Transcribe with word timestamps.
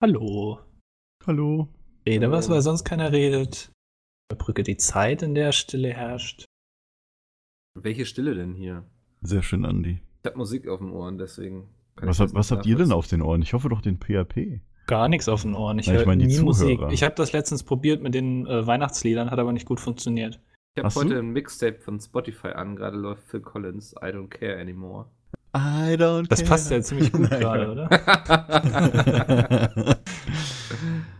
Hallo. 0.00 0.60
Hallo. 1.26 1.68
Rede 2.06 2.30
was, 2.30 2.48
weil 2.48 2.62
sonst 2.62 2.84
keiner 2.84 3.10
redet. 3.10 3.72
Überbrücke 4.30 4.62
die 4.62 4.76
Zeit, 4.76 5.22
in 5.22 5.34
der 5.34 5.50
Stille 5.50 5.88
herrscht. 5.88 6.44
Welche 7.74 8.06
Stille 8.06 8.36
denn 8.36 8.54
hier? 8.54 8.84
Sehr 9.22 9.42
schön, 9.42 9.64
Andi. 9.64 10.00
Ich 10.22 10.26
habe 10.26 10.38
Musik 10.38 10.68
auf 10.68 10.78
den 10.78 10.92
Ohren, 10.92 11.18
deswegen. 11.18 11.68
kann 11.96 12.08
Was, 12.08 12.20
ich 12.20 12.28
hab, 12.28 12.34
was 12.34 12.52
habt 12.52 12.66
ihr 12.66 12.76
denn 12.76 12.92
auf 12.92 13.08
den 13.08 13.22
Ohren? 13.22 13.42
Ich 13.42 13.54
hoffe 13.54 13.70
doch 13.70 13.80
den 13.80 13.98
PHP. 13.98 14.60
Gar 14.86 15.08
nichts 15.08 15.28
auf 15.28 15.42
den 15.42 15.56
Ohren. 15.56 15.80
Ich 15.80 15.86
Ja, 15.86 15.94
ich 15.94 15.98
höre 15.98 16.06
meine, 16.06 16.28
die 16.28 16.36
nie 16.36 16.44
Musik. 16.44 16.78
Zuhörer. 16.78 16.92
Ich 16.92 17.02
habe 17.02 17.16
das 17.16 17.32
letztens 17.32 17.64
probiert 17.64 18.00
mit 18.00 18.14
den 18.14 18.46
äh, 18.46 18.64
Weihnachtsliedern, 18.64 19.32
hat 19.32 19.40
aber 19.40 19.52
nicht 19.52 19.66
gut 19.66 19.80
funktioniert. 19.80 20.40
Ich 20.76 20.84
habe 20.84 20.94
heute 20.94 21.14
du? 21.14 21.18
ein 21.18 21.30
Mixtape 21.30 21.80
von 21.80 21.98
Spotify 21.98 22.48
an, 22.48 22.76
gerade 22.76 22.96
läuft 22.96 23.24
Phil 23.24 23.40
Collins, 23.40 23.94
I 23.94 24.06
don't 24.06 24.28
care 24.28 24.60
anymore. 24.60 25.10
I 25.56 25.96
don't 25.96 26.28
Das 26.28 26.42
passt 26.44 26.70
ja 26.70 26.80
ziemlich 26.82 27.10
gut 27.12 27.30
gerade, 27.30 27.70
oder? 27.72 27.88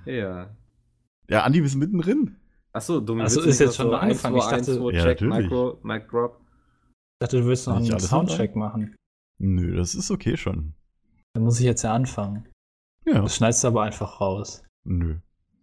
ja. 0.07 0.51
ja, 1.29 1.43
Andi, 1.43 1.63
wir 1.63 1.69
sind 1.69 1.81
mittendrin. 1.81 2.37
Achso, 2.73 3.01
dumm. 3.01 3.21
Ach 3.21 3.29
so, 3.29 3.37
willst 3.37 3.47
du 3.47 3.51
ist 3.51 3.59
jetzt 3.61 3.77
schon 3.77 3.89
so 3.89 3.95
angefangen. 3.97 4.37
Ich 4.37 4.43
1, 4.45 4.51
2, 4.51 4.57
1, 4.57 4.67
dachte- 4.67 4.79
2, 4.81 4.93
Ja, 4.93 5.03
check, 5.03 5.21
natürlich. 5.23 5.51
Micro, 5.51 5.79
Mic 5.83 6.09
Drop. 6.09 6.41
Ich 6.41 7.27
dachte, 7.27 7.41
du 7.41 7.47
willst 7.47 7.67
noch 7.67 7.81
Nicht 7.81 7.91
einen 7.91 8.01
Soundcheck 8.01 8.55
machen. 8.55 8.95
Nö, 9.39 9.77
das 9.77 9.95
ist 9.95 10.11
okay 10.11 10.37
schon. 10.37 10.75
Dann 11.35 11.45
muss 11.45 11.59
ich 11.59 11.67
jetzt 11.67 11.83
ja 11.83 11.95
anfangen. 11.95 12.49
Ja. 13.07 13.23
Das 13.23 13.37
schneidest 13.37 13.65
du 13.65 13.69
aber 13.69 13.83
einfach 13.83 14.21
raus. 14.21 14.63
Nö. 14.85 15.17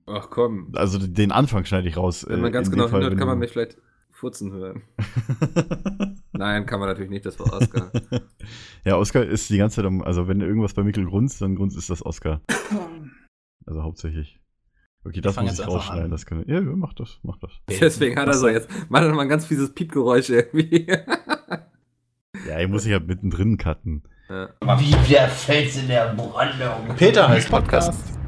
Ach 0.07 0.29
komm. 0.29 0.71
Also 0.75 0.99
den 0.99 1.31
Anfang 1.31 1.65
schneide 1.65 1.87
ich 1.87 1.97
raus. 1.97 2.25
Wenn 2.27 2.39
äh, 2.39 2.41
man 2.41 2.51
ganz 2.51 2.67
in 2.67 2.71
dem 2.73 2.77
genau 2.77 2.89
Fall, 2.89 3.01
hinhört, 3.01 3.19
kann 3.19 3.27
man 3.27 3.39
mich 3.39 3.51
vielleicht 3.51 3.77
furzen 4.15 4.51
hören. 4.53 4.83
Nein, 6.31 6.65
kann 6.65 6.79
man 6.79 6.89
natürlich 6.89 7.11
nicht, 7.11 7.25
das 7.25 7.39
war 7.39 7.53
Oscar. 7.53 7.91
ja, 8.85 8.97
Oscar 8.97 9.23
ist 9.23 9.49
die 9.49 9.57
ganze 9.57 9.77
Zeit 9.77 9.85
am, 9.85 10.01
also 10.01 10.27
wenn 10.27 10.41
irgendwas 10.41 10.73
bei 10.73 10.83
Mikkel 10.83 11.05
grunzt, 11.05 11.41
dann 11.41 11.55
grunzt 11.55 11.77
ist 11.77 11.89
das 11.89 12.05
Oscar. 12.05 12.41
Also 13.67 13.81
hauptsächlich. 13.81 14.39
Okay, 15.03 15.21
das 15.21 15.37
muss 15.37 15.45
jetzt 15.45 15.59
ich 15.61 15.67
rausschneiden. 15.67 16.11
Das 16.11 16.27
kann, 16.27 16.43
ja, 16.45 16.59
ja, 16.59 16.61
mach 16.61 16.93
das, 16.93 17.17
mach 17.23 17.39
das. 17.39 17.49
Deswegen 17.67 18.15
hat 18.19 18.27
er 18.27 18.35
so 18.35 18.47
jetzt. 18.47 18.69
Mach 18.89 19.01
doch 19.01 19.11
mal 19.11 19.23
ein 19.23 19.27
ganz 19.27 19.47
fieses 19.47 19.73
Piepgeräusch 19.73 20.29
irgendwie. 20.29 20.85
Ja, 22.47 22.59
ich 22.59 22.67
muss 22.67 22.85
ich 22.85 22.91
ja 22.91 22.99
mittendrin 22.99 23.57
cutten. 23.57 24.03
ja. 24.29 24.49
Wie 24.79 24.91
der 25.11 25.29
Fels 25.29 25.77
in 25.77 25.87
der 25.87 26.13
Brandung. 26.13 26.95
Peter 26.95 27.27
heißt 27.27 27.49
Podcast. 27.49 28.19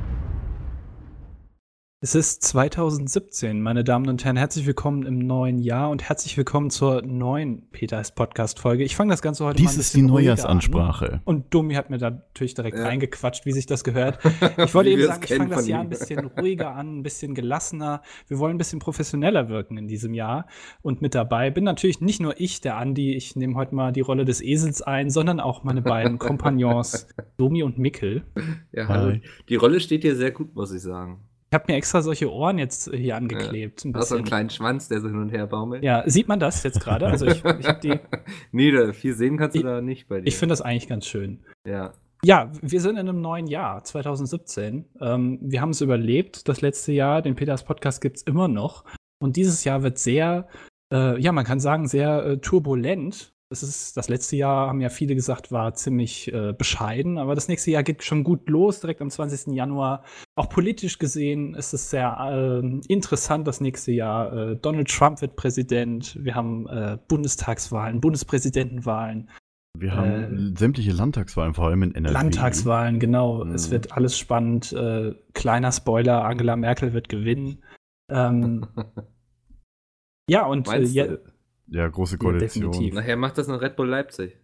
Es 1.99 2.13
ist 2.13 2.43
2017, 2.43 3.59
meine 3.59 3.83
Damen 3.83 4.07
und 4.07 4.23
Herren. 4.23 4.37
Herzlich 4.37 4.67
willkommen 4.67 5.03
im 5.07 5.17
neuen 5.17 5.57
Jahr 5.57 5.89
und 5.89 6.03
herzlich 6.03 6.37
willkommen 6.37 6.69
zur 6.69 7.01
neuen 7.01 7.71
Peters 7.71 8.13
Podcast-Folge. 8.13 8.83
Ich 8.83 8.95
fange 8.95 9.09
das 9.09 9.23
Ganze 9.23 9.43
heute 9.45 9.59
mal 9.63 9.67
Dies 9.67 9.77
ein 9.77 9.79
ist 9.79 9.95
die 9.95 10.01
ruhiger 10.01 10.13
Neujahrsansprache. 10.13 11.13
An. 11.13 11.21
Und 11.25 11.51
Domi 11.55 11.73
hat 11.73 11.89
mir 11.89 11.97
da 11.97 12.11
natürlich 12.11 12.53
direkt 12.53 12.77
Ja. 12.77 12.83
reingequatscht, 12.83 13.47
wie 13.47 13.51
sich 13.51 13.65
das 13.65 13.83
gehört. 13.83 14.19
Ich 14.63 14.75
wollte 14.75 14.91
eben 14.91 15.01
sagen, 15.07 15.23
ich 15.23 15.33
fange 15.33 15.55
das 15.55 15.67
Jahr 15.67 15.81
ein 15.81 15.89
bisschen 15.89 16.23
ruhiger 16.37 16.75
an, 16.75 16.99
ein 16.99 17.03
bisschen 17.03 17.33
gelassener. 17.33 18.03
Wir 18.27 18.37
wollen 18.37 18.55
ein 18.55 18.57
bisschen 18.59 18.77
professioneller 18.77 19.49
wirken 19.49 19.77
in 19.79 19.87
diesem 19.87 20.13
Jahr. 20.13 20.45
Und 20.83 21.01
mit 21.01 21.15
dabei 21.15 21.49
bin 21.49 21.63
natürlich 21.63 21.99
nicht 21.99 22.21
nur 22.21 22.39
ich, 22.39 22.61
der 22.61 22.77
Andi, 22.77 23.15
ich 23.15 23.35
nehme 23.35 23.55
heute 23.55 23.73
mal 23.73 23.91
die 23.91 24.01
Rolle 24.01 24.23
des 24.23 24.39
Esels 24.43 24.83
ein, 24.83 25.09
sondern 25.09 25.39
auch 25.39 25.63
meine 25.63 25.81
beiden 25.81 26.19
Kompagnons, 26.19 27.07
Domi 27.37 27.63
und 27.63 27.79
Mikkel. 27.79 28.23
Ja, 28.71 28.87
hallo. 28.87 29.13
Hi. 29.13 29.21
Die 29.49 29.55
Rolle 29.55 29.79
steht 29.79 30.03
dir 30.03 30.15
sehr 30.15 30.29
gut, 30.29 30.53
muss 30.53 30.71
ich 30.71 30.81
sagen. 30.83 31.21
Ich 31.49 31.53
habe 31.53 31.63
mir 31.69 31.77
extra 31.77 32.01
solche 32.01 32.31
Ohren 32.31 32.57
jetzt 32.57 32.91
hier 32.93 33.15
angeklebt. 33.15 33.85
Ein 33.85 33.93
Du 33.93 33.99
hast 33.99 34.09
so 34.09 34.15
einen 34.15 34.23
bisschen. 34.23 34.27
kleinen 34.29 34.49
Schwanz, 34.49 34.89
der 34.89 34.99
so 34.99 35.07
hin 35.07 35.17
und 35.17 35.29
her 35.29 35.47
baumelt. 35.47 35.81
Ja, 35.83 36.03
sieht 36.09 36.27
man 36.27 36.39
das 36.39 36.61
jetzt 36.63 36.81
gerade? 36.81 37.07
Also 37.07 37.25
ich, 37.25 37.43
ich, 37.43 37.67
hab 37.67 37.79
die- 37.81 37.99
nee, 38.51 38.71
da, 38.71 38.91
viel 38.91 39.13
sehen 39.15 39.37
kannst 39.37 39.55
du 39.55 39.59
Ich- 39.59 39.65
da 39.65 39.81
nicht 39.81 40.07
bei 40.09 40.19
dir. 40.19 40.27
ich 40.27 40.35
finde 40.35 40.51
das 40.53 40.61
eigentlich 40.61 40.87
ganz 40.89 41.05
schön. 41.05 41.39
Ja. 41.65 41.93
Ja, 42.23 42.51
wir 42.61 42.81
sind 42.81 42.97
in 42.97 43.07
einem 43.07 43.21
neuen 43.21 43.47
Jahr, 43.47 43.83
2017. 43.83 44.85
Ähm, 44.99 45.37
wir 45.41 45.61
haben 45.61 45.69
es 45.69 45.81
überlebt, 45.81 46.49
das 46.49 46.61
letzte 46.61 46.91
Jahr. 46.91 47.21
Den 47.21 47.35
Peters 47.35 47.63
Podcast 47.63 48.01
gibt 48.01 48.17
es 48.17 48.23
immer 48.23 48.47
noch. 48.47 48.83
Und 49.19 49.35
dieses 49.37 49.63
Jahr 49.63 49.83
wird 49.83 49.99
sehr, 49.99 50.47
äh, 50.91 51.17
ja, 51.21 51.31
man 51.31 51.45
kann 51.45 51.59
sagen, 51.59 51.87
sehr 51.87 52.25
äh, 52.25 52.37
turbulent. 52.39 53.33
Das, 53.49 53.63
ist, 53.63 53.95
das 53.95 54.09
letzte 54.09 54.35
Jahr, 54.35 54.67
haben 54.67 54.81
ja 54.81 54.89
viele 54.89 55.15
gesagt, 55.15 55.51
war 55.51 55.73
ziemlich 55.73 56.33
äh, 56.33 56.53
bescheiden. 56.53 57.17
Aber 57.17 57.33
das 57.33 57.47
nächste 57.47 57.71
Jahr 57.71 57.83
geht 57.83 58.03
schon 58.03 58.23
gut 58.23 58.49
los, 58.49 58.81
direkt 58.81 59.01
am 59.01 59.09
20. 59.09 59.53
Januar. 59.53 60.03
Auch 60.35 60.49
politisch 60.49 60.99
gesehen 60.99 61.55
ist 61.55 61.73
es 61.73 61.89
sehr 61.89 62.17
äh, 62.19 62.81
interessant, 62.91 63.47
das 63.47 63.61
nächste 63.61 63.93
Jahr. 63.93 64.33
Äh, 64.33 64.55
Donald 64.57 64.89
Trump 64.89 65.21
wird 65.21 65.37
Präsident. 65.37 66.17
Wir 66.21 66.35
haben 66.35 66.67
äh, 66.67 66.97
Bundestagswahlen, 67.07 68.01
Bundespräsidentenwahlen. 68.01 69.29
Wir 69.79 69.95
haben 69.95 70.55
sämtliche 70.57 70.91
Landtagswahlen, 70.91 71.53
vor 71.53 71.67
allem 71.67 71.83
in 71.83 71.95
NRW. 71.95 72.13
Landtagswahlen, 72.13 72.99
genau. 72.99 73.45
Mhm. 73.45 73.53
Es 73.53 73.69
wird 73.71 73.91
alles 73.91 74.17
spannend. 74.17 74.73
Äh, 74.73 75.13
kleiner 75.33 75.71
Spoiler, 75.71 76.25
Angela 76.25 76.55
Merkel 76.55 76.93
wird 76.93 77.09
gewinnen. 77.09 77.63
Ähm, 78.11 78.65
ja, 80.29 80.45
und 80.45 80.67
äh, 80.67 80.71
Meinst 80.71 80.95
ja? 81.69 81.83
Ja, 81.83 81.87
große 81.87 82.17
Koalition. 82.17 82.71
definitiv. 82.71 82.93
Nachher 82.93 83.17
macht 83.17 83.37
das 83.37 83.47
noch 83.47 83.61
Red 83.61 83.75
Bull 83.75 83.87
Leipzig. 83.87 84.37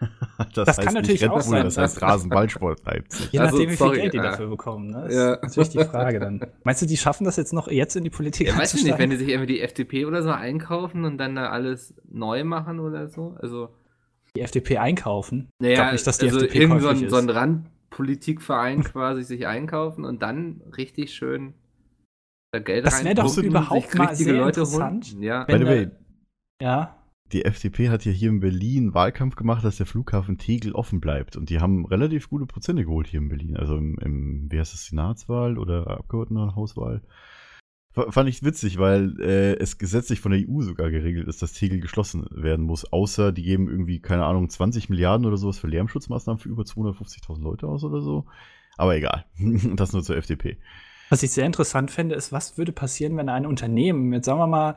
Das, 0.54 0.66
Das 0.66 0.68
heißt 0.68 0.78
kann 0.78 0.94
nicht 0.94 1.02
natürlich 1.02 1.22
Red 1.22 1.30
auch 1.30 1.34
Bull, 1.34 1.42
sein. 1.42 1.64
Das 1.64 1.78
heißt 1.78 2.02
Rasenballsport 2.02 2.84
Leipzig. 2.84 3.32
je 3.32 3.38
Also, 3.38 3.56
nachdem, 3.56 3.70
wie 3.70 3.76
sorry, 3.76 3.92
viel 3.94 4.02
Geld 4.02 4.14
die 4.14 4.18
äh, 4.18 4.22
dafür 4.22 4.48
bekommen. 4.48 4.90
Ne? 4.90 5.02
Das 5.06 5.14
ja. 5.14 5.34
ist 5.34 5.42
natürlich 5.42 5.68
die 5.68 5.84
Frage 5.84 6.18
dann. 6.18 6.40
Meinst 6.64 6.82
du, 6.82 6.86
die 6.86 6.96
schaffen 6.96 7.24
das 7.24 7.36
jetzt 7.36 7.52
noch 7.52 7.68
jetzt 7.68 7.94
in 7.94 8.02
die 8.02 8.10
Politik 8.10 8.48
Ja, 8.48 8.58
weiß 8.58 8.74
ich 8.74 8.84
nicht, 8.84 8.98
wenn 8.98 9.10
die 9.10 9.16
sich 9.16 9.28
irgendwie 9.28 9.52
die 9.54 9.60
FDP 9.60 10.04
oder 10.06 10.22
so 10.22 10.30
einkaufen 10.30 11.04
und 11.04 11.18
dann 11.18 11.36
da 11.36 11.50
alles 11.50 11.94
neu 12.10 12.42
machen 12.42 12.80
oder 12.80 13.08
so. 13.08 13.36
Also, 13.40 13.68
die 14.36 14.40
FDP 14.40 14.78
einkaufen? 14.78 15.48
naja, 15.60 15.72
ich 15.72 15.76
glaube 15.78 15.92
nicht, 15.92 16.06
dass 16.06 16.18
die 16.18 16.26
also 16.26 16.40
FDP 16.40 16.58
irgend 16.58 16.82
so 16.82 16.88
ein, 16.88 17.08
so 17.08 17.16
ein. 17.16 17.30
Randpolitikverein 17.30 18.82
quasi 18.82 19.22
sich 19.22 19.46
einkaufen 19.46 20.04
und 20.04 20.22
dann 20.22 20.60
richtig 20.76 21.14
schön 21.14 21.54
da 22.50 22.58
Geld 22.58 22.86
Das 22.86 23.04
wäre 23.04 23.14
doch 23.14 23.36
überhaupt 23.36 23.90
sich 23.90 23.98
mal 23.98 24.06
richtige 24.08 24.30
sehr 24.30 24.40
Leute 24.40 24.60
interessant, 24.60 25.12
holen. 25.12 25.22
Ja, 25.22 25.44
By 25.44 25.52
wenn 25.52 25.60
the 25.60 25.66
way, 25.66 25.90
Ja, 26.60 27.04
die 27.32 27.44
FDP 27.44 27.88
hat 27.88 28.04
ja 28.04 28.12
hier 28.12 28.28
in 28.28 28.40
Berlin 28.40 28.94
Wahlkampf 28.94 29.34
gemacht, 29.34 29.64
dass 29.64 29.78
der 29.78 29.86
Flughafen 29.86 30.38
Tegel 30.38 30.72
offen 30.72 31.00
bleibt. 31.00 31.36
Und 31.36 31.50
die 31.50 31.58
haben 31.58 31.86
relativ 31.86 32.28
gute 32.28 32.46
Prozente 32.46 32.84
geholt 32.84 33.06
hier 33.06 33.20
in 33.20 33.28
Berlin. 33.28 33.56
Also 33.56 33.76
im, 33.76 33.98
im 33.98 34.52
wie 34.52 34.58
heißt 34.58 34.72
das, 34.72 34.86
Senatswahl 34.86 35.58
oder 35.58 35.88
Abgeordnetenhauswahl. 35.88 37.02
Fand 37.92 38.28
ich 38.28 38.42
witzig, 38.42 38.78
weil 38.78 39.20
äh, 39.20 39.54
es 39.54 39.78
gesetzlich 39.78 40.20
von 40.20 40.32
der 40.32 40.48
EU 40.48 40.62
sogar 40.62 40.90
geregelt 40.90 41.28
ist, 41.28 41.42
dass 41.42 41.52
Tegel 41.52 41.80
geschlossen 41.80 42.26
werden 42.30 42.64
muss. 42.64 42.92
Außer 42.92 43.30
die 43.32 43.44
geben 43.44 43.68
irgendwie, 43.68 44.00
keine 44.00 44.24
Ahnung, 44.24 44.48
20 44.48 44.88
Milliarden 44.88 45.26
oder 45.26 45.36
sowas 45.36 45.58
für 45.58 45.68
Lärmschutzmaßnahmen 45.68 46.40
für 46.40 46.48
über 46.48 46.64
250.000 46.64 47.40
Leute 47.40 47.68
aus 47.68 47.84
oder 47.84 48.00
so. 48.00 48.26
Aber 48.76 48.96
egal. 48.96 49.24
das 49.76 49.92
nur 49.92 50.02
zur 50.02 50.16
FDP. 50.16 50.58
Was 51.08 51.22
ich 51.22 51.30
sehr 51.30 51.46
interessant 51.46 51.90
fände, 51.90 52.16
ist, 52.16 52.32
was 52.32 52.58
würde 52.58 52.72
passieren, 52.72 53.16
wenn 53.16 53.28
ein 53.28 53.46
Unternehmen, 53.46 54.12
jetzt 54.12 54.26
sagen 54.26 54.40
wir 54.40 54.46
mal 54.46 54.76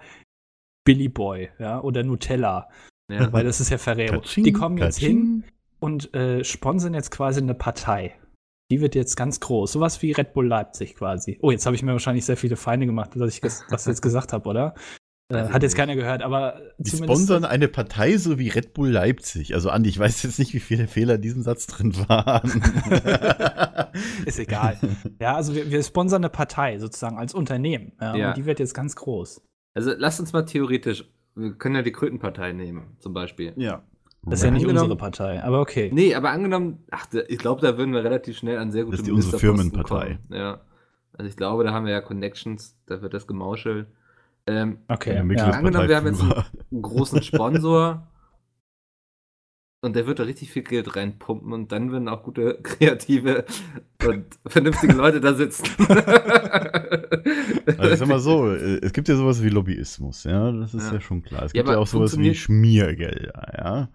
Billy 0.88 1.10
Boy 1.10 1.50
ja, 1.60 1.80
oder 1.82 2.04
Nutella, 2.04 2.70
ja. 3.12 3.32
weil 3.32 3.44
das 3.44 3.60
ist 3.62 3.70
ja 3.70 3.78
Ferrero, 3.78 4.22
Katsching, 4.22 4.44
die 4.44 4.52
kommen 4.54 4.78
jetzt 4.78 4.98
hin 5.00 5.44
Katsching. 5.44 5.54
und 5.80 6.14
äh, 6.16 6.44
sponsern 6.44 6.94
jetzt 6.94 7.12
quasi 7.12 7.42
eine 7.42 7.54
Partei. 7.54 8.16
Die 8.72 8.82
wird 8.82 8.96
jetzt 8.96 9.16
ganz 9.16 9.40
groß. 9.40 9.72
Sowas 9.72 10.02
wie 10.02 10.12
Red 10.12 10.34
Bull 10.34 10.48
Leipzig 10.48 10.96
quasi. 10.96 11.38
Oh, 11.42 11.52
jetzt 11.52 11.66
habe 11.66 11.76
ich 11.76 11.84
mir 11.84 11.94
wahrscheinlich 11.94 12.26
sehr 12.26 12.36
viele 12.36 12.56
Feinde 12.58 12.86
gemacht, 12.86 13.12
dass 13.16 13.34
ich 13.38 13.42
ges- 13.42 13.64
das 13.70 13.86
jetzt 13.86 14.02
gesagt 14.02 14.34
habe, 14.34 14.50
oder? 14.50 14.76
Äh, 15.32 15.46
ich 15.46 15.52
hat 15.52 15.64
jetzt 15.64 15.76
keiner 15.76 15.96
gehört, 15.96 16.22
aber 16.22 16.60
Die 16.78 16.90
sponsern 16.92 17.46
eine 17.46 17.68
Partei 17.70 18.18
so 18.18 18.40
wie 18.40 18.50
Red 18.50 18.74
Bull 18.74 18.90
Leipzig. 18.90 19.54
Also 19.54 19.70
Andi, 19.70 19.88
ich 19.90 20.00
weiß 20.00 20.24
jetzt 20.24 20.38
nicht, 20.40 20.54
wie 20.54 20.60
viele 20.60 20.88
Fehler 20.88 21.16
in 21.16 21.22
diesem 21.22 21.44
Satz 21.44 21.68
drin 21.68 21.94
waren. 22.10 22.62
Ist 24.26 24.40
egal. 24.40 24.78
Ja, 25.20 25.36
also 25.36 25.56
wir, 25.56 25.72
wir 25.72 25.82
sponsern 25.84 26.24
eine 26.24 26.30
Partei 26.30 26.78
sozusagen 26.80 27.18
als 27.18 27.34
Unternehmen. 27.34 27.94
Ja, 28.02 28.16
Ja. 28.16 28.28
Und 28.30 28.38
die 28.38 28.46
wird 28.46 28.60
jetzt 28.60 28.74
ganz 28.74 28.96
groß. 28.96 29.42
Also 29.78 29.92
lasst 29.96 30.20
uns 30.20 30.34
mal 30.34 30.42
theoretisch, 30.44 31.06
wir 31.36 31.54
können 31.54 31.76
ja 31.76 31.82
die 31.84 31.92
Krötenpartei 31.92 32.52
nehmen, 32.52 32.96
zum 33.00 33.14
Beispiel. 33.14 33.54
ja. 33.58 33.84
Das 34.24 34.40
ist 34.40 34.46
ja 34.46 34.52
nicht 34.52 34.64
Angenommen- 34.64 34.86
unsere 34.92 34.98
Partei, 34.98 35.42
aber 35.44 35.62
okay. 35.62 35.90
Nee, 35.94 36.14
aber 36.16 36.32
angenommen, 36.32 36.84
ach, 36.92 37.06
ich 37.30 37.38
glaube, 37.38 37.62
da 37.62 37.78
würden 37.78 37.94
wir 37.94 38.04
relativ 38.04 38.38
schnell 38.38 38.58
an 38.58 38.72
sehr 38.72 38.84
gute 38.84 38.94
Das 38.98 39.02
ist 39.02 39.08
die 39.08 39.12
unsere 39.14 39.40
Firmenpartei. 39.40 40.18
kommen. 40.28 40.38
Ja. 40.38 40.60
Also 41.14 41.30
ich 41.30 41.38
glaube, 41.38 41.64
da 41.64 41.72
haben 41.72 41.86
wir 41.86 41.94
ja 41.94 42.02
Connections, 42.02 42.76
da 42.88 43.02
wird 43.02 43.14
das 43.14 43.26
gemauschelt. 43.28 43.88
Ähm, 44.48 44.80
Okay. 44.90 45.14
Ja. 45.16 45.22
ist 45.48 45.56
Angenommen, 45.56 45.88
wir 45.88 45.96
haben 45.96 46.08
jetzt 46.08 46.22
einen 46.22 46.82
großen 46.82 47.22
Sponsor 47.22 48.08
und 49.88 49.96
der 49.96 50.06
wird 50.06 50.20
da 50.20 50.24
richtig 50.24 50.52
viel 50.52 50.62
Geld 50.64 50.96
reinpumpen 50.96 51.52
und 51.54 51.72
dann 51.72 51.92
würden 51.92 52.08
auch 52.08 52.22
gute, 52.24 52.60
kreative 52.64 53.46
und 54.06 54.26
vernünftige 54.46 54.94
Leute 54.94 55.20
da 55.20 55.34
sitzen. 55.34 55.66
Also 57.78 57.92
ich 57.94 58.00
sag 58.00 58.08
mal 58.08 58.20
so, 58.20 58.52
es 58.54 58.94
gibt 58.94 59.08
ja 59.10 59.16
sowas 59.16 59.44
wie 59.44 59.50
Lobbyismus, 59.50 60.24
ja, 60.24 60.52
das 60.52 60.74
ist 60.74 60.88
ja, 60.88 60.94
Ja. 60.94 61.02
schon 61.02 61.22
klar. 61.22 61.44
Es 61.44 61.52
Ja, 61.54 61.60
gibt 61.62 61.68
ja, 61.70 61.74
aber 61.74 61.82
auch 61.82 61.88
sowas 61.88 62.18
wie 62.18 62.34
Schmiergelder, 62.34 63.54
ja. 63.58 63.90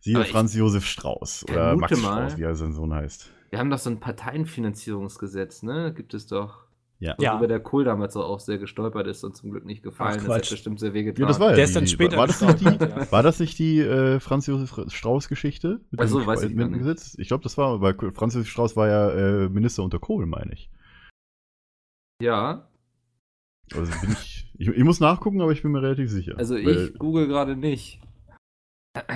Siehe 0.00 0.16
Aber 0.16 0.24
Franz 0.26 0.54
Josef 0.54 0.84
Strauß 0.86 1.46
oder 1.50 1.76
Max 1.76 2.00
mal- 2.00 2.28
Strauß, 2.28 2.38
wie 2.38 2.42
er 2.42 2.54
sein 2.54 2.72
Sohn 2.72 2.92
heißt. 2.94 3.30
Wir 3.50 3.58
haben 3.58 3.70
doch 3.70 3.78
so 3.78 3.90
ein 3.90 4.00
Parteienfinanzierungsgesetz, 4.00 5.62
ne? 5.62 5.92
Gibt 5.94 6.14
es 6.14 6.26
doch. 6.26 6.64
Ja. 7.02 7.16
Ja. 7.18 7.36
Über 7.36 7.48
der 7.48 7.58
Kohl 7.58 7.82
damals 7.82 8.14
auch 8.16 8.38
sehr 8.38 8.58
gestolpert 8.58 9.08
ist 9.08 9.24
und 9.24 9.34
zum 9.36 9.50
Glück 9.50 9.64
nicht 9.64 9.82
gefallen. 9.82 10.20
Ach, 10.22 10.26
Quatsch. 10.26 10.50
bestimmt 10.50 10.78
sehr 10.78 10.94
wehgetan. 10.94 11.22
Ja, 11.22 11.26
das 11.26 11.40
war 11.40 11.50
ja 11.50 11.56
Der 11.56 11.64
die, 11.64 11.68
ist 11.70 11.74
dann 11.76 11.86
später 11.88 12.16
war, 12.16 12.28
das 12.28 12.40
nicht 12.40 12.60
die, 12.60 12.64
war 13.10 13.22
das 13.24 13.40
nicht 13.40 13.58
die 13.58 13.80
äh, 13.80 14.20
Franz 14.20 14.46
Josef 14.46 14.72
Strauß-Geschichte? 14.92 15.80
mit 15.90 16.00
Ach 16.00 16.06
so, 16.06 16.20
dem 16.20 16.26
weiß 16.28 16.44
ich 16.44 16.54
nicht. 16.54 16.72
Gesetz? 16.78 17.16
Ich 17.18 17.26
glaube, 17.26 17.42
das 17.42 17.58
war, 17.58 17.80
weil 17.80 17.94
Franz 18.12 18.34
Josef 18.34 18.48
Strauß 18.50 18.76
war 18.76 18.86
ja 18.88 19.10
äh, 19.10 19.48
Minister 19.48 19.82
unter 19.82 19.98
Kohl, 19.98 20.26
meine 20.26 20.52
ich. 20.52 20.70
Ja, 22.22 22.68
Also 23.74 23.90
bin 24.00 24.12
ich, 24.12 24.48
ich. 24.56 24.68
Ich 24.68 24.84
muss 24.84 25.00
nachgucken, 25.00 25.40
aber 25.40 25.50
ich 25.50 25.62
bin 25.62 25.72
mir 25.72 25.82
relativ 25.82 26.08
sicher. 26.08 26.38
also 26.38 26.54
ich 26.54 26.66
Weil- 26.66 26.92
google 26.92 27.26
gerade 27.26 27.56
nicht. 27.56 28.00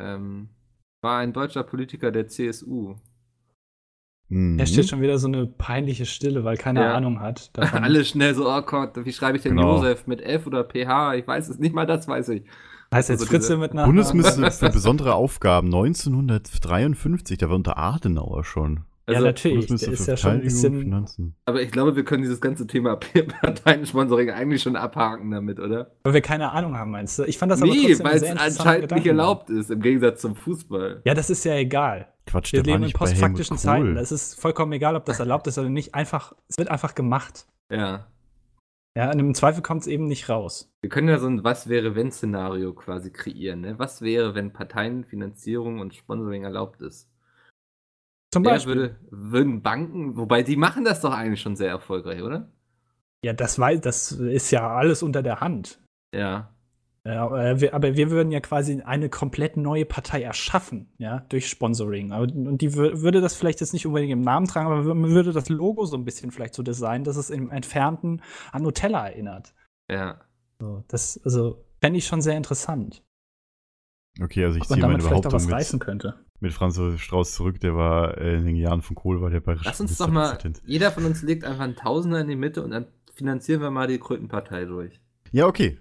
ähm, 0.00 0.48
war 1.02 1.18
ein 1.18 1.32
deutscher 1.32 1.64
Politiker 1.64 2.12
der 2.12 2.28
CSU. 2.28 2.94
Mhm. 4.30 4.58
Da 4.58 4.66
steht 4.66 4.88
schon 4.88 5.00
wieder 5.00 5.18
so 5.18 5.26
eine 5.28 5.46
peinliche 5.46 6.04
Stille, 6.06 6.44
weil 6.44 6.56
keiner 6.56 6.82
Ja. 6.82 6.94
Ahnung 6.94 7.20
hat. 7.20 7.50
davon. 7.56 7.82
Alle 7.82 8.04
schnell 8.04 8.34
so, 8.34 8.48
oh 8.50 8.62
Gott, 8.62 8.92
wie 9.04 9.12
schreibe 9.12 9.36
ich 9.38 9.42
denn 9.42 9.56
Genau. 9.56 9.76
Josef 9.76 10.06
mit 10.06 10.20
F 10.20 10.46
oder 10.46 10.64
PH? 10.64 11.14
Ich 11.14 11.26
weiß 11.26 11.48
es 11.48 11.58
nicht 11.58 11.74
mal, 11.74 11.86
das 11.86 12.06
weiß 12.08 12.28
ich. 12.30 12.42
heißt 12.92 13.08
jetzt 13.08 13.20
also 13.22 13.26
Fritze 13.32 13.56
mit 13.56 13.72
Nachnamen? 13.74 13.96
Bundesminister 13.96 14.50
für 14.50 14.70
besondere 14.70 15.14
Aufgaben 15.14 15.68
1953, 15.68 17.38
da 17.38 17.48
war 17.48 17.56
unter 17.56 17.78
Adenauer 17.78 18.44
schon. 18.44 18.84
Ja, 19.08 19.14
Also, 19.14 19.24
natürlich. 19.26 19.60
Der 19.60 19.68
Bundesminister 19.68 19.92
ist 19.92 20.06
ja 20.06 20.16
schon 20.18 20.30
ein 20.32 20.40
bisschen. 20.42 20.78
Finanzen. 20.80 21.34
Aber 21.46 21.62
ich 21.62 21.70
glaube, 21.70 21.96
wir 21.96 22.04
können 22.04 22.22
dieses 22.22 22.42
ganze 22.42 22.66
Thema 22.66 22.96
Parteien-Sponsoring 22.96 24.30
eigentlich 24.30 24.62
schon 24.62 24.76
abhaken 24.76 25.30
damit, 25.30 25.58
oder? 25.60 25.92
Weil 26.04 26.12
wir 26.14 26.20
keine 26.20 26.52
Ahnung 26.52 26.76
haben, 26.76 26.90
meinst 26.90 27.18
du? 27.18 27.24
Ich 27.24 27.38
fand 27.38 27.50
das 27.52 27.62
aber 27.62 27.70
nee, 27.72 27.86
trotzdem 27.88 28.06
weil 28.06 28.16
es 28.16 28.24
anscheinend 28.58 28.90
nicht 28.90 29.06
erlaubt 29.06 29.48
ist, 29.48 29.70
im 29.70 29.80
Gegensatz 29.80 30.20
zum 30.20 30.36
Fußball. 30.36 31.00
Ja, 31.04 31.14
das 31.14 31.30
ist 31.30 31.44
ja 31.44 31.54
egal. 31.54 32.08
Quatsch, 32.28 32.52
Wir 32.52 32.62
der 32.62 32.72
war 32.72 32.78
leben 32.78 32.84
in 32.84 32.86
nicht 32.88 32.98
bei 32.98 33.06
Helmut 33.06 33.20
postfaktischen 33.20 33.56
Kohl. 33.56 33.62
Zeiten. 33.62 33.96
Es 33.96 34.12
ist 34.12 34.40
vollkommen 34.40 34.72
egal, 34.72 34.96
ob 34.96 35.04
das 35.04 35.20
erlaubt 35.20 35.46
ist 35.46 35.58
oder 35.58 35.68
nicht. 35.68 35.94
Einfach, 35.94 36.34
es 36.48 36.58
wird 36.58 36.70
einfach 36.70 36.94
gemacht. 36.94 37.46
Ja. 37.72 38.06
Ja, 38.96 39.12
und 39.12 39.18
im 39.18 39.34
Zweifel 39.34 39.62
kommt 39.62 39.82
es 39.82 39.86
eben 39.86 40.08
nicht 40.08 40.28
raus. 40.28 40.72
Wir 40.80 40.90
können 40.90 41.08
ja 41.08 41.18
so 41.18 41.28
ein 41.28 41.44
Was-wäre-wenn-Szenario 41.44 42.74
quasi 42.74 43.12
kreieren. 43.12 43.60
Ne? 43.60 43.78
Was 43.78 44.02
wäre, 44.02 44.34
wenn 44.34 44.52
Parteienfinanzierung 44.52 45.78
und 45.78 45.94
Sponsoring 45.94 46.44
erlaubt 46.44 46.80
ist? 46.80 47.08
Zum 48.32 48.44
Wer 48.44 48.52
Beispiel. 48.52 48.74
würde, 48.74 48.96
würden 49.10 49.62
Banken, 49.62 50.16
wobei 50.16 50.42
die 50.42 50.56
machen 50.56 50.84
das 50.84 51.00
doch 51.00 51.12
eigentlich 51.12 51.40
schon 51.40 51.56
sehr 51.56 51.70
erfolgreich, 51.70 52.22
oder? 52.22 52.50
Ja, 53.24 53.32
das, 53.32 53.58
weiß, 53.58 53.80
das 53.80 54.12
ist 54.12 54.50
ja 54.50 54.68
alles 54.68 55.02
unter 55.02 55.22
der 55.22 55.40
Hand. 55.40 55.80
Ja. 56.14 56.54
Ja, 57.08 57.52
äh, 57.52 57.58
wir, 57.58 57.72
aber 57.72 57.96
wir 57.96 58.10
würden 58.10 58.30
ja 58.30 58.40
quasi 58.40 58.82
eine 58.82 59.08
komplett 59.08 59.56
neue 59.56 59.86
Partei 59.86 60.20
erschaffen, 60.22 60.92
ja, 60.98 61.20
durch 61.30 61.48
Sponsoring. 61.48 62.12
Aber, 62.12 62.24
und 62.24 62.58
die 62.58 62.70
wür- 62.70 63.00
würde 63.00 63.22
das 63.22 63.34
vielleicht 63.34 63.60
jetzt 63.60 63.72
nicht 63.72 63.86
unbedingt 63.86 64.12
im 64.12 64.20
Namen 64.20 64.46
tragen, 64.46 64.66
aber 64.66 64.94
man 64.94 65.10
würde 65.10 65.32
das 65.32 65.48
Logo 65.48 65.86
so 65.86 65.96
ein 65.96 66.04
bisschen 66.04 66.30
vielleicht 66.32 66.52
so 66.52 66.62
designen, 66.62 67.04
dass 67.04 67.16
es 67.16 67.30
im 67.30 67.50
Entfernten 67.50 68.20
an 68.52 68.62
Nutella 68.62 69.08
erinnert. 69.08 69.54
Ja. 69.90 70.20
So, 70.60 70.84
das, 70.88 71.18
also, 71.24 71.64
fände 71.80 71.98
ich 71.98 72.06
schon 72.06 72.20
sehr 72.20 72.36
interessant. 72.36 73.02
Okay, 74.20 74.44
also 74.44 74.58
ich 74.58 74.64
ziehe 74.64 74.80
meine 74.80 74.98
damit 74.98 75.02
vielleicht 75.02 75.26
auch 75.26 75.32
was 75.32 75.46
Behauptung 75.46 75.54
reißen 75.54 75.78
mit, 75.78 75.86
könnte. 75.86 76.26
mit 76.40 76.52
Franz 76.52 76.76
Josef 76.76 77.00
Strauß 77.00 77.32
zurück, 77.32 77.58
der 77.60 77.74
war 77.74 78.18
äh, 78.18 78.36
in 78.36 78.44
den 78.44 78.56
Jahren 78.56 78.82
von 78.82 78.96
Kohl, 78.96 79.22
war 79.22 79.30
der 79.30 79.40
bayerische 79.40 79.66
Lass 79.66 79.80
uns 79.80 79.96
doch 79.96 80.08
mal, 80.08 80.36
jeder 80.66 80.90
von 80.90 81.06
uns 81.06 81.22
legt 81.22 81.44
einfach 81.44 81.64
einen 81.64 81.76
Tausender 81.76 82.20
in 82.20 82.28
die 82.28 82.36
Mitte 82.36 82.62
und 82.62 82.72
dann 82.72 82.88
finanzieren 83.14 83.62
wir 83.62 83.70
mal 83.70 83.86
die 83.86 83.98
Krötenpartei 83.98 84.66
durch. 84.66 85.00
Ja, 85.32 85.46
okay. 85.46 85.78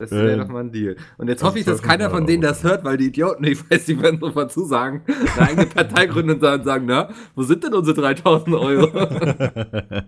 Das 0.00 0.10
wäre 0.12 0.32
Ähm, 0.32 0.38
doch 0.38 0.48
mal 0.48 0.60
ein 0.60 0.72
Deal. 0.72 0.96
Und 1.18 1.28
jetzt 1.28 1.42
hoffe 1.42 1.58
ich, 1.58 1.66
dass 1.66 1.82
keiner 1.82 2.08
von 2.08 2.26
denen 2.26 2.42
das 2.42 2.64
hört, 2.64 2.84
weil 2.84 2.96
die 2.96 3.08
Idioten, 3.08 3.44
ich 3.44 3.70
weiß, 3.70 3.84
die 3.84 4.00
werden 4.00 4.18
sofort 4.18 4.50
zusagen, 4.50 5.02
eine 5.36 5.48
eigene 5.48 5.66
Partei 5.66 6.06
gründen 6.12 6.30
und 6.32 6.40
sagen, 6.40 6.64
sagen, 6.64 6.86
na, 6.86 7.10
wo 7.34 7.42
sind 7.42 7.62
denn 7.62 7.74
unsere 7.74 8.00
3000 8.00 8.56
Euro? 8.56 8.94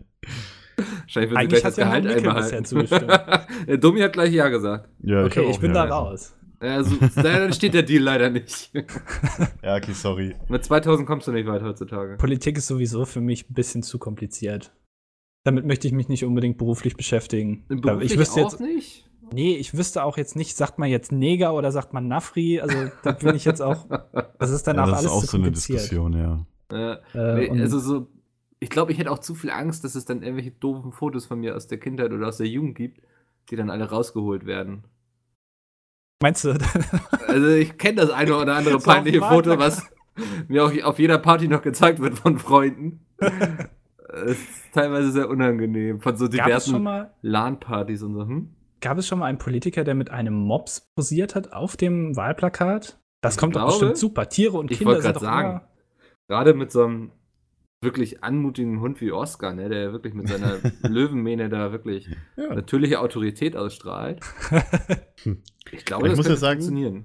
Wahrscheinlich 0.76 1.30
wird 1.30 1.48
gleich 1.50 1.62
das 1.62 1.76
ja 1.76 1.84
Gehalt 1.84 2.06
einbehalten. 2.06 2.88
Der 3.68 3.76
Dummi 3.76 4.00
hat 4.00 4.14
gleich 4.14 4.32
Ja 4.32 4.48
gesagt. 4.48 4.88
ja, 5.02 5.24
Okay, 5.24 5.42
ich 5.48 5.56
auch 5.56 5.60
bin 5.60 5.74
ja 5.74 5.74
da 5.74 5.84
gesagt. 5.84 6.02
raus. 6.02 6.34
Ja, 6.62 6.82
so, 6.84 6.96
dann 7.22 7.52
steht 7.52 7.74
der 7.74 7.82
Deal 7.82 8.02
leider 8.02 8.30
nicht. 8.30 8.70
Ja, 9.62 9.76
okay, 9.76 9.92
sorry. 9.92 10.34
Mit 10.48 10.64
2000 10.64 11.06
kommst 11.06 11.26
du 11.26 11.32
nicht 11.32 11.46
weit 11.46 11.62
heutzutage. 11.62 12.16
Politik 12.16 12.56
ist 12.56 12.68
sowieso 12.68 13.04
für 13.04 13.20
mich 13.20 13.50
ein 13.50 13.54
bisschen 13.54 13.82
zu 13.82 13.98
kompliziert. 13.98 14.72
Damit 15.44 15.66
möchte 15.66 15.88
ich 15.88 15.92
mich 15.92 16.08
nicht 16.08 16.24
unbedingt 16.24 16.56
beruflich 16.58 16.96
beschäftigen. 16.96 17.64
Beruflich 17.68 18.12
ich 18.12 18.18
wüsste 18.18 18.40
auch 18.46 18.52
jetzt, 18.52 18.60
nicht. 18.60 19.10
Nee, 19.32 19.56
ich 19.56 19.76
wüsste 19.76 20.04
auch 20.04 20.16
jetzt 20.16 20.36
nicht, 20.36 20.56
sagt 20.56 20.78
man 20.78 20.88
jetzt 20.88 21.12
Neger 21.12 21.54
oder 21.54 21.72
sagt 21.72 21.92
man 21.92 22.08
Nafri? 22.08 22.60
Also 22.60 22.76
da 23.02 23.12
bin 23.12 23.34
ich 23.34 23.44
jetzt 23.44 23.60
auch, 23.60 23.86
das 24.38 24.50
ist 24.50 24.66
dann 24.66 24.76
Ja, 24.76 24.84
auch 24.84 24.88
das 24.88 24.98
alles 24.98 25.10
ist 25.10 25.16
auch 25.16 25.20
zu 25.22 25.26
so 25.26 25.36
eine. 25.38 25.50
Diskussion, 25.50 26.12
ja. 26.12 26.46
Ja. 26.70 26.94
Äh, 27.14 27.48
Nee, 27.50 27.60
also 27.60 27.78
so, 27.78 28.08
ich 28.60 28.70
glaube, 28.70 28.92
ich 28.92 28.98
hätte 28.98 29.10
auch 29.10 29.18
zu 29.18 29.34
viel 29.34 29.50
Angst, 29.50 29.84
dass 29.84 29.94
es 29.94 30.04
dann 30.04 30.22
irgendwelche 30.22 30.52
doofen 30.52 30.92
Fotos 30.92 31.26
von 31.26 31.40
mir 31.40 31.56
aus 31.56 31.66
der 31.66 31.78
Kindheit 31.78 32.12
oder 32.12 32.28
aus 32.28 32.36
der 32.38 32.46
Jugend 32.46 32.74
gibt, 32.76 33.02
die 33.50 33.56
dann 33.56 33.70
alle 33.70 33.90
rausgeholt 33.90 34.46
werden. 34.46 34.84
Meinst 36.22 36.44
du? 36.44 36.54
Also 37.26 37.48
ich 37.48 37.78
kenne 37.78 37.96
das 38.02 38.10
eine 38.10 38.36
oder 38.36 38.56
andere 38.56 38.78
peinliche 38.78 39.20
Foto, 39.20 39.58
was 39.58 39.82
mir 40.48 40.64
auch 40.64 40.72
auf 40.84 40.98
jeder 40.98 41.18
Party 41.18 41.48
noch 41.48 41.62
gezeigt 41.62 41.98
wird 42.00 42.18
von 42.18 42.38
Freunden. 42.38 43.00
Es 44.14 44.32
ist 44.32 44.74
teilweise 44.74 45.10
sehr 45.10 45.30
unangenehm. 45.30 45.98
Von 46.00 46.16
so 46.18 46.28
diversen 46.28 46.86
LAN-Partys 47.22 48.02
und 48.02 48.12
so. 48.12 48.26
Hm? 48.26 48.50
Gab 48.82 48.98
es 48.98 49.06
schon 49.08 49.18
mal 49.20 49.26
einen 49.26 49.38
Politiker, 49.38 49.84
der 49.84 49.94
mit 49.94 50.10
einem 50.10 50.34
Mops 50.34 50.90
posiert 50.94 51.34
hat 51.34 51.52
auf 51.54 51.76
dem 51.78 52.14
Wahlplakat? 52.16 52.98
Das 53.22 53.34
Ich 53.34 53.40
kommt 53.40 53.56
doch 53.56 53.60
glaube- 53.62 53.72
bestimmt 53.78 53.96
super. 53.96 54.28
Tiere 54.28 54.58
und 54.58 54.70
Ich 54.70 54.78
Kinder 54.78 54.90
wollte 54.94 55.02
sind 55.02 55.12
gerade 55.14 55.24
doch 55.24 55.32
sagen. 55.32 55.50
immer. 55.50 55.68
Gerade 56.28 56.54
mit 56.54 56.70
so 56.72 56.84
einem 56.84 57.12
wirklich 57.80 58.22
anmutigen 58.22 58.80
Hund 58.80 59.00
wie 59.00 59.10
Oscar, 59.12 59.54
ne, 59.54 59.68
der 59.68 59.92
wirklich 59.92 60.14
mit 60.14 60.28
seiner 60.28 60.58
Löwenmähne 60.88 61.48
da 61.48 61.72
wirklich 61.72 62.08
Ja. 62.36 62.54
natürliche 62.54 63.00
Autorität 63.00 63.56
ausstrahlt. 63.56 64.20
Ich 65.70 65.84
glaube, 65.84 66.06
Ich 66.06 66.12
das 66.12 66.16
muss 66.18 66.26
könnte 66.26 66.30
ja 66.30 66.36
sagen- 66.36 66.60
funktionieren. 66.60 67.04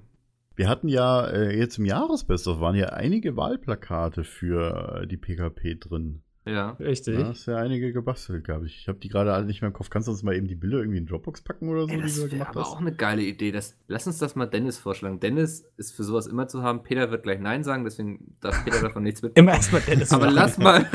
Wir 0.56 0.68
hatten 0.68 0.88
ja 0.88 1.24
äh, 1.28 1.56
jetzt 1.56 1.78
im 1.78 1.84
Jahresbest-of 1.84 2.58
waren 2.60 2.74
ja 2.74 2.86
einige 2.86 3.36
Wahlplakate 3.36 4.24
für 4.24 5.02
äh, 5.02 5.06
die 5.06 5.16
PKP 5.16 5.76
drin. 5.76 6.22
Ja. 6.48 6.70
Richtig. 6.80 7.18
Da 7.18 7.26
hast 7.26 7.46
ja 7.46 7.56
einige 7.58 7.92
gebastelt, 7.92 8.44
glaube 8.44 8.66
ich. 8.66 8.78
Ich 8.78 8.88
habe 8.88 8.98
die 8.98 9.08
gerade 9.08 9.32
alle 9.34 9.44
nicht 9.44 9.60
mehr 9.60 9.68
im 9.68 9.74
Kopf. 9.74 9.90
Kannst 9.90 10.08
du 10.08 10.12
uns 10.12 10.22
mal 10.22 10.34
eben 10.34 10.48
die 10.48 10.54
Bilder 10.54 10.78
irgendwie 10.78 10.98
in 10.98 11.06
Dropbox 11.06 11.42
packen 11.42 11.68
oder 11.68 11.82
so, 11.82 11.88
Ey, 11.88 11.96
die 11.96 12.02
das 12.02 12.14
du 12.14 12.20
da 12.20 12.24
wäre 12.24 12.30
gemacht 12.30 12.50
aber 12.50 12.60
hast? 12.60 12.68
auch 12.68 12.80
eine 12.80 12.94
geile 12.94 13.22
Idee. 13.22 13.52
Das, 13.52 13.76
lass 13.86 14.06
uns 14.06 14.18
das 14.18 14.34
mal 14.34 14.46
Dennis 14.46 14.78
vorschlagen. 14.78 15.20
Dennis 15.20 15.64
ist 15.76 15.94
für 15.94 16.04
sowas 16.04 16.26
immer 16.26 16.48
zu 16.48 16.62
haben. 16.62 16.82
Peter 16.82 17.10
wird 17.10 17.22
gleich 17.22 17.38
Nein 17.40 17.64
sagen, 17.64 17.84
deswegen 17.84 18.34
darf 18.40 18.64
Peter 18.64 18.80
davon 18.80 19.02
nichts 19.02 19.20
mit. 19.22 19.36
Immer 19.36 19.52
erstmal 19.52 19.82
Dennis. 19.82 20.10
Aber 20.10 20.26
machen. 20.26 20.34
lass 20.34 20.58
mal, 20.58 20.80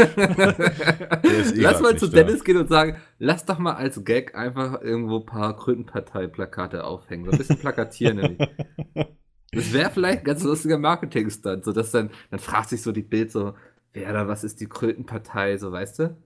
eh 1.24 1.60
lass 1.62 1.82
mal 1.82 1.98
zu 1.98 2.08
da. 2.08 2.24
Dennis 2.24 2.44
gehen 2.44 2.58
und 2.58 2.70
sagen, 2.70 2.98
lass 3.20 3.46
doch 3.46 3.60
mal 3.60 3.74
als 3.74 4.04
Gag 4.04 4.36
einfach 4.36 4.82
irgendwo 4.82 5.20
ein 5.20 5.26
paar 5.26 5.56
Krötenpartei-Plakate 5.56 6.84
aufhängen. 6.84 7.26
So 7.26 7.32
ein 7.32 7.38
bisschen 7.38 7.60
plakatieren 7.60 8.18
nämlich. 8.18 8.50
Das 9.56 9.72
wäre 9.72 9.92
vielleicht 9.92 10.22
ein 10.22 10.24
ganz 10.24 10.44
lustiger 10.44 10.80
Marketing-Stunt, 10.80 11.64
so 11.64 11.72
dass 11.74 11.92
dann, 11.92 12.10
dann 12.32 12.40
fragt 12.40 12.70
sich 12.70 12.82
so 12.82 12.92
die 12.92 13.04
Bild 13.04 13.32
so, 13.32 13.54
wer 13.94 14.12
da, 14.14 14.28
was 14.28 14.44
ist 14.44 14.60
die 14.62 14.68
Krötenpartei, 14.68 15.58
so 15.58 15.72
weißt 15.72 16.00
du? 16.00 16.18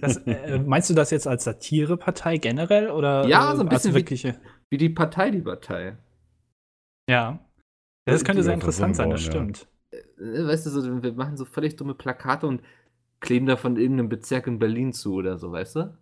Das, 0.00 0.18
äh, 0.26 0.58
meinst 0.58 0.90
du 0.90 0.94
das 0.94 1.10
jetzt 1.10 1.26
als 1.26 1.44
Satirepartei 1.44 2.36
generell 2.36 2.90
oder 2.90 3.26
Ja, 3.26 3.54
so 3.56 3.62
ein 3.62 3.68
äh, 3.68 3.70
als 3.70 3.82
bisschen 3.82 3.94
wie- 3.94 3.98
wirkliche? 3.98 4.40
Wie 4.70 4.76
die 4.78 4.90
Partei, 4.90 5.30
die 5.30 5.40
Partei. 5.40 5.96
Ja. 7.08 7.38
Ja, 8.06 8.12
das 8.12 8.24
könnte 8.24 8.42
sehr 8.42 8.52
interessant 8.54 8.96
sein, 8.96 9.08
das 9.10 9.22
zusammenbauen, 9.22 9.54
stimmt. 9.54 9.68
Äh, 10.18 10.46
Weißt 10.46 10.66
du, 10.66 10.70
so, 10.70 11.02
wir 11.02 11.12
machen 11.14 11.36
so 11.38 11.44
völlig 11.46 11.76
dumme 11.76 11.94
Plakate 11.94 12.46
und 12.46 12.62
kleben 13.20 13.46
da 13.46 13.56
von 13.56 13.76
irgendeinem 13.76 14.10
Bezirk 14.10 14.46
in 14.46 14.58
Berlin 14.58 14.92
zu 14.92 15.14
oder 15.14 15.38
so, 15.38 15.50
weißt 15.52 15.76
du? 15.76 15.96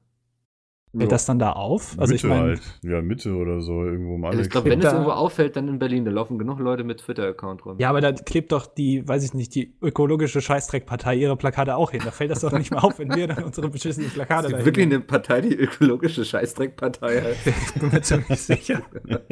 Fällt 0.95 1.11
das 1.11 1.25
dann 1.25 1.39
da 1.39 1.53
auf? 1.53 1.99
Also 1.99 2.15
ich 2.15 2.23
Mitte 2.23 2.35
meine, 2.35 2.49
halt. 2.49 2.61
Ja, 2.83 3.01
Mitte 3.01 3.35
oder 3.35 3.63
so, 3.63 3.83
irgendwo 3.83 4.17
im 4.17 4.25
Also 4.27 4.41
ich 4.41 4.51
glaube, 4.51 4.69
wenn 4.69 4.81
es 4.81 4.93
irgendwo 4.93 5.13
auffällt, 5.13 5.57
dann 5.57 5.67
in 5.69 5.79
Berlin. 5.79 6.05
Da 6.05 6.11
laufen 6.11 6.39
genug 6.39 6.59
Leute 6.59 6.85
mit 6.85 6.99
Twitter-Account 6.99 7.65
rum. 7.65 7.79
ja, 7.79 7.89
aber 7.89 8.03
da 8.03 8.13
klebt 8.13 8.53
doch 8.53 8.67
die, 8.67 9.07
weiß 9.09 9.25
ich 9.25 9.33
nicht, 9.33 9.55
die 9.55 9.75
ökologische 9.81 10.43
Scheißdreckpartei 10.43 11.17
ihre 11.17 11.37
Plakate 11.37 11.77
auch 11.77 11.93
hin. 11.93 12.03
Da 12.05 12.11
fällt 12.11 12.31
das 12.31 12.41
doch 12.41 12.53
nicht 12.53 12.71
mehr 12.71 12.85
auf, 12.85 12.99
wenn 12.99 13.15
wir 13.15 13.27
dann 13.27 13.43
unsere 13.45 13.71
beschissenen 13.71 14.11
Plakate 14.11 14.51
da 14.51 14.65
wirklich 14.65 14.85
eine 14.85 15.01
Partei, 15.01 15.41
die 15.41 15.55
ökologische 15.55 16.25
Scheißdreckpartei 16.25 17.23
heißt. 17.23 17.47
Ich 17.75 17.81
bin 17.81 17.91
mir 17.91 18.03
ziemlich 18.03 18.41
sicher. 18.41 18.83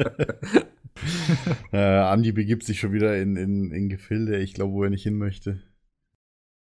Äh, 1.71 1.77
Andi 1.77 2.31
begibt 2.31 2.63
sich 2.63 2.79
schon 2.79 2.91
wieder 2.91 3.17
in, 3.17 3.35
in, 3.35 3.71
in 3.71 3.89
Gefilde, 3.89 4.37
ich 4.37 4.53
glaube, 4.53 4.73
wo 4.73 4.83
er 4.83 4.89
nicht 4.89 5.03
hin 5.03 5.17
möchte. 5.17 5.61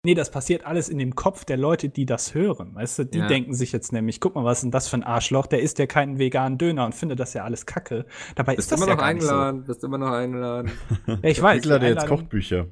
Nee, 0.04 0.14
das 0.14 0.30
passiert 0.30 0.66
alles 0.66 0.88
in 0.88 0.98
dem 0.98 1.14
Kopf 1.14 1.44
der 1.44 1.56
Leute, 1.56 1.88
die 1.88 2.04
das 2.06 2.34
hören. 2.34 2.74
Weißt 2.74 2.98
du, 2.98 3.04
die 3.06 3.18
Ja. 3.18 3.26
denken 3.26 3.54
sich 3.54 3.72
jetzt 3.72 3.92
nämlich, 3.92 4.20
guck 4.20 4.34
mal, 4.34 4.44
was 4.44 4.58
ist 4.58 4.62
denn 4.64 4.70
das 4.70 4.86
für 4.88 4.96
ein 4.96 5.02
Arschloch? 5.02 5.46
Der 5.46 5.60
isst 5.62 5.78
ja 5.78 5.86
keinen 5.86 6.18
veganen 6.18 6.58
Döner 6.58 6.84
und 6.84 6.94
findet 6.94 7.18
das 7.20 7.32
ja 7.34 7.42
alles 7.44 7.64
kacke. 7.66 8.04
Dabei 8.36 8.54
Bist 8.56 8.70
ist 8.70 8.72
das 8.72 8.80
immer 8.80 8.88
ja 8.90 8.94
noch 8.94 9.00
gar 9.02 9.12
nicht 9.14 9.22
so. 9.22 9.30
eingeladen, 9.30 9.64
bist 9.64 9.82
immer 9.84 9.98
noch 9.98 10.10
eingeladen. 10.12 10.70
Ja, 11.06 11.18
ich 11.22 11.40
weiß. 11.42 11.56
Wickler, 11.62 11.78
die 11.78 11.86
der 11.86 11.94
jetzt 11.94 12.06
Kochbücher. 12.06 12.66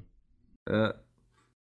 Ja, 0.69 0.95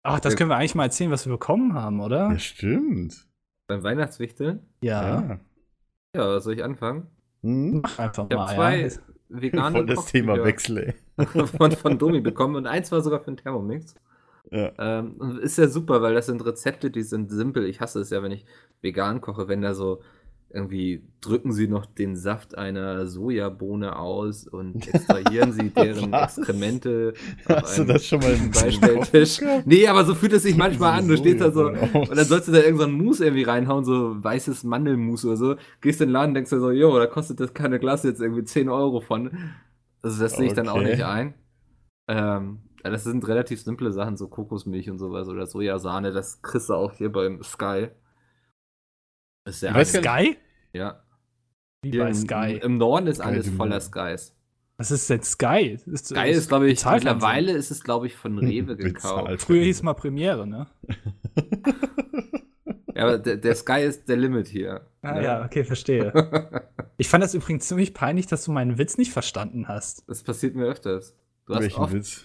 Ach, 0.03 0.19
das 0.19 0.35
können 0.35 0.51
wir 0.51 0.55
eigentlich 0.57 0.75
mal 0.75 0.83
erzählen, 0.83 1.09
was 1.09 1.25
wir 1.25 1.33
bekommen 1.33 1.73
haben, 1.73 1.99
oder? 1.99 2.29
Ja, 2.31 2.37
stimmt. 2.37 3.27
beim 3.67 3.81
Weihnachtswichteln. 3.81 4.59
Ja. 4.81 5.39
Ja, 6.15 6.27
was 6.35 6.43
soll 6.43 6.53
ich 6.53 6.63
anfangen? 6.63 7.07
Hm? 7.41 7.81
Mach 7.81 7.97
einfach 7.99 8.27
Ich 8.29 8.37
habe 8.37 8.45
mal. 8.45 8.55
zwei 8.55 8.77
ja. 8.81 8.89
vegane 9.29 9.71
Voll 9.77 9.85
das 9.87 10.05
Thema 10.05 10.43
Wechsel, 10.43 10.77
ey. 11.17 11.25
von, 11.57 11.71
von 11.71 11.97
Domi 11.97 12.21
bekommen 12.21 12.55
und 12.55 12.67
eins 12.67 12.91
war 12.91 13.01
sogar 13.01 13.19
für 13.21 13.27
einen 13.29 13.37
Thermomix. 13.37 13.95
Ja. 14.51 14.71
Ähm, 14.77 15.39
ist 15.41 15.57
ja 15.57 15.67
super, 15.67 16.01
weil 16.01 16.13
das 16.13 16.27
sind 16.27 16.45
Rezepte, 16.45 16.91
die 16.91 17.03
sind 17.03 17.31
simpel. 17.31 17.65
Ich 17.65 17.81
hasse 17.81 17.99
es 17.99 18.09
ja, 18.09 18.21
wenn 18.23 18.31
ich 18.31 18.45
vegan 18.81 19.21
koche, 19.21 19.47
wenn 19.47 19.61
da 19.61 19.73
so 19.73 20.01
irgendwie 20.53 21.03
drücken 21.19 21.51
sie 21.51 21.67
noch 21.67 21.85
den 21.85 22.15
Saft 22.15 22.57
einer 22.57 23.07
Sojabohne 23.07 23.97
aus 23.99 24.47
und 24.47 24.87
extrahieren 24.93 25.51
sie 25.51 25.69
deren 25.69 26.11
Was? 26.13 26.37
Exkremente 26.37 27.13
auf 27.47 27.63
Hast 27.63 27.79
du 27.79 27.83
das 27.83 28.05
schon 28.05 28.19
mal 28.19 28.31
im 28.31 28.51
Beistelltisch. 28.51 29.41
Nee, 29.65 29.87
aber 29.87 30.05
so 30.05 30.15
fühlt 30.15 30.31
es 30.31 30.43
sich 30.43 30.55
manchmal 30.55 30.99
an. 30.99 31.07
Du 31.09 31.17
stehst 31.17 31.41
da 31.41 31.51
so 31.51 31.69
aus. 31.71 32.09
und 32.09 32.15
dann 32.15 32.25
sollst 32.25 32.47
du 32.47 32.53
da 32.53 32.59
irgendeinen 32.59 32.97
so 32.97 33.03
Mousse 33.03 33.25
irgendwie 33.25 33.43
reinhauen, 33.43 33.83
so 33.83 34.23
weißes 34.23 34.63
Mandelmus 34.63 35.25
oder 35.25 35.35
so. 35.35 35.55
Gehst 35.81 35.99
in 35.99 36.07
den 36.07 36.13
Laden, 36.13 36.33
denkst 36.33 36.51
dir 36.51 36.59
so, 36.61 36.71
jo, 36.71 36.97
da 36.97 37.07
kostet 37.07 37.39
das 37.41 37.53
keine 37.53 37.77
Glas 37.79 38.03
jetzt 38.03 38.21
irgendwie 38.21 38.43
10 38.45 38.69
Euro 38.69 39.01
von. 39.01 39.31
Also 40.03 40.21
das 40.23 40.37
sehe 40.37 40.45
ich 40.47 40.53
dann 40.53 40.69
auch 40.69 40.75
Okay. 40.77 40.91
nicht 40.91 41.03
ein. 41.03 41.33
Ähm, 42.07 42.59
ja, 42.85 42.91
das 42.91 43.03
sind 43.03 43.27
relativ 43.27 43.63
simple 43.63 43.91
Sachen, 43.91 44.15
so 44.15 44.27
Kokosmilch 44.27 44.91
und 44.91 44.99
sowas 44.99 45.27
oder 45.27 45.47
Sojasahne. 45.47 46.11
Das 46.11 46.43
kriegst 46.43 46.69
du 46.69 46.75
auch 46.75 46.93
hier 46.93 47.11
beim 47.11 47.41
Sky. 47.41 47.87
Ist 49.47 49.63
weiß 49.63 49.95
einfach. 49.95 50.11
Sky? 50.13 50.37
Ja. 50.71 51.03
Wie 51.81 51.89
Hier 51.89 52.03
bei 52.03 52.09
im, 52.09 52.13
Sky. 52.13 52.59
Im 52.61 52.77
Norden 52.77 53.07
ist 53.07 53.17
Sky 53.17 53.25
alles 53.25 53.49
voller. 53.49 53.81
Skys. 53.81 54.35
Was 54.77 54.91
ist 54.91 55.09
denn 55.09 55.23
Sky? 55.23 55.79
Ist, 55.87 56.09
Sky 56.09 56.29
ist, 56.29 56.47
glaube 56.47 56.69
ich, 56.69 56.85
mittlerweile 56.85 57.53
ist 57.53 57.71
es, 57.71 57.83
glaube 57.83 58.05
ich, 58.05 58.15
von 58.15 58.37
Rewe 58.39 58.75
gekauft. 58.75 59.41
Früher 59.41 59.63
hieß 59.63 59.81
mal 59.81 59.95
Premiere, 59.95 60.45
ne? 60.45 60.67
Ja, 62.95 63.03
aber 63.03 63.17
der, 63.17 63.35
der 63.35 63.55
Sky 63.55 63.81
ist 63.81 64.07
der 64.07 64.15
Limit 64.15 64.47
hier. 64.47 64.87
Ah, 65.01 65.15
ne? 65.15 65.23
ja, 65.23 65.45
okay, 65.45 65.63
verstehe. 65.63 66.13
Ich 66.97 67.09
fand 67.09 67.21
das 67.21 67.33
übrigens 67.33 67.67
ziemlich 67.67 67.93
peinlich, 67.93 68.25
dass 68.25 68.45
du 68.45 68.53
meinen 68.53 68.77
Witz 68.77 68.97
nicht 68.97 69.11
verstanden 69.11 69.67
hast. 69.67 70.07
Das 70.07 70.23
passiert 70.23 70.55
mir 70.55 70.63
öfters. 70.67 71.13
Du 71.45 71.53
hast 71.53 71.63
Welchen 71.63 71.81
oft, 71.81 71.91
Witz? 71.91 72.23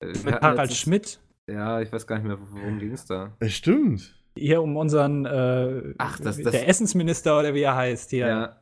Äh, 0.00 0.06
Mit 0.24 0.40
Harald 0.40 0.72
Schmidt. 0.72 1.20
Ja, 1.48 1.80
ich 1.80 1.92
weiß 1.92 2.06
gar 2.06 2.16
nicht 2.16 2.26
mehr, 2.26 2.38
worum 2.40 2.78
ging 2.78 2.92
es 2.92 3.04
da. 3.06 3.32
Es 3.40 3.52
stimmt. 3.54 4.14
Hier 4.36 4.62
um 4.62 4.76
unseren, 4.76 5.24
äh, 5.26 5.94
Ach, 5.98 6.18
das- 6.20 6.40
das- 6.40 6.52
der 6.52 6.68
Essensminister 6.68 7.38
oder 7.38 7.54
wie 7.54 7.62
er 7.62 7.74
heißt, 7.74 8.10
hier. 8.10 8.26
Ja, 8.28 8.56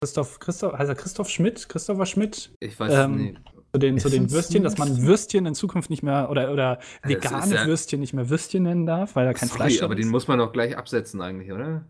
Christoph, 0.00 0.38
Christoph, 0.40 0.72
heißt 0.74 0.88
er 0.88 0.94
Christoph 0.96 1.28
Schmidt? 1.30 1.68
Christopher 1.68 2.06
Schmidt? 2.06 2.52
ich 2.60 2.78
weiß 2.78 2.92
Ähm, 2.92 3.16
nicht. 3.16 3.40
Zu 3.72 3.78
den, 3.80 3.98
zu 3.98 4.08
den 4.08 4.30
Würstchen, 4.30 4.62
dass 4.62 4.78
man? 4.78 5.02
Würstchen 5.02 5.44
in 5.44 5.54
Zukunft 5.54 5.90
nicht 5.90 6.02
mehr, 6.02 6.30
oder, 6.30 6.50
oder 6.52 6.78
das 7.02 7.10
vegane 7.12 7.44
ist 7.44 7.52
ja- 7.52 7.66
Würstchen 7.66 8.00
nicht 8.00 8.14
mehr 8.14 8.28
Würstchen 8.30 8.62
nennen 8.62 8.86
darf, 8.86 9.16
weil 9.16 9.26
da 9.26 9.34
kein 9.34 9.48
Sorry, 9.48 9.58
Fleisch 9.60 9.82
aber 9.82 9.94
drin 9.94 10.02
den 10.02 10.06
ist. 10.08 10.12
muss 10.12 10.28
man 10.28 10.38
doch 10.38 10.52
gleich 10.52 10.76
absetzen 10.78 11.20
eigentlich, 11.20 11.52
oder? 11.52 11.84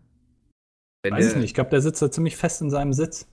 Wenn 1.03 1.13
Weiß 1.13 1.29
ich 1.29 1.35
nicht. 1.35 1.45
Ich 1.45 1.53
glaube, 1.53 1.69
der 1.69 1.81
sitzt 1.81 2.01
da 2.01 2.11
ziemlich 2.11 2.35
fest 2.35 2.61
in 2.61 2.69
seinem 2.69 2.91
Sitz. 2.93 3.27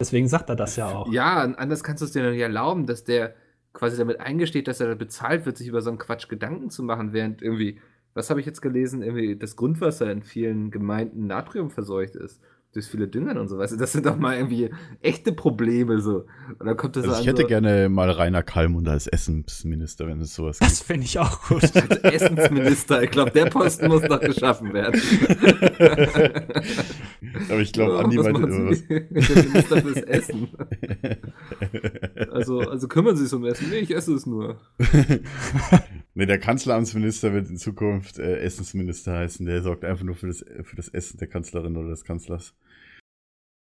Deswegen 0.00 0.28
sagt 0.28 0.48
er 0.50 0.56
das 0.56 0.76
ja 0.76 0.88
auch. 0.88 1.10
Ja, 1.12 1.42
und 1.42 1.56
anders 1.56 1.82
kannst 1.82 2.00
du 2.00 2.04
es 2.06 2.12
dir 2.12 2.22
doch 2.22 2.30
nicht 2.30 2.40
erlauben, 2.40 2.86
dass 2.86 3.02
der 3.04 3.34
quasi 3.76 3.96
damit 3.98 4.20
eingesteht, 4.20 4.66
dass 4.68 4.80
er 4.80 4.94
bezahlt 4.96 5.44
wird, 5.46 5.58
sich 5.58 5.68
über 5.68 5.82
so 5.82 5.90
einen 5.90 5.98
Quatsch 5.98 6.28
Gedanken 6.28 6.70
zu 6.70 6.82
machen, 6.82 7.12
während 7.12 7.42
irgendwie, 7.42 7.78
was 8.14 8.30
habe 8.30 8.40
ich 8.40 8.46
jetzt 8.46 8.62
gelesen, 8.62 9.02
irgendwie 9.02 9.36
das 9.36 9.54
Grundwasser 9.54 10.10
in 10.10 10.22
vielen 10.22 10.70
Gemeinden 10.70 11.26
Natrium 11.26 11.70
verseucht 11.70 12.16
ist. 12.16 12.40
Durch 12.72 12.86
viele 12.88 13.06
Düngern 13.08 13.38
und 13.38 13.48
so, 13.48 13.56
weißt 13.56 13.72
du, 13.72 13.76
das 13.78 13.92
sind 13.92 14.04
doch 14.04 14.18
mal 14.18 14.36
irgendwie 14.36 14.68
echte 15.00 15.32
Probleme 15.32 15.98
so. 16.00 16.26
Und 16.58 16.66
dann 16.66 16.76
kommt 16.76 16.96
das 16.96 17.04
Also 17.04 17.14
so 17.16 17.22
ich 17.22 17.26
hätte 17.28 17.42
so, 17.42 17.48
gerne 17.48 17.88
mal 17.88 18.10
Rainer 18.10 18.42
Kallmund 18.42 18.86
als 18.88 19.06
Essensminister, 19.06 20.06
wenn 20.06 20.20
es 20.20 20.34
sowas 20.34 20.58
Das 20.58 20.82
finde 20.82 21.04
ich 21.04 21.18
auch 21.18 21.40
gut. 21.48 21.62
als 21.74 21.76
Essensminister. 22.02 23.02
Ich 23.02 23.10
glaube, 23.10 23.30
der 23.30 23.46
Posten 23.46 23.86
muss 23.88 24.02
noch 24.02 24.20
geschaffen 24.20 24.74
werden. 24.74 25.00
gibt. 25.00 25.80
Aber 27.50 27.60
ich 27.60 27.72
glaube, 27.72 27.92
Ja, 27.92 27.98
Andi 28.00 28.16
meinte 28.18 28.42
immer 28.42 28.70
was. 28.70 28.82
Minister 28.88 29.82
fürs 29.82 30.02
Essen. 30.02 30.48
Also, 32.36 32.60
also 32.60 32.88
kümmern 32.88 33.16
Sie 33.16 33.24
sich 33.24 33.32
um 33.34 33.44
Essen. 33.44 33.70
Nee, 33.70 33.78
ich 33.78 33.90
esse 33.94 34.14
es 34.14 34.26
nur. 34.26 34.60
nee, 36.14 36.26
der 36.26 36.38
Kanzleramtsminister 36.38 37.32
wird 37.32 37.48
in 37.48 37.56
Zukunft 37.56 38.18
äh, 38.18 38.38
Essensminister 38.38 39.14
heißen. 39.14 39.44
Der 39.46 39.62
sorgt 39.62 39.84
einfach 39.84 40.04
nur 40.04 40.14
für 40.14 40.28
das, 40.28 40.44
für 40.62 40.76
das 40.76 40.88
Essen 40.88 41.18
der 41.18 41.28
Kanzlerin 41.28 41.76
oder 41.76 41.90
des 41.90 42.04
Kanzlers. 42.04 42.54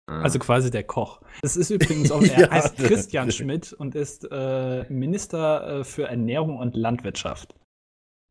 Also 0.10 0.40
quasi 0.40 0.72
der 0.72 0.84
Koch. 0.84 1.22
Das 1.42 1.58
ist 1.58 1.70
übrigens 1.70 2.12
auch, 2.12 2.22
er 2.24 2.40
Ja. 2.40 2.52
heißt 2.52 2.78
Christian 2.78 3.32
Schmidt 3.32 3.74
und 3.74 3.94
ist 3.94 4.28
äh, 4.32 4.86
Minister 4.92 5.80
äh, 5.80 5.84
für 5.84 6.04
Ernährung 6.08 6.58
und 6.58 6.76
Landwirtschaft. 6.76 7.56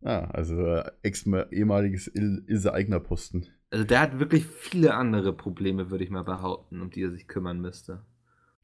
Ah, 0.05 0.27
also 0.33 0.55
äh, 0.59 0.91
ex 1.03 1.27
ehemaliges 1.27 2.07
Il 2.15 2.45
Ilse 2.47 2.73
Eigner 2.73 3.01
Posten. 3.01 3.47
Also 3.71 3.85
der 3.85 4.01
hat 4.01 4.19
wirklich 4.19 4.47
viele 4.47 4.95
andere 4.95 5.33
Probleme, 5.33 5.91
würde 5.91 6.05
ich 6.05 6.11
mal 6.11 6.23
behaupten, 6.23 6.81
um 6.81 6.91
die 6.91 7.03
er 7.03 7.11
sich 7.11 7.29
kümmern 7.29 7.61
müsste. 7.61 8.05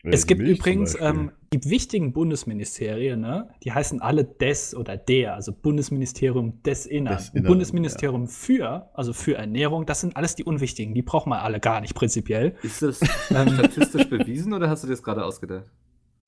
Es 0.04 0.25
Äh, 0.25 0.26
gibt 0.26 0.42
Milch 0.42 0.59
übrigens 0.59 0.97
ähm, 1.00 1.30
die 1.52 1.64
wichtigen 1.71 2.12
Bundesministerien, 2.12 3.21
ne? 3.21 3.49
die 3.62 3.73
heißen 3.73 4.00
alle 4.02 4.25
DES 4.25 4.75
oder 4.75 4.97
DER, 4.97 5.35
also 5.35 5.52
Bundesministerium 5.52 6.62
des 6.62 6.87
Innern. 6.87 7.16
Des 7.16 7.28
Innern, 7.28 7.47
Bundesministerium 7.47 8.26
für, 8.26 8.90
also 8.94 9.12
für 9.12 9.37
Ernährung, 9.37 9.87
das 9.87 10.00
sind 10.00 10.16
alles 10.16 10.35
die 10.35 10.44
unwichtigen. 10.44 10.94
Die 10.94 11.02
braucht 11.02 11.26
man 11.26 11.38
alle 11.38 11.61
gar 11.61 11.80
nicht 11.80 11.94
prinzipiell. 11.94 12.56
Ist 12.62 12.82
das 12.82 13.00
Ähm, 13.30 13.49
statistisch 13.54 14.09
bewiesen 14.09 14.52
oder 14.52 14.68
hast 14.68 14.82
du 14.82 14.88
dir 14.88 14.94
das 14.94 15.02
gerade 15.02 15.25
ausgedacht? 15.25 15.71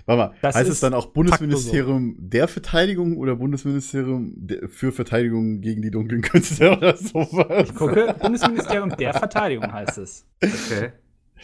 Warte 0.07 0.19
mal, 0.19 0.35
Das 0.43 0.55
heißt 0.55 0.71
es 0.71 0.81
dann 0.81 0.95
auch 0.95 1.07
Bundesministerium 1.07 2.17
der 2.19 2.47
Verteidigung 2.47 3.17
oder 3.17 3.37
Bundesministerium 3.37 4.33
der, 4.37 4.69
für 4.69 4.93
Verteidigung 4.93 5.61
gegen 5.61 5.83
die 5.83 5.91
dunklen 5.91 6.21
Künste 6.21 6.71
oder 6.77 6.97
sowas? 6.97 7.69
Ich 7.69 7.75
gucke, 7.75 8.15
Bundesministerium 8.21 8.91
der 8.97 9.15
Verteidigung 9.15 9.73
heißt 9.73 9.99
es. 9.99 10.27
Okay. 10.43 10.93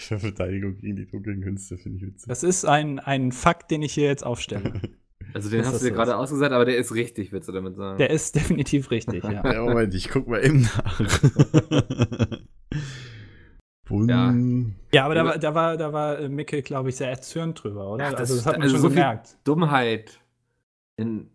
Für 0.01 0.19
Verteidigung 0.19 0.79
gegen 0.79 0.97
die 0.97 1.07
dunklen 1.07 1.43
Künste 1.43 1.77
finde 1.79 1.99
ich 1.99 2.07
witzig. 2.07 2.29
Das 2.29 2.43
ist 2.43 2.65
ein, 2.65 2.99
ein 2.99 3.33
Fakt, 3.33 3.71
den 3.71 3.83
ich 3.83 3.93
hier 3.93 4.07
jetzt 4.07 4.25
aufstelle. 4.25 4.81
Also 5.33 5.49
den 5.49 5.59
Das 5.61 5.69
hast 5.69 5.83
du 5.83 5.87
dir 5.87 5.93
gerade 5.93 6.17
ausgesagt, 6.17 6.51
aber 6.53 6.65
der 6.65 6.77
ist 6.77 6.93
richtig, 6.93 7.31
willst 7.31 7.49
du 7.49 7.53
damit 7.53 7.77
sagen? 7.77 7.99
Der 7.99 8.11
ist 8.11 8.35
definitiv 8.35 8.91
richtig, 8.91 9.23
ja. 9.23 9.45
Ja, 9.53 9.63
Moment, 9.63 9.95
ich 9.95 10.09
guck 10.09 10.27
mal 10.27 10.45
eben 10.45 10.63
nach. 10.63 11.01
Ja. 13.91 14.35
Ja, 14.95 15.05
aber 15.05 15.15
da 15.15 15.25
war, 15.25 15.39
da 15.39 15.55
war, 15.55 15.77
da 15.77 15.93
war 15.93 16.19
äh, 16.21 16.29
Micke, 16.29 16.63
glaube 16.63 16.89
ich, 16.91 16.97
sehr 16.97 17.11
erzürnt 17.11 17.63
drüber, 17.63 17.91
oder? 17.91 18.07
Ach, 18.07 18.11
das 18.13 18.21
also 18.21 18.37
das 18.37 18.47
hat 18.47 18.53
man 18.55 18.63
also 18.63 18.75
schon 18.77 18.83
so 18.83 18.89
viel- 18.89 18.97
gemerkt. 18.97 19.37
Dummheit 19.45 20.21
in 20.97 21.29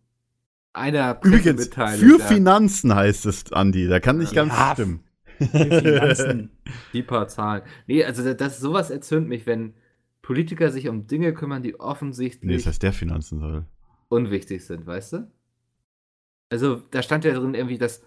einer 0.73 1.19
Übrigens, 1.23 1.67
für 1.67 2.19
ja. 2.19 2.25
Finanzen 2.25 2.95
heißt 2.95 3.25
es, 3.25 3.51
Andi. 3.51 3.87
Da 3.87 3.99
kann 3.99 4.17
nicht 4.17 4.33
ganz 4.33 4.53
Ja, 4.53 4.71
stimmen. 4.73 5.03
Die 5.39 5.45
Finanzen. 5.81 6.51
Die 6.93 7.03
paar 7.03 7.27
Zahlen. 7.27 7.63
Nee, 7.87 8.03
also 8.03 8.33
das, 8.33 8.59
sowas 8.59 8.89
erzürnt 8.89 9.27
mich, 9.27 9.45
wenn 9.45 9.73
Politiker 10.21 10.71
sich 10.71 10.87
um 10.89 11.07
Dinge 11.07 11.33
kümmern, 11.33 11.61
die 11.61 11.71
Nee, 11.71 11.75
offensichtlich 11.77 12.57
das 12.57 12.67
heißt 12.67 12.83
der 12.83 12.93
Finanzen 12.93 13.39
soll. 13.39 13.65
unwichtig 14.09 14.65
sind, 14.65 14.85
weißt 14.87 15.13
du? 15.13 15.31
Also, 16.49 16.81
da 16.91 17.01
stand 17.01 17.25
ja 17.25 17.33
drin 17.33 17.53
irgendwie, 17.53 17.77
dass 17.77 18.03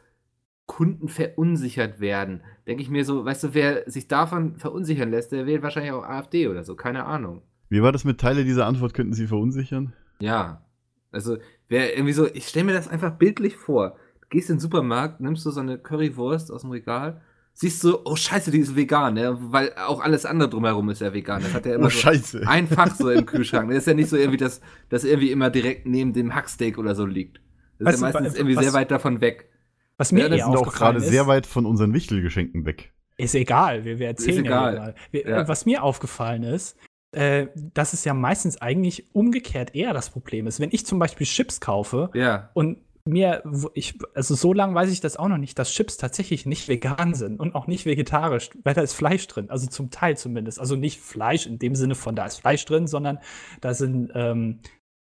Kunden 0.66 1.08
verunsichert 1.08 1.98
werden. 2.00 2.42
Denke 2.66 2.82
ich 2.82 2.90
mir 2.90 3.04
so, 3.04 3.24
weißt 3.24 3.44
du, 3.44 3.54
wer 3.54 3.90
sich 3.90 4.06
davon 4.06 4.56
verunsichern 4.58 5.10
lässt, 5.10 5.32
der 5.32 5.46
wählt 5.46 5.62
wahrscheinlich 5.62 5.92
auch 5.92 6.04
AfD 6.04 6.46
oder 6.48 6.62
so, 6.62 6.76
keine 6.76 7.04
Ahnung. 7.04 7.42
Wie 7.68 7.82
war 7.82 7.92
das 7.92 8.04
mit 8.04 8.20
Teile 8.20 8.44
dieser 8.44 8.66
Antwort? 8.66 8.94
Könnten 8.94 9.12
Sie 9.12 9.26
verunsichern? 9.26 9.92
Ja. 10.20 10.64
Also, 11.10 11.38
wer 11.68 11.94
irgendwie 11.94 12.12
so, 12.12 12.26
ich 12.26 12.46
stelle 12.46 12.66
mir 12.66 12.72
das 12.74 12.88
einfach 12.88 13.12
bildlich 13.12 13.56
vor. 13.56 13.96
Du 14.30 14.36
gehst 14.36 14.50
in 14.50 14.56
den 14.56 14.60
Supermarkt, 14.60 15.20
nimmst 15.20 15.44
du 15.46 15.50
so 15.50 15.60
eine 15.60 15.78
Currywurst 15.78 16.50
aus 16.52 16.60
dem 16.62 16.70
Regal, 16.70 17.20
siehst 17.54 17.82
du, 17.82 17.98
oh 18.04 18.14
Scheiße, 18.14 18.50
die 18.50 18.58
ist 18.60 18.76
vegan, 18.76 19.14
ne? 19.14 19.36
Weil 19.40 19.72
auch 19.86 20.00
alles 20.00 20.26
andere 20.26 20.48
drumherum 20.50 20.90
ist 20.90 21.00
ja 21.00 21.12
vegan. 21.14 21.42
Das 21.42 21.54
hat 21.54 21.66
ja 21.66 21.74
immer 21.74 21.86
Oh, 21.86 21.90
so 21.90 21.98
Scheiße. 21.98 22.42
ein 22.46 22.66
Fach 22.68 22.94
so 22.94 23.10
im 23.10 23.24
Kühlschrank. 23.26 23.68
Das 23.70 23.78
ist 23.78 23.86
ja 23.86 23.94
nicht 23.94 24.08
so 24.10 24.16
irgendwie, 24.16 24.36
dass 24.36 24.60
das 24.90 25.04
irgendwie 25.04 25.30
immer 25.32 25.50
direkt 25.50 25.86
neben 25.86 26.12
dem 26.12 26.34
Hacksteak 26.34 26.78
oder 26.78 26.94
so 26.94 27.06
liegt. 27.06 27.40
Das 27.78 27.86
Weißt 27.86 27.94
ist 27.94 28.00
du, 28.00 28.06
ja 28.06 28.12
meistens 28.12 28.34
wa- 28.34 28.38
irgendwie 28.38 28.56
was- 28.56 28.64
sehr 28.64 28.72
weit 28.74 28.90
davon 28.90 29.20
weg. 29.20 29.48
Was 29.96 30.12
mir 30.12 30.20
Ja, 30.24 30.28
das 30.28 30.40
sind 30.44 30.48
auch 30.54 30.58
aufgefallen 30.66 30.92
gerade 30.94 31.04
ist, 31.06 31.10
sehr 31.10 31.26
weit 31.26 31.46
von 31.46 31.66
unseren 31.66 31.92
Wichtelgeschenken 31.94 32.64
weg. 32.66 32.92
ist 33.16 33.34
egal, 33.34 33.84
wir, 33.84 33.98
wir 33.98 34.06
erzählen 34.08 34.44
Ist 34.44 34.50
ja 34.50 34.70
egal. 34.70 34.74
egal. 34.74 34.94
Wir, 35.10 35.28
Ja. 35.28 35.48
Was 35.48 35.66
mir 35.66 35.82
aufgefallen 35.82 36.44
ist, 36.44 36.76
äh, 37.10 37.46
dass 37.74 37.94
es 37.94 38.04
ja 38.04 38.14
meistens 38.14 38.60
eigentlich 38.62 39.12
umgekehrt 39.14 39.74
eher 39.74 39.92
das 39.94 40.10
Problem 40.10 40.46
ist. 40.46 40.60
Wenn 40.60 40.68
ich 40.70 40.86
zum 40.86 40.98
Beispiel 41.00 41.26
Chips 41.26 41.58
kaufe 41.60 42.10
Ja. 42.14 42.50
und 42.54 42.78
mir, 43.08 43.42
ich, 43.74 43.98
also 44.14 44.34
so 44.34 44.52
lange 44.52 44.74
weiß 44.74 44.90
ich 44.90 45.00
das 45.00 45.16
auch 45.16 45.28
noch 45.28 45.38
nicht, 45.38 45.58
dass 45.58 45.70
Chips 45.72 45.96
tatsächlich 45.96 46.46
nicht 46.46 46.68
vegan 46.68 47.14
sind 47.14 47.40
und 47.40 47.54
auch 47.54 47.66
nicht 47.66 47.86
vegetarisch, 47.86 48.50
weil 48.64 48.74
da 48.74 48.82
ist 48.82 48.94
Fleisch 48.94 49.26
drin, 49.26 49.50
also 49.50 49.66
zum 49.66 49.90
Teil 49.90 50.16
zumindest. 50.16 50.60
Also 50.60 50.76
nicht 50.76 51.00
Fleisch 51.00 51.46
in 51.46 51.58
dem 51.58 51.74
Sinne 51.74 51.94
von 51.94 52.14
da 52.16 52.26
ist 52.26 52.40
Fleisch 52.40 52.64
drin, 52.64 52.86
sondern 52.86 53.18
da 53.60 53.74
sind 53.74 54.10
ähm, 54.14 54.60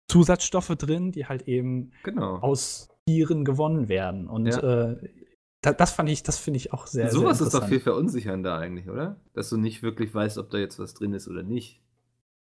Zusatzstoffe 0.07 0.75
drin, 0.77 1.11
die 1.11 1.25
halt 1.27 1.47
eben 1.47 1.91
Genau. 2.03 2.37
aus 2.39 2.89
Tieren 3.07 3.45
gewonnen 3.45 3.87
werden. 3.89 4.27
Und 4.27 4.47
Ja. 4.47 4.91
äh, 4.91 4.97
da, 5.61 5.73
das 5.73 5.91
fand 5.91 6.09
ich, 6.09 6.23
das 6.23 6.37
finde 6.37 6.57
ich 6.57 6.71
auch 6.73 6.87
sehr. 6.87 7.11
Sowas 7.11 7.39
sehr 7.39 7.47
ist 7.47 7.53
doch 7.53 7.67
viel 7.67 7.79
verunsichernder 7.81 8.55
eigentlich, 8.57 8.89
oder? 8.89 9.17
Dass 9.33 9.49
du 9.49 9.57
nicht 9.57 9.83
wirklich 9.83 10.13
weißt, 10.13 10.37
ob 10.37 10.49
da 10.49 10.57
jetzt 10.57 10.79
was 10.79 10.93
drin 10.93 11.13
ist 11.13 11.27
oder 11.27 11.43
nicht. 11.43 11.81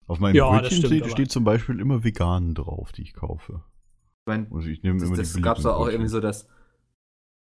Auf 0.07 0.21
meinem 0.21 0.37
Ja, 0.37 0.49
Brötchen 0.49 0.79
stimmt, 0.79 0.87
steht, 0.87 1.11
steht 1.11 1.33
zum 1.33 1.45
Beispiel 1.45 1.81
immer 1.81 2.03
vegan 2.05 2.55
drauf, 2.55 2.93
die 2.93 3.03
ich 3.03 3.15
kaufe. 3.15 3.63
Ich 4.33 4.51
meine, 4.51 4.57
Also 4.57 4.69
ich 4.69 4.83
nehme 4.83 4.99
das, 4.99 5.09
immer 5.09 5.17
das 5.17 5.33
die 5.33 5.43
gab 5.43 5.59
es 5.59 5.67
auch 5.67 5.89
irgendwie 5.89 6.09
so, 6.09 6.21
dass 6.21 6.49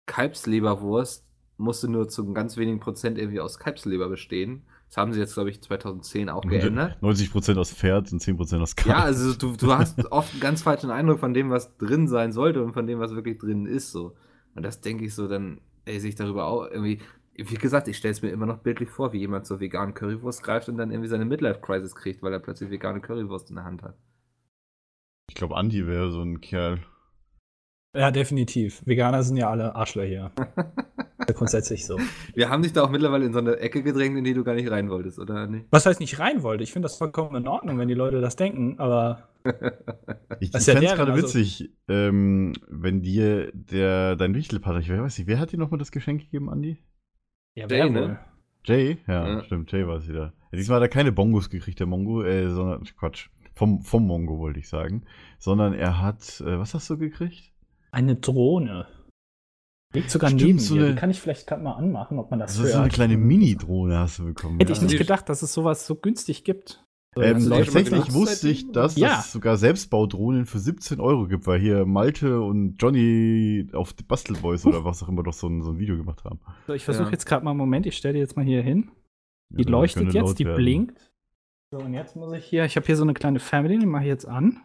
Kalbsleberwurst 0.05 1.27
musste 1.57 1.89
nur 1.89 2.07
zu 2.07 2.33
ganz 2.33 2.57
wenigen 2.57 2.79
Prozent 2.79 3.17
irgendwie 3.17 3.39
aus 3.39 3.59
Kalbsleber 3.59 4.09
bestehen. 4.09 4.63
Das 4.89 4.97
haben 4.97 5.11
sie 5.11 5.19
jetzt, 5.19 5.33
glaube 5.33 5.49
ich, 5.49 5.61
2010 5.61 6.29
auch 6.29 6.43
geändert. 6.43 6.97
90% 7.01 7.57
aus 7.57 7.73
Pferd 7.73 8.13
und 8.13 8.21
10% 8.21 8.61
aus 8.61 8.75
Kalb. 8.75 8.95
Ja, 8.95 9.03
also 9.03 9.33
du, 9.33 9.57
du 9.57 9.73
hast 9.73 10.05
oft 10.11 10.31
einen 10.31 10.39
ganz 10.39 10.61
falschen 10.61 10.91
Eindruck 10.91 11.19
von 11.19 11.33
dem, 11.33 11.49
was 11.49 11.75
drin 11.77 12.07
sein 12.07 12.31
sollte 12.31 12.63
und 12.63 12.73
von 12.73 12.87
dem, 12.87 12.99
was 12.99 13.13
wirklich 13.13 13.37
drin 13.37 13.65
ist. 13.65 13.91
So. 13.91 14.15
Und 14.55 14.63
das 14.63 14.79
denke 14.79 15.03
ich 15.03 15.13
so 15.13 15.27
dann, 15.27 15.59
ey, 15.85 15.99
sich 15.99 16.15
darüber 16.15 16.45
auch 16.45 16.69
irgendwie. 16.69 16.99
Wie 17.33 17.55
gesagt, 17.55 17.87
ich 17.87 17.97
stelle 17.97 18.13
es 18.13 18.23
mir 18.23 18.29
immer 18.29 18.47
noch 18.47 18.59
bildlich 18.59 18.89
vor, 18.89 19.13
wie 19.13 19.19
jemand 19.19 19.45
zur 19.45 19.59
veganen 19.59 19.93
Currywurst 19.93 20.41
greift 20.41 20.69
und 20.69 20.77
dann 20.77 20.89
irgendwie 20.89 21.09
seine 21.09 21.25
Midlife-Crisis 21.25 21.93
kriegt, 21.93 22.23
weil 22.23 22.33
er 22.33 22.39
plötzlich 22.39 22.71
vegane 22.71 22.99
Currywurst 22.99 23.49
in 23.49 23.57
der 23.57 23.65
Hand 23.65 23.83
hat. 23.83 23.95
Ich 25.29 25.35
glaube, 25.35 25.55
Andi 25.57 25.85
wäre 25.85 26.11
so 26.11 26.21
ein 26.21 26.41
Kerl. 26.41 26.79
Ja, 27.95 28.11
definitiv. 28.11 28.81
Veganer 28.85 29.23
sind 29.23 29.37
ja 29.37 29.49
alle 29.49 29.75
Arschlöcher. 29.75 30.31
Ja, 30.37 31.25
grundsätzlich 31.33 31.85
so. 31.85 31.97
Wir 32.35 32.49
haben 32.49 32.61
dich 32.61 32.73
da 32.73 32.83
auch 32.83 32.89
mittlerweile 32.89 33.25
in 33.25 33.33
so 33.33 33.39
eine 33.39 33.57
Ecke 33.57 33.81
gedrängt, 33.81 34.17
in 34.17 34.23
die 34.23 34.33
du 34.33 34.43
gar 34.43 34.53
nicht 34.55 34.69
rein 34.69 34.89
wolltest, 34.89 35.19
oder 35.19 35.47
nicht? 35.47 35.65
Was 35.71 35.85
heißt 35.85 35.99
nicht 35.99 36.19
rein 36.19 36.43
wollte? 36.43 36.63
Ich 36.63 36.71
finde 36.71 36.85
das 36.85 36.97
vollkommen 36.97 37.35
in 37.35 37.47
Ordnung, 37.47 37.77
wenn 37.79 37.87
die 37.87 37.93
Leute 37.93 38.21
das 38.21 38.35
denken, 38.35 38.79
aber 38.79 39.27
Ich, 40.39 40.53
ich 40.53 40.67
ja 40.67 40.73
fände 40.73 40.85
es 40.87 40.95
gerade 40.95 41.11
also- 41.13 41.23
witzig, 41.23 41.71
ähm, 41.87 42.53
wenn 42.69 43.01
dir 43.01 43.51
der, 43.53 44.15
dein 44.15 44.35
Wichtelpartner, 44.35 44.81
ich 44.81 44.89
weiß 44.89 45.17
nicht, 45.17 45.27
wer 45.27 45.39
hat 45.39 45.51
dir 45.51 45.57
nochmal 45.57 45.79
das 45.79 45.91
Geschenk 45.91 46.21
gegeben, 46.21 46.49
Andi? 46.49 46.77
ja, 47.55 47.63
Jay, 47.65 47.69
wer 47.69 47.89
ne? 47.89 47.99
wohl? 48.01 48.19
Jay? 48.65 48.97
Ja, 49.07 49.27
Ja. 49.27 49.43
stimmt, 49.43 49.71
Jay 49.71 49.87
war 49.87 49.97
es 49.97 50.07
wieder. 50.07 50.33
Ja, 50.51 50.57
diesmal 50.57 50.77
hat 50.77 50.83
er 50.83 50.89
keine 50.89 51.11
Bongos 51.11 51.49
gekriegt, 51.49 51.79
der 51.79 51.87
Mongo, 51.87 52.21
äh, 52.23 52.49
sondern, 52.49 52.83
Quatsch, 52.99 53.29
vom, 53.57 53.81
vom 53.81 54.05
Mongo 54.07 54.37
wollte 54.39 54.59
ich 54.59 54.69
sagen. 54.69 55.03
Sondern 55.39 55.73
er 55.73 56.01
hat, 56.01 56.41
äh, 56.41 56.57
was 56.59 56.73
hast 56.73 56.89
du 56.89 56.97
gekriegt? 56.97 57.51
Eine 57.91 58.15
Drohne. 58.15 58.87
Liegt 59.93 60.11
sogar 60.11 60.29
Stimmt, 60.29 60.43
neben 60.43 60.59
so 60.59 60.75
mir. 60.75 60.81
eine- 60.83 60.93
Die 60.93 60.99
kann 60.99 61.09
ich 61.09 61.19
vielleicht 61.21 61.47
gerade 61.47 61.63
mal 61.63 61.73
anmachen, 61.73 62.19
ob 62.19 62.29
man 62.29 62.39
das 62.39 62.51
Das 62.51 62.57
ist 62.59 62.63
hört. 62.65 62.73
so 62.73 62.79
eine 62.81 62.89
kleine 62.89 63.17
Mini-Drohne 63.17 63.97
hast 63.99 64.19
du 64.19 64.25
bekommen. 64.25 64.59
Hätte 64.59 64.71
ich 64.73 64.77
ja. 64.79 64.83
nicht 64.83 64.93
Die- 64.93 64.97
gedacht, 64.97 65.29
dass 65.29 65.41
es 65.41 65.53
sowas 65.53 65.87
so 65.87 65.95
günstig 65.95 66.43
gibt. 66.43 66.83
So, 67.15 67.23
Ähm, 67.23 67.49
tatsächlich 67.49 68.13
wusste 68.13 68.49
ich, 68.49 68.71
dass 68.73 68.95
es 68.95 69.31
sogar 69.31 69.57
Selbstbaudrohnen 69.57 70.45
für 70.45 70.59
17 70.59 70.99
Euro 70.99 71.27
gibt, 71.27 71.47
weil 71.47 71.59
hier 71.59 71.85
Malte 71.85 72.41
und 72.41 72.75
Johnny 72.79 73.67
auf 73.73 73.93
die 73.93 74.03
Bastelboys 74.03 74.65
oder 74.67 74.83
was 74.85 75.01
auch 75.01 75.07
immer 75.09 75.23
doch 75.23 75.33
so 75.33 75.47
ein, 75.47 75.63
so 75.63 75.71
ein 75.71 75.79
Video 75.79 75.97
gemacht 75.97 76.23
haben. 76.25 76.39
so, 76.67 76.73
ich 76.73 76.83
versuche 76.83 77.05
Ja. 77.07 77.11
jetzt 77.13 77.25
gerade 77.25 77.43
mal 77.43 77.51
einen 77.51 77.57
Moment, 77.57 77.87
ich 77.87 77.95
stelle 77.97 78.13
die 78.15 78.19
jetzt 78.19 78.35
mal 78.35 78.45
hier 78.45 78.61
hin. 78.61 78.91
Die 79.49 79.59
Ja, 79.59 79.63
das 79.63 79.71
leuchtet 79.71 80.13
jetzt, 80.13 80.37
die 80.37 80.45
werden. 80.45 80.57
blinkt. 80.57 81.06
So, 81.71 81.79
und 81.79 81.93
jetzt 81.93 82.15
muss 82.15 82.33
ich 82.33 82.45
hier, 82.45 82.63
ich 82.65 82.75
habe 82.77 82.85
hier 82.85 82.95
so 82.95 83.03
eine 83.03 83.13
kleine 83.13 83.39
Family, 83.39 83.77
die 83.77 83.85
mache 83.85 84.03
ich 84.03 84.07
jetzt 84.07 84.27
an. 84.27 84.61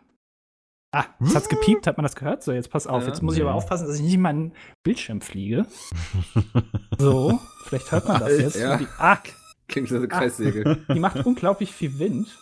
Ah, 0.94 1.06
jetzt 1.21 1.35
hat's 1.35 1.49
gepiept, 1.49 1.87
hat 1.87 1.97
man 1.97 2.02
das 2.04 2.14
gehört? 2.14 2.42
So, 2.42 2.52
jetzt 2.52 2.71
pass 2.71 2.87
auf, 2.87 3.02
Ja. 3.02 3.09
jetzt 3.09 3.23
muss 3.23 3.35
ich 3.35 3.42
aber 3.42 3.54
aufpassen, 3.54 3.87
dass 3.87 3.97
ich 3.97 4.02
nicht 4.02 4.14
in 4.14 4.21
meinen 4.21 4.52
Bildschirm 4.85 5.21
fliege. 5.21 5.66
So, 6.99 7.40
vielleicht 7.64 7.90
hört 7.90 8.06
man 8.06 8.21
das 8.21 8.38
jetzt. 8.38 8.56
Ja. 8.56 8.76
Die, 8.76 8.87
ah, 8.99 9.18
Klingt 9.66 9.88
so 9.88 9.97
eine 9.97 10.06
Kreissäge. 10.06 10.85
die 10.94 11.00
macht 11.00 11.25
unglaublich 11.26 11.73
viel 11.73 11.99
Wind. 11.99 12.38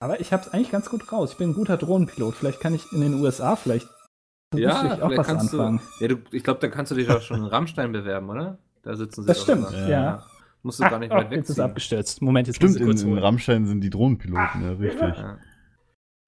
Aber 0.00 0.20
ich 0.20 0.32
habe 0.32 0.42
es 0.44 0.48
eigentlich 0.48 0.70
ganz 0.70 0.88
gut 0.88 1.12
raus. 1.12 1.32
Ich 1.32 1.38
bin 1.38 1.50
ein 1.50 1.54
guter 1.54 1.76
Drohnenpilot. 1.76 2.34
Vielleicht 2.36 2.60
kann 2.60 2.74
ich 2.74 2.90
in 2.92 3.02
den 3.02 3.14
USA 3.14 3.56
vielleicht 3.56 3.86
ja, 4.54 5.02
auch 5.02 5.10
was 5.14 5.28
anfangen. 5.28 5.80
du. 5.98 6.04
Ja, 6.04 6.08
du, 6.08 6.18
ich 6.30 6.42
glaube, 6.44 6.60
da 6.60 6.68
kannst 6.68 6.92
du 6.92 6.96
dich 6.96 7.10
auch 7.10 7.20
schon 7.20 7.38
in 7.40 7.44
Rammstein 7.44 7.92
bewerben, 7.92 8.30
oder? 8.30 8.56
Da 8.82 8.96
sitzen 8.96 9.22
sie 9.22 9.26
Das 9.26 9.42
stimmt, 9.42 9.70
ja. 9.72 10.24
Musst 10.64 10.80
du 10.80 10.84
Ah, 10.84 10.88
gar 10.88 10.98
nicht 10.98 11.12
oh, 11.12 11.16
weit 11.16 11.30
jetzt 11.32 11.50
ist 11.50 11.60
abgestürzt. 11.60 12.20
Moment, 12.22 12.48
jetzt 12.48 12.56
Stimmt, 12.56 12.76
in, 12.76 12.86
kurz 12.86 13.02
in 13.02 13.10
holen. 13.10 13.18
Rammstein 13.20 13.66
sind 13.66 13.80
die 13.82 13.90
Drohnenpiloten, 13.90 14.62
ja, 14.62 14.72
richtig. 14.72 15.16
Ja. 15.18 15.38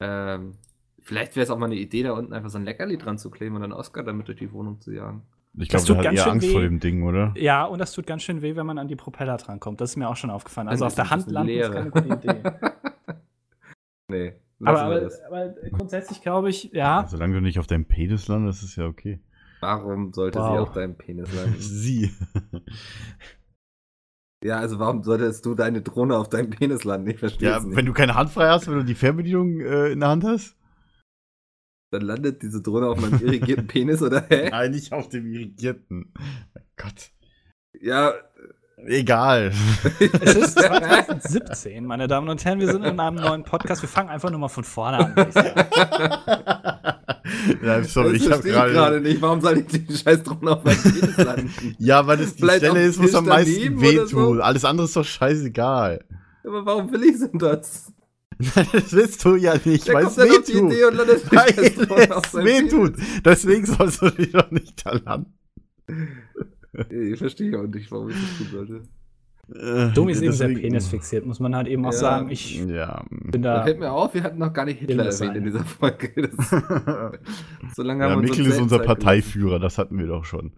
Ähm, 0.01 0.53
vielleicht 1.03 1.35
wäre 1.37 1.43
es 1.45 1.51
auch 1.51 1.59
mal 1.59 1.67
eine 1.67 1.75
Idee, 1.77 2.03
da 2.05 2.13
unten 2.13 2.33
einfach 2.33 2.51
so 2.51 2.59
ein 2.59 2.65
Leckerli 2.65 2.99
dran 2.99 3.19
zu 3.19 3.31
kleben 3.31 3.57
und 3.57 3.63
dann 3.63 3.73
Oscar 3.73 4.05
damit 4.05 4.29
durch 4.29 4.39
die 4.39 4.53
Wohnung 4.53 4.79
zu 4.81 4.93
jagen. 4.93 5.23
Ich 5.59 5.69
Das 5.69 5.87
glaube, 5.87 6.03
tut 6.03 6.05
der 6.05 6.11
hat 6.11 6.17
ganz 6.17 6.19
eher 6.19 6.25
schön 6.25 6.33
Angst 6.33 6.49
vor 6.53 6.61
weh. 6.61 6.65
dem 6.69 6.81
Ding, 6.81 7.03
oder? 7.03 7.33
Ja, 7.37 7.65
und 7.65 7.79
das 7.79 7.93
tut 7.93 8.07
ganz 8.07 8.23
schön 8.23 8.43
weh, 8.43 8.57
wenn 8.57 8.67
man 8.67 8.77
an 8.77 8.89
die 8.89 8.97
Propeller 8.97 9.39
drankommt. 9.39 9.81
Das 9.81 9.91
ist 9.91 9.97
mir 9.97 10.07
auch 10.09 10.17
schon 10.17 10.29
aufgefallen. 10.29 10.69
Also 10.69 10.85
auf 10.85 10.93
ist 10.93 10.99
der 10.99 11.09
Hand 11.11 11.31
landen 11.31 11.49
ist 11.51 11.57
Leere. 11.57 11.73
keine 11.73 11.91
gute 11.91 12.09
Idee. 12.09 12.43
nee, 14.09 14.35
aber, 14.63 14.83
aber, 14.83 15.11
aber 15.29 15.49
grundsätzlich 15.73 16.21
glaube 16.21 16.51
ich, 16.51 16.71
ja. 16.75 17.07
Solange 17.09 17.33
du 17.35 17.41
nicht 17.41 17.59
auf 17.59 17.67
deinem 17.67 17.87
Penis 17.87 18.29
landest, 18.29 18.63
ist 18.65 18.77
ja 18.77 18.85
okay. 18.87 19.19
Warum 19.61 20.13
sollte 20.13 20.39
sie 20.39 20.45
Wow. 20.45 20.59
auf 20.69 20.73
deinem 20.73 20.95
Penis 20.97 21.33
landen? 21.35 21.57
Sie. 21.59 22.11
Ja, 24.47 24.59
also 24.59 24.79
warum 24.79 25.03
solltest 25.03 25.45
du 25.45 25.55
deine 25.55 25.83
Drohne 25.83 26.17
auf 26.17 26.29
deinem 26.29 26.51
Penis 26.51 26.85
landen? 26.85 27.11
Ich 27.11 27.19
verstehe 27.19 27.51
ja, 27.51 27.59
es 27.59 27.65
nicht. 27.65 27.77
wenn 27.77 27.87
du 27.87 27.93
keine 27.93 28.15
Hand 28.15 28.31
frei 28.31 28.49
hast, 28.49 28.69
wenn 28.69 28.77
du 28.77 28.85
die 28.85 28.95
Fernbedienung 28.95 29.61
äh, 29.61 29.89
in 29.89 30.01
der 30.01 30.09
Hand 30.09 30.25
hast? 30.25 30.57
Dann 31.91 32.03
landet 32.03 32.43
diese 32.43 32.63
Drohne 32.63 32.89
auf 32.89 33.01
meinem 33.01 33.21
irrigierten 33.21 33.67
Penis, 33.69 34.03
oder? 34.03 34.25
Hä? 34.29 34.51
Nein, 34.51 34.71
nicht 34.71 34.93
auf 34.93 35.09
dem 35.09 35.27
Irrigierten. 35.27 36.13
Mein 36.55 36.65
Gott. 36.77 37.11
Ja. 37.81 38.15
Egal. 38.87 39.53
Es 40.21 40.35
ist 40.35 40.59
2017, 40.59 41.85
meine 41.85 42.07
Damen 42.09 42.29
und 42.29 42.45
Herren. 42.45 42.61
Wir 42.61 42.71
sind 42.71 42.85
in 42.85 43.01
einem 43.01 43.17
neuen 43.17 43.43
Podcast. 43.43 43.83
Wir 43.83 43.89
fangen 43.89 44.11
einfach 44.11 44.31
nur 44.31 44.39
mal 44.39 44.49
von 44.49 44.65
vorne 44.65 44.99
an. 44.99 46.97
ja, 47.63 47.83
sorry, 47.85 48.19
das 48.19 48.27
ich 48.27 48.31
habe 48.33 48.43
gerade 48.73 49.01
nicht. 49.01 49.21
Warum 49.21 49.41
soll 49.41 49.59
ich 49.59 49.67
die 49.67 49.97
scheiß 49.97 50.23
Drohne 50.23 50.53
auf 50.53 50.65
meinem 50.65 50.83
Penis 50.83 51.17
landen? 51.17 51.51
Ja, 51.79 52.07
weil 52.07 52.21
es 52.21 52.35
die 52.35 52.43
Vielleicht 52.43 52.65
Stelle 52.65 52.83
ist, 52.85 52.99
wo 52.99 53.05
es 53.05 53.15
am 53.15 53.27
meisten 53.27 53.81
wehtut. 53.81 54.09
so? 54.09 54.33
Alles 54.41 54.65
andere 54.65 54.87
ist 54.87 54.97
doch 54.97 55.05
scheißegal. 55.05 56.05
Aber 56.45 56.65
warum 56.67 56.93
will 56.93 57.03
ich 57.05 57.19
denn 57.19 57.39
das? 57.39 57.93
Nein, 58.39 58.67
das 58.73 58.93
willst 58.93 59.25
du 59.25 59.35
ja 59.37 59.55
nicht, 59.65 59.93
weil 59.93 60.07
es 60.07 60.15
die 60.15 60.53
Idee 60.53 60.63
wehtut. 60.63 60.91
und 60.91 60.97
landet 60.97 62.11
auf 62.13 62.27
es 62.27 62.35
wehtut. 62.35 62.95
Deswegen 63.25 63.67
sollst 63.67 64.03
du 64.03 64.11
dich 64.11 64.33
doch 64.33 64.51
nicht 64.51 64.85
da 64.85 64.93
landen. 64.93 65.33
Ich 66.91 67.19
verstehe 67.19 67.59
auch 67.59 67.67
nicht, 67.67 67.91
warum 67.91 68.11
ich 68.11 68.17
das 68.17 68.39
tun 68.39 68.49
sollte. 68.53 68.83
Domi 69.49 70.11
ist 70.13 70.23
eben 70.23 70.33
sehr 70.33 70.49
penisfixiert, 70.49 71.25
muss 71.25 71.39
man 71.39 71.55
halt 71.55 71.69
eben 71.69 71.85
auch 71.87 71.93
Ja. 71.93 71.99
sagen. 71.99 72.31
Ich 72.31 72.59
Ja. 72.65 73.05
bin 73.11 73.43
Da 73.43 73.59
da. 73.59 73.63
fällt 73.63 73.79
mir 73.79 73.93
auf, 73.93 74.13
wir 74.13 74.25
hatten 74.25 74.39
noch 74.39 74.53
gar 74.53 74.65
nicht 74.65 74.81
Hitler 74.81 75.05
das 75.05 75.21
erwähnt 75.21 75.37
in 75.37 75.53
sein. 75.53 75.53
dieser 75.53 75.65
Folge. 75.65 76.11
Das, 77.63 77.77
so 77.77 77.83
lange 77.83 78.03
haben 78.05 78.11
ja, 78.11 78.17
wir 78.17 78.21
uns 78.23 78.31
Mikkel 78.31 78.47
uns 78.47 78.55
ist 78.57 78.61
unser 78.61 78.79
Zeit. 78.79 78.87
Parteiführer, 78.87 79.59
das 79.61 79.79
hatten 79.79 79.99
wir 79.99 80.07
doch 80.09 80.25
schon. 80.25 80.53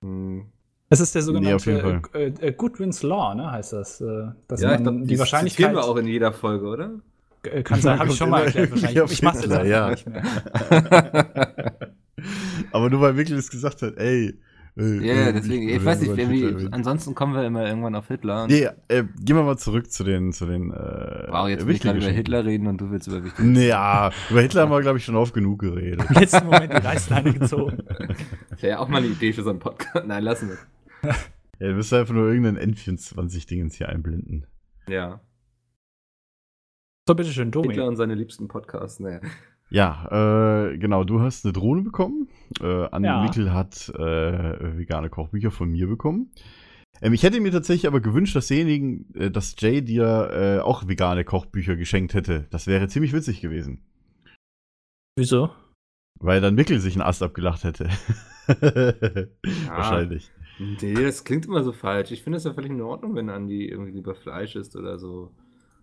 Hm. 0.00 0.44
Es 0.88 1.00
ist 1.00 1.14
der 1.14 1.22
Nee, 1.22 1.52
auf 1.54 1.66
jeden 1.66 1.80
sogenannte 1.80 2.18
äh, 2.42 2.48
äh, 2.48 2.52
Goodwin's 2.52 3.02
Law, 3.02 3.34
ne, 3.34 3.50
heißt 3.50 3.72
das. 3.72 4.00
Äh, 4.00 4.28
dass 4.48 4.60
Ja, 4.60 4.72
ich 4.72 4.74
man 4.74 4.82
glaube, 4.84 5.00
die 5.00 5.06
die 5.14 5.18
Wahrscheinlichkeit. 5.18 5.66
zitieren 5.66 5.74
wir 5.74 5.84
auch 5.90 5.96
in 5.96 6.06
jeder 6.06 6.32
Folge, 6.32 6.66
oder? 6.66 6.90
äh, 7.44 7.62
kann 7.62 7.80
sein, 7.80 7.98
habe 7.98 8.10
ich 8.10 8.16
schon 8.16 8.28
mal 8.30 8.42
erklärt 8.44 8.70
wahrscheinlich. 8.70 9.00
auf 9.00 9.10
Ich 9.12 9.20
jetzt 9.20 9.40
Hitler, 9.42 9.60
einfach 9.60 9.68
ja. 9.70 9.90
nicht 9.90 10.06
mehr. 10.08 10.22
Aber 12.72 12.90
nur 12.90 13.00
weil 13.00 13.14
Mikkel 13.14 13.36
es 13.38 13.50
gesagt 13.50 13.82
hat, 13.82 13.96
ey. 13.96 14.38
Äh, 14.76 15.06
Ja, 15.06 15.28
äh, 15.28 15.32
deswegen, 15.32 15.68
ich 15.68 15.76
will 15.80 15.84
weiß 15.84 16.00
nicht, 16.00 16.16
reden. 16.16 16.72
ansonsten 16.72 17.14
kommen 17.14 17.34
wir 17.34 17.44
immer 17.44 17.66
irgendwann 17.66 17.94
auf 17.94 18.08
Hitler. 18.08 18.44
Und 18.44 18.50
Nee, 18.50 18.68
äh, 18.88 19.04
gehen 19.20 19.36
wir 19.36 19.42
mal 19.42 19.56
zurück 19.56 19.90
zu 19.90 20.04
den, 20.04 20.32
zu 20.32 20.46
den, 20.46 20.70
äh, 20.70 21.26
wow, 21.28 21.48
jetzt 21.48 21.66
will 21.66 21.74
ich 21.74 21.80
gerade 21.80 21.98
über. 21.98 22.08
Hitler 22.08 22.44
reden 22.44 22.66
und 22.66 22.80
du 22.80 22.90
willst 22.90 23.08
über 23.08 23.24
wichtige 23.24 23.46
Nee, 23.46 23.68
ja, 23.68 24.10
über 24.30 24.40
Hitler 24.42 24.62
haben 24.62 24.70
wir, 24.70 24.80
glaube 24.80 24.98
ich, 24.98 25.04
schon 25.04 25.16
oft 25.16 25.34
genug 25.34 25.60
geredet. 25.60 26.04
Im 26.08 26.14
letzten 26.16 26.44
Moment 26.46 26.72
die 26.72 26.76
Reißleine 26.86 27.32
gezogen. 27.32 27.78
Das 28.50 28.62
wäre 28.62 28.70
ja 28.72 28.78
auch 28.78 28.88
mal 28.88 28.98
eine 28.98 29.08
Idee 29.08 29.32
für 29.32 29.42
so 29.42 29.50
einen 29.50 29.58
Podcast. 29.58 30.06
Nein, 30.06 30.22
lassen 30.22 30.50
wir. 30.50 31.14
Ja, 31.58 31.68
du 31.68 31.76
wirst 31.76 31.92
einfach 31.94 32.14
nur 32.14 32.28
irgendein 32.28 32.74
N24-Dingens 32.74 33.74
hier 33.76 33.88
einblenden. 33.88 34.46
Ja. 34.88 35.20
So, 37.08 37.14
bitteschön, 37.14 37.50
Domi. 37.50 37.68
Hitler 37.68 37.86
und 37.86 37.96
seine 37.96 38.14
liebsten 38.14 38.48
Podcasts. 38.48 39.00
Naja. 39.00 39.20
Ja, 39.68 40.68
äh, 40.70 40.78
genau, 40.78 41.04
du 41.04 41.20
hast 41.20 41.44
eine 41.44 41.52
Drohne 41.52 41.82
bekommen. 41.82 42.28
Äh, 42.60 42.86
Anne 42.90 43.06
Ja. 43.06 43.22
Mikkel 43.22 43.52
hat 43.52 43.88
äh, 43.90 44.78
vegane 44.78 45.10
Kochbücher 45.10 45.50
von 45.50 45.70
mir 45.70 45.88
bekommen. 45.88 46.30
Ähm, 47.02 47.12
ich 47.12 47.22
hätte 47.22 47.40
mir 47.40 47.50
tatsächlich 47.50 47.86
aber 47.86 48.00
gewünscht, 48.00 48.36
dass 48.36 48.46
derjenigen, 48.46 49.12
äh, 49.14 49.30
dass 49.30 49.56
Jay 49.58 49.82
dir 49.82 50.30
äh, 50.32 50.60
auch 50.60 50.86
vegane 50.86 51.24
Kochbücher 51.24 51.76
geschenkt 51.76 52.14
hätte. 52.14 52.46
Das 52.50 52.66
wäre 52.66 52.88
ziemlich 52.88 53.12
witzig 53.12 53.40
gewesen. 53.40 53.82
Wieso? 55.18 55.50
Weil 56.20 56.40
dann 56.40 56.54
Mikkel 56.54 56.80
sich 56.80 56.94
einen 56.94 57.02
Ast 57.02 57.22
abgelacht 57.22 57.64
hätte. 57.64 57.88
Wahrscheinlich. 59.66 60.30
Nee, 60.58 60.94
das 60.94 61.24
klingt 61.24 61.46
immer 61.46 61.62
so 61.62 61.72
falsch. 61.72 62.12
Ich 62.12 62.22
finde 62.22 62.38
es 62.38 62.44
ja 62.44 62.54
völlig 62.54 62.70
in 62.70 62.80
Ordnung, 62.80 63.14
wenn 63.14 63.28
Andi 63.28 63.68
irgendwie 63.68 63.90
lieber 63.90 64.14
Fleisch 64.14 64.56
isst 64.56 64.76
oder 64.76 64.98
so. 64.98 65.32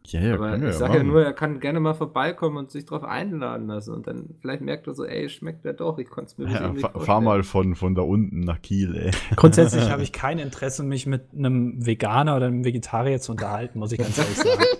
Ja, 0.07 0.19
ja, 0.21 0.33
Aber 0.35 0.57
ich 0.61 0.73
sage 0.75 0.97
ja 0.97 1.03
nur, 1.03 1.23
er 1.23 1.33
kann 1.33 1.59
gerne 1.59 1.79
mal 1.79 1.93
vorbeikommen 1.93 2.57
und 2.57 2.71
sich 2.71 2.85
drauf 2.85 3.03
einladen 3.03 3.67
lassen. 3.67 3.93
Und 3.93 4.05
dann 4.05 4.35
vielleicht 4.41 4.61
merkt 4.61 4.85
er 4.87 4.93
so, 4.93 5.05
ey, 5.05 5.29
schmeckt 5.29 5.63
der 5.63 5.73
doch. 5.73 5.97
Ich 5.97 6.09
konnte 6.09 6.31
es 6.31 6.37
mir 6.37 6.45
Ja, 6.51 6.67
nicht 6.67 6.81
fahr, 6.81 6.91
vorstellen. 6.91 7.05
fahr 7.05 7.21
mal 7.21 7.43
von, 7.43 7.75
von 7.75 7.95
da 7.95 8.01
unten 8.01 8.41
nach 8.41 8.61
Kiel, 8.61 8.95
ey. 8.95 9.11
Grundsätzlich 9.37 9.89
habe 9.89 10.03
ich 10.03 10.11
kein 10.11 10.39
Interesse, 10.39 10.83
mich 10.83 11.05
mit 11.05 11.33
einem 11.33 11.85
Veganer 11.85 12.35
oder 12.35 12.47
einem 12.47 12.65
Vegetarier 12.65 13.19
zu 13.21 13.31
unterhalten, 13.31 13.79
muss 13.79 13.91
ich 13.93 13.97
ganz 13.99 14.17
ehrlich 14.17 14.37
sagen. 14.37 14.63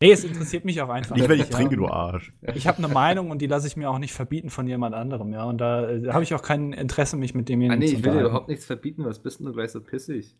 Nee, 0.00 0.10
es 0.10 0.24
interessiert 0.24 0.64
mich 0.64 0.82
auch 0.82 0.88
einfach. 0.88 1.14
Nicht, 1.14 1.28
wenn 1.28 1.38
ich 1.38 1.48
ja. 1.48 1.56
trinke, 1.56 1.76
du 1.76 1.86
Arsch. 1.86 2.32
Ich 2.56 2.66
habe 2.66 2.78
eine 2.78 2.88
Meinung 2.88 3.30
und 3.30 3.40
die 3.40 3.46
lasse 3.46 3.68
ich 3.68 3.76
mir 3.76 3.88
auch 3.88 4.00
nicht 4.00 4.12
verbieten 4.12 4.50
von 4.50 4.66
jemand 4.66 4.96
anderem, 4.96 5.32
ja. 5.32 5.44
Und 5.44 5.58
da 5.60 5.88
äh, 5.88 6.08
habe 6.08 6.24
ich 6.24 6.34
auch 6.34 6.42
kein 6.42 6.72
Interesse, 6.72 7.16
mich 7.16 7.32
mit 7.34 7.46
Ah, 7.46 7.50
demjenigen 7.52 7.78
nee, 7.78 7.86
zu 7.86 7.92
ich 7.94 7.98
will 7.98 8.02
dir 8.02 8.08
unterhalten. 8.10 8.30
überhaupt 8.30 8.48
nichts 8.48 8.64
verbieten. 8.64 9.04
Was 9.04 9.20
bist 9.20 9.38
denn 9.38 9.46
du 9.46 9.52
gleich 9.52 9.70
so 9.70 9.80
pissig? 9.80 10.34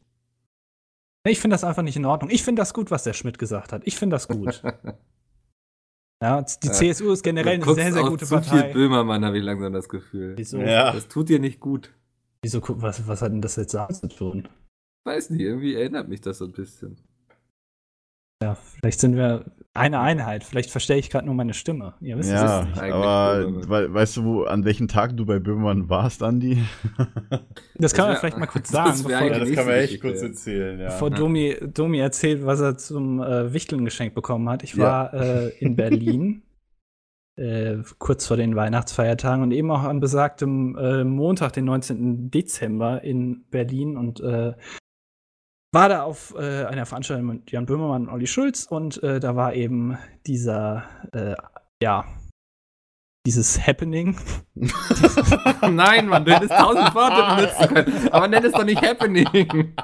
Ich 1.25 1.41
finde 1.41 1.55
das 1.55 1.65
einfach 1.65 1.83
nicht 1.83 1.97
in 1.97 2.05
Ordnung. 2.05 2.31
Ich 2.31 2.43
finde 2.43 2.61
das 2.61 2.75
gut, 2.75 2.91
was 2.91 3.05
der 3.05 3.13
Schmidt 3.13 3.39
gesagt 3.39 3.73
hat. 3.73 3.83
Ich 3.85 3.97
finde 3.97 4.15
das 4.15 4.29
gut. 4.29 4.63
Ja, 6.23 6.41
die. 6.41 6.71
CSU 6.71 7.11
ist 7.11 7.25
generell 7.25 7.59
Du 7.59 7.65
eine 7.65 7.75
sehr, 7.75 7.93
sehr 7.93 8.05
gute 8.05 8.25
zu 8.25 8.35
Partei. 8.37 8.67
viel 8.67 8.73
Böhmermann, 8.75 9.25
habe 9.25 9.39
ich 9.39 9.43
langsam 9.43 9.73
das 9.73 9.89
Gefühl. 9.89 10.35
Wieso? 10.37 10.59
Ja. 10.59 10.93
Das 10.93 11.09
tut 11.09 11.29
dir 11.29 11.41
nicht 11.41 11.59
gut. 11.59 11.93
Wieso, 12.43 12.63
was, 12.81 13.09
was 13.09 13.23
hat 13.23 13.33
denn 13.33 13.43
das 13.43 13.57
jetzt 13.57 13.75
damit 13.75 13.97
zu 13.97 14.07
tun? 14.07 14.49
Weiß 15.05 15.31
nicht, 15.31 15.41
irgendwie 15.41 15.75
erinnert 15.75 16.09
mich 16.09 16.21
das 16.21 16.39
so 16.39 16.45
ein 16.45 16.53
bisschen. 16.53 16.97
Ja, 18.41 18.55
vielleicht 18.55 19.01
sind 19.01 19.17
wir 19.17 19.47
eine 19.75 20.01
Einheit. 20.01 20.45
Vielleicht 20.45 20.71
verstehe 20.71 20.97
ich 20.99 21.09
gerade 21.09 21.25
nur 21.27 21.35
meine 21.35 21.55
Stimme. 21.55 21.95
Ihr 22.01 22.19
wisst 22.19 22.31
Ja, 22.31 22.61
es 22.61 22.67
nicht. 22.69 22.83
aber 22.93 23.47
we 23.69 23.95
weißt 23.95 24.19
du, 24.19 24.25
wo, 24.25 24.43
an 24.45 24.65
welchem 24.65 24.87
Tag 24.89 25.17
du 25.17 25.25
bei 25.25 25.39
Böhmermann 25.39 25.89
warst, 25.89 26.23
Andi? 26.23 26.59
Das 27.77 27.95
kann 27.95 28.09
man 28.09 28.17
vielleicht 28.19 28.37
mal 28.39 28.47
kurz 28.47 28.71
das 28.71 29.01
sagen, 29.01 29.09
wär 29.09 29.19
bevor, 29.21 29.35
eigentlich- 29.37 29.57
das 29.57 29.65
kann 29.65 29.67
man 29.67 29.75
echt 29.83 30.01
kurz 30.01 30.23
erzählen, 30.23 30.79
ja. 30.79 30.87
bevor 30.87 31.11
Ja. 31.11 31.17
Domi, 31.17 31.57
Domi 31.73 31.99
erzählt, 32.01 32.45
was 32.45 32.61
er 32.61 32.77
zum 32.77 33.23
äh, 33.23 33.53
Wichteln 33.55 33.85
geschenkt 33.85 34.15
bekommen 34.15 34.49
hat. 34.51 34.63
Ich 34.63 34.75
Ja. 34.75 34.85
war 34.85 35.15
äh, 35.15 35.49
in 35.59 35.77
Berlin. 35.77 36.43
Äh, 37.35 37.79
kurz 37.99 38.27
vor 38.27 38.37
den 38.37 38.57
Weihnachtsfeiertagen 38.57 39.43
und 39.43 39.53
eben 39.53 39.71
auch 39.71 39.85
an 39.85 40.01
besagtem 40.01 40.77
äh, 40.77 41.03
Montag, 41.03 41.55
den 41.55 41.65
19. 41.65 42.31
Dezember 42.31 43.03
in 43.03 43.45
Berlin 43.51 43.97
und 43.97 44.21
äh, 44.21 44.53
war 45.73 45.89
da 45.89 46.03
auf 46.03 46.35
äh, 46.39 46.65
einer 46.65 46.87
Veranstaltung 46.87 47.27
mit 47.27 47.51
Jan 47.51 47.67
Böhmermann 47.67 48.07
und 48.07 48.15
Olli 48.15 48.27
Schulz 48.27 48.67
und 48.69 49.03
äh, 49.03 49.21
da 49.21 49.35
war 49.35 49.55
eben 49.55 49.97
dieser, 50.27 50.85
äh, 51.13 51.35
ja, 51.83 52.05
dieses 53.25 53.65
Happening. 53.67 54.17
Nein, 55.71 56.09
Mann, 56.09 56.25
du 56.25 56.35
hättest 56.35 56.53
tausend 56.53 56.93
Worte 56.93 57.37
benutzen 57.37 57.75
können. 57.75 58.09
Aber 58.11 58.27
nenn 58.27 58.45
es 58.45 58.53
doch 58.53 58.65
nicht 58.65 58.83
Happening. 58.83 59.75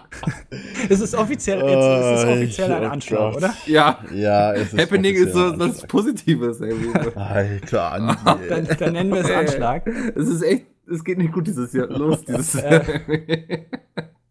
Es 0.90 1.00
ist 1.00 1.14
offiziell, 1.14 1.58
jetzt, 1.58 1.68
es 1.68 2.20
ist 2.20 2.26
Oh, 2.26 2.32
offiziell 2.32 2.72
ein 2.72 2.82
oh 2.84 2.88
Anschlag, 2.88 3.36
oder? 3.36 3.54
Ja, 3.66 3.98
ja, 4.12 4.52
es 4.54 4.72
ist 4.72 4.80
Happening 4.80 5.14
ist 5.14 5.34
so 5.34 5.58
was 5.58 5.86
Positives 5.86 6.60
irgendwie. 6.60 7.16
Alter, 7.16 7.92
Andi. 7.92 8.48
Dann, 8.48 8.68
dann 8.78 8.92
nennen 8.92 9.12
wir 9.12 9.20
es 9.20 9.30
Anschlag. 9.30 9.86
Es 9.86 10.28
ist 10.28 10.42
echt, 10.42 10.66
es 10.90 11.04
geht 11.04 11.18
nicht 11.18 11.32
gut 11.32 11.46
dieses 11.46 11.72
Jahr 11.72 11.88
los, 11.88 12.24
dieses 12.24 12.54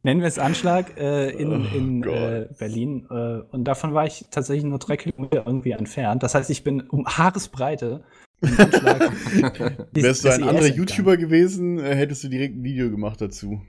Nennen 0.07 0.21
wir 0.21 0.29
es 0.29 0.39
Anschlag 0.39 0.97
äh, 0.97 1.31
in, 1.31 1.51
Oh 1.51 1.75
in 1.75 2.01
äh, 2.03 2.47
Berlin. 2.57 3.05
Äh, 3.11 3.41
und 3.53 3.65
davon 3.65 3.93
war 3.93 4.05
ich 4.05 4.23
tatsächlich 4.31 4.63
nur 4.63 4.79
drei 4.79 4.95
Kilometer 4.95 5.43
irgendwie 5.45 5.71
entfernt. 5.71 6.23
Das 6.23 6.33
heißt, 6.33 6.49
ich 6.49 6.63
bin 6.63 6.79
um 6.79 7.05
Haaresbreite. 7.05 8.05
Wärst 8.39 10.23
du 10.23 10.29
ein 10.29 10.43
anderer. 10.43 10.67
YouTuber 10.67 11.17
gewesen, 11.17 11.79
äh, 11.79 11.93
hättest 11.93 12.23
du 12.23 12.29
direkt 12.29 12.55
ein 12.55 12.63
Video 12.63 12.89
gemacht 12.89 13.19
dazu. 13.19 13.59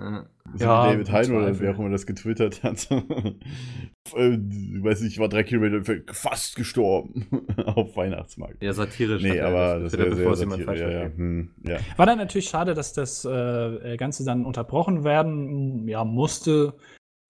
Ja. 0.00 0.26
So 0.54 0.64
Ja, 0.64 0.84
wie 0.84 0.92
David 0.92 1.12
Hein 1.12 1.32
oder 1.32 1.60
wer 1.60 1.74
auch 1.74 1.78
immer 1.78 1.90
das 1.90 2.06
getwittert 2.06 2.62
hat. 2.62 2.90
äh, 2.90 4.38
weiß 4.38 5.02
nicht, 5.02 5.12
ich 5.12 5.18
war 5.18 5.28
drei 5.28 5.42
Kilometer 5.42 5.82
fast 6.12 6.56
gestorben 6.56 7.26
auf 7.66 7.96
Weihnachtsmarkt. 7.96 8.62
ja, 8.62 8.72
satirisch. 8.72 9.22
nee, 9.22 9.36
er 9.36 9.48
aber 9.48 9.80
das, 9.80 9.92
das 9.92 10.00
wäre 10.00 10.36
sehr 10.36 10.48
satirisch. 10.48 10.80
Ja, 10.80 10.90
ja. 10.90 11.04
Hm, 11.04 11.50
ja. 11.64 11.78
War 11.96 12.06
dann 12.06 12.18
natürlich 12.18 12.48
schade, 12.48 12.74
dass 12.74 12.92
das 12.92 13.24
äh, 13.24 13.96
Ganze 13.96 14.24
dann 14.24 14.46
unterbrochen 14.46 15.04
werden 15.04 15.86
ja, 15.88 16.04
musste, 16.04 16.74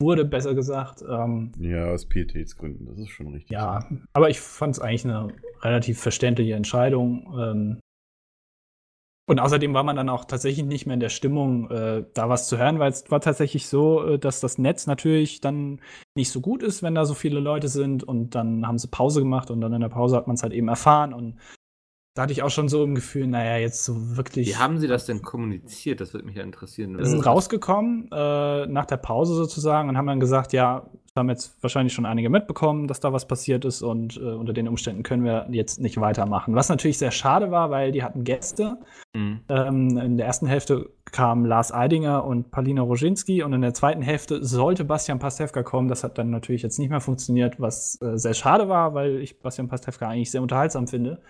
wurde 0.01 0.25
besser 0.25 0.55
gesagt. 0.55 1.03
Ähm, 1.09 1.53
ja, 1.59 1.87
aus 1.87 2.07
Pietätsgründen, 2.07 2.87
das 2.87 2.99
ist 2.99 3.09
schon 3.09 3.29
richtig. 3.29 3.51
ja, 3.51 3.89
aber 4.13 4.31
ich 4.31 4.41
fand 4.41 4.77
es 4.77 4.81
eigentlich 4.81 5.05
eine 5.05 5.29
relativ 5.63 6.01
verständliche 6.01 6.55
Entscheidung. 6.55 7.35
Ähm, 7.39 7.81
und 9.29 9.41
außerdem 9.41 9.75
war 9.75 9.83
man 9.83 9.95
dann 9.95 10.09
auch 10.09 10.25
tatsächlich 10.25 10.65
nicht 10.65 10.87
mehr 10.87 10.95
in 10.95 11.01
der 11.01 11.11
Stimmung, 11.11 11.71
äh, 11.71 12.03
da 12.15 12.31
was 12.31 12.49
zu 12.49 12.57
hören, 12.57 12.79
weil 12.79 12.91
es 12.91 13.11
war 13.11 13.21
tatsächlich 13.21 13.69
so, 13.69 14.03
äh, 14.03 14.19
dass 14.19 14.41
das 14.41 14.57
Netz 14.57 14.87
natürlich 14.87 15.43
dann 15.43 15.81
nicht 16.15 16.31
so 16.31 16.41
gut 16.41 16.63
ist, 16.63 16.83
wenn 16.83 16.95
da 16.95 17.05
so 17.05 17.13
viele 17.13 17.39
Leute 17.39 17.69
sind. 17.69 18.03
Und 18.03 18.35
dann 18.35 18.67
haben 18.67 18.79
sie 18.79 18.89
Pause 18.89 19.21
gemacht 19.21 19.51
und 19.51 19.61
dann 19.61 19.75
in 19.75 19.83
der 19.83 19.91
Pause 19.91 20.17
hat 20.17 20.29
man 20.29 20.37
es 20.37 20.43
halt 20.43 20.55
eben 20.55 20.69
erfahren. 20.69 21.13
Und 21.13 21.37
da 22.19 22.23
hatte 22.23 22.33
ich 22.33 22.43
auch 22.43 22.51
schon 22.51 22.69
so 22.69 22.83
im 22.83 22.97
Gefühl, 22.97 23.29
naja, 23.29 23.59
jetzt 23.59 23.85
so 23.85 24.17
wirklich. 24.17 24.49
Wie 24.49 24.57
haben 24.57 24.81
sie 24.81 24.89
das 24.89 25.07
denn 25.07 25.23
kommuniziert? 25.23 26.01
Das 26.01 26.15
würde 26.15 26.27
mich 26.27 26.35
ja 26.35 26.43
interessieren. 26.43 26.99
Wir 26.99 27.07
sind 27.07 27.25
rausgekommen 27.25 28.09
äh, 28.11 28.67
nach 28.67 28.87
der 28.87 28.97
Pause 28.97 29.35
sozusagen 29.35 29.89
und 29.89 29.97
haben 29.97 30.09
dann 30.09 30.19
gesagt, 30.19 30.53
ja, 30.53 30.91
das 31.07 31.15
haben 31.15 31.29
jetzt 31.29 31.63
wahrscheinlich 31.63 31.93
schon 31.93 32.07
einige 32.07 32.29
mitbekommen, 32.29 32.89
dass 32.89 32.99
da 32.99 33.13
was 33.13 33.29
passiert 33.29 33.65
ist 33.65 33.83
und 33.83 34.17
äh, 34.17 34.33
unter 34.33 34.53
den 34.53 34.67
Umständen 34.67 35.05
können 35.05 35.23
wir 35.23 35.47
jetzt 35.53 35.79
nicht 35.79 36.01
weitermachen. 36.01 36.57
Was 36.57 36.69
natürlich 36.69 36.99
sehr 36.99 37.13
schade 37.13 37.53
war, 37.53 37.71
weil 37.71 37.93
die 37.93 38.03
hatten 38.03 38.25
Gäste. 38.25 38.79
Mhm. 39.15 39.41
Ähm, 39.49 39.97
in 39.97 40.17
der 40.17 40.27
ersten 40.27 40.49
Hälfte 40.49 40.91
kamen 41.13 41.47
Lars 41.47 41.71
Eidinger 41.71 42.25
und 42.25 42.51
Palina 42.51 42.83
Roginski 42.83 43.45
und 43.45 43.53
in 43.53 43.63
der 43.63 43.75
zweiten 43.75 44.03
Hälfte 44.03 44.45
sollte 44.45 44.85
Bastian 44.85 45.21
Pastewka 45.21 45.63
kommen. 45.63 45.87
Das 45.87 46.03
hat 46.03 46.19
dann 46.19 46.31
natürlich 46.31 46.63
jetzt 46.63 46.81
nicht 46.81 46.91
mehr 46.91 47.01
funktioniert, 47.01 47.61
was 47.61 47.97
äh, 48.03 48.19
sehr 48.19 48.35
schade 48.35 48.69
war, 48.69 48.95
weil 48.95 49.19
ich 49.21 49.39
Bastian 49.39 49.69
Pastewka 49.69 50.09
eigentlich 50.09 50.33
sehr 50.33 50.43
unterhaltsam 50.43 50.89
finde. 50.89 51.21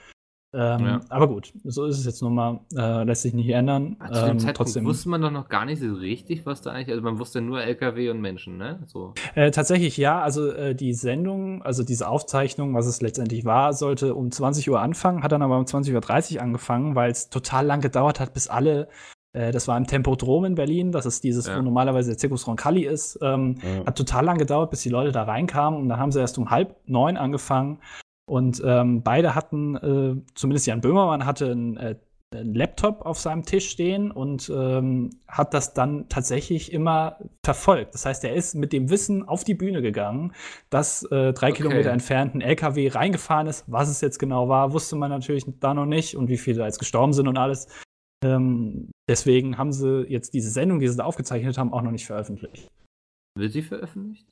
Ähm, 0.61 0.85
Ja. 0.85 1.01
Aber 1.09 1.29
gut, 1.29 1.53
so 1.63 1.85
ist 1.85 1.99
es 1.99 2.05
jetzt 2.05 2.21
nun 2.21 2.35
mal. 2.35 2.59
Äh, 2.77 3.05
lässt 3.05 3.23
sich 3.23 3.33
nicht 3.33 3.49
ändern. 3.51 3.97
Zu 4.13 4.21
dem 4.23 4.31
Ähm, 4.33 4.39
Zeitpunkt 4.41 4.57
trotzdem. 4.57 4.85
wusste 4.87 5.09
man 5.09 5.23
doch 5.23 5.31
noch 5.31 5.49
gar 5.49 5.65
nicht 5.65 5.81
so 5.81 5.95
richtig, 5.95 6.45
was 6.47 6.63
da 6.63 6.71
eigentlich. 6.73 6.91
Also 6.91 7.03
man 7.03 7.19
wusste 7.21 7.41
nur 7.41 7.63
LKW 7.63 8.11
und 8.11 8.21
Menschen, 8.21 8.57
ne? 8.59 8.81
So. 8.87 9.15
Äh, 9.37 9.53
tatsächlich 9.53 9.97
ja, 9.97 10.21
also 10.21 10.51
äh, 10.51 10.75
die 10.75 10.95
Sendung, 10.95 11.63
also 11.63 11.85
diese 11.85 12.09
Aufzeichnung, 12.09 12.75
was 12.75 12.87
es 12.87 13.01
letztendlich 13.01 13.45
war, 13.45 13.73
sollte 13.73 14.17
um 14.17 14.33
20 14.33 14.69
Uhr 14.69 14.81
anfangen, 14.81 15.23
hat 15.23 15.31
dann 15.31 15.43
aber 15.43 15.59
um 15.59 15.65
20.30 15.65 16.37
Uhr 16.37 16.43
angefangen, 16.43 16.95
weil 16.97 17.11
es 17.13 17.31
total 17.31 17.65
lang 17.65 17.81
gedauert 17.81 18.19
hat, 18.19 18.35
bis 18.35 18.49
alle, 18.49 18.89
äh, 19.35 19.53
das 19.53 19.69
war 19.69 19.77
im 19.77 19.87
Tempodrom 19.87 20.45
in 20.45 20.57
Berlin, 20.57 20.91
das 20.91 21.07
ist 21.07 21.23
dieses, 21.23 21.47
Ja. 21.47 21.57
wo 21.59 21.63
normalerweise 21.63 22.11
der 22.11 22.19
Zirkus 22.19 22.47
Roncalli 22.49 22.85
ist, 22.85 23.19
ähm, 23.23 23.57
Ja. 23.63 23.87
hat 23.87 23.97
total 23.97 24.25
lang 24.25 24.39
gedauert, 24.39 24.71
bis 24.71 24.83
die 24.83 24.89
Leute 24.89 25.13
da 25.13 25.23
reinkamen 25.23 25.79
und 25.81 25.89
dann 25.89 26.01
haben 26.01 26.11
sie 26.11 26.19
erst 26.21 26.37
um 26.39 26.51
halb 26.51 26.75
neun 26.87 27.17
angefangen 27.17 27.79
und 28.29 28.63
ähm, 28.65 29.03
beide 29.03 29.35
hatten, 29.35 29.77
äh, 29.77 30.17
zumindest 30.35 30.67
Jan 30.67 30.81
Böhmermann 30.81 31.25
hatte 31.25 31.51
einen, 31.51 31.77
äh, 31.79 31.97
einen 32.35 32.55
Laptop 32.55 33.07
auf 33.07 33.19
seinem 33.19 33.45
Tisch 33.45 33.71
stehen 33.71 34.11
und 34.11 34.53
ähm, 34.55 35.11
hat 35.27 35.55
das 35.55 35.73
dann 35.73 36.11
tatsächlich 36.11 36.73
immer 36.73 37.19
verfolgt. 37.43 37.95
Das 37.95 38.05
heißt, 38.05 38.23
er 38.25 38.35
ist 38.35 38.55
mit 38.55 38.75
dem 38.75 38.91
Wissen 38.91 39.27
auf 39.27 39.45
die 39.45 39.55
Bühne 39.55 39.81
gegangen, 39.81 40.35
dass 40.69 41.05
äh, 41.05 41.33
drei 41.33 41.49
Okay. 41.49 41.63
Kilometer 41.63 41.91
entfernt 41.91 42.35
ein 42.35 42.43
LKW 42.43 42.89
reingefahren 42.89 43.47
ist. 43.47 43.65
Was 43.67 43.89
es 43.89 44.03
jetzt 44.03 44.19
genau 44.19 44.51
war, 44.51 44.75
wusste 44.75 44.97
man 44.97 45.11
natürlich 45.11 45.47
da 45.59 45.73
noch 45.73 45.87
nicht 45.87 46.17
und 46.17 46.29
wie 46.29 46.37
viele 46.37 46.59
da 46.59 46.67
jetzt 46.67 46.79
gestorben 46.79 47.15
sind 47.15 47.29
und 47.29 47.39
alles. 47.39 47.67
Ähm, 48.23 48.91
deswegen 49.09 49.57
haben 49.57 49.73
sie 49.73 50.05
jetzt 50.09 50.35
diese 50.35 50.51
Sendung, 50.51 50.81
die 50.81 50.89
sie 50.89 50.99
da 50.99 51.05
aufgezeichnet 51.05 51.57
haben, 51.57 51.73
auch 51.73 51.83
noch 51.83 51.93
nicht 51.93 52.07
veröffentlicht. 52.07 52.69
Wird 53.39 53.53
sie 53.53 53.63
veröffentlicht? 53.63 54.27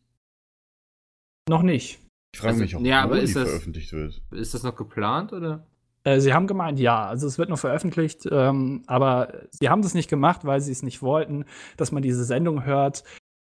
Noch 1.48 1.62
nicht. 1.62 2.05
Ich 2.32 2.40
frage 2.40 2.52
Also, 2.52 2.62
mich 2.62 2.76
auch, 2.76 2.80
ja, 2.80 3.02
wo 3.02 3.06
aber 3.06 3.14
die 3.20 3.32
das- 3.32 3.32
veröffentlicht 3.32 3.92
wird. 3.92 4.22
Ist 4.32 4.54
das 4.54 4.62
noch 4.62 4.76
geplant 4.76 5.32
oder? 5.32 5.66
Äh, 6.04 6.20
sie 6.20 6.32
haben 6.32 6.46
gemeint, 6.46 6.78
ja, 6.78 7.04
also 7.06 7.26
es 7.26 7.36
wird 7.38 7.48
noch 7.48 7.58
veröffentlicht, 7.58 8.28
ähm, 8.30 8.82
aber 8.86 9.42
sie 9.50 9.68
haben 9.68 9.82
das 9.82 9.94
nicht 9.94 10.08
gemacht, 10.08 10.44
weil 10.44 10.60
sie 10.60 10.70
es 10.70 10.82
nicht 10.84 11.02
wollten, 11.02 11.44
dass 11.76 11.90
man 11.92 12.02
diese 12.02 12.24
Sendung 12.24 12.64
hört, 12.64 13.02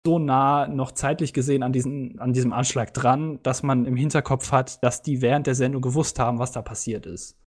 so 0.05 0.19
nah 0.19 0.67
noch 0.67 0.93
zeitlich 0.93 1.33
gesehen 1.33 1.63
an, 1.63 1.73
diesen, 1.73 2.19
an 2.19 2.33
diesem 2.33 2.53
Anschlag 2.53 2.93
dran, 2.95 3.39
dass 3.43 3.63
man 3.63 3.85
im 3.85 3.95
Hinterkopf 3.97 4.51
hat, 4.51 4.83
dass 4.83 5.03
die 5.03 5.21
während 5.21 5.47
der 5.47 5.55
Sendung 5.55 5.83
gewusst 5.83 6.19
haben, 6.19 6.39
was 6.39 6.51
da 6.53 6.63
passiert 6.63 7.07
ist. 7.07 7.39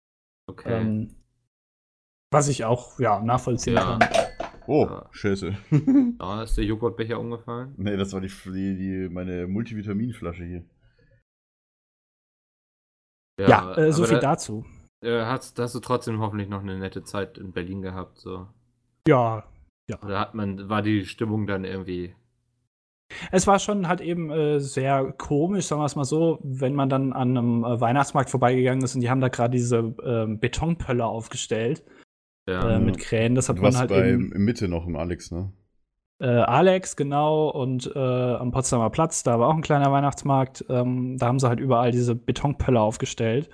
Okay. 0.46 0.80
Ähm, 0.80 1.14
was 2.30 2.48
ich 2.48 2.64
auch 2.64 3.00
ja, 3.00 3.20
nachvollziehen 3.20 3.74
Ja. 3.74 3.98
kann. 3.98 4.08
Oh, 4.66 4.86
Ja. 4.88 5.06
Scheiße. 5.10 5.54
Da 6.18 6.42
ist 6.44 6.56
der 6.56 6.64
Joghurtbecher 6.64 7.18
umgefallen. 7.18 7.74
nee, 7.76 7.96
das 7.96 8.12
war 8.12 8.20
die, 8.20 8.28
die, 8.46 8.76
die 8.76 9.08
meine 9.10 9.46
Multivitaminflasche 9.48 10.44
hier. 10.44 10.64
Ja, 13.40 13.74
äh, 13.76 13.92
so 13.92 14.04
viel 14.04 14.18
da, 14.20 14.32
dazu. 14.32 14.64
äh, 15.02 15.22
hast, 15.24 15.58
da 15.58 15.64
hast 15.64 15.74
du 15.74 15.80
trotzdem 15.80 16.20
hoffentlich 16.20 16.48
noch 16.48 16.60
eine 16.60 16.78
nette 16.78 17.02
Zeit 17.02 17.38
in 17.38 17.52
Berlin 17.52 17.82
gehabt. 17.82 18.18
So. 18.18 18.46
Ja, 19.08 19.44
Oder 20.02 20.20
hat 20.20 20.34
man, 20.34 20.68
war 20.68 20.80
die 20.82 21.04
Stimmung 21.04 21.46
dann 21.46 21.64
irgendwie. 21.64 22.14
Es 23.30 23.46
war 23.46 23.58
schon 23.58 23.88
halt 23.88 24.00
eben 24.00 24.30
äh, 24.30 24.58
sehr 24.60 25.12
komisch, 25.18 25.66
sagen 25.66 25.82
wir 25.82 25.86
es 25.86 25.96
mal 25.96 26.04
so, 26.04 26.38
wenn 26.42 26.74
man 26.74 26.88
dann 26.88 27.12
an 27.12 27.36
einem 27.36 27.64
äh, 27.64 27.78
Weihnachtsmarkt 27.80 28.30
vorbeigegangen 28.30 28.82
ist 28.82 28.94
und 28.94 29.02
die 29.02 29.10
haben 29.10 29.20
da 29.20 29.28
gerade 29.28 29.50
diese 29.54 29.94
ähm, 30.02 30.38
Betonpöller 30.40 31.06
aufgestellt 31.06 31.82
Ja. 32.48 32.76
äh, 32.76 32.78
mit 32.78 32.98
Kränen. 32.98 33.34
Das 33.34 33.48
hat 33.50 33.58
Du 33.58 33.62
man 33.62 33.76
halt 33.76 33.90
bei, 33.90 34.08
eben. 34.12 34.32
in 34.32 34.44
Mitte 34.44 34.66
noch 34.68 34.86
im 34.86 34.96
Alex, 34.96 35.30
ne? 35.30 35.52
Äh, 36.22 36.26
Alex, 36.26 36.94
genau, 36.94 37.48
und 37.48 37.90
äh, 37.96 37.98
am 37.98 38.52
Potsdamer 38.52 38.90
Platz, 38.90 39.24
da 39.24 39.40
war 39.40 39.48
auch 39.48 39.56
ein 39.56 39.62
kleiner 39.62 39.90
Weihnachtsmarkt. 39.90 40.64
Ähm, 40.68 41.16
da 41.18 41.26
haben 41.26 41.40
sie 41.40 41.48
halt 41.48 41.58
überall 41.58 41.90
diese 41.90 42.14
Betonpöller 42.14 42.80
aufgestellt. 42.80 43.50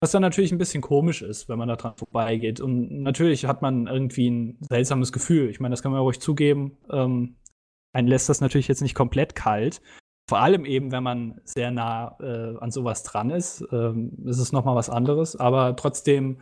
Was 0.00 0.10
dann 0.10 0.22
natürlich 0.22 0.50
ein 0.50 0.58
bisschen 0.58 0.82
komisch 0.82 1.22
ist, 1.22 1.48
wenn 1.48 1.58
man 1.58 1.68
da 1.68 1.76
dran 1.76 1.94
vorbeigeht. 1.96 2.60
Und 2.60 3.02
natürlich 3.02 3.46
hat 3.46 3.62
man 3.62 3.86
irgendwie 3.86 4.30
ein 4.30 4.58
seltsames 4.68 5.12
Gefühl. 5.12 5.48
Ich 5.48 5.60
meine, 5.60 5.72
das 5.72 5.82
kann 5.82 5.92
man 5.92 6.00
ruhig 6.00 6.20
zugeben. 6.20 6.76
Ähm, 6.90 7.36
einen 7.92 8.08
lässt 8.08 8.28
das 8.28 8.40
natürlich 8.40 8.66
jetzt 8.66 8.82
nicht 8.82 8.96
komplett 8.96 9.36
kalt. 9.36 9.80
Vor 10.28 10.40
allem 10.40 10.64
eben, 10.64 10.90
wenn 10.90 11.04
man 11.04 11.40
sehr 11.44 11.70
nah 11.70 12.16
äh, 12.20 12.56
an 12.58 12.72
sowas 12.72 13.04
dran 13.04 13.30
ist. 13.30 13.64
Ähm, 13.70 14.18
ist 14.26 14.40
es 14.40 14.50
nochmal 14.50 14.74
was 14.74 14.90
anderes. 14.90 15.36
Aber 15.36 15.76
trotzdem 15.76 16.40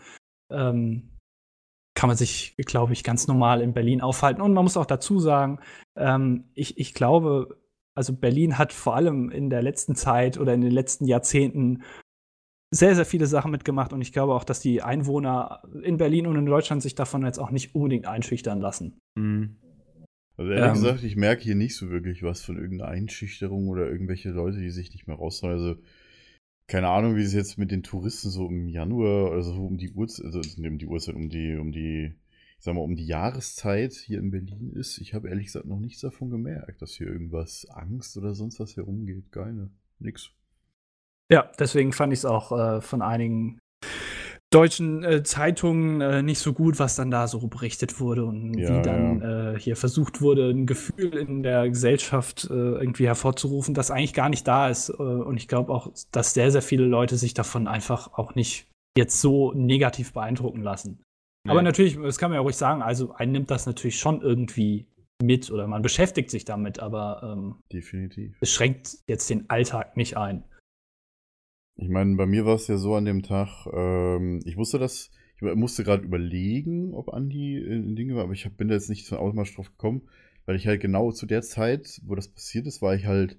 ähm, 0.50 1.15
kann 1.96 2.08
man 2.08 2.16
sich, 2.16 2.54
glaube 2.58 2.92
ich, 2.92 3.02
ganz 3.02 3.26
normal 3.26 3.60
in 3.60 3.72
Berlin 3.72 4.02
aufhalten. 4.02 4.42
Und 4.42 4.52
man 4.52 4.62
muss 4.62 4.76
auch 4.76 4.86
dazu 4.86 5.18
sagen, 5.18 5.58
ähm, 5.96 6.44
ich, 6.54 6.78
ich 6.78 6.94
glaube, 6.94 7.58
also 7.94 8.12
Berlin 8.12 8.58
hat 8.58 8.72
vor 8.72 8.94
allem 8.94 9.30
in 9.30 9.50
der 9.50 9.62
letzten 9.62 9.96
Zeit 9.96 10.38
oder 10.38 10.54
in 10.54 10.60
den 10.60 10.70
letzten 10.70 11.06
Jahrzehnten 11.06 11.82
sehr, 12.70 12.94
sehr 12.94 13.06
viele 13.06 13.26
Sachen 13.26 13.50
mitgemacht. 13.50 13.94
Und 13.94 14.02
ich 14.02 14.12
glaube 14.12 14.34
auch, 14.34 14.44
dass 14.44 14.60
die 14.60 14.82
Einwohner 14.82 15.62
in 15.82 15.96
Berlin 15.96 16.26
und 16.26 16.36
in 16.36 16.46
Deutschland 16.46 16.82
sich 16.82 16.94
davon 16.94 17.24
jetzt 17.24 17.38
auch 17.38 17.50
nicht 17.50 17.74
unbedingt 17.74 18.06
einschüchtern 18.06 18.60
lassen. 18.60 18.98
Mhm. 19.16 19.56
Also 20.36 20.52
ehrlich 20.52 20.68
Ähm. 20.68 20.74
gesagt, 20.74 21.02
ich 21.02 21.16
merke 21.16 21.42
hier 21.42 21.54
nicht 21.54 21.76
so 21.76 21.88
wirklich 21.88 22.22
was 22.22 22.42
von 22.42 22.58
irgendeiner 22.58 22.90
Einschüchterung 22.90 23.68
oder 23.68 23.88
irgendwelche 23.88 24.30
Leute, 24.30 24.58
die 24.58 24.70
sich 24.70 24.92
nicht 24.92 25.06
mehr 25.06 25.16
raustrauen. 25.16 25.54
Also 25.54 25.76
keine 26.66 26.88
Ahnung, 26.88 27.16
wie 27.16 27.22
es 27.22 27.32
jetzt 27.32 27.58
mit 27.58 27.70
den 27.70 27.82
Touristen 27.82 28.30
so 28.30 28.48
im 28.48 28.68
Januar, 28.68 29.32
also 29.32 29.54
so 29.54 29.66
um 29.66 29.76
die 29.76 29.92
Uhrzeit, 29.92 30.26
also 30.26 30.40
um 30.40 30.78
die 30.78 30.86
Uhrzeit, 30.86 31.14
um 31.14 31.28
die, 31.28 31.56
um 31.56 31.70
die, 31.72 32.14
ich 32.58 32.64
sag 32.64 32.74
mal, 32.74 32.80
um 32.80 32.96
die 32.96 33.06
Jahreszeit 33.06 33.92
hier 33.92 34.18
in 34.18 34.30
Berlin 34.30 34.72
ist. 34.74 34.98
Ich 34.98 35.14
habe 35.14 35.28
ehrlich 35.28 35.46
gesagt 35.46 35.66
noch 35.66 35.78
nichts 35.78 36.00
davon 36.00 36.30
gemerkt, 36.30 36.82
dass 36.82 36.92
hier 36.92 37.06
irgendwas 37.06 37.66
Angst 37.70 38.16
oder 38.16 38.34
sonst 38.34 38.58
was 38.58 38.76
herumgeht. 38.76 39.30
Keine, 39.30 39.70
nix. 39.98 40.30
Ja, 41.30 41.50
deswegen 41.58 41.92
fand 41.92 42.12
ich 42.12 42.20
es 42.20 42.24
auch 42.24 42.52
äh, 42.52 42.80
von 42.80 43.02
einigen 43.02 43.58
deutschen 44.56 45.04
äh, 45.04 45.22
Zeitungen 45.22 46.00
äh, 46.00 46.22
nicht 46.22 46.38
so 46.38 46.52
gut, 46.52 46.78
was 46.78 46.96
dann 46.96 47.10
da 47.10 47.26
so 47.28 47.46
berichtet 47.46 48.00
wurde 48.00 48.24
und 48.24 48.54
Ja, 48.54 48.78
wie 48.78 48.82
dann 48.82 49.22
äh, 49.22 49.58
hier 49.58 49.76
versucht 49.76 50.20
wurde, 50.20 50.50
ein 50.50 50.66
Gefühl 50.66 51.14
in 51.14 51.42
der 51.42 51.68
Gesellschaft 51.68 52.48
äh, 52.50 52.54
irgendwie 52.54 53.06
hervorzurufen, 53.06 53.74
das 53.74 53.90
eigentlich 53.90 54.14
gar 54.14 54.28
nicht 54.28 54.46
da 54.48 54.68
ist. 54.68 54.88
Äh, 54.88 54.94
und 55.02 55.36
ich 55.36 55.48
glaube 55.48 55.72
auch, 55.72 55.92
dass 56.12 56.34
sehr, 56.34 56.50
sehr 56.50 56.62
viele 56.62 56.84
Leute 56.86 57.16
sich 57.16 57.34
davon 57.34 57.68
einfach 57.68 58.14
auch 58.18 58.34
nicht 58.34 58.66
jetzt 58.96 59.20
so 59.20 59.52
negativ 59.52 60.12
beeindrucken 60.14 60.62
lassen. 60.62 61.02
Aber 61.46 61.60
Nee. 61.60 61.66
natürlich, 61.66 61.98
das 62.00 62.18
kann 62.18 62.30
man 62.30 62.36
ja 62.36 62.40
ruhig 62.40 62.56
sagen, 62.56 62.82
also 62.82 63.14
einen 63.14 63.32
nimmt 63.32 63.50
das 63.50 63.66
natürlich 63.66 63.98
schon 63.98 64.22
irgendwie 64.22 64.86
mit 65.22 65.50
oder 65.50 65.66
man 65.66 65.82
beschäftigt 65.82 66.30
sich 66.30 66.44
damit, 66.44 66.80
aber 66.80 67.20
ähm, 67.22 67.56
Definitiv. 67.72 68.36
es 68.40 68.50
schränkt 68.52 68.98
jetzt 69.06 69.30
den 69.30 69.48
Alltag 69.48 69.96
nicht 69.96 70.16
ein. 70.16 70.44
Ich 71.78 71.88
meine, 71.88 72.16
bei 72.16 72.26
mir 72.26 72.46
war 72.46 72.54
es 72.54 72.68
ja 72.68 72.78
so 72.78 72.94
an 72.94 73.04
dem 73.04 73.22
Tag, 73.22 73.66
ähm, 73.72 74.40
ich 74.44 74.56
wusste 74.56 74.78
das, 74.78 75.10
ich 75.36 75.42
musste 75.42 75.84
gerade 75.84 76.04
überlegen, 76.04 76.94
ob 76.94 77.10
Andi 77.12 77.58
in 77.58 77.96
Dinge 77.96 78.16
war, 78.16 78.24
aber 78.24 78.32
ich 78.32 78.50
bin 78.56 78.68
da 78.68 78.74
jetzt 78.74 78.88
nicht 78.88 79.06
so 79.06 79.16
automatisch 79.18 79.54
drauf 79.54 79.70
gekommen, 79.70 80.08
weil 80.46 80.56
ich 80.56 80.66
halt 80.66 80.80
genau 80.80 81.12
zu 81.12 81.26
der 81.26 81.42
Zeit, 81.42 82.00
wo 82.06 82.14
das 82.14 82.28
passiert 82.28 82.66
ist, 82.66 82.80
war 82.80 82.94
ich 82.94 83.04
halt, 83.04 83.38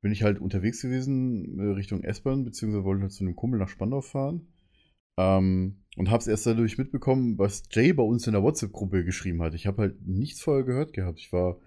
bin 0.00 0.12
ich 0.12 0.22
halt 0.22 0.40
unterwegs 0.40 0.80
gewesen 0.80 1.58
äh, 1.58 1.72
Richtung 1.74 2.02
S-Bahn, 2.02 2.44
beziehungsweise 2.44 2.84
wollte 2.84 3.02
halt 3.02 3.12
zu 3.12 3.24
einem 3.24 3.36
Kumpel 3.36 3.58
nach 3.58 3.68
Spandau 3.68 4.00
fahren. 4.00 4.48
Ähm, 5.18 5.82
und 5.96 6.10
hab's 6.10 6.26
erst 6.26 6.46
dadurch 6.46 6.78
mitbekommen, 6.78 7.38
was 7.38 7.64
Jay 7.70 7.92
bei 7.92 8.02
uns 8.02 8.26
in 8.26 8.32
der 8.32 8.42
WhatsApp-Gruppe 8.42 9.04
geschrieben 9.04 9.42
hat. 9.42 9.54
Ich 9.54 9.66
habe 9.66 9.82
halt 9.82 10.06
nichts 10.06 10.42
vorher 10.42 10.64
gehört 10.64 10.92
gehabt. 10.92 11.18
Ich 11.18 11.32
war, 11.32 11.58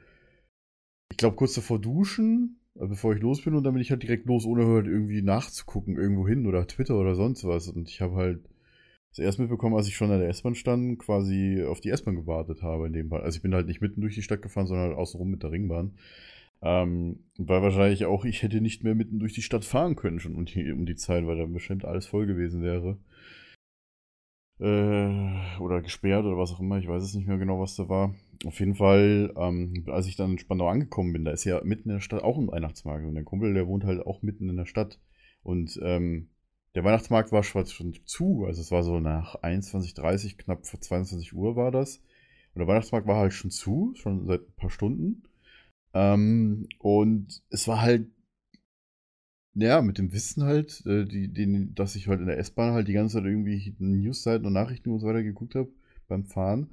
ich 1.12 1.17
glaube, 1.17 1.36
kurz 1.36 1.54
davor 1.54 1.80
duschen, 1.80 2.59
äh, 2.59 2.59
bevor 2.88 3.13
ich 3.13 3.22
los 3.22 3.42
bin 3.42 3.56
und 3.56 3.63
dann 3.63 3.74
bin 3.74 3.82
ich 3.82 3.92
halt 3.92 4.04
direkt 4.04 4.26
los, 4.26 4.46
ohne 4.46 4.65
halt 4.65 4.88
irgendwie 4.88 5.22
nachzugucken, 5.22 5.98
irgendwo 5.98 6.28
hin 6.28 6.48
oder 6.48 6.65
Twitter 6.68 6.98
oder 6.98 7.15
sonst 7.15 7.44
was. 7.46 7.68
Und 7.68 7.89
ich 7.89 8.02
habe 8.02 8.15
halt 8.15 8.39
zuerst 9.12 9.39
mitbekommen, 9.39 9.76
als 9.76 9.88
ich 9.88 9.96
schon 9.96 10.12
an 10.12 10.20
der 10.20 10.30
S-Bahn 10.30 10.56
stand, 10.56 11.00
quasi 11.00 11.63
auf 11.68 11.82
die 11.82 11.89
S-Bahn 11.89 12.15
gewartet 12.15 12.62
habe 12.63 12.88
in 12.88 12.94
dem 12.94 13.10
Fall. 13.10 13.22
Also 13.22 13.38
ich 13.38 13.42
bin 13.42 13.54
halt 13.54 13.68
nicht 13.68 13.82
mitten 13.82 14.02
durch 14.02 14.15
die 14.15 14.22
Stadt 14.22 14.42
gefahren, 14.42 14.68
sondern 14.68 14.89
halt 14.89 14.98
außenrum 14.98 15.30
mit 15.30 15.44
der 15.44 15.52
Ringbahn. 15.52 15.94
Ähm, 16.62 17.20
weil 17.38 17.62
wahrscheinlich 17.62 18.06
auch 18.06 18.26
ich 18.26 18.44
hätte 18.44 18.62
nicht 18.62 18.84
mehr 18.84 18.96
mitten 18.96 19.20
durch 19.20 19.34
die 19.34 19.42
Stadt 19.42 19.63
fahren 19.65 19.96
können 19.96 20.20
schon 20.20 20.36
um 20.36 20.46
die, 20.46 20.72
um 20.72 20.86
die 20.86 20.96
Zeit, 20.96 21.26
weil 21.26 21.38
dann 21.38 21.54
bestimmt 21.54 21.86
alles 21.86 22.08
voll 22.08 22.28
gewesen 22.28 22.62
wäre. 22.62 22.98
Äh, 24.60 25.60
oder 25.62 25.82
gesperrt 25.82 26.26
oder 26.26 26.38
was 26.38 26.52
auch 26.52 26.60
immer, 26.60 26.78
ich 26.78 26.88
weiß 26.88 27.04
es 27.04 27.13
nicht 27.13 27.28
mehr 27.28 27.38
genau, 27.38 27.60
was 27.60 27.76
da 27.76 27.88
war. 27.88 28.13
Auf 28.45 28.60
jeden 28.60 28.75
Fall, 28.75 29.34
ähm, 29.36 29.84
als 29.88 30.08
ich 30.08 30.15
dann 30.15 30.32
in 30.32 30.39
Spandau 30.39 30.69
angekommen 30.69 31.12
bin, 31.12 31.25
da 31.25 31.32
ist 31.32 31.43
ja 31.43 31.62
mitten 31.63 31.89
in 31.89 31.95
der 31.95 32.02
Stadt 32.02 32.23
auch 32.23 32.38
ein 32.38 32.47
Weihnachtsmarkt 32.47 33.06
und 33.06 33.15
der 33.15 33.25
Kumpel, 33.25 33.54
der 33.54 33.67
wohnt 33.67 33.84
halt 33.84 34.06
auch 34.06 34.21
mitten 34.21 34.49
in 34.49 34.56
der 34.56 34.65
Stadt. 34.65 34.99
Und 35.43 35.78
ähm, 35.84 36.30
der 36.75 36.84
Weihnachtsmarkt 36.84 37.32
war 37.32 37.43
schon 37.43 37.65
zu, 38.06 38.45
also 38.45 38.62
es 38.62 38.71
war 38.71 38.84
so 38.84 38.99
nach 38.99 39.36
21.30 39.41 40.38
knapp 40.38 40.65
vor 40.65 40.80
22 40.80 41.34
Uhr 41.34 41.56
war 41.56 41.71
das. 41.71 41.97
Und 42.54 42.60
der 42.60 42.67
Weihnachtsmarkt 42.67 43.08
war 43.08 43.17
halt 43.17 43.34
schon 43.34 43.52
zu, 43.52 43.93
schon 43.95 44.25
seit 44.25 44.41
ein 44.41 44.56
paar 44.56 44.69
Stunden. 44.69 45.23
Ähm, 45.93 46.67
und 46.78 47.41
es 47.49 47.67
war 47.67 47.82
halt, 47.82 48.08
ja, 49.56 49.82
mit 49.82 49.97
dem 49.97 50.13
Wissen 50.13 50.43
halt, 50.43 50.86
äh, 50.86 51.06
die, 51.06 51.28
den, 51.34 51.75
dass 51.75 51.95
ich 51.95 52.08
halt 52.08 52.21
in 52.21 52.28
der 52.28 52.38
S-Bahn 52.38 52.73
halt 52.73 52.88
die 52.88 52.93
ganze 52.93 53.17
Zeit 53.17 53.25
irgendwie 53.25 53.75
Newsseiten 53.80 54.45
und 54.45 54.54
Nachrichten 54.54 54.91
und 54.91 54.99
so 54.99 55.08
weiter 55.08 55.23
geguckt 55.23 55.56
habe 55.56 55.69
beim 56.08 56.25
Fahren, 56.25 56.69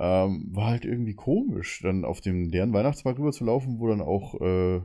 ähm, 0.00 0.48
war 0.50 0.68
halt 0.68 0.86
irgendwie 0.86 1.14
komisch, 1.14 1.80
dann 1.82 2.06
auf 2.06 2.22
dem 2.22 2.48
leeren 2.48 2.72
Weihnachtsmarkt 2.72 3.20
rüber 3.20 3.32
zu 3.32 3.44
laufen, 3.44 3.78
wo 3.78 3.86
dann 3.86 4.00
auch 4.00 4.40
äh, 4.40 4.80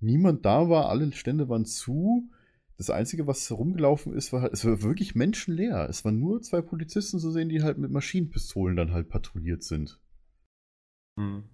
niemand 0.00 0.44
da 0.44 0.68
war, 0.68 0.88
alle 0.88 1.12
Stände 1.12 1.48
waren 1.48 1.64
zu. 1.64 2.28
Das 2.76 2.90
Einzige, 2.90 3.28
was 3.28 3.50
rumgelaufen 3.52 4.12
ist, 4.12 4.32
war 4.32 4.42
halt, 4.42 4.52
es 4.52 4.64
war 4.64 4.82
wirklich 4.82 5.14
menschenleer. 5.14 5.88
Es 5.88 6.04
waren 6.04 6.18
nur 6.18 6.42
zwei 6.42 6.62
Polizisten 6.62 7.20
zu 7.20 7.30
sehen, 7.30 7.48
die 7.48 7.62
halt 7.62 7.78
mit 7.78 7.92
Maschinenpistolen 7.92 8.76
dann 8.76 8.92
halt 8.92 9.08
patrouilliert 9.08 9.62
sind. 9.62 10.00
Hm. 11.16 11.44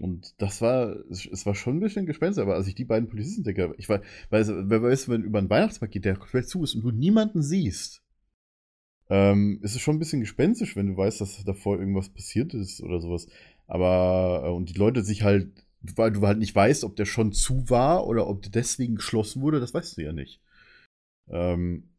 Und 0.00 0.34
das 0.40 0.62
war, 0.62 0.96
es 1.10 1.46
war 1.46 1.54
schon 1.54 1.76
ein 1.76 1.80
bisschen 1.80 2.06
Gespenst, 2.06 2.38
aber 2.38 2.54
als 2.54 2.66
ich 2.66 2.74
die 2.74 2.86
beiden 2.86 3.08
Polizisten 3.10 3.44
denke, 3.44 3.74
ich 3.76 3.88
weiß, 3.88 4.00
weiß, 4.30 4.52
wer 4.64 4.82
weiß, 4.82 5.08
wenn 5.10 5.22
über 5.22 5.38
einen 5.38 5.50
Weihnachtsmarkt 5.50 5.92
geht, 5.92 6.06
der 6.06 6.16
komplett 6.16 6.48
zu 6.48 6.64
ist 6.64 6.74
und 6.74 6.82
du 6.82 6.90
niemanden 6.90 7.42
siehst, 7.42 8.03
ähm, 9.10 9.60
ist 9.62 9.80
schon 9.80 9.96
ein 9.96 9.98
bisschen 9.98 10.20
gespenstisch, 10.20 10.76
wenn 10.76 10.88
du 10.88 10.96
weißt, 10.96 11.20
dass 11.20 11.44
davor 11.44 11.78
irgendwas 11.78 12.08
passiert 12.08 12.54
ist 12.54 12.80
oder 12.82 13.00
sowas. 13.00 13.26
Aber, 13.66 14.42
äh, 14.46 14.50
und 14.50 14.70
die 14.70 14.78
Leute 14.78 15.02
sich 15.02 15.22
halt, 15.22 15.50
weil 15.96 16.12
du 16.12 16.22
halt 16.26 16.38
nicht 16.38 16.54
weißt, 16.54 16.84
ob 16.84 16.96
der 16.96 17.04
schon 17.06 17.32
zu 17.32 17.68
war 17.70 18.06
oder 18.06 18.26
ob 18.28 18.42
der 18.42 18.52
deswegen 18.52 18.96
geschlossen 18.96 19.42
wurde, 19.42 19.60
das 19.60 19.74
weißt 19.74 19.98
du 19.98 20.02
ja 20.02 20.12
nicht. 20.12 20.40
Ähm, 21.28 21.90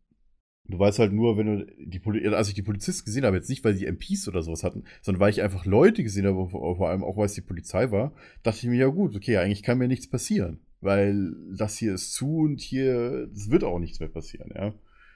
Du 0.67 0.79
weißt 0.79 0.97
halt 0.97 1.13
nur, 1.13 1.37
wenn 1.37 1.45
du 1.45 1.65
die 1.77 1.99
Poli 1.99 2.27
als 2.27 2.47
ich 2.47 2.55
die 2.55 2.63
Polizisten 2.63 3.05
gesehen 3.05 3.23
habe, 3.25 3.37
jetzt 3.37 3.49
nicht, 3.49 3.63
weil 3.63 3.75
die 3.75 3.85
MPs 3.85 4.27
oder 4.27 4.41
sowas 4.41 4.63
hatten, 4.63 4.83
sondern 5.01 5.19
weil 5.19 5.29
ich 5.29 5.43
einfach 5.43 5.65
Leute 5.65 6.01
gesehen 6.01 6.25
habe, 6.25 6.49
vor 6.49 6.89
allem 6.89 7.03
auch, 7.03 7.17
weil 7.17 7.27
es 7.27 7.33
die 7.33 7.41
Polizei 7.41 7.91
war, 7.91 8.13
dachte 8.41 8.59
ich 8.59 8.65
mir, 8.65 8.77
ja 8.77 8.87
gut, 8.87 9.15
okay, 9.15 9.37
eigentlich 9.37 9.61
kann 9.61 9.77
mir 9.77 9.87
nichts 9.87 10.09
passieren. 10.09 10.59
Weil 10.81 11.35
das 11.55 11.77
hier 11.77 11.93
ist 11.93 12.13
zu 12.13 12.37
und 12.39 12.61
hier, 12.61 13.29
es 13.33 13.51
wird 13.51 13.63
auch 13.63 13.79
nichts 13.79 13.99
mehr 13.99 14.09
passieren, 14.09 14.51
ja. 14.55 14.73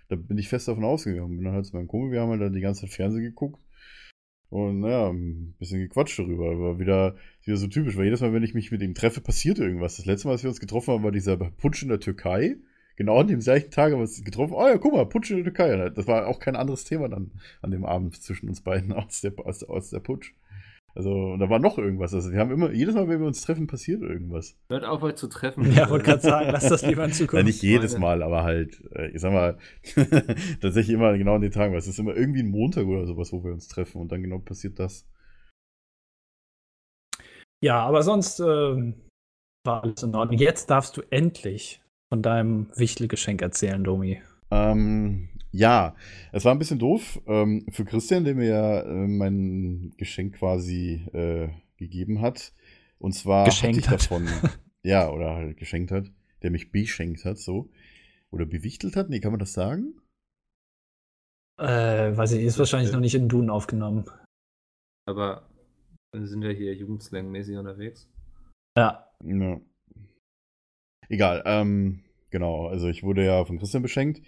Da 0.10 0.16
bin 0.16 0.38
ich 0.38 0.50
fest 0.50 0.68
davon 0.68 0.84
ausgegangen. 0.84 1.38
Bin 1.38 1.46
dann 1.46 1.54
halt 1.54 1.66
zu 1.66 1.76
meinem 1.76 1.88
Kumpel, 1.88 2.12
wir 2.12 2.22
haben 2.22 2.32
halt 2.32 2.42
dann 2.42 2.54
die 2.54 2.62
ganze 2.62 2.82
Zeit 2.82 2.92
Fernsehen 2.92 3.24
geguckt 3.24 3.62
und 4.50 4.80
naja, 4.80 5.10
ein 5.10 5.56
bisschen 5.60 5.80
gequatscht 5.80 6.18
darüber. 6.18 6.60
War 6.60 6.80
wieder, 6.80 7.16
wieder 7.44 7.58
so 7.58 7.68
typisch, 7.68 7.96
weil 7.98 8.06
jedes 8.06 8.22
Mal, 8.22 8.34
wenn 8.34 8.44
ich 8.44 8.56
mich 8.56 8.72
mit 8.72 8.82
ihm 8.82 8.96
treffe, 8.96 9.22
passiert 9.22 9.60
irgendwas. 9.60 9.98
Das 9.98 10.06
letzte 10.06 10.28
Mal, 10.28 10.34
als 10.34 10.44
wir 10.44 10.50
uns 10.50 10.60
getroffen 10.60 10.94
haben, 10.94 11.04
war 11.04 11.12
dieser 11.12 11.38
Putsch 11.38 11.84
in 11.84 11.90
der 11.90 12.00
Türkei. 12.00 12.58
Genau 12.96 13.20
an 13.20 13.28
dem 13.28 13.40
gleichen 13.40 13.72
Tag 13.72 13.92
haben 13.92 14.00
wir 14.00 14.02
uns 14.02 14.24
getroffen. 14.24 14.54
Oh 14.56 14.68
ja, 14.68 14.78
guck 14.78 14.94
mal, 14.94 15.06
Putsch 15.06 15.30
in 15.30 15.38
der 15.38 15.46
Türkei. 15.46 15.90
Das 15.92 16.08
war 16.08 16.28
auch 16.28 16.40
kein 16.40 16.56
anderes 16.56 16.84
Thema 16.84 17.08
dann 17.08 17.32
an 17.62 17.72
dem 17.72 17.86
Abend 17.86 18.22
zwischen 18.22 18.50
uns 18.50 18.62
beiden 18.62 18.92
aus 18.94 19.22
der, 19.22 19.34
aus, 19.38 19.64
aus 19.64 19.92
der 19.92 20.00
Putsch. 20.00 20.34
Also, 21.00 21.12
und 21.12 21.40
da 21.40 21.50
war 21.50 21.60
noch 21.60 21.78
irgendwas. 21.78 22.14
Also, 22.14 22.30
wir 22.34 22.40
haben 22.40 22.52
immer, 22.52 22.72
jedes 22.74 22.94
Mal, 22.94 23.08
wenn 23.08 23.22
wir 23.22 23.28
uns 23.28 23.42
treffen, 23.42 23.68
passiert 23.68 24.02
irgendwas. 24.02 24.58
Hört 24.70 24.84
auf, 24.84 25.02
euch 25.02 25.16
zu 25.16 25.28
treffen. 25.30 25.72
Ja, 25.72 25.90
wollte 25.90 26.04
gerade 26.04 26.20
sagen, 26.22 26.50
lass 26.52 26.68
das 26.68 26.86
lieber 26.86 27.06
in 27.06 27.12
Ja, 27.12 27.16
Zukunft. 27.16 27.46
nicht 27.46 27.62
jedes 27.64 27.94
meine- 27.94 28.18
Mal, 28.20 28.24
aber 28.24 28.44
halt, 28.44 28.84
äh, 28.94 29.08
ich 29.12 29.22
sag 29.22 29.32
mal, 29.32 29.58
tatsächlich 30.62 30.90
immer 30.94 31.18
genau 31.18 31.36
an 31.36 31.42
den 31.42 31.52
Tagen. 31.52 31.72
weil 31.72 31.80
Es 31.80 31.88
ist 31.88 32.00
immer 32.00 32.18
irgendwie 32.18 32.42
ein 32.44 32.50
Montag 32.50 32.86
oder 32.86 33.06
sowas, 33.06 33.32
wo 33.32 33.42
wir 33.46 33.54
uns 33.54 33.70
treffen 33.70 34.02
und 34.02 34.12
dann 34.12 34.22
genau 34.22 34.40
passiert 34.40 34.78
das. 34.78 35.08
Ja, 37.64 37.80
aber 37.86 38.04
sonst 38.04 38.42
ähm, 38.42 38.96
war 39.66 39.84
alles 39.84 40.04
in 40.04 40.14
Ordnung. 40.16 40.38
Jetzt 40.38 40.70
darfst 40.70 40.98
du 40.98 41.02
endlich 41.12 41.82
von 42.14 42.22
deinem 42.22 42.68
Wichtelgeschenk 42.76 43.42
erzählen, 43.42 43.82
Domi. 43.84 44.22
Ähm, 44.52 45.30
ja, 45.52 45.96
es 46.32 46.46
war 46.46 46.52
ein 46.52 46.60
bisschen 46.60 46.80
doof 46.80 47.22
ähm, 47.26 47.66
für 47.72 47.86
Christian, 47.86 48.24
der 48.24 48.36
mir 48.36 48.48
ja 48.48 48.82
äh, 48.82 49.08
mein 49.08 49.94
Geschenk 49.98 50.36
quasi 50.36 51.06
äh, 51.14 51.50
gegeben 51.78 52.22
hat. 52.22 52.54
Und 53.00 53.14
zwar 53.14 53.46
Geschenkt 53.46 53.88
hatte 53.88 54.04
ich 54.04 54.12
hat. 54.12 54.12
davon, 54.12 54.28
ja, 54.84 55.10
oder 55.10 55.36
halt 55.36 55.58
geschenkt 55.58 55.92
hat, 55.92 56.12
der 56.44 56.52
mich 56.52 56.72
beschenkt 56.72 57.26
hat, 57.26 57.38
so. 57.38 57.70
Oder 58.32 58.46
bewichtelt 58.46 58.96
hat? 58.96 59.10
Nee, 59.10 59.22
kann 59.22 59.32
man 59.32 59.40
das 59.40 59.54
sagen? 59.54 60.00
Äh, 61.58 62.16
weiß 62.16 62.34
ich, 62.34 62.44
ist 62.44 62.60
wahrscheinlich 62.60 62.92
noch 62.92 63.00
nicht 63.00 63.16
in 63.16 63.28
Duden 63.28 63.50
aufgenommen. 63.50 64.06
Aber 65.08 65.50
wir 66.14 66.28
sind 66.28 66.44
ja 66.44 66.52
hier 66.52 66.74
jugendslang-mäßig 66.76 67.58
unterwegs. 67.58 68.08
Ja. 68.78 69.10
Ja. 69.24 69.60
Egal, 71.10 71.42
ähm, 71.46 72.04
genau, 72.30 72.68
also 72.68 72.88
ich 72.88 73.02
wurde 73.02 73.26
ja 73.26 73.44
von 73.44 73.58
Christian 73.58 73.82
beschenkt 73.82 74.22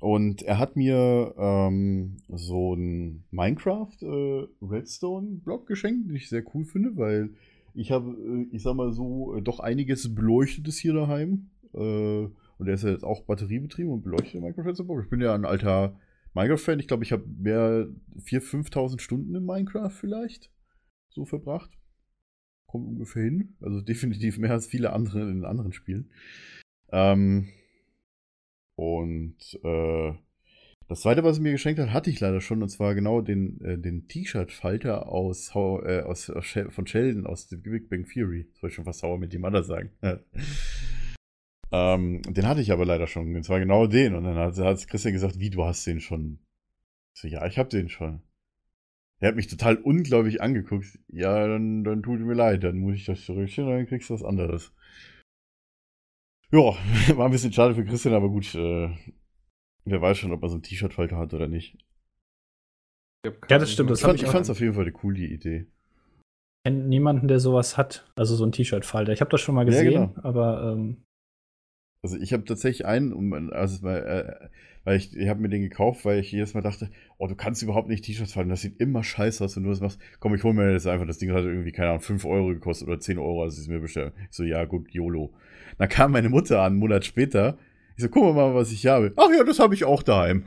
und 0.00 0.42
er 0.42 0.58
hat 0.58 0.76
mir 0.76 1.34
ähm, 1.38 2.16
so 2.28 2.72
einen 2.72 3.24
Minecraft 3.30 3.96
äh, 4.02 4.46
geschenkt, 5.66 6.08
den 6.08 6.16
ich 6.16 6.28
sehr 6.28 6.44
cool 6.54 6.64
finde, 6.64 6.96
weil 6.96 7.30
ich 7.74 7.90
habe, 7.90 8.10
äh, 8.10 8.54
ich 8.54 8.62
sag 8.62 8.74
mal 8.74 8.92
so, 8.92 9.34
äh, 9.36 9.42
doch 9.42 9.60
einiges 9.60 10.14
Beleuchtetes 10.14 10.78
hier 10.78 10.94
daheim. 10.94 11.50
Äh, 11.72 12.28
und 12.56 12.66
der 12.66 12.74
ist 12.74 12.84
ja 12.84 12.90
jetzt 12.90 13.04
auch 13.04 13.22
batteriebetrieben 13.22 13.92
und 13.92 14.02
beleuchtet 14.02 14.40
Minecraft 14.40 14.66
Redstone-Block. 14.66 15.04
Ich 15.04 15.10
bin 15.10 15.20
ja 15.20 15.34
ein 15.34 15.44
alter 15.44 15.98
Minecraft-Fan. 16.34 16.78
Ich 16.78 16.88
glaube, 16.88 17.02
ich 17.02 17.12
habe 17.12 17.24
mehr 17.26 17.88
4.000, 18.18 18.68
5.000 18.70 19.00
Stunden 19.00 19.34
in 19.34 19.44
Minecraft 19.44 19.90
vielleicht 19.90 20.52
so 21.08 21.24
verbracht 21.24 21.70
kommt 22.74 22.88
ungefähr 22.88 23.22
hin. 23.22 23.54
Also 23.60 23.80
definitiv 23.80 24.36
mehr 24.38 24.50
als 24.50 24.66
viele 24.66 24.92
andere 24.92 25.30
in 25.30 25.44
anderen 25.44 25.72
Spielen. 25.72 26.10
Ähm, 26.90 27.50
und 28.76 29.36
äh, 29.62 30.12
Das 30.88 31.00
zweite, 31.00 31.24
was 31.24 31.38
er 31.38 31.42
mir 31.42 31.52
geschenkt 31.52 31.80
hat, 31.80 31.92
hatte 31.92 32.10
ich 32.10 32.20
leider 32.20 32.40
schon, 32.40 32.62
und 32.62 32.68
zwar 32.68 32.94
genau 32.94 33.20
den, 33.20 33.60
äh, 33.62 33.78
den 33.78 34.06
T-Shirt-Falter 34.06 35.08
aus, 35.08 35.54
äh, 35.54 36.02
aus, 36.02 36.28
aus 36.30 36.58
von 36.68 36.86
Sheldon 36.86 37.26
aus 37.26 37.48
The 37.48 37.56
Big 37.56 37.88
Bang 37.88 38.06
Theory. 38.06 38.48
Soll 38.60 38.70
ich 38.70 38.76
schon 38.76 38.84
fast 38.84 39.00
sauer 39.00 39.18
mit 39.18 39.32
dem 39.32 39.40
Mother 39.40 39.62
sagen. 39.64 39.90
ähm, 41.72 42.22
den 42.22 42.46
hatte 42.46 42.60
ich 42.60 42.70
aber 42.72 42.84
leider 42.84 43.06
schon. 43.06 43.34
Und 43.34 43.44
zwar 43.44 43.60
genau 43.60 43.86
den. 43.86 44.14
Und 44.14 44.24
dann 44.24 44.36
hat, 44.36 44.58
hat 44.58 44.86
Christian 44.88 45.14
gesagt, 45.14 45.38
wie, 45.38 45.50
du 45.50 45.64
hast 45.64 45.86
den 45.86 46.00
schon? 46.00 46.40
Ich 47.14 47.22
so, 47.22 47.28
ja, 47.28 47.46
ich 47.46 47.58
hab 47.58 47.70
den 47.70 47.88
schon. 47.88 48.20
Er 49.20 49.28
hat 49.28 49.36
mich 49.36 49.46
total 49.46 49.76
ungläubig 49.76 50.42
angeguckt. 50.42 50.98
Ja, 51.08 51.46
dann, 51.46 51.82
dann 51.84 52.02
tut 52.02 52.20
mir 52.20 52.34
leid, 52.34 52.62
dann 52.62 52.78
muss 52.78 52.96
ich 52.96 53.06
das 53.06 53.24
zurückstellen, 53.24 53.70
dann 53.70 53.86
kriegst 53.86 54.10
du 54.10 54.14
was 54.14 54.22
anderes. 54.22 54.72
Ja, 56.54 56.60
war 57.16 57.26
ein 57.26 57.32
bisschen 57.32 57.52
schade 57.52 57.74
für 57.74 57.84
Christian, 57.84 58.14
aber 58.14 58.28
gut, 58.28 58.54
äh, 58.54 58.88
wer 59.84 60.00
weiß 60.00 60.18
schon, 60.18 60.32
ob 60.32 60.42
er 60.42 60.48
so 60.48 60.54
einen 60.54 60.62
T-Shirt-Falter 60.62 61.16
hat 61.16 61.34
oder 61.34 61.48
nicht. 61.48 61.76
Ich 63.24 63.32
Ja, 63.50 63.58
das 63.58 63.72
stimmt, 63.72 63.90
das 63.90 63.98
Ich, 63.98 64.04
fand, 64.04 64.16
ich 64.16 64.22
ich 64.22 64.30
fand's 64.30 64.50
auf 64.50 64.60
jeden 64.60 64.74
Fall 64.74 64.84
eine 64.84 64.92
coole 64.92 65.18
Idee. 65.18 65.66
kenne 66.64 66.84
niemanden, 66.84 67.28
der 67.28 67.40
sowas 67.40 67.76
hat. 67.76 68.10
Also 68.16 68.36
so 68.36 68.44
ein 68.44 68.52
T-Shirt-Falter. 68.52 69.12
Ich 69.12 69.20
habe 69.20 69.30
das 69.30 69.40
schon 69.40 69.54
mal 69.54 69.64
Ja, 69.64 69.70
gesehen, 69.70 69.92
genau. 69.92 70.14
aber 70.22 70.72
ähm, 70.72 71.02
Also 72.02 72.18
ich 72.18 72.32
habe 72.34 72.44
tatsächlich 72.44 72.84
einen, 72.86 73.12
um, 73.14 73.32
also 73.52 73.82
weil, 73.82 74.02
äh, 74.04 74.48
weil 74.84 74.96
ich, 74.98 75.16
ich 75.16 75.28
habe 75.28 75.40
mir 75.40 75.48
den 75.48 75.62
gekauft, 75.62 76.04
weil 76.04 76.18
ich 76.20 76.30
jedes 76.32 76.52
Mal 76.52 76.60
dachte, 76.60 76.90
oh, 77.16 77.26
du 77.26 77.34
kannst 77.34 77.62
überhaupt 77.62 77.88
nicht 77.88 78.04
T-Shirts 78.04 78.34
falten, 78.34 78.50
das 78.50 78.60
sieht 78.60 78.78
immer 78.78 79.02
scheiße 79.02 79.42
aus, 79.42 79.56
wenn 79.56 79.62
du 79.64 79.70
das 79.70 79.80
machst. 79.80 79.98
Komm, 80.20 80.34
ich 80.34 80.44
hole 80.44 80.52
mir 80.54 80.70
das 80.72 80.86
einfach, 80.86 81.06
das 81.06 81.16
Ding 81.18 81.32
hat 81.32 81.44
irgendwie, 81.44 81.72
keine 81.72 81.88
Ahnung, 81.88 82.00
5 82.02 82.26
Euro 82.26 82.48
gekostet 82.48 82.88
oder 82.88 83.00
10 83.00 83.18
Euro, 83.18 83.42
als 83.42 83.54
ich 83.54 83.60
es 83.60 83.68
mir 83.68 83.80
bestellt. 83.80 84.12
Ich 84.30 84.36
so, 84.36 84.44
ja 84.44 84.64
gut, 84.66 84.90
YOLO. 84.92 85.32
Dann 85.78 85.88
kam 85.88 86.12
meine 86.12 86.28
Mutter 86.28 86.60
an, 86.60 86.72
einen 86.72 86.76
Monat 86.76 87.04
später. 87.04 87.58
Ich 87.96 88.02
so, 88.02 88.08
guck 88.08 88.34
mal, 88.34 88.54
was 88.54 88.72
ich 88.72 88.86
habe. 88.86 89.12
Ach 89.16 89.30
ja, 89.36 89.44
das 89.44 89.58
habe 89.58 89.74
ich 89.74 89.84
auch 89.84 90.02
daheim. 90.02 90.44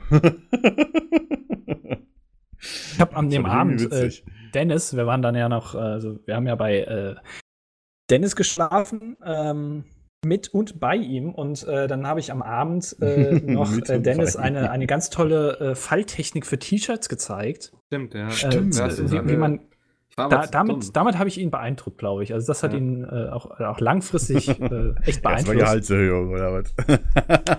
ich 2.60 3.00
habe 3.00 3.16
an 3.16 3.30
dem 3.30 3.46
Abend 3.46 3.90
äh. 3.92 4.10
Dennis, 4.54 4.96
wir 4.96 5.06
waren 5.06 5.22
dann 5.22 5.34
ja 5.34 5.48
noch, 5.48 5.74
äh, 5.74 5.78
also 5.78 6.18
wir 6.24 6.36
haben 6.36 6.46
ja 6.46 6.54
bei 6.54 6.80
äh, 6.80 7.14
Dennis 8.10 8.36
geschlafen, 8.36 9.16
ähm, 9.24 9.84
mit 10.24 10.48
und 10.48 10.80
bei 10.80 10.96
ihm. 10.96 11.32
Und 11.34 11.66
äh, 11.66 11.86
dann 11.86 12.06
habe 12.06 12.20
ich 12.20 12.32
am 12.32 12.42
Abend 12.42 12.96
äh, 13.00 13.32
noch 13.44 13.72
äh, 13.88 14.00
Dennis 14.00 14.36
eine, 14.36 14.70
eine 14.70 14.86
ganz 14.86 15.10
tolle 15.10 15.58
äh, 15.60 15.74
Falttechnik 15.74 16.46
für 16.46 16.58
T-Shirts 16.58 17.08
gezeigt. 17.08 17.72
Stimmt, 17.86 18.14
ja. 18.14 18.30
Stimmt. 18.30 18.78
Äh, 18.78 19.10
wie, 19.10 19.28
wie 19.28 19.36
man 19.36 19.60
da, 20.28 20.46
damit, 20.46 20.96
damit 20.96 21.18
habe 21.18 21.28
ich 21.28 21.38
ihn 21.38 21.50
beeindruckt, 21.50 21.98
glaube 21.98 22.22
ich. 22.24 22.32
Also 22.34 22.46
das 22.46 22.62
hat 22.62 22.72
Ja. 22.72 22.78
ihn 22.78 23.04
äh, 23.04 23.28
auch, 23.30 23.58
auch 23.60 23.80
langfristig 23.80 24.48
äh, 24.60 24.94
echt 25.04 25.22
beeinflusst. 25.22 25.58
Gehaltserhöhung 25.58 26.30
oder 26.30 26.52
was? 26.52 26.74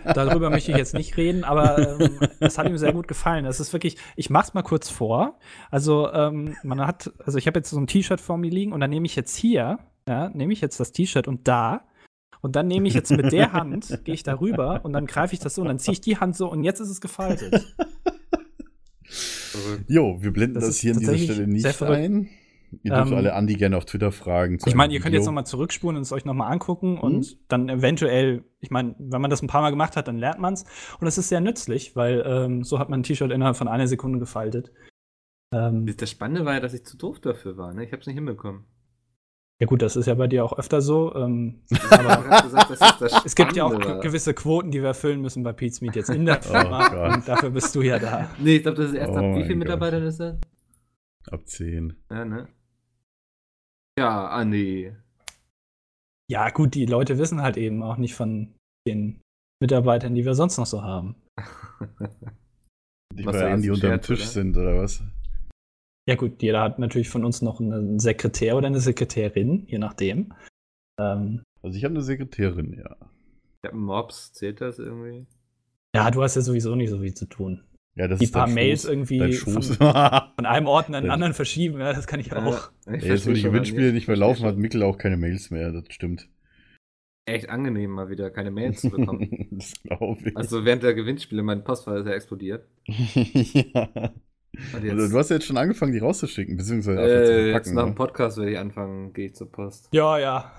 Darüber 0.15 0.49
möchte 0.49 0.71
ich 0.71 0.77
jetzt 0.77 0.93
nicht 0.93 1.15
reden, 1.17 1.43
aber 1.43 1.77
ähm, 1.99 2.19
es 2.39 2.57
hat 2.57 2.67
ihm 2.67 2.77
sehr 2.77 2.93
gut 2.93 3.07
gefallen. 3.07 3.45
Es 3.45 3.59
ist 3.59 3.71
wirklich, 3.73 3.97
ich 4.15 4.29
mach's 4.29 4.53
mal 4.53 4.63
kurz 4.63 4.89
vor. 4.89 5.39
Also, 5.71 6.11
ähm, 6.11 6.55
man 6.63 6.85
hat, 6.85 7.11
also 7.25 7.37
ich 7.37 7.47
habe 7.47 7.59
jetzt 7.59 7.69
so 7.69 7.79
ein 7.79 7.87
T-Shirt 7.87 8.19
vor 8.21 8.37
mir 8.37 8.51
liegen 8.51 8.73
und 8.73 8.79
dann 8.81 8.89
nehme 8.89 9.05
ich 9.05 9.15
jetzt 9.15 9.35
hier, 9.35 9.79
ja, 10.07 10.29
nehme 10.29 10.51
ich 10.53 10.61
jetzt 10.61 10.79
das 10.79 10.91
T-Shirt 10.91 11.27
und 11.27 11.47
da. 11.47 11.81
Und 12.41 12.55
dann 12.55 12.67
nehme 12.67 12.87
ich 12.87 12.93
jetzt 12.93 13.11
mit 13.11 13.33
der 13.33 13.51
Hand, 13.51 13.99
gehe 14.05 14.13
ich 14.13 14.23
da 14.23 14.39
rüber 14.39 14.79
und 14.83 14.93
dann 14.93 15.05
greife 15.07 15.33
ich 15.33 15.39
das 15.39 15.55
so 15.55 15.61
und 15.61 15.67
dann 15.67 15.77
ziehe 15.77 15.91
ich 15.93 15.99
die 16.01 16.17
Hand 16.17 16.37
so 16.37 16.49
und 16.49 16.63
jetzt 16.63 16.79
ist 16.79 16.89
es 16.89 17.01
gefaltet. 17.01 17.65
Jo, 19.87 20.21
wir 20.21 20.31
blenden 20.31 20.55
Das 20.55 20.65
das, 20.67 20.77
hier 20.77 20.93
an 20.93 20.99
dieser 20.99 21.17
Stelle 21.17 21.47
nicht 21.47 21.81
ein. 21.81 22.29
Ihr 22.83 22.93
dürft 22.93 23.11
Ähm, 23.11 23.17
alle 23.17 23.33
Andi 23.33 23.55
gerne 23.55 23.77
auf 23.77 23.85
Twitter 23.85 24.11
fragen. 24.11 24.57
Ich 24.65 24.75
meine, 24.75 24.93
ihr 24.93 24.99
könnt 24.99 25.13
jetzt 25.15 25.25
nochmal 25.25 25.45
zurückspulen 25.45 25.95
und 25.97 26.03
es 26.03 26.11
euch 26.11 26.25
nochmal 26.25 26.51
angucken 26.51 26.93
Mhm. 26.93 26.99
und 26.99 27.37
dann 27.51 27.67
eventuell, 27.69 28.43
ich 28.59 28.69
meine, 28.71 28.95
wenn 28.99 29.21
man 29.21 29.29
das 29.31 29.41
ein 29.41 29.47
paar 29.47 29.61
Mal 29.61 29.71
gemacht 29.71 29.95
hat, 29.97 30.07
dann 30.07 30.17
lernt 30.17 30.39
man 30.39 30.53
es. 30.53 30.65
Und 30.99 31.07
es 31.07 31.17
ist 31.17 31.29
sehr 31.29 31.41
nützlich, 31.41 31.95
weil 31.95 32.23
ähm, 32.25 32.63
so 32.63 32.77
hat 32.79 32.89
man 32.89 32.99
ein 32.99 33.03
T-Shirt 33.03 33.31
innerhalb 33.31 33.55
von 33.57 33.67
einer 33.67 33.87
Sekunde 33.87 34.19
gefaltet. 34.19 34.71
Ähm, 35.53 35.91
Das 35.97 36.09
Spannende 36.11 36.45
war 36.45 36.53
ja, 36.53 36.59
dass 36.59 36.73
ich 36.73 36.85
zu 36.85 36.95
doof 36.97 37.19
dafür 37.19 37.57
war. 37.57 37.73
Ne? 37.73 37.83
Ich 37.85 37.91
habe 37.91 38.01
es 38.01 38.07
nicht 38.07 38.15
hinbekommen. 38.17 38.65
ja 39.59 39.65
gut, 39.67 39.81
das 39.81 39.95
ist 39.95 40.05
ja 40.05 40.13
bei 40.13 40.27
dir 40.27 40.45
auch 40.45 40.57
öfter 40.57 40.79
so. 40.81 41.13
Ähm, 41.15 41.63
aber 41.89 42.41
gesagt, 42.43 42.69
das 42.69 42.81
ist 42.81 43.01
das 43.01 43.21
es 43.25 43.35
gibt 43.35 43.55
ja 43.55 43.63
auch 43.65 43.73
war. 43.73 43.99
gewisse 43.99 44.33
Quoten, 44.35 44.69
die 44.71 44.79
wir 44.81 44.89
erfüllen 44.89 45.21
müssen 45.21 45.41
bei 45.43 45.53
Pete's 45.53 45.81
Meet 45.81 45.95
jetzt 45.95 46.09
in 46.11 46.25
der 46.25 46.37
Oh 46.45 46.51
Firma. 46.51 47.13
Und 47.15 47.27
dafür 47.27 47.49
bist 47.49 47.73
du 47.75 47.81
ja 47.81 47.97
da. 47.97 48.29
Nee, 48.39 48.57
ich 48.57 48.61
glaube, 48.61 48.77
das 48.77 48.91
ist 48.91 48.95
erst 48.95 49.11
Oh 49.11 49.15
ab. 49.15 49.23
Wie 49.23 49.27
mein 49.29 49.35
viele 49.41 49.47
Gott. 49.55 49.57
Mitarbeiter 49.57 50.03
ist 50.03 50.19
das? 50.19 50.37
Ab 51.31 51.41
10. 51.47 51.95
Ja, 52.11 52.25
ne? 52.25 52.47
Ja, 53.99 54.29
Andi. 54.29 54.95
Ja, 56.31 56.49
gut, 56.51 56.73
die 56.73 56.85
Leute 56.85 57.17
wissen 57.17 57.41
halt 57.41 57.57
eben 57.57 57.83
auch 57.83 57.97
nicht 57.97 58.15
von 58.15 58.55
den 58.87 59.19
Mitarbeitern, 59.61 60.15
die 60.15 60.23
wir 60.23 60.35
sonst 60.35 60.57
noch 60.57 60.65
so 60.67 60.83
haben. 60.83 61.15
Nicht, 63.13 63.25
Was 63.25 63.35
weil 63.35 63.51
Andi 63.51 63.69
unter 63.69 63.89
dem 63.89 64.01
Tisch 64.01 64.21
oder? 64.21 64.29
sind, 64.29 64.55
oder 64.55 64.77
was? 64.77 65.03
Ja, 66.07 66.15
gut, 66.15 66.41
jeder 66.41 66.61
hat 66.61 66.79
natürlich 66.79 67.09
von 67.09 67.25
uns 67.25 67.41
noch 67.41 67.59
einen 67.59 67.99
Sekretär 67.99 68.55
oder 68.55 68.67
eine 68.67 68.79
Sekretärin, 68.79 69.65
je 69.67 69.79
nachdem. 69.79 70.33
Ähm, 70.97 71.43
Also 71.61 71.77
ich 71.77 71.83
habe 71.83 71.93
eine 71.95 72.03
Sekretärin, 72.03 72.71
ja. 72.77 72.95
Ich 73.61 73.67
habe 73.67 73.73
einen 73.75 73.83
Mops. 73.83 74.31
Zählt 74.31 74.61
das 74.61 74.79
irgendwie? 74.79 75.27
ja, 75.93 76.09
du 76.09 76.23
hast 76.23 76.35
ja 76.35 76.41
sowieso 76.41 76.73
nicht 76.75 76.89
so 76.89 76.99
viel 76.99 77.13
zu 77.15 77.25
tun. 77.25 77.65
Ja, 77.95 78.07
das 78.07 78.19
Die 78.19 78.25
ist 78.25 78.33
paar 78.33 78.47
Mails 78.47 78.83
Schoß, 78.83 78.91
irgendwie 78.91 79.33
von, 79.33 79.61
von 79.61 79.79
einem 80.45 80.67
Ort 80.67 80.89
in 80.89 80.95
einen 80.95 81.07
Ja. 81.07 81.13
anderen 81.13 81.33
verschieben, 81.33 81.79
ja, 81.79 81.91
das 81.93 82.07
kann 82.07 82.19
ich 82.19 82.31
auch. 82.33 82.71
Ja, 82.85 82.93
ich 82.93 83.03
Ja, 83.03 83.13
jetzt, 83.13 83.27
wo 83.27 83.33
die 83.33 83.41
Gewinnspiele 83.41 83.91
nicht 83.93 84.07
mehr 84.07 84.17
laufen, 84.17 84.45
hat 84.45 84.57
Mikkel 84.57 84.83
auch 84.83 84.97
keine 84.97 85.17
Mails 85.17 85.49
mehr, 85.49 85.71
das 85.71 85.83
stimmt. 85.89 86.29
Echt 87.25 87.49
angenehm, 87.49 87.91
mal 87.91 88.09
wieder 88.09 88.31
keine 88.31 88.51
Mails 88.51 88.81
zu 88.81 88.89
bekommen. 88.89 89.47
das 89.51 89.73
glaube 89.83 90.29
ich. 90.29 90.37
also 90.37 90.65
während 90.65 90.83
der 90.83 90.93
Gewinnspiele, 90.93 91.43
mein 91.43 91.63
Postfach 91.63 91.95
ist 91.95 92.07
ja 92.07 92.13
explodiert. 92.13 92.65
ja. 92.87 94.13
Also, 94.73 95.09
du 95.09 95.17
hast 95.17 95.29
ja 95.29 95.35
jetzt 95.35 95.45
schon 95.45 95.57
angefangen, 95.57 95.93
die 95.93 95.99
rauszuschicken, 95.99 96.57
beziehungsweise 96.57 96.99
einfach 96.99 97.25
zu 97.25 97.31
äh, 97.31 97.51
jetzt 97.51 97.51
verpacken. 97.51 97.75
nach 97.75 97.83
dem 97.83 97.89
ne? 97.89 97.95
Podcast 97.95 98.37
werde 98.37 98.51
ich 98.51 98.57
anfangen, 98.57 99.13
gehe 99.13 99.27
ich 99.27 99.35
zur 99.35 99.51
Post. 99.51 99.89
Ja, 99.91 100.17
ja. 100.17 100.51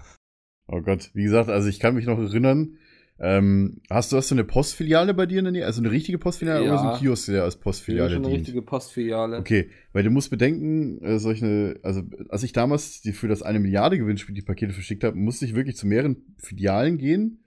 Oh 0.68 0.80
Gott, 0.80 1.10
wie 1.14 1.24
gesagt, 1.24 1.48
also 1.50 1.68
ich 1.68 1.80
kann 1.80 1.96
mich 1.96 2.06
noch 2.06 2.18
erinnern, 2.18 2.78
ähm, 3.22 3.82
hast 3.90 4.12
du 4.12 4.16
hast 4.16 4.30
du 4.30 4.34
eine 4.34 4.44
Postfiliale 4.44 5.12
bei 5.12 5.26
dir 5.26 5.38
in 5.40 5.44
der 5.44 5.52
Nähe? 5.52 5.66
Also 5.66 5.80
eine 5.82 5.90
richtige 5.90 6.18
Postfiliale 6.18 6.64
Ja. 6.64 6.72
oder 6.72 6.82
so 6.82 6.88
ein 6.88 6.98
Kiosk, 6.98 7.26
der 7.26 7.44
als 7.44 7.54
Filiale 7.54 7.62
Postfiliale 7.64 8.10
schon 8.10 8.18
eine 8.24 8.28
dient? 8.28 8.40
richtige 8.40 8.62
Postfiliale. 8.62 9.38
Okay, 9.38 9.70
weil 9.92 10.02
du 10.04 10.10
musst 10.10 10.30
bedenken, 10.30 11.02
äh, 11.04 11.18
solche, 11.18 11.78
also 11.82 12.02
als 12.30 12.42
ich 12.42 12.52
damals 12.52 13.02
die 13.02 13.12
für 13.12 13.28
das 13.28 13.42
eine 13.42 13.60
Milliarde 13.60 13.98
Gewinnspiel 13.98 14.34
die 14.34 14.42
Pakete 14.42 14.72
verschickt 14.72 15.04
habe, 15.04 15.16
musste 15.16 15.44
ich 15.44 15.54
wirklich 15.54 15.76
zu 15.76 15.86
mehreren 15.86 16.34
Filialen 16.38 16.96
gehen. 16.98 17.44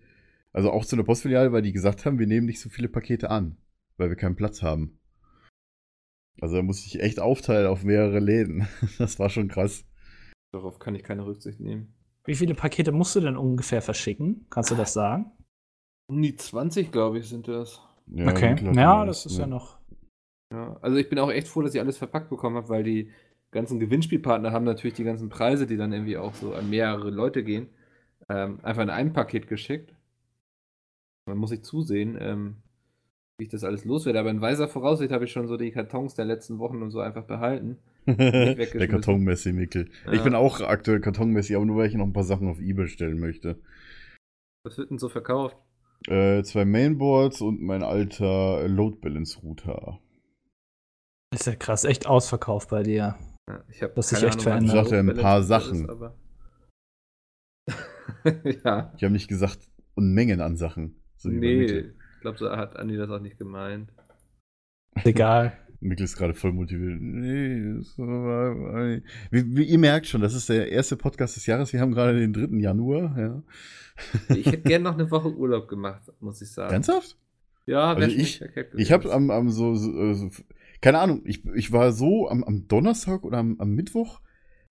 Also 0.51 0.69
auch 0.69 0.85
zu 0.85 0.95
einer 0.95 1.03
Postfiliale, 1.03 1.51
weil 1.51 1.63
die 1.63 1.73
gesagt 1.73 2.05
haben, 2.05 2.19
wir 2.19 2.27
nehmen 2.27 2.45
nicht 2.45 2.59
so 2.59 2.69
viele 2.69 2.87
Pakete 2.87 3.31
an, 3.31 3.57
weil 3.97 4.09
wir 4.09 4.15
keinen 4.15 4.35
Platz 4.35 4.61
haben. 4.61 4.99
Also 6.39 6.57
da 6.57 6.61
musste 6.61 6.85
ich 6.87 7.01
echt 7.01 7.19
aufteilen 7.19 7.67
auf 7.67 7.83
mehrere 7.83 8.19
Läden. 8.19 8.67
Das 8.99 9.17
war 9.17 9.29
schon 9.29 9.47
krass. 9.47 9.85
Darauf 10.51 10.77
kann 10.77 10.93
ich 10.93 11.03
keine 11.03 11.25
Rücksicht 11.25 11.59
nehmen. 11.59 11.95
Wie 12.25 12.35
viele 12.35 12.53
Pakete 12.53 12.91
musst 12.91 13.15
du 13.15 13.19
denn 13.21 13.37
ungefähr 13.37 13.81
verschicken? 13.81 14.45
Kannst 14.51 14.69
du 14.69 14.75
das 14.75 14.93
sagen? 14.93 15.31
Um 16.07 16.21
die 16.21 16.35
20, 16.35 16.91
glaube 16.91 17.19
ich, 17.19 17.29
sind 17.29 17.47
das. 17.47 17.81
Ja, 18.07 18.27
okay. 18.27 18.55
Ja, 18.73 19.05
das 19.05 19.25
ist 19.25 19.37
ja 19.37 19.47
noch. 19.47 19.77
Ja, 20.51 20.77
also 20.81 20.97
ich 20.97 21.09
bin 21.09 21.19
auch 21.19 21.31
echt 21.31 21.47
froh, 21.47 21.61
dass 21.61 21.73
ich 21.73 21.81
alles 21.81 21.97
verpackt 21.97 22.29
bekommen 22.29 22.57
habe, 22.57 22.69
weil 22.69 22.83
die 22.83 23.09
ganzen 23.51 23.79
Gewinnspielpartner 23.79 24.51
haben 24.51 24.65
natürlich 24.65 24.95
die 24.95 25.03
ganzen 25.03 25.29
Preise, 25.29 25.65
die 25.65 25.77
dann 25.77 25.93
irgendwie 25.93 26.17
auch 26.17 26.33
so 26.35 26.53
an 26.53 26.69
mehrere 26.69 27.09
Leute 27.09 27.43
gehen, 27.43 27.69
ähm, 28.29 28.59
einfach 28.63 28.83
in 28.83 28.89
ein 28.89 29.13
Paket 29.13 29.47
geschickt. 29.47 29.93
Man 31.25 31.37
muss 31.37 31.51
sich 31.51 31.63
zusehen, 31.63 32.17
ähm, 32.19 32.57
wie 33.37 33.45
ich 33.45 33.49
das 33.49 33.63
alles 33.63 33.85
loswerde. 33.85 34.19
Aber 34.19 34.29
in 34.29 34.41
weiser 34.41 34.67
Voraussicht 34.67 35.11
habe 35.11 35.25
ich 35.25 35.31
schon 35.31 35.47
so 35.47 35.57
die 35.57 35.71
Kartons 35.71 36.15
der 36.15 36.25
letzten 36.25 36.59
Wochen 36.59 36.81
und 36.81 36.91
so 36.91 36.99
einfach 36.99 37.23
behalten. 37.23 37.77
Der. 38.05 38.87
Kartonmessi, 38.87 39.53
Mikkel. 39.53 39.89
Ich 40.11 40.17
Ja. 40.17 40.23
bin 40.23 40.35
auch 40.35 40.59
aktuell 40.59 40.99
Kartonmessi, 40.99 41.55
aber 41.55 41.65
nur 41.65 41.77
weil 41.77 41.87
ich 41.87 41.95
noch 41.95 42.05
ein 42.05 42.13
paar 42.13 42.25
Sachen 42.25 42.49
auf 42.49 42.59
Ebay 42.59 42.87
stellen 42.87 43.19
möchte. 43.19 43.57
Was 44.65 44.77
wird 44.77 44.91
denn 44.91 44.99
so 44.99 45.07
verkauft? 45.07 45.57
Äh, 46.07 46.43
zwei 46.43 46.65
Mainboards 46.65 47.41
und 47.41 47.61
mein 47.61 47.83
alter 47.83 48.67
Load 48.67 48.97
Balance 49.01 49.39
Router. 49.41 49.99
Ist 51.33 51.47
ja 51.47 51.55
krass, 51.55 51.85
echt 51.85 52.05
ausverkauft 52.07 52.69
bei 52.69 52.83
dir. 52.83 53.15
Ja, 53.49 53.63
ich 53.69 53.81
habe 53.81 53.93
Das 53.95 54.09
sich 54.09 54.21
echt 54.23 54.41
verändert. 54.41 54.75
Ich 54.75 54.89
sagte 54.89 54.99
ein 54.99 55.15
paar 55.15 55.43
Sachen. 55.43 55.87
ja, 58.63 58.93
Ich 58.97 59.03
habe 59.03 59.13
nicht 59.13 59.27
gesagt 59.27 59.59
Unmengen 59.95 60.41
an 60.41 60.57
Sachen. 60.57 61.01
So 61.17 61.29
nee, 61.29 61.65
ich 61.65 62.21
glaube, 62.21 62.37
so 62.37 62.49
hat 62.51 62.75
Andi 62.75 62.97
das 62.97 63.09
auch 63.09 63.19
nicht 63.19 63.37
gemeint. 63.37 63.91
Ist 64.95 65.05
egal. 65.05 65.57
Mikkel 65.83 66.05
ist 66.05 66.15
gerade 66.17 66.33
voll 66.33 66.53
motiviert. 66.53 66.99
Nee, 67.01 67.81
wie, 69.31 69.55
wie 69.57 69.63
ihr 69.63 69.77
merkt 69.79 70.07
schon, 70.07 70.21
das 70.21 70.33
ist 70.33 70.49
der 70.49 70.71
erste 70.71 70.95
Podcast 70.97 71.35
des 71.35 71.45
Jahres. 71.45 71.73
Wir 71.73 71.81
haben 71.81 71.91
gerade 71.91 72.19
den 72.19 72.33
3. 72.33 72.57
Januar. 72.59 73.17
Ja. 73.17 73.43
Ich 74.35 74.45
hätte 74.47 74.61
gerne 74.63 74.83
noch 74.85 74.93
eine 74.97 75.09
Woche 75.11 75.35
Urlaub 75.35 75.67
gemacht, 75.67 76.01
muss 76.19 76.41
ich 76.41 76.51
sagen. 76.51 76.73
Ernsthaft? 76.73 77.17
Ja, 77.65 77.93
Also 77.93 78.07
ich- 78.07 78.41
Ich 78.75 78.91
habe 78.91 79.11
am, 79.13 79.29
am 79.31 79.49
so, 79.49 79.75
so, 79.75 80.13
so, 80.13 80.29
keine 80.81 80.99
Ahnung, 80.99 81.21
ich, 81.25 81.45
ich 81.55 81.71
war 81.71 81.91
so 81.91 82.27
am, 82.29 82.43
am 82.43 82.67
Donnerstag 82.67 83.23
oder 83.23 83.37
am, 83.37 83.55
am 83.59 83.71
Mittwoch, 83.71 84.19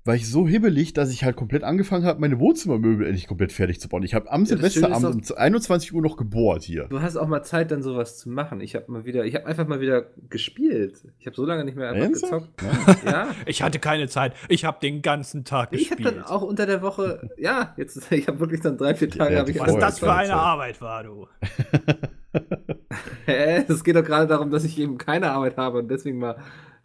war 0.04 0.16
ich 0.16 0.28
so 0.28 0.48
hibbelig, 0.48 0.94
dass 0.94 1.10
ich 1.12 1.22
halt 1.22 1.36
komplett 1.36 1.62
angefangen 1.62 2.04
habe, 2.04 2.20
meine 2.20 2.40
Wohnzimmermöbel 2.40 3.06
endlich 3.06 3.28
komplett 3.28 3.52
fertig 3.52 3.80
zu 3.80 3.88
bauen. 3.88 4.02
Ich 4.02 4.14
habe 4.14 4.30
am 4.32 4.40
Ja, 4.42 4.46
Silvesterabend 4.48 5.30
um 5.30 5.36
21 5.36 5.94
Uhr 5.94 6.02
noch 6.02 6.16
gebohrt 6.16 6.64
hier. 6.64 6.86
Du 6.88 7.00
hast 7.00 7.16
auch 7.16 7.28
mal 7.28 7.42
Zeit, 7.44 7.70
dann 7.70 7.82
sowas 7.84 8.18
zu 8.18 8.28
machen. 8.28 8.60
Ich 8.60 8.74
habe 8.74 8.90
mal 8.90 9.04
wieder, 9.04 9.24
ich 9.24 9.36
habe 9.36 9.46
einfach 9.46 9.68
mal 9.68 9.80
wieder 9.80 10.06
gespielt. 10.28 11.06
Ich 11.20 11.26
habe 11.26 11.36
so 11.36 11.44
lange 11.46 11.64
nicht 11.64 11.76
mehr 11.76 11.90
einfach 11.90 12.02
Ernsthaft? 12.02 12.48
gezockt. 12.58 13.04
Ja. 13.04 13.28
Ich 13.46 13.62
hatte 13.62 13.78
keine 13.78 14.08
Zeit. 14.08 14.34
Ich 14.48 14.64
habe 14.64 14.78
den 14.82 15.02
ganzen 15.02 15.44
Tag 15.44 15.68
Ich 15.72 15.90
habe 15.92 16.02
gespielt. 16.02 16.18
dann 16.20 16.24
auch 16.24 16.42
unter 16.42 16.66
der 16.66 16.82
Woche, 16.82 17.30
ja, 17.38 17.72
jetzt, 17.76 18.00
ich 18.10 18.26
habe 18.26 18.40
wirklich 18.40 18.60
dann 18.60 18.76
drei, 18.76 18.94
vier 18.96 19.08
Tage. 19.08 19.34
Ja, 19.34 19.46
ich 19.46 19.60
Was 19.60 19.76
das 19.76 19.98
für 20.00 20.12
eine 20.12 20.28
Zeit. 20.30 20.36
Arbeit 20.36 20.80
war, 20.80 21.04
du. 21.04 21.28
Hä? 23.26 23.64
Es 23.68 23.84
geht 23.84 23.96
doch 23.96 24.04
gerade 24.04 24.26
darum, 24.26 24.50
dass 24.50 24.64
ich 24.64 24.78
eben 24.78 24.98
keine 24.98 25.30
Arbeit 25.30 25.56
habe 25.56 25.78
und 25.78 25.88
deswegen 25.88 26.18
mal. 26.18 26.36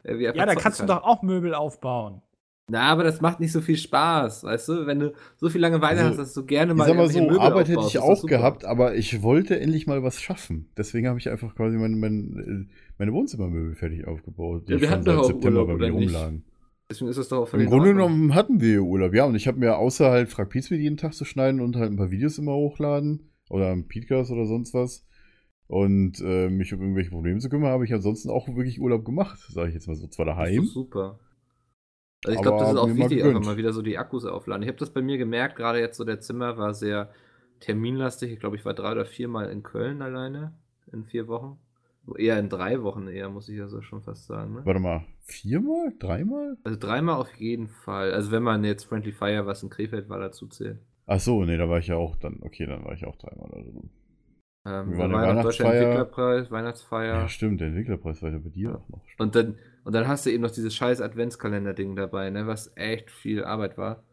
Äh, 0.04 0.16
Ja, 0.22 0.46
da 0.46 0.56
kannst 0.56 0.80
du 0.80 0.86
kann. 0.86 0.98
doch 0.98 1.04
auch 1.04 1.24
Möbel 1.24 1.54
aufbauen. 1.54 2.22
Na, 2.70 2.82
aber 2.82 3.04
das 3.06 3.22
macht 3.22 3.40
nicht 3.40 3.54
so 3.54 3.62
viel 3.62 3.78
Spaß, 3.78 4.44
weißt 4.44 4.68
du? 4.70 4.86
Wenn 4.86 5.00
du 5.00 5.14
so 5.38 5.50
viel 5.50 5.62
Langeweile 5.62 6.00
Also, 6.02 6.10
hast, 6.10 6.18
dass 6.18 6.34
du 6.34 6.46
gerne 6.46 6.74
Ich 6.74 6.78
mal. 6.78 6.86
sag 6.88 6.98
mal 6.98 7.10
so, 7.10 7.22
Möbel 7.22 7.40
Arbeit 7.40 7.70
hätte 7.70 7.78
aufbaust, 7.80 7.96
ich 7.96 8.02
ist 8.02 8.08
doch 8.08 8.10
auch 8.10 8.26
gehabt, 8.28 8.66
aber 8.66 8.96
ich 8.96 9.22
wollte 9.24 9.58
endlich 9.60 9.88
mal 9.88 10.04
was 10.04 10.22
schaffen. 10.22 10.70
Deswegen 10.78 11.08
habe 11.08 11.18
ich 11.18 11.30
einfach 11.30 11.56
quasi 11.56 11.78
mein, 11.78 11.98
mein, 11.98 12.70
meine 12.98 13.14
Wohnzimmermöbel 13.14 13.76
fertig 13.76 14.06
aufgebaut, 14.06 14.68
die 14.68 14.74
Ja, 14.74 14.82
wir 14.82 14.90
hatten 14.90 15.06
doch 15.06 15.18
auch 15.18 15.24
September 15.24 15.62
Urlaub, 15.62 15.68
bei 15.68 15.74
oder 15.76 15.88
mir 15.94 16.00
nicht? 16.00 16.14
rumlagen. 16.14 16.44
Deswegen 16.90 17.10
ist 17.10 17.18
es 17.18 17.30
doch 17.30 17.40
auch 17.44 17.54
Im 17.54 17.66
Grunde 17.68 17.94
genommen 17.94 18.34
hatten 18.36 18.60
wir 18.60 18.82
Urlaub, 18.84 19.14
ja. 19.14 19.26
Und 19.26 19.36
ich 19.36 19.48
habe 19.48 19.60
mir 19.60 19.78
außer 19.78 20.10
halt 20.10 20.30
Frag 20.30 20.50
Pietz 20.50 20.70
mit 20.70 20.82
jeden 20.82 20.98
Tag 20.98 21.14
zu 21.14 21.24
schneiden 21.26 21.62
und 21.62 21.76
halt 21.78 21.92
ein 21.92 21.98
paar 21.98 22.12
Videos 22.12 22.38
immer 22.38 22.54
hochladen 22.54 23.30
oder 23.50 23.70
am 23.72 23.88
Podcast 23.88 24.30
oder 24.32 24.46
sonst 24.46 24.74
was 24.74 25.06
und 25.68 26.20
äh, 26.22 26.50
mich 26.50 26.74
um 26.74 26.82
irgendwelche 26.82 27.12
Probleme 27.12 27.40
zu 27.40 27.50
kümmern, 27.50 27.72
habe 27.72 27.86
ich 27.86 27.94
ansonsten 27.94 28.30
auch 28.30 28.48
wirklich 28.56 28.80
Urlaub 28.82 29.04
gemacht, 29.06 29.38
sage 29.50 29.70
ich 29.70 29.74
jetzt 29.74 29.88
mal 29.88 29.96
so. 29.96 30.08
Zwar 30.08 30.26
Das 30.26 30.36
daheim, 30.36 30.64
super. 30.66 31.20
Also 32.26 32.36
ich 32.36 32.42
glaube, 32.42 32.60
das 32.60 32.72
ist 32.72 32.78
auch 32.78 32.96
wichtig, 32.96 33.24
einfach 33.24 33.46
mal 33.46 33.58
wieder 33.58 33.74
so 33.74 33.82
die 33.82 33.98
Akkus 33.98 34.26
aufladen. 34.26 34.64
Ich 34.64 34.70
habe 34.70 34.80
das 34.80 34.90
bei 34.90 35.02
mir 35.02 35.18
gemerkt, 35.18 35.56
gerade 35.56 35.80
jetzt 35.80 35.98
so 35.98 36.04
der 36.04 36.20
Zimmer 36.20 36.58
war 36.58 36.74
sehr 36.74 37.10
terminlastig. 37.60 38.32
Ich 38.32 38.40
glaube, 38.40 38.56
ich 38.56 38.66
war 38.66 38.74
drei 38.74 38.92
oder 38.92 39.06
viermal 39.06 39.50
in 39.50 39.64
Köln 39.64 40.02
alleine 40.02 40.54
in 40.92 41.06
vier 41.06 41.28
Wochen. 41.28 41.58
Eher 42.18 42.40
in 42.40 42.48
drei 42.48 42.82
Wochen 42.84 43.08
eher, 43.08 43.30
muss 43.30 43.50
ich 43.50 43.58
ja 43.58 43.68
so 43.68 43.82
schon 43.82 44.02
fast 44.02 44.28
sagen. 44.28 44.54
Ne? 44.54 44.62
warte 44.66 44.80
mal, 44.80 45.04
viermal? 45.24 45.94
Dreimal? 46.00 46.58
Also 46.64 46.80
dreimal 46.80 47.20
auf 47.20 47.34
jeden 47.36 47.68
Fall. 47.68 48.14
Also 48.14 48.32
wenn 48.32 48.44
man 48.44 48.64
jetzt 48.64 48.86
Friendly 48.86 49.12
Fire, 49.12 49.46
was 49.46 49.62
in 49.62 49.70
Krefeld 49.70 50.08
war, 50.08 50.20
dazu 50.20 50.48
zählt. 50.48 50.80
Ach 51.06 51.20
so, 51.20 51.44
nee, 51.44 51.58
da 51.58 51.68
war 51.70 51.80
ich 51.80 51.88
ja 51.88 51.98
auch 51.98 52.16
dann, 52.16 52.40
okay, 52.42 52.66
dann 52.66 52.86
war 52.86 52.94
ich 52.94 53.06
auch 53.06 53.18
dreimal. 53.18 53.52
Also. 53.54 53.72
Da 53.72 53.76
war 53.76 53.84
der 54.72 55.10
war 55.10 55.24
ja 55.24 55.30
Weihnachtsfeier? 55.36 55.74
Entwicklerpreis, 55.82 56.46
Ja. 56.46 56.52
Weihnachtsfeier. 56.52 57.30
stimmt, 57.30 57.62
der 57.62 57.68
Entwicklerpreis 57.68 58.22
war 58.22 58.32
ja 58.32 58.38
bei 58.40 58.50
dir 58.50 58.70
Ja. 58.70 58.76
auch 58.76 58.90
noch. 58.90 59.02
Und 59.18 59.36
dann, 59.36 59.56
und 59.84 59.94
dann 59.94 60.08
hast 60.08 60.26
du 60.26 60.32
eben 60.32 60.44
noch 60.44 60.52
dieses 60.52 60.76
scheiß 60.76 61.02
Adventskalender-Ding 61.02 61.96
dabei, 61.96 62.30
ne, 62.30 62.48
was 62.48 62.72
echt 62.76 63.10
viel 63.12 63.44
Arbeit 63.44 63.78
war. 63.78 64.04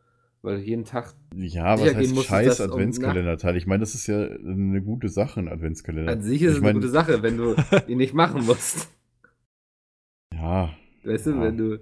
Weil 0.43 0.59
jeden 0.59 0.85
Tag 0.85 1.15
Ja, 1.35 1.73
was 1.81 1.95
heißt 1.95 2.25
scheiß 2.27 2.61
Adventskalender-Teil? 2.61 3.57
Ich 3.57 3.67
meine, 3.67 3.81
das 3.81 3.95
ist 3.95 4.07
ja 4.07 4.27
eine 4.27 4.83
gute 4.83 5.09
Sache, 5.09 5.41
ein 5.41 5.49
Adventskalender. 5.49 6.13
an 6.13 6.21
sich 6.21 6.43
ist 6.43 6.51
es 6.53 6.57
eine 6.59 6.67
mein, 6.67 6.75
gute 6.75 6.89
Sache, 6.89 7.23
wenn 7.23 7.39
du 7.39 7.55
ihn 7.89 7.97
nicht 7.99 8.13
machen 8.13 8.45
musst. 8.45 8.91
Ja, 10.35 10.71
Weißt 11.05 11.27
du, 11.27 11.31
Ja. 11.33 11.41
wenn 11.43 11.57
du 11.57 11.81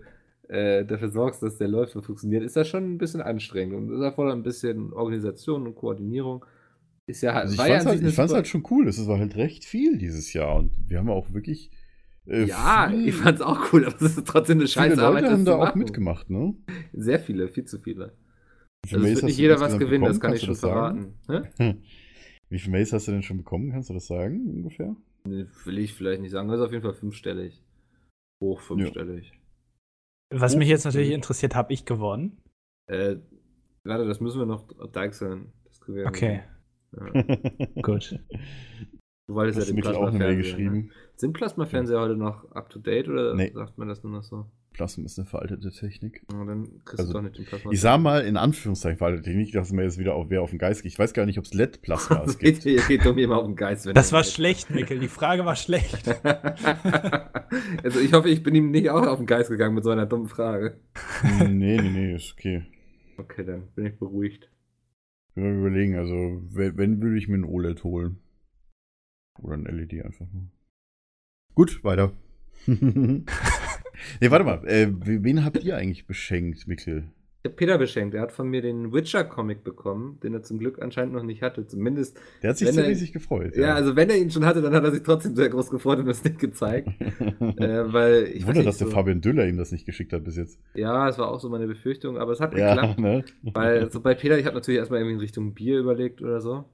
äh, 0.48 0.84
dafür 0.84 1.08
sorgst, 1.08 1.42
dass 1.42 1.56
der 1.58 1.68
läuft 1.68 1.96
und 1.96 2.02
funktioniert, 2.02 2.42
ist 2.42 2.56
das 2.56 2.68
schon 2.68 2.84
ein 2.94 2.98
bisschen 2.98 3.20
anstrengend. 3.22 3.74
Und 3.74 3.88
das 3.88 4.00
erfordert 4.00 4.34
ein 4.36 4.42
bisschen 4.42 4.92
Organisation 4.92 5.66
und 5.66 5.74
Koordinierung. 5.76 6.44
Ist 7.08 7.22
ja 7.22 7.34
halt, 7.34 7.42
also 7.44 7.54
ich 7.54 7.58
ja 7.58 7.64
fand's, 7.66 7.86
an 7.86 7.90
halt, 7.92 8.18
eine 8.18 8.34
halt 8.34 8.46
schon 8.48 8.64
cool. 8.70 8.88
Es 8.88 9.06
war 9.06 9.18
halt 9.18 9.36
recht 9.36 9.64
viel 9.64 9.98
dieses 9.98 10.32
Jahr 10.32 10.56
und 10.56 10.70
wir 10.88 10.98
haben 10.98 11.10
auch 11.10 11.32
wirklich. 11.32 11.70
äh, 12.26 12.44
Ja, 12.44 12.88
viel- 12.90 13.08
ich 13.08 13.14
fand's 13.16 13.40
auch 13.42 13.72
cool, 13.72 13.84
aber 13.86 13.96
es 13.96 14.16
ist 14.16 14.26
trotzdem 14.26 14.58
eine 14.58 14.68
Viele 14.68 14.68
scheiß 14.68 14.90
Leute 14.96 15.06
Arbeit, 15.06 15.24
das 15.24 15.30
haben 15.32 15.38
zu 15.40 15.44
da 15.46 15.56
auch 15.58 15.74
mitgemacht, 15.74 16.30
ne? 16.30 16.54
Sehr 16.92 17.18
viele, 17.18 17.48
viel 17.48 17.64
zu 17.64 17.80
viele. 17.80 18.16
Also 18.84 18.98
es 19.04 19.14
wird 19.14 19.24
nicht 19.24 19.38
jeder 19.38 19.60
was 19.60 19.78
gewinnen, 19.78 20.04
das 20.04 20.20
kann 20.20 20.32
ich 20.34 20.42
schon 20.42 20.54
verraten. 20.56 21.14
Wie 22.48 22.58
viele 22.58 22.72
Mails 22.72 22.92
hast 22.92 23.08
du 23.08 23.12
denn 23.12 23.22
schon 23.22 23.38
bekommen? 23.38 23.70
Kannst 23.72 23.88
du 23.90 23.94
das 23.94 24.06
sagen, 24.06 24.46
ungefähr? 24.46 24.94
Nee, 25.26 25.46
Will 25.64 25.78
ich 25.78 25.94
vielleicht 25.94 26.20
nicht 26.20 26.32
sagen. 26.32 26.48
Das 26.48 26.58
ist 26.58 26.66
auf 26.66 26.72
jeden 26.72 26.82
Fall 26.82 26.94
fünfstellig. 26.94 27.62
Hoch 28.42 28.60
fünfstellig. 28.60 29.32
Was 30.34 30.54
Oh. 30.54 30.58
mich 30.58 30.68
jetzt 30.68 30.84
natürlich 30.84 31.12
interessiert, 31.12 31.54
habe 31.54 31.72
ich 31.72 31.84
gewonnen. 31.84 32.38
Äh, 32.90 33.16
warte, 33.84 34.06
das 34.06 34.20
müssen 34.20 34.38
wir 34.40 34.46
noch 34.46 34.66
deichseln. 34.92 35.52
Das 35.64 35.80
kriegen 35.80 35.96
wir 35.96 36.06
Okay, 36.06 36.26
irgendwie- 36.26 36.42
Ja. 36.92 37.82
gut. 37.82 38.18
Du 39.28 39.34
wolltest 39.34 39.58
Hast 39.60 39.68
ja 39.68 39.72
den 39.72 39.76
Mikkel 39.76 39.94
auch 39.94 40.08
eine 40.08 40.18
Mail 40.18 40.34
Plasmafernseher. 40.34 40.34
Ne? 40.34 40.36
geschrieben? 40.82 40.90
Sind 41.16 41.32
Plasmafernseher 41.32 42.00
heute 42.00 42.16
noch 42.16 42.50
up 42.52 42.70
to 42.70 42.78
date 42.80 43.08
oder 43.08 43.34
Nee. 43.34 43.52
sagt 43.54 43.78
man 43.78 43.88
das 43.88 44.02
nur 44.02 44.12
noch 44.12 44.22
so? 44.24 44.46
Plasma 44.72 45.04
ist 45.04 45.18
eine 45.18 45.26
veraltete 45.26 45.70
Technik. 45.70 46.22
Ja, 46.32 46.44
dann 46.46 46.64
kriegst 46.86 47.00
Also, 47.00 47.12
du 47.12 47.18
doch 47.18 47.22
nicht 47.22 47.36
den 47.38 47.44
Plasma. 47.44 47.70
Ich 47.72 47.80
sah 47.80 47.98
mal 47.98 48.22
in 48.24 48.38
Anführungszeichen 48.38 48.96
veraltete 48.96 49.24
Technik, 49.28 49.52
dass 49.52 49.70
mir 49.70 49.82
jetzt 49.84 49.98
wieder 49.98 50.14
auf, 50.14 50.30
wer 50.30 50.40
auf 50.42 50.48
den 50.50 50.58
Geist 50.58 50.82
geht. 50.82 50.92
Ich 50.92 50.98
weiß 50.98 51.12
gar 51.12 51.26
nicht, 51.26 51.38
ob 51.38 51.44
es 51.44 51.52
LED-Plasma 51.54 52.24
Es 52.26 52.38
gibt. 52.38 52.62
geht, 52.62 52.66
ihr 52.74 52.82
geht 52.82 53.06
um 53.06 53.18
immer 53.18 53.36
auf 53.36 53.44
den 53.46 53.54
Geist. 53.54 53.84
Wenn 53.86 53.94
Das 53.94 54.12
war 54.12 54.22
geht. 54.22 54.32
schlecht, 54.32 54.70
Mikkel. 54.70 54.98
Die 54.98 55.08
Frage 55.08 55.44
war 55.44 55.56
schlecht. 55.56 56.08
also 57.84 58.00
ich 58.00 58.12
hoffe, 58.12 58.28
ich 58.30 58.42
bin 58.42 58.54
ihm 58.54 58.70
nicht 58.70 58.88
auch 58.90 59.06
auf 59.06 59.18
den 59.18 59.26
Geist 59.26 59.50
gegangen 59.50 59.74
mit 59.74 59.84
so 59.84 59.90
einer 59.90 60.06
dummen 60.06 60.28
Frage. 60.28 60.78
nee, 61.48 61.76
nee, 61.76 61.90
nee, 61.90 62.14
ist 62.14 62.32
okay. 62.32 62.64
Okay, 63.18 63.44
dann 63.44 63.68
bin 63.74 63.86
ich 63.86 63.98
beruhigt. 63.98 64.48
Will 65.34 65.44
mal 65.44 65.58
überlegen, 65.58 65.96
also 65.96 66.42
wenn, 66.50 66.76
wenn 66.76 67.02
würde 67.02 67.18
ich 67.18 67.28
mir 67.28 67.36
ein 67.36 67.44
OLED 67.44 67.84
holen. 67.84 68.18
Oder 69.38 69.54
ein 69.54 69.64
LED 69.64 70.04
einfach 70.04 70.26
nur. 70.32 70.50
Gut, 71.54 71.82
weiter. 71.84 72.12
nee, 72.66 73.24
warte 74.30 74.44
mal. 74.44 74.66
Äh, 74.66 74.88
wen 74.90 75.44
habt 75.44 75.62
ihr 75.62 75.76
eigentlich 75.76 76.06
beschenkt, 76.06 76.66
Mikkel? 76.66 77.10
Ich 77.44 77.48
habe 77.48 77.56
Peter 77.56 77.76
beschenkt. 77.76 78.14
Er 78.14 78.20
hat 78.22 78.30
von 78.30 78.46
mir 78.48 78.62
den 78.62 78.92
Witcher-Comic 78.92 79.64
bekommen, 79.64 80.20
den 80.22 80.32
er 80.32 80.44
zum 80.44 80.60
Glück 80.60 80.80
anscheinend 80.80 81.12
noch 81.12 81.24
nicht 81.24 81.42
hatte. 81.42 81.66
Zumindest. 81.66 82.16
Der 82.40 82.50
hat 82.50 82.58
sich 82.58 82.70
sehr 82.70 82.84
er- 82.84 82.90
riesig 82.90 83.12
gefreut. 83.12 83.56
Ja. 83.56 83.74
also 83.74 83.96
wenn 83.96 84.08
er 84.10 84.16
ihn 84.16 84.30
schon 84.30 84.44
hatte, 84.46 84.62
dann 84.62 84.72
hat 84.72 84.84
er 84.84 84.92
sich 84.92 85.02
trotzdem 85.02 85.34
sehr 85.34 85.48
groß 85.48 85.68
gefreut 85.70 85.98
und 85.98 86.08
es 86.08 86.22
nicht 86.22 86.38
gezeigt. 86.38 86.88
äh, 87.00 87.92
weil 87.92 88.28
ich 88.32 88.46
nicht, 88.46 88.64
dass 88.64 88.78
der 88.78 88.86
so, 88.86 88.92
Fabian 88.92 89.20
Düller 89.20 89.48
ihm 89.48 89.56
das 89.56 89.72
nicht 89.72 89.86
geschickt 89.86 90.12
hat 90.12 90.22
bis 90.22 90.36
jetzt. 90.36 90.60
Ja, 90.74 91.08
es 91.08 91.18
war 91.18 91.32
auch 91.32 91.40
so 91.40 91.48
meine 91.48 91.66
Befürchtung, 91.66 92.16
aber 92.16 92.30
es 92.30 92.38
hat 92.38 92.56
Ja, 92.56 92.74
geklappt. 92.76 93.00
ne? 93.00 93.24
Weil 93.42 93.90
so 93.90 94.00
bei 94.00 94.14
Peter, 94.14 94.38
ich 94.38 94.46
habe 94.46 94.54
natürlich 94.54 94.78
erstmal 94.78 95.00
irgendwie 95.00 95.14
in 95.14 95.20
Richtung 95.20 95.52
Bier 95.52 95.80
überlegt 95.80 96.22
oder 96.22 96.40
so. 96.40 96.64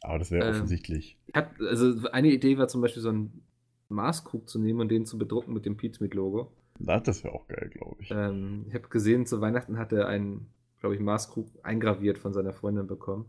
Aber 0.00 0.18
das 0.18 0.32
wäre 0.32 0.44
Ähm, 0.48 0.50
offensichtlich. 0.56 1.16
Ich 1.28 1.34
hab, 1.36 1.52
also 1.60 2.08
eine 2.10 2.32
Idee 2.32 2.58
war 2.58 2.66
zum 2.66 2.80
Beispiel 2.80 3.02
so 3.02 3.10
einen 3.10 3.42
Maßkrug 3.88 4.48
zu 4.48 4.58
nehmen 4.58 4.80
und 4.80 4.90
den 4.90 5.06
zu 5.06 5.16
bedrucken 5.16 5.54
mit 5.54 5.64
dem 5.64 5.76
Pizmeet-Logo. 5.76 6.50
Na, 6.78 7.00
das 7.00 7.24
wäre 7.24 7.34
auch 7.34 7.46
geil, 7.48 7.70
glaube 7.72 7.96
ich. 8.02 8.10
Ähm, 8.10 8.66
ich 8.68 8.74
habe 8.74 8.88
gesehen, 8.88 9.26
zu 9.26 9.40
Weihnachten 9.40 9.78
hat 9.78 9.92
er 9.92 10.06
einen, 10.06 10.52
glaube 10.80 10.94
ich, 10.94 11.00
Maßkrug 11.00 11.48
eingraviert 11.62 12.18
von 12.18 12.32
seiner 12.32 12.52
Freundin 12.52 12.86
bekommen. 12.86 13.26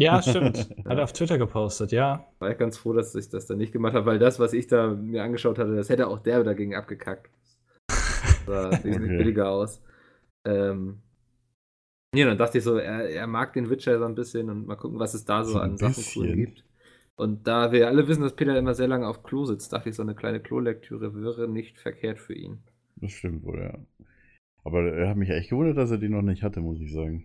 Ja, 0.00 0.22
stimmt. 0.22 0.58
Hat 0.88 0.98
er 0.98 1.04
auf 1.04 1.12
Twitter 1.12 1.38
gepostet, 1.38 1.90
ja. 1.92 2.24
War 2.38 2.50
ich 2.50 2.58
ganz 2.58 2.78
froh, 2.78 2.92
dass 2.92 3.14
ich 3.14 3.28
das 3.30 3.46
dann 3.46 3.58
nicht 3.58 3.72
gemacht 3.72 3.94
habe, 3.94 4.06
weil 4.06 4.18
das, 4.18 4.38
was 4.38 4.52
ich 4.52 4.66
da 4.68 4.88
mir 4.88 5.22
angeschaut 5.24 5.58
hatte, 5.58 5.74
das 5.74 5.88
hätte 5.88 6.06
auch 6.08 6.20
der 6.20 6.44
dagegen 6.44 6.74
abgekackt. 6.74 7.30
Das 8.30 8.44
sah 8.46 8.78
wesentlich 8.84 9.12
Okay. 9.12 9.16
billiger 9.16 9.50
aus. 9.50 9.82
Ähm, 10.46 11.02
ja, 12.14 12.26
dann 12.26 12.38
dachte 12.38 12.58
ich 12.58 12.64
so, 12.64 12.76
er, 12.78 13.08
er 13.10 13.26
mag 13.26 13.52
den 13.52 13.68
Witcher 13.70 13.98
so 13.98 14.04
ein 14.04 14.14
bisschen 14.14 14.48
und 14.50 14.66
mal 14.66 14.76
gucken, 14.76 14.98
was 14.98 15.14
es 15.14 15.24
da 15.24 15.44
so 15.44 15.52
So 15.52 15.58
an 15.58 15.76
Sachen 15.76 16.04
cool 16.16 16.32
gibt. 16.32 16.64
Und 17.16 17.46
da 17.46 17.72
wir 17.72 17.88
alle 17.88 18.08
wissen, 18.08 18.22
dass 18.22 18.36
Peter 18.36 18.56
immer 18.58 18.74
sehr 18.74 18.88
lange 18.88 19.06
auf 19.08 19.22
Klo 19.24 19.44
sitzt, 19.44 19.72
dachte 19.72 19.90
ich, 19.90 19.96
so 19.96 20.02
eine 20.02 20.14
kleine 20.14 20.40
Klolektüre 20.40 21.14
wäre 21.14 21.48
nicht 21.48 21.78
verkehrt 21.78 22.18
für 22.18 22.34
ihn. 22.34 22.62
Das 23.00 23.12
stimmt 23.12 23.44
wohl, 23.44 23.60
ja. 23.60 23.78
Aber 24.64 24.82
er 24.92 25.08
hat 25.10 25.16
mich 25.16 25.30
echt 25.30 25.50
gewundert, 25.50 25.76
dass 25.78 25.90
er 25.90 25.98
den 25.98 26.12
noch 26.12 26.22
nicht 26.22 26.42
hatte, 26.42 26.60
muss 26.60 26.80
ich 26.80 26.92
sagen. 26.92 27.24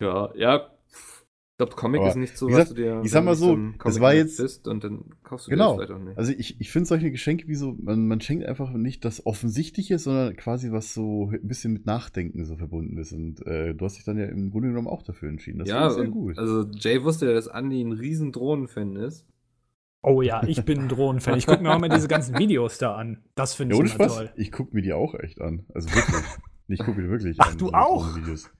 Ja, 0.00 0.32
ja. 0.36 0.70
Ich 0.90 1.60
glaube, 1.66 1.74
Comic 1.74 2.00
Aber 2.02 2.10
ist 2.10 2.16
nicht 2.16 2.36
so, 2.38 2.46
wie 2.46 2.52
was 2.52 2.68
gesagt, 2.68 2.78
du 2.78 2.82
dir. 2.82 3.02
ich 3.04 3.10
sag 3.10 3.24
mal 3.24 3.34
so, 3.34 3.56
das 3.56 3.58
war 3.58 3.78
Comic-Nerd 4.12 4.14
jetzt- 4.16 4.36
Bist 4.36 4.68
und 4.68 4.84
dann 4.84 5.06
kaufst 5.24 5.48
du 5.48 5.50
Genau. 5.50 5.72
dir 5.72 5.78
das 5.78 5.86
vielleicht 5.88 6.00
auch 6.00 6.04
nicht. 6.08 6.18
Also 6.18 6.32
ich, 6.38 6.60
ich 6.60 6.70
finde 6.70 6.86
solche 6.86 7.10
Geschenke 7.10 7.48
wie 7.48 7.56
so, 7.56 7.76
man, 7.82 8.06
man 8.06 8.20
schenkt 8.20 8.46
einfach 8.46 8.70
nicht 8.72 9.04
das 9.04 9.26
Offensichtliche, 9.26 9.98
sondern 9.98 10.36
quasi 10.36 10.70
was 10.70 10.94
so 10.94 11.30
ein 11.32 11.48
bisschen 11.48 11.72
mit 11.72 11.84
Nachdenken 11.84 12.44
so 12.44 12.54
verbunden 12.54 12.96
ist. 12.98 13.12
Und 13.12 13.44
äh, 13.44 13.74
du 13.74 13.84
hast 13.84 13.96
dich 13.96 14.04
dann 14.04 14.18
ja 14.18 14.26
im 14.26 14.52
Grunde 14.52 14.68
genommen 14.68 14.86
auch 14.86 15.02
dafür 15.02 15.30
entschieden. 15.30 15.58
Das 15.58 15.68
ja, 15.68 15.90
sehr 15.90 16.06
gut. 16.06 16.38
also 16.38 16.62
Jay 16.78 17.02
wusste 17.02 17.26
ja, 17.26 17.32
dass 17.32 17.48
Andy 17.48 17.80
ein 17.82 17.90
riesen 17.92 18.30
Drohnenfan 18.30 18.94
ist. 18.94 19.26
Oh 20.02 20.22
ja, 20.22 20.42
ich 20.46 20.64
bin 20.64 20.80
ein 20.82 20.88
Drohnenfan. 20.88 21.36
Ich 21.38 21.46
gucke 21.46 21.62
mir 21.62 21.70
auch 21.74 21.78
mal 21.80 21.88
diese 21.88 22.08
ganzen 22.08 22.38
Videos 22.38 22.78
da 22.78 22.94
an. 22.94 23.24
Das 23.34 23.54
finde 23.54 23.76
ja, 23.76 23.84
ich 23.84 23.94
immer 23.94 24.06
toll. 24.08 24.30
ich 24.36 24.52
gucke 24.52 24.74
mir 24.74 24.82
die 24.82 24.92
auch 24.92 25.14
echt 25.14 25.40
an. 25.40 25.66
Also 25.74 25.88
wirklich. 25.92 26.24
ich 26.68 26.78
gucke 26.80 26.98
mir 26.98 27.04
die 27.04 27.10
wirklich 27.10 27.36
Ach, 27.40 27.52
an. 27.52 27.58
du 27.58 27.66
diese 27.66 27.78
auch? 27.78 28.16
Videos. 28.16 28.50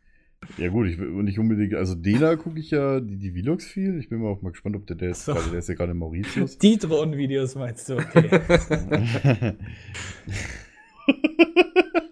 Ja 0.56 0.68
gut, 0.68 0.86
ich 0.86 0.98
will 0.98 1.08
und 1.08 1.24
nicht 1.24 1.38
unbedingt, 1.40 1.74
also 1.74 1.96
Dela 1.96 2.36
gucke 2.36 2.60
ich 2.60 2.70
ja 2.70 3.00
die, 3.00 3.18
die 3.18 3.32
Vlogs 3.42 3.66
viel. 3.66 3.98
Ich 3.98 4.08
bin 4.08 4.20
mal 4.20 4.28
auch 4.28 4.40
mal 4.40 4.50
gespannt, 4.50 4.76
ob 4.76 4.86
der, 4.86 4.96
der, 4.96 5.12
So. 5.14 5.34
gerade, 5.34 5.50
der 5.50 5.58
ist 5.58 5.68
ja 5.68 5.74
gerade 5.74 5.90
in 5.92 5.98
Mauritius. 5.98 6.58
Die 6.58 6.78
Drohnenvideos 6.78 7.56
meinst 7.56 7.88
du, 7.88 7.96
okay. 7.96 8.40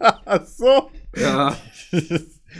Ach 0.00 0.44
so. 0.44 0.90
ja, 1.16 1.56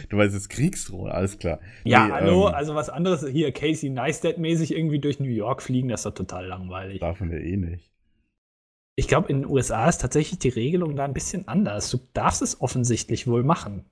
Du 0.08 0.16
weißt 0.16 0.34
jetzt 0.34 0.48
Kriegsdrohne, 0.50 1.12
alles 1.12 1.38
klar. 1.38 1.60
Ja, 1.84 2.06
Nee, 2.06 2.12
hallo, 2.12 2.48
ähm, 2.48 2.54
also 2.54 2.74
was 2.74 2.88
anderes 2.90 3.26
hier, 3.26 3.52
Casey 3.52 3.90
Neistat-mäßig 3.90 4.72
irgendwie 4.74 4.98
durch 5.00 5.18
New 5.20 5.28
York 5.28 5.62
fliegen, 5.62 5.88
das 5.88 6.00
ist 6.00 6.06
doch 6.06 6.14
total 6.14 6.46
langweilig. 6.46 7.00
Davon 7.00 7.30
ja 7.30 7.38
eh 7.38 7.56
nicht. 7.56 7.90
Ich 8.98 9.08
glaube, 9.08 9.28
in 9.28 9.42
den 9.42 9.50
USA 9.50 9.88
ist 9.88 10.00
tatsächlich 10.00 10.38
die 10.38 10.48
Regelung 10.48 10.96
da 10.96 11.04
ein 11.04 11.12
bisschen 11.12 11.48
anders. 11.48 11.90
Du 11.90 11.98
darfst 12.14 12.40
es 12.40 12.60
offensichtlich 12.60 13.26
wohl 13.26 13.42
machen. 13.44 13.84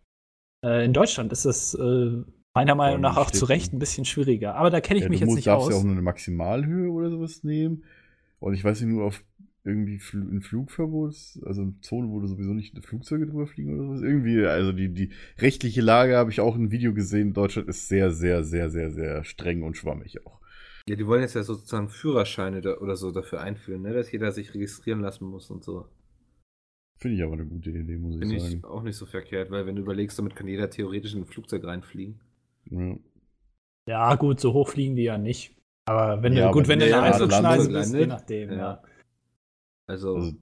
Äh, 0.64 0.84
in 0.86 0.92
Deutschland 0.94 1.30
ist 1.32 1.44
es 1.44 1.74
äh, 1.74 2.22
meiner 2.54 2.74
Meinung 2.74 3.00
nach 3.02 3.18
auch 3.18 3.30
zu 3.30 3.44
Recht 3.44 3.72
ein 3.74 3.78
bisschen 3.78 4.06
schwieriger. 4.06 4.54
Aber 4.54 4.70
da 4.70 4.80
kenne 4.80 4.98
ich 4.98 5.04
Ja, 5.04 5.10
mich 5.10 5.18
du 5.20 5.24
jetzt 5.24 5.26
musst, 5.26 5.36
nicht 5.36 5.46
darfst 5.48 5.66
aus. 5.66 5.72
ja 5.74 5.78
auch 5.78 5.82
nur 5.84 5.92
eine 5.92 6.02
Maximalhöhe 6.02 6.90
oder 6.90 7.10
sowas 7.10 7.42
nehmen. 7.44 7.84
Und 8.38 8.54
ich 8.54 8.64
weiß 8.64 8.80
nicht, 8.80 8.90
nur 8.90 9.04
auf 9.04 9.22
irgendwie 9.64 9.98
Fl 9.98 10.18
ein 10.18 10.42
Flugverbot, 10.42 11.14
also 11.42 11.62
eine 11.62 11.80
Zone, 11.80 12.10
wo 12.10 12.20
du 12.20 12.26
sowieso 12.26 12.52
nicht 12.52 12.78
Flugzeuge 12.84 13.26
drüber 13.26 13.46
fliegen 13.46 13.74
oder 13.74 13.84
sowas. 13.88 14.02
Irgendwie, 14.02 14.44
also 14.44 14.72
die, 14.72 14.92
die 14.92 15.10
rechtliche 15.38 15.80
Lage 15.80 16.16
habe 16.16 16.30
ich 16.30 16.40
auch 16.40 16.54
in 16.54 16.62
einem 16.62 16.70
Video 16.70 16.92
gesehen. 16.92 17.32
Deutschland 17.32 17.68
ist 17.68 17.88
sehr, 17.88 18.10
sehr, 18.10 18.44
sehr, 18.44 18.70
sehr, 18.70 18.90
sehr 18.90 19.24
streng 19.24 19.62
und 19.62 19.76
schwammig 19.76 20.24
auch. 20.26 20.40
Ja, 20.86 20.96
die 20.96 21.06
wollen 21.06 21.22
jetzt 21.22 21.34
ja 21.34 21.42
sozusagen 21.42 21.88
Führerscheine 21.88 22.60
da, 22.60 22.76
oder 22.78 22.96
so 22.96 23.10
dafür 23.10 23.40
einführen, 23.40 23.82
ne? 23.82 23.94
dass 23.94 24.12
jeder 24.12 24.32
sich 24.32 24.52
registrieren 24.52 25.00
lassen 25.00 25.24
muss 25.24 25.50
und 25.50 25.64
so. 25.64 25.86
Finde 26.98 27.16
ich 27.16 27.22
aber 27.22 27.32
eine 27.34 27.46
gute 27.46 27.70
Idee, 27.70 27.96
muss 27.96 28.14
ich 28.14 28.20
Finde 28.20 28.40
sagen. 28.40 28.56
ich 28.58 28.64
auch 28.64 28.82
nicht 28.82 28.96
so 28.96 29.06
verkehrt, 29.06 29.50
weil 29.50 29.66
wenn 29.66 29.76
du 29.76 29.82
überlegst, 29.82 30.18
damit 30.18 30.36
kann 30.36 30.46
jeder 30.46 30.68
theoretisch 30.70 31.14
in 31.14 31.22
ein 31.22 31.26
Flugzeug 31.26 31.64
reinfliegen. 31.64 32.20
Ja. 32.70 32.96
Ja, 33.88 34.14
gut, 34.16 34.40
so 34.40 34.52
hoch 34.52 34.68
fliegen 34.68 34.96
die 34.96 35.02
ja 35.04 35.18
nicht. 35.18 35.56
Aber 35.86 36.22
wenn 36.22 36.32
Ja, 36.32 36.46
du, 36.48 36.52
gut, 36.52 36.68
wenn 36.68 36.78
du 36.78 36.84
eine 36.86 36.92
ja, 36.92 37.02
Einflugschneise 37.02 37.70
bist, 37.70 37.94
je 37.94 38.06
nachdem, 38.06 38.50
ja. 38.50 38.56
ja. 38.56 38.82
Also, 39.86 40.14
Also, 40.16 40.32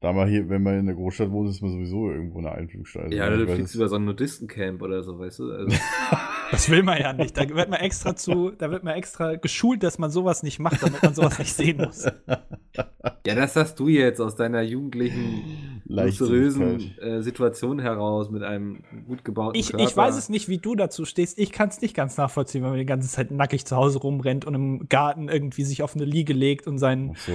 da 0.00 0.12
mal 0.12 0.28
hier, 0.28 0.48
wenn 0.48 0.62
man 0.62 0.78
in 0.78 0.86
der 0.86 0.94
Großstadt 0.94 1.30
wohnt, 1.32 1.50
ist 1.50 1.60
man 1.60 1.72
sowieso 1.72 2.08
irgendwo 2.10 2.38
eine 2.38 2.52
Einflugschneise. 2.52 3.14
ja, 3.14 3.30
Ich 3.32 3.38
du 3.40 3.46
fliegst 3.52 3.70
es- 3.70 3.74
über 3.74 3.88
so 3.88 3.96
ein 3.96 4.04
Nudistencamp 4.04 4.80
oder 4.82 5.02
so, 5.02 5.18
weißt 5.18 5.38
du? 5.40 5.50
Also, 5.52 5.76
Das 6.50 6.70
will 6.70 6.82
man 6.82 6.98
ja 6.98 7.12
nicht. 7.12 7.36
Da 7.36 7.46
wird 7.46 7.68
man 7.68 7.80
extra 7.80 8.16
zu, 8.16 8.50
da 8.52 8.70
wird 8.70 8.82
man 8.82 8.94
extra 8.94 9.34
geschult, 9.36 9.82
dass 9.82 9.98
man 9.98 10.10
sowas 10.10 10.42
nicht 10.42 10.58
macht, 10.60 10.82
damit 10.82 11.02
man 11.02 11.12
sowas 11.14 11.38
nicht 11.38 11.52
sehen 11.52 11.76
muss. 11.76 12.04
ja, 12.06 13.34
das 13.34 13.54
hast 13.54 13.78
du 13.78 13.88
jetzt 13.88 14.18
aus 14.20 14.34
deiner 14.34 14.62
jugendlichen, 14.62 15.82
luxuriösen 15.84 16.96
äh, 17.00 17.20
Situation 17.22 17.78
heraus 17.80 18.30
mit 18.30 18.42
einem 18.42 18.82
gut 19.06 19.24
gebauten 19.26 19.58
Ich, 19.58 19.70
Körper. 19.72 19.84
ich 19.84 19.94
weiß 19.94 20.16
es 20.16 20.30
nicht, 20.30 20.48
wie 20.48 20.56
du 20.58 20.74
dazu 20.74 21.04
stehst. 21.04 21.38
Ich 21.38 21.52
kann 21.52 21.68
es 21.68 21.82
nicht 21.82 21.94
ganz 21.94 22.16
nachvollziehen, 22.16 22.62
wenn 22.62 22.70
man 22.70 22.78
die 22.78 22.86
ganze 22.86 23.08
Zeit 23.08 23.30
nackig 23.30 23.66
zu 23.66 23.76
Hause 23.76 23.98
rumrennt 23.98 24.46
und 24.46 24.54
im 24.54 24.88
Garten 24.88 25.28
irgendwie 25.28 25.64
sich 25.64 25.82
auf 25.82 25.96
eine 25.96 26.04
Liege 26.06 26.32
legt 26.32 26.66
und 26.66 26.78
sein 26.78 27.12
Ach 27.14 27.18
so. 27.18 27.32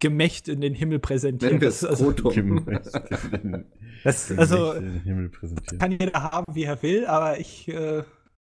Gemächt 0.00 0.48
in 0.48 0.60
den 0.60 0.74
Himmel 0.74 0.98
präsentiert. 0.98 1.52
Wir 1.52 1.60
Das, 4.02 4.30
also, 4.30 4.32
das, 4.36 4.38
also 4.38 4.74
den 4.80 5.00
Himmel 5.02 5.28
präsentiert. 5.28 5.78
kann 5.78 5.92
jeder 5.92 6.22
haben, 6.22 6.54
wie 6.54 6.64
er 6.64 6.82
will, 6.82 7.06
aber 7.06 7.38
ich, 7.38 7.68
äh, 7.68 8.02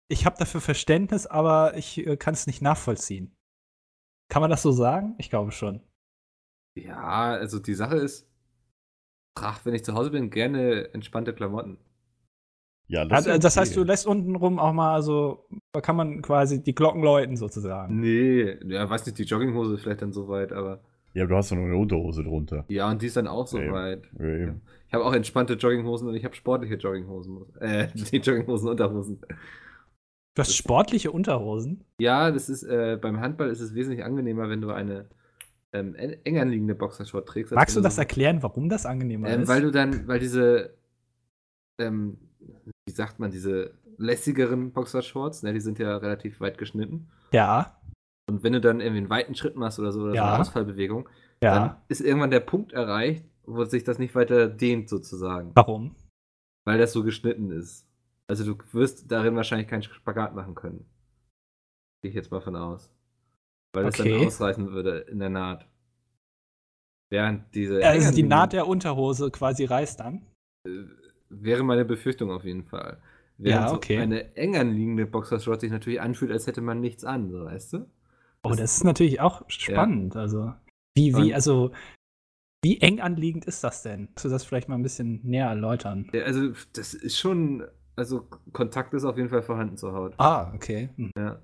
ich 0.07 0.25
habe 0.25 0.35
dafür 0.37 0.61
Verständnis, 0.61 1.27
aber 1.27 1.77
ich 1.77 2.05
äh, 2.05 2.17
kann 2.17 2.33
es 2.33 2.47
nicht 2.47 2.61
nachvollziehen. 2.61 3.35
Kann 4.29 4.41
man 4.41 4.49
das 4.49 4.63
so 4.63 4.71
sagen? 4.71 5.15
Ich 5.19 5.29
glaube 5.29 5.51
schon. 5.51 5.81
Ja, 6.75 7.33
also 7.33 7.59
die 7.59 7.75
Sache 7.75 7.97
ist, 7.97 8.27
trag, 9.37 9.63
wenn 9.65 9.75
ich 9.75 9.83
zu 9.83 9.93
Hause 9.93 10.09
bin, 10.09 10.31
gerne 10.31 10.91
entspannte 10.93 11.33
Klamotten. 11.33 11.77
Ja, 12.87 13.05
Das, 13.05 13.21
ist 13.21 13.27
ja 13.27 13.37
das 13.37 13.57
heißt, 13.57 13.75
du 13.75 13.83
lässt 13.83 14.05
untenrum 14.05 14.59
auch 14.59 14.73
mal 14.73 15.01
so, 15.01 15.47
da 15.71 15.81
kann 15.81 15.95
man 15.95 16.21
quasi 16.21 16.61
die 16.61 16.75
Glocken 16.75 17.01
läuten 17.01 17.37
sozusagen. 17.37 17.99
Nee, 17.99 18.57
ja, 18.65 18.89
weiß 18.89 19.05
nicht, 19.05 19.17
die 19.17 19.23
Jogginghose 19.23 19.75
ist 19.75 19.83
vielleicht 19.83 20.01
dann 20.01 20.13
so 20.13 20.27
weit, 20.27 20.51
aber 20.51 20.83
Ja, 21.13 21.23
aber 21.23 21.29
du 21.29 21.35
hast 21.37 21.51
doch 21.51 21.55
noch 21.57 21.63
eine 21.65 21.75
Unterhose 21.77 22.23
drunter. 22.23 22.65
ja, 22.69 22.89
und 22.89 23.01
die 23.01 23.07
ist 23.07 23.17
dann 23.17 23.27
auch 23.27 23.47
so 23.47 23.59
Ja, 23.59 23.71
weit. 23.71 24.09
Ja, 24.19 24.25
eben. 24.25 24.61
Ich 24.87 24.93
habe 24.93 25.05
auch 25.05 25.13
entspannte 25.13 25.53
Jogginghosen 25.53 26.07
und 26.07 26.15
ich 26.15 26.25
habe 26.25 26.35
sportliche 26.35 26.75
Jogginghosen. 26.75 27.37
Äh, 27.59 27.87
die 27.93 28.17
Jogginghosen, 28.17 28.69
Unterhosen. 28.69 29.19
Du 30.35 30.39
hast 30.39 30.55
sportliche 30.55 31.11
Unterhosen. 31.11 31.83
Ja, 31.99 32.31
das 32.31 32.49
ist, 32.49 32.63
äh, 32.63 32.97
beim 32.99 33.19
Handball 33.19 33.49
ist 33.49 33.59
es 33.59 33.75
wesentlich 33.75 34.03
angenehmer, 34.03 34.49
wenn 34.49 34.61
du 34.61 34.71
eine 34.71 35.05
ähm, 35.71 35.95
en- 35.95 36.23
eng 36.25 36.37
anliegende 36.39 36.75
Boxershort 36.75 37.27
trägst. 37.27 37.53
Magst 37.53 37.75
du 37.75 37.81
das 37.81 37.95
so- 37.95 38.01
erklären, 38.01 38.41
warum 38.43 38.69
das 38.69 38.85
angenehmer 38.85 39.27
Ähm, 39.29 39.41
ist? 39.43 39.47
weil 39.49 39.61
du 39.61 39.71
dann, 39.71 40.07
weil 40.07 40.19
diese, 40.19 40.73
ähm, 41.79 42.17
wie 42.85 42.91
sagt 42.93 43.19
man, 43.19 43.31
diese 43.31 43.73
lässigeren 43.97 44.71
Boxershorts, 44.71 45.43
ne, 45.43 45.53
die 45.53 45.59
sind 45.59 45.79
ja 45.79 45.97
relativ 45.97 46.39
weit 46.41 46.57
geschnitten. 46.57 47.07
ja, 47.31 47.75
Und 48.29 48.43
wenn 48.43 48.53
du 48.53 48.61
dann 48.61 48.79
irgendwie 48.79 48.99
einen 48.99 49.09
weiten 49.09 49.35
Schritt 49.35 49.55
machst 49.55 49.79
oder 49.79 49.91
so, 49.91 50.01
oder 50.03 50.11
so 50.11 50.15
Ja. 50.17 50.31
eine 50.33 50.39
Ausfallbewegung, 50.41 51.09
ja. 51.43 51.53
dann 51.59 51.75
ist 51.89 52.01
irgendwann 52.01 52.31
der 52.31 52.39
Punkt 52.39 52.71
erreicht, 52.73 53.25
wo 53.45 53.63
sich 53.65 53.83
das 53.83 53.99
nicht 53.99 54.15
weiter 54.15 54.47
dehnt, 54.47 54.87
sozusagen. 54.89 55.51
Warum? 55.55 55.95
Weil 56.65 56.77
das 56.77 56.93
so 56.93 57.03
geschnitten 57.03 57.51
ist. 57.51 57.85
Also 58.27 58.45
du 58.45 58.57
wirst 58.71 59.11
darin 59.11 59.35
wahrscheinlich 59.35 59.67
keinen 59.67 59.83
Spagat 59.83 60.33
machen 60.33 60.55
können. 60.55 60.85
Gehe 62.01 62.09
ich 62.09 62.15
jetzt 62.15 62.31
mal 62.31 62.39
von 62.41 62.55
aus. 62.55 62.89
Weil 63.73 63.85
das 63.85 63.99
Okay. 63.99 64.17
dann 64.17 64.27
ausreißen 64.27 64.71
würde 64.71 64.99
in 64.99 65.19
der 65.19 65.29
Naht. 65.29 65.67
Während 67.11 67.53
diese. 67.53 67.85
Also 67.85 68.13
die 68.15 68.23
Naht 68.23 68.53
der 68.53 68.67
Unterhose 68.67 69.29
quasi 69.31 69.65
reißt 69.65 69.99
dann. 69.99 70.25
äh, 70.67 70.85
wäre 71.29 71.63
meine 71.63 71.83
Befürchtung 71.83 72.31
auf 72.31 72.45
jeden 72.45 72.63
Fall. 72.63 72.97
Ja, 73.39 73.61
Während 73.65 73.71
okay. 73.71 73.97
so 73.97 74.01
eine 74.03 74.35
eng 74.37 74.55
anliegende 74.55 75.05
Boxershort 75.05 75.59
sich 75.61 75.71
natürlich 75.71 75.99
anfühlt, 75.99 76.31
als 76.31 76.47
hätte 76.47 76.61
man 76.61 76.79
nichts 76.79 77.03
an, 77.03 77.29
so 77.31 77.43
weißt 77.45 77.73
du? 77.73 77.89
Oh, 78.45 78.49
das 78.49 78.77
ist 78.77 78.83
natürlich 78.83 79.21
auch 79.21 79.43
spannend. 79.47 80.15
Also, 80.15 80.53
wie, 80.95 81.15
wie, 81.15 81.33
also, 81.33 81.71
wie 82.63 82.79
eng 82.79 82.99
anliegend 82.99 83.45
ist 83.45 83.63
das 83.63 83.83
denn? 83.83 84.07
Kannst 84.07 84.25
du 84.25 84.29
das 84.29 84.43
vielleicht 84.43 84.69
mal 84.69 84.75
ein 84.75 84.83
bisschen 84.83 85.21
näher 85.23 85.47
erläutern? 85.47 86.09
Ja, 86.13 86.23
also 86.23 86.51
das 86.73 86.93
ist 86.93 87.17
schon, 87.17 87.65
also 87.95 88.27
Kontakt 88.51 88.93
ist 88.93 89.05
auf 89.05 89.17
jeden 89.17 89.29
Fall 89.29 89.43
vorhanden 89.43 89.77
zur 89.77 89.93
Haut. 89.93 90.13
Ah, 90.17 90.51
okay. 90.53 90.89
Hm. 90.95 91.11
Ja. 91.17 91.41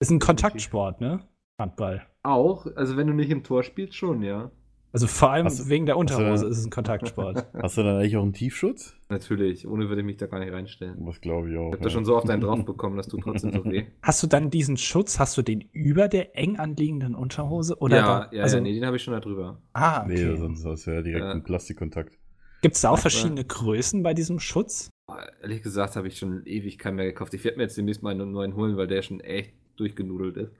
Ist 0.00 0.10
ein 0.10 0.18
Kontaktsport, 0.18 1.00
ne? 1.00 1.20
Handball. 1.60 2.06
Auch, 2.22 2.66
also 2.74 2.96
wenn 2.96 3.06
du 3.06 3.12
nicht 3.12 3.30
im 3.30 3.44
Tor 3.44 3.62
spielst, 3.62 3.94
schon, 3.94 4.22
ja. 4.22 4.50
Also 4.92 5.06
vor 5.06 5.30
allem 5.30 5.46
Hast 5.46 5.60
du- 5.60 5.68
wegen 5.68 5.86
der 5.86 5.94
du 5.94 6.00
Unterhose 6.00 6.44
da- 6.44 6.50
ist 6.50 6.58
es 6.58 6.64
ein 6.66 6.70
Kontaktsport. 6.70 7.46
Hast 7.62 7.78
du 7.78 7.82
dann 7.84 7.98
eigentlich 7.98 8.16
auch 8.16 8.22
einen 8.24 8.32
Tiefschutz? 8.32 8.94
Natürlich, 9.08 9.66
ohne 9.68 9.88
würde 9.88 10.00
ich 10.02 10.06
mich 10.06 10.16
da 10.16 10.26
gar 10.26 10.40
nicht 10.40 10.52
reinstellen. 10.52 10.96
Was 11.00 11.20
glaube 11.20 11.50
ich 11.50 11.56
auch. 11.56 11.68
Ich 11.68 11.74
hab 11.74 11.82
da 11.82 11.90
schon 11.90 12.04
so 12.04 12.16
oft 12.16 12.28
einen 12.28 12.40
drauf 12.42 12.64
bekommen, 12.66 12.96
das 12.96 13.06
tut 13.06 13.20
trotzdem 13.22 13.52
so 13.52 13.64
weh. 13.64 13.84
Hast 14.02 14.22
du 14.22 14.26
dann 14.26 14.50
diesen 14.50 14.76
Schutz, 14.76 15.18
hast 15.20 15.36
du 15.38 15.42
den 15.42 15.60
über 15.72 16.08
der 16.08 16.36
eng 16.36 16.58
anliegenden 16.58 17.14
Unterhose? 17.14 17.76
Oder 17.78 17.96
ja, 17.96 18.02
da, 18.30 18.36
ja, 18.36 18.42
also, 18.42 18.56
ja, 18.56 18.62
nee, 18.62 18.74
den 18.74 18.84
habe 18.84 18.96
ich 18.96 19.02
schon 19.04 19.14
da 19.14 19.20
drüber. 19.20 19.60
Ah, 19.74 20.04
Nee, 20.08 20.14
okay. 20.26 20.36
sonst 20.36 20.64
hast 20.64 20.86
du 20.86 20.90
ja 20.90 21.02
direkt 21.02 21.24
Ja. 21.24 21.30
einen 21.30 21.44
Plastikkontakt. 21.44 22.18
Gibt 22.62 22.74
es 22.74 22.80
da 22.82 22.90
auch 22.90 22.98
verschiedene 22.98 23.44
Größen 23.44 24.02
bei 24.02 24.12
diesem 24.12 24.38
Schutz? 24.40 24.90
Boah, 25.06 25.24
Ehrlich 25.40 25.62
gesagt 25.62 25.96
habe 25.96 26.08
ich 26.08 26.18
schon 26.18 26.44
ewig 26.46 26.78
keinen 26.78 26.96
mehr 26.96 27.06
gekauft. 27.06 27.32
Ich 27.32 27.42
werde 27.44 27.56
mir 27.56 27.62
jetzt 27.62 27.76
demnächst 27.78 28.02
mal 28.02 28.10
einen 28.10 28.32
neuen 28.32 28.54
holen, 28.56 28.76
weil 28.76 28.86
der 28.86 29.02
schon 29.02 29.20
echt 29.20 29.54
durchgenudelt 29.76 30.36
ist. 30.36 30.52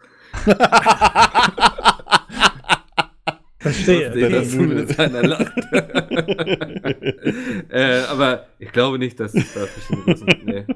Verstehe. 3.60 4.10
Der 4.10 4.30
das 4.30 4.50
zumindest 4.50 4.98
einer 4.98 5.22
lacht. 5.22 5.52
äh, 7.68 8.00
aber 8.08 8.46
ich 8.58 8.72
glaube 8.72 8.98
nicht, 8.98 9.20
dass 9.20 9.34
es 9.34 9.52
da 9.52 9.66
verschiedene. 9.66 10.64
Nee. 10.66 10.74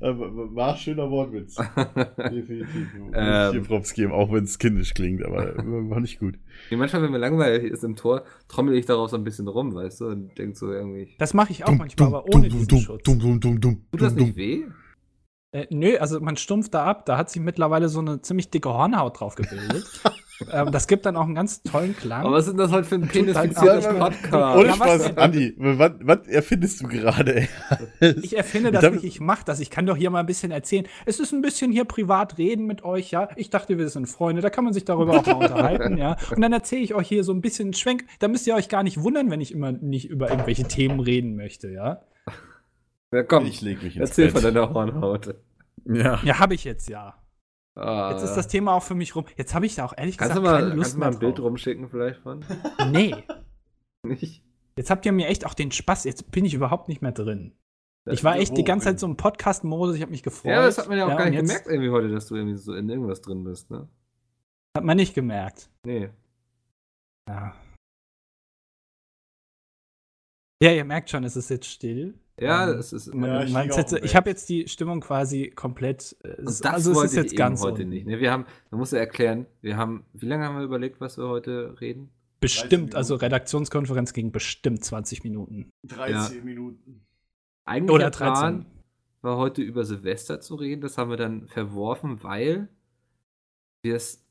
War 0.00 0.72
ein 0.72 0.76
schöner 0.76 1.08
Wortwitz. 1.08 1.54
Definitiv. 2.18 2.88
Ähm. 3.14 3.52
hier 3.52 3.62
Props 3.62 3.94
geben, 3.94 4.12
auch 4.12 4.32
wenn 4.32 4.42
es 4.42 4.58
kindisch 4.58 4.92
klingt, 4.92 5.24
aber 5.24 5.54
war 5.56 6.00
nicht 6.00 6.18
gut. 6.18 6.34
Manchmal, 6.72 7.02
wenn 7.02 7.12
mir 7.12 7.18
langweilig 7.18 7.70
ist 7.72 7.84
im 7.84 7.94
Tor, 7.94 8.24
trommel 8.48 8.74
ich 8.74 8.86
darauf 8.86 9.10
so 9.10 9.16
ein 9.16 9.22
bisschen 9.22 9.46
rum, 9.46 9.74
weißt 9.74 10.00
du, 10.00 10.06
und 10.06 10.36
denk 10.36 10.56
so 10.56 10.72
irgendwie. 10.72 11.14
Das 11.18 11.32
mache 11.32 11.52
ich 11.52 11.64
auch 11.64 11.72
manchmal, 11.72 12.08
aber 12.08 12.26
ohne 12.34 12.48
diesen 12.48 12.68
Schutz. 12.80 13.04
Tut 13.04 13.78
das 13.92 14.14
nicht 14.14 14.34
weh? 14.34 14.64
Äh, 15.52 15.68
nö, 15.70 15.96
also 15.98 16.18
man 16.20 16.36
stumpft 16.36 16.74
da 16.74 16.84
ab. 16.84 17.06
Da 17.06 17.16
hat 17.16 17.30
sich 17.30 17.40
mittlerweile 17.40 17.88
so 17.88 18.00
eine 18.00 18.20
ziemlich 18.20 18.50
dicke 18.50 18.70
Hornhaut 18.70 19.20
drauf 19.20 19.36
gebildet. 19.36 19.84
ähm, 20.52 20.70
das 20.72 20.86
gibt 20.86 21.06
dann 21.06 21.16
auch 21.16 21.24
einen 21.24 21.34
ganz 21.34 21.62
tollen 21.62 21.96
Klang. 21.96 22.22
Aber 22.24 22.32
was 22.36 22.44
ist 22.46 22.50
denn 22.52 22.58
das 22.58 22.70
heute 22.72 22.84
für 22.88 22.96
ein 22.96 23.02
halt 23.02 23.12
penisfiziertes 23.12 23.86
auch- 23.86 23.98
Podcast? 23.98 24.58
Ohne 24.58 24.72
Spaß? 24.74 25.16
Andi, 25.16 25.54
was, 25.58 25.92
was 26.00 26.26
erfindest 26.28 26.82
du 26.82 26.88
gerade? 26.88 27.48
ich 28.00 28.36
erfinde 28.36 28.70
das 28.72 28.84
Ich 28.84 28.90
nicht, 28.90 29.04
ich 29.04 29.20
mache 29.20 29.44
das. 29.44 29.60
Ich 29.60 29.70
kann 29.70 29.86
doch 29.86 29.96
hier 29.96 30.10
mal 30.10 30.20
ein 30.20 30.26
bisschen 30.26 30.50
erzählen. 30.50 30.86
Es 31.06 31.20
ist 31.20 31.32
ein 31.32 31.42
bisschen 31.42 31.70
hier 31.72 31.84
privat 31.84 32.38
reden 32.38 32.66
mit 32.66 32.84
euch, 32.84 33.10
ja. 33.10 33.28
Ich 33.36 33.50
dachte, 33.50 33.78
wir 33.78 33.88
sind 33.88 34.06
Freunde, 34.06 34.42
da 34.42 34.50
kann 34.50 34.64
man 34.64 34.72
sich 34.72 34.84
darüber 34.84 35.18
auch 35.20 35.26
mal 35.26 35.34
unterhalten, 35.34 35.96
ja. 35.96 36.16
Und 36.34 36.40
dann 36.40 36.52
erzähle 36.52 36.82
ich 36.82 36.94
euch 36.94 37.08
hier 37.08 37.24
so 37.24 37.32
ein 37.32 37.40
bisschen 37.40 37.72
Schwenk. 37.72 38.04
Da 38.18 38.28
müsst 38.28 38.46
ihr 38.46 38.54
euch 38.54 38.68
gar 38.68 38.82
nicht 38.82 39.02
wundern, 39.02 39.30
wenn 39.30 39.40
ich 39.40 39.52
immer 39.52 39.72
nicht 39.72 40.08
über 40.10 40.30
irgendwelche 40.30 40.64
Themen 40.64 41.00
reden 41.00 41.36
möchte, 41.36 41.70
ja. 41.70 42.02
Ja, 43.12 43.22
komm, 43.22 43.46
Ich 43.46 43.60
leg 43.60 43.82
mich 43.82 43.96
ins 43.96 44.10
erzähl 44.10 44.26
Bett. 44.32 44.34
von 44.34 44.42
deiner 44.42 44.70
Hornhaut. 44.74 45.34
Ja. 45.86 46.18
Ja, 46.24 46.38
habe 46.40 46.54
ich 46.54 46.64
jetzt 46.64 46.88
ja. 46.88 47.14
Ah, 47.76 48.12
Jetzt 48.12 48.22
ist 48.22 48.34
das 48.34 48.46
Thema 48.48 48.74
auch 48.74 48.82
für 48.82 48.94
mich 48.94 49.16
rum. 49.16 49.24
Jetzt 49.36 49.54
habe 49.54 49.66
ich 49.66 49.74
da 49.74 49.84
auch 49.84 49.94
ehrlich 49.96 50.16
kannst 50.16 50.34
gesagt 50.36 50.44
mal, 50.46 50.60
keine 50.60 50.74
Lust 50.74 50.80
kannst 50.82 50.94
du 50.94 50.98
mal 51.00 51.06
mehr 51.10 51.16
ein 51.16 51.18
Bild 51.20 51.38
drauf. 51.38 51.44
rumschicken 51.46 51.88
vielleicht 51.88 52.20
von? 52.20 52.44
Nee. 52.90 53.14
Nicht? 54.06 54.44
Jetzt 54.76 54.90
habt 54.90 55.04
ihr 55.06 55.12
mir 55.12 55.28
echt 55.28 55.44
auch 55.46 55.54
den 55.54 55.72
Spaß. 55.72 56.04
Jetzt 56.04 56.30
bin 56.30 56.44
ich 56.44 56.54
überhaupt 56.54 56.88
nicht 56.88 57.00
mehr 57.02 57.12
drin. 57.12 57.52
Ich 58.06 58.22
war 58.22 58.36
echt 58.36 58.56
die 58.56 58.64
ganze 58.64 58.84
Zeit 58.88 59.00
so 59.00 59.06
im 59.06 59.16
Podcast-Modus. 59.16 59.96
Ich 59.96 60.02
habe 60.02 60.10
mich 60.10 60.22
gefreut. 60.22 60.52
Ja, 60.52 60.62
das 60.66 60.76
hat 60.76 60.88
man 60.88 60.98
ja 60.98 61.06
auch 61.06 61.16
gar 61.16 61.24
und 61.26 61.30
nicht 61.30 61.40
gemerkt 61.40 61.66
irgendwie 61.66 61.90
heute, 61.90 62.08
dass 62.10 62.26
du 62.26 62.36
irgendwie 62.36 62.56
so 62.58 62.74
in 62.74 62.88
irgendwas 62.90 63.22
drin 63.22 63.44
bist, 63.44 63.70
ne? 63.70 63.88
Hat 64.76 64.84
man 64.84 64.96
nicht 64.96 65.14
gemerkt. 65.14 65.70
Nee. 65.86 66.10
Ja. 67.28 67.54
Ja, 70.62 70.72
ihr 70.72 70.84
merkt 70.84 71.08
schon, 71.08 71.24
es 71.24 71.36
ist 71.36 71.48
jetzt 71.48 71.66
still. 71.66 72.14
Ja, 72.40 72.68
Ähm, 72.70 72.78
es 72.78 72.92
ist 72.92 73.06
Ja, 73.06 73.14
Man- 73.14 73.46
ich 73.46 74.02
ich 74.02 74.16
habe 74.16 74.28
jetzt 74.30 74.48
die 74.48 74.66
Stimmung 74.66 75.00
quasi 75.00 75.50
komplett. 75.50 76.16
äh, 76.24 76.34
Und 76.40 76.48
es- 76.48 76.60
das 76.60 76.72
also 76.72 76.90
es 76.90 76.96
wollte 76.96 77.06
ist 77.10 77.16
jetzt 77.16 77.32
ich 77.32 77.38
ganz 77.38 77.60
eben 77.60 77.70
heute 77.70 77.82
unten. 77.82 77.88
nicht. 77.90 78.06
Ne? 78.06 78.18
Wir 78.18 78.32
haben, 78.32 78.44
man 78.70 78.80
muss 78.80 78.90
ja 78.90 78.98
erklären, 78.98 79.46
wir 79.60 79.76
haben, 79.76 80.04
wie 80.12 80.26
lange 80.26 80.44
haben 80.44 80.56
wir 80.56 80.64
überlegt, 80.64 81.00
was 81.00 81.16
wir 81.18 81.28
heute 81.28 81.76
reden? 81.80 82.10
bestimmt, 82.40 82.94
also. 82.94 83.14
Redaktionskonferenz 83.14 84.12
ging 84.12 84.30
bestimmt 84.30 84.84
20 84.84 85.24
Minuten. 85.24 85.70
13 85.84 86.44
Minuten. 86.44 87.00
Eigentlich 87.64 87.90
Oder 87.94 88.10
der 88.10 88.16
Plan 88.18 88.34
13. 88.34 88.66
war 89.22 89.36
heute 89.38 89.62
über 89.62 89.84
Silvester 89.86 90.40
zu 90.40 90.56
reden. 90.56 90.82
Das 90.82 90.98
haben 90.98 91.08
wir 91.08 91.16
dann 91.16 91.48
verworfen, 91.48 92.22
weil 92.22 92.68
wir 93.82 93.94
es 93.96 94.22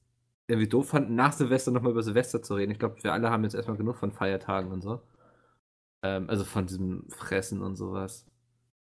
irgendwie 0.48 0.68
doof 0.68 0.90
fanden, 0.90 1.16
nach 1.16 1.32
Silvester 1.34 1.72
nochmal 1.72 1.92
über 1.94 2.04
Silvester 2.04 2.44
zu 2.44 2.54
reden. 2.54 2.72
Ich 2.72 2.78
glaube, 2.78 3.02
wir 3.02 3.14
alle 3.14 3.32
haben 3.32 3.44
jetzt 3.46 3.56
erstmal 3.56 3.78
genug 3.78 3.96
von 3.98 4.12
Feiertagen 4.12 4.72
und 4.72 4.82
so. 4.84 5.02
Ähm, 6.04 6.30
also 6.30 6.44
von 6.44 6.68
diesem 6.68 7.10
Fressen 7.10 7.62
und 7.62 7.76
sowas. 7.76 8.28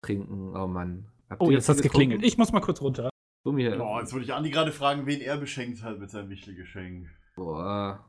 Trinken, 0.02 0.56
oh 0.56 0.66
Mann. 0.66 1.09
Habt 1.28 1.42
Oh, 1.42 1.50
jetzt 1.50 1.68
hat's 1.68 1.82
geklingelt. 1.82 2.22
Ich 2.22 2.38
muss 2.38 2.52
mal 2.52 2.61
kurz 2.61 2.80
runter. 2.80 3.11
Hier. 3.44 3.80
Oh, 3.80 3.98
jetzt 3.98 4.12
wollte 4.12 4.26
ich 4.26 4.34
Andi 4.34 4.50
gerade 4.50 4.72
fragen, 4.72 5.06
wen 5.06 5.20
er 5.22 5.38
beschenkt 5.38 5.82
hat 5.82 5.98
mit 5.98 6.11
seinem 6.11 6.28
Wichtelgeschenk. 6.28 7.09
Boah. 7.34 8.04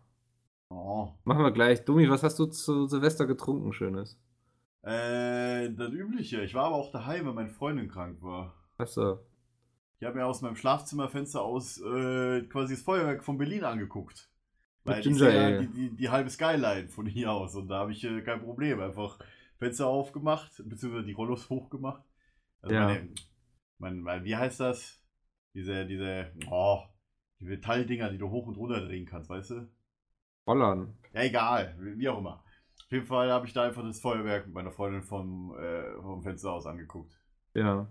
Oh. 0.70 1.14
Machen 1.24 1.44
wir 1.44 1.52
gleich. 1.52 1.86
Dumi, 1.86 2.10
was 2.10 2.24
hast 2.24 2.38
du 2.40 2.46
zu 2.48 2.88
Silvester 2.88 3.26
getrunken, 3.26 3.72
Schönes? 3.72 4.20
Äh, 4.82 5.72
das 5.72 5.92
Übliche. 5.92 6.42
Ich 6.42 6.54
war 6.54 6.66
aber 6.66 6.76
auch 6.76 6.92
daheim, 6.92 7.26
weil 7.26 7.34
meine 7.34 7.50
Freundin 7.50 7.88
krank 7.88 8.22
war. 8.22 8.54
Achso. 8.78 9.20
Ich 10.00 10.06
habe 10.06 10.18
mir 10.18 10.26
aus 10.26 10.42
meinem 10.42 10.56
Schlafzimmerfenster 10.56 11.42
aus 11.42 11.80
äh, 11.82 12.42
quasi 12.44 12.76
das 12.76 12.84
Feuerwerk 12.84 13.24
von 13.24 13.38
Berlin 13.38 13.64
angeguckt. 13.64 14.29
Weil 14.90 15.00
ist 15.00 15.20
Ginger 15.20 15.32
ja 15.34 15.62
die, 15.62 15.68
die, 15.68 15.96
die 15.96 16.10
halbe 16.10 16.30
Skyline 16.30 16.90
von 16.90 17.06
hier 17.06 17.32
aus 17.32 17.56
und 17.56 17.68
da 17.68 17.80
habe 17.80 17.92
ich 17.92 18.04
äh, 18.04 18.22
kein 18.22 18.42
Problem. 18.42 18.80
Einfach 18.80 19.20
Fenster 19.58 19.88
aufgemacht, 19.88 20.52
beziehungsweise 20.66 21.06
die 21.06 21.14
Rollos 21.14 21.50
hochgemacht. 21.50 22.04
Also 22.62 22.76
Ja. 22.76 22.86
meine, 22.86 23.10
mein, 23.78 24.00
mein, 24.02 24.24
wie 24.24 24.36
heißt 24.36 24.60
das? 24.60 25.02
Diese, 25.54 25.86
diese, 25.86 26.32
oh, 26.50 26.80
die 27.40 27.46
Metalldinger, 27.46 28.10
die 28.10 28.18
du 28.18 28.30
hoch 28.30 28.48
und 28.48 28.58
runter 28.58 28.82
drehen 28.82 29.06
kannst, 29.06 29.30
weißt 29.30 29.52
du? 29.52 29.70
Rollern. 30.48 30.98
Ja, 31.14 31.22
egal, 31.22 31.76
wie 31.80 31.98
wie 31.98 32.10
auch 32.10 32.20
immer. 32.20 32.44
Auf 32.86 32.92
jeden 32.92 33.06
Fall 33.06 33.32
habe 33.32 33.46
ich 33.46 33.54
da 33.54 33.64
einfach 33.64 33.84
das 33.84 34.00
Feuerwerk 34.00 34.46
mit 34.46 34.56
meiner 34.56 34.72
Freundin 34.72 35.04
vom, 35.04 35.56
äh, 35.58 35.94
vom 36.02 36.24
Fenster 36.24 36.52
aus 36.52 36.66
angeguckt. 36.66 37.20
Ja. 37.54 37.88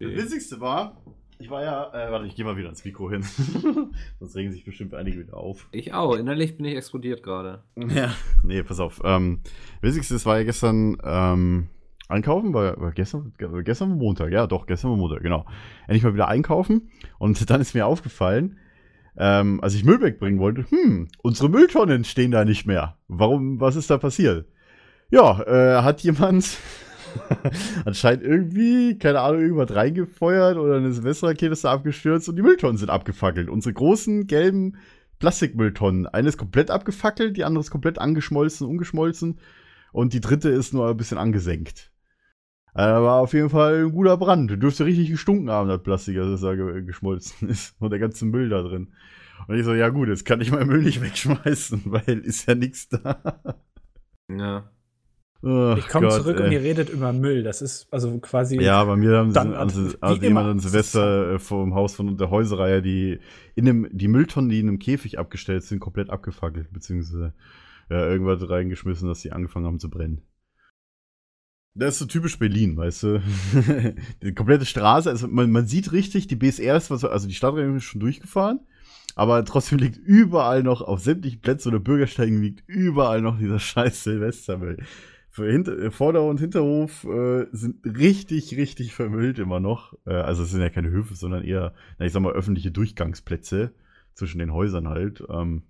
Das 0.00 0.10
Witzigste 0.10 0.60
war, 0.60 1.02
ich 1.38 1.50
war 1.50 1.62
ja, 1.62 1.86
äh, 1.92 2.10
warte, 2.10 2.26
ich 2.26 2.34
gehe 2.34 2.44
mal 2.44 2.56
wieder 2.56 2.66
ans 2.68 2.84
Mikro 2.84 3.10
hin. 3.10 3.22
Sonst 4.18 4.36
regen 4.36 4.52
sich 4.52 4.64
bestimmt 4.64 4.94
einige 4.94 5.18
wieder 5.20 5.36
auf. 5.36 5.68
Ich 5.72 5.92
auch. 5.92 6.14
Innerlich 6.16 6.56
bin 6.56 6.66
ich 6.66 6.76
explodiert 6.76 7.22
gerade. 7.22 7.62
Ja. 7.76 8.12
Nee, 8.42 8.62
pass 8.62 8.80
auf. 8.80 9.00
Ähm, 9.04 9.40
Witzigste, 9.80 10.14
es 10.16 10.26
war 10.26 10.38
ja 10.38 10.44
gestern 10.44 10.96
ähm, 11.04 11.68
einkaufen, 12.08 12.52
war, 12.54 12.80
war 12.80 12.92
gestern, 12.92 13.32
ge- 13.38 13.62
gestern 13.62 13.90
war 13.90 13.96
Montag, 13.96 14.32
ja 14.32 14.46
doch, 14.46 14.66
gestern 14.66 14.90
war 14.90 14.96
Montag, 14.96 15.22
genau. 15.22 15.46
Endlich 15.86 16.02
mal 16.04 16.14
wieder 16.14 16.28
einkaufen 16.28 16.90
und 17.18 17.48
dann 17.50 17.60
ist 17.60 17.74
mir 17.74 17.86
aufgefallen, 17.86 18.58
ähm, 19.16 19.60
als 19.62 19.74
ich 19.74 19.84
Müll 19.84 20.00
wegbringen 20.00 20.38
wollte, 20.40 20.64
hm, 20.70 21.08
unsere 21.22 21.48
Mülltonnen 21.48 22.04
stehen 22.04 22.30
da 22.30 22.44
nicht 22.44 22.66
mehr. 22.66 22.96
Warum, 23.08 23.60
was 23.60 23.74
ist 23.76 23.90
da 23.90 23.98
passiert? 23.98 24.46
Ja, 25.10 25.40
äh, 25.42 25.82
hat 25.82 26.00
jemand 26.02 26.56
anscheinend 27.84 28.24
irgendwie, 28.24 28.98
keine 28.98 29.20
Ahnung, 29.20 29.42
irgendwas 29.42 29.74
reingefeuert 29.74 30.56
oder 30.56 30.76
eine 30.76 30.92
Silvesterrakete 30.92 31.52
ist 31.52 31.64
da 31.64 31.72
abgestürzt 31.72 32.28
und 32.28 32.36
die 32.36 32.42
Mülltonnen 32.42 32.76
sind 32.76 32.90
abgefackelt. 32.90 33.48
Unsere 33.48 33.72
großen 33.72 34.26
gelben 34.26 34.76
Plastikmülltonnen. 35.18 36.06
Eine 36.06 36.28
ist 36.28 36.38
komplett 36.38 36.70
abgefackelt, 36.70 37.36
die 37.36 37.44
andere 37.44 37.60
ist 37.60 37.70
komplett 37.70 37.98
angeschmolzen, 37.98 38.66
ungeschmolzen 38.66 39.40
und 39.92 40.12
die 40.12 40.20
dritte 40.20 40.48
ist 40.48 40.72
nur 40.74 40.88
ein 40.88 40.96
bisschen 40.96 41.18
angesenkt. 41.18 41.92
Äh, 42.74 42.82
war 42.82 43.20
auf 43.20 43.32
jeden 43.32 43.50
Fall 43.50 43.86
ein 43.86 43.92
guter 43.92 44.16
Brand. 44.16 44.62
Dürfte 44.62 44.84
richtig 44.84 45.10
gestunken 45.10 45.50
haben, 45.50 45.68
das 45.68 45.82
Plastik, 45.82 46.16
als 46.18 46.28
es 46.28 46.40
da 46.42 46.54
ge 46.54 46.82
geschmolzen 46.82 47.48
ist. 47.50 47.74
Und 47.80 47.90
der 47.90 47.98
ganze 47.98 48.24
Müll 48.24 48.48
da 48.48 48.62
drin. 48.62 48.94
Und 49.46 49.58
ich 49.58 49.64
so, 49.64 49.74
ja 49.74 49.88
gut, 49.88 50.08
jetzt 50.08 50.24
kann 50.24 50.40
ich 50.40 50.52
meinen 50.52 50.68
Müll 50.68 50.82
nicht 50.82 51.00
wegschmeißen, 51.00 51.82
weil 51.86 52.18
ist 52.20 52.46
ja 52.46 52.54
nichts 52.54 52.88
da. 52.88 53.20
Ja. 54.30 54.70
Ach 55.44 55.78
Ich 55.78 55.88
komme 55.88 56.08
zurück 56.08 56.38
und 56.38 56.46
ey. 56.46 56.54
ihr 56.54 56.62
redet 56.62 56.90
über 56.90 57.12
Müll. 57.12 57.44
Das 57.44 57.62
ist 57.62 57.86
also 57.92 58.18
quasi. 58.18 58.60
Ja, 58.60 58.82
bei 58.84 58.96
mir 58.96 59.18
haben 59.18 59.30
sie 59.30 59.34
Dann- 59.34 59.54
also, 59.54 59.92
also 60.00 60.20
jemand 60.20 60.48
an 60.48 60.58
Silvester 60.58 61.34
äh, 61.34 61.38
vor 61.38 61.64
dem 61.64 61.74
Haus 61.74 61.94
von 61.94 62.16
der 62.16 62.30
Häuserreihe, 62.30 62.82
die 62.82 63.20
in 63.54 63.68
einem, 63.68 63.88
die 63.92 64.08
Mülltonnen, 64.08 64.50
die 64.50 64.58
in 64.58 64.68
einem 64.68 64.78
Käfig 64.80 65.18
abgestellt 65.18 65.62
sind, 65.62 65.78
komplett 65.78 66.10
abgefackelt, 66.10 66.72
beziehungsweise 66.72 67.34
ja, 67.88 68.04
irgendwas 68.06 68.48
reingeschmissen, 68.48 69.08
dass 69.08 69.20
die 69.20 69.32
angefangen 69.32 69.66
haben 69.66 69.78
zu 69.78 69.88
brennen. 69.90 70.22
Das 71.74 71.94
ist 71.94 71.98
so 72.00 72.06
typisch 72.06 72.38
Berlin, 72.40 72.76
weißt 72.76 73.02
du? 73.04 73.22
die 74.22 74.34
komplette 74.34 74.66
Straße, 74.66 75.08
also 75.08 75.28
man, 75.28 75.52
man 75.52 75.66
sieht 75.68 75.92
richtig, 75.92 76.26
die 76.26 76.34
BSR 76.34 76.76
ist, 76.76 76.90
also 76.90 77.28
die 77.28 77.34
Stadtreinigung 77.34 77.76
ist 77.76 77.84
schon 77.84 78.00
durchgefahren, 78.00 78.58
aber 79.14 79.44
trotzdem 79.44 79.78
liegt 79.78 79.96
überall 79.96 80.64
noch, 80.64 80.80
auf 80.82 80.98
sämtlichen 81.00 81.40
Plätzen 81.40 81.68
oder 81.68 81.78
Bürgersteigen 81.78 82.42
liegt 82.42 82.68
überall 82.68 83.22
noch 83.22 83.38
dieser 83.38 83.60
scheiß 83.60 84.02
Silvestermüll. 84.02 84.78
Hinter 85.44 85.78
äh, 85.78 85.90
Vorder- 85.90 86.24
und 86.24 86.40
Hinterhof 86.40 87.04
äh, 87.04 87.46
sind 87.52 87.84
richtig, 87.84 88.56
richtig 88.56 88.94
vermüllt 88.94 89.38
immer 89.38 89.60
noch. 89.60 89.94
Äh, 90.06 90.14
also 90.14 90.42
es 90.42 90.50
sind 90.50 90.60
ja 90.60 90.70
keine 90.70 90.90
Höfe, 90.90 91.14
sondern 91.14 91.44
eher, 91.44 91.74
na, 91.98 92.06
ich 92.06 92.12
sag 92.12 92.20
mal, 92.22 92.32
öffentliche 92.32 92.70
Durchgangsplätze 92.70 93.72
zwischen 94.14 94.38
den 94.38 94.52
Häusern 94.52 94.88
halt. 94.88 95.22
Ähm, 95.28 95.62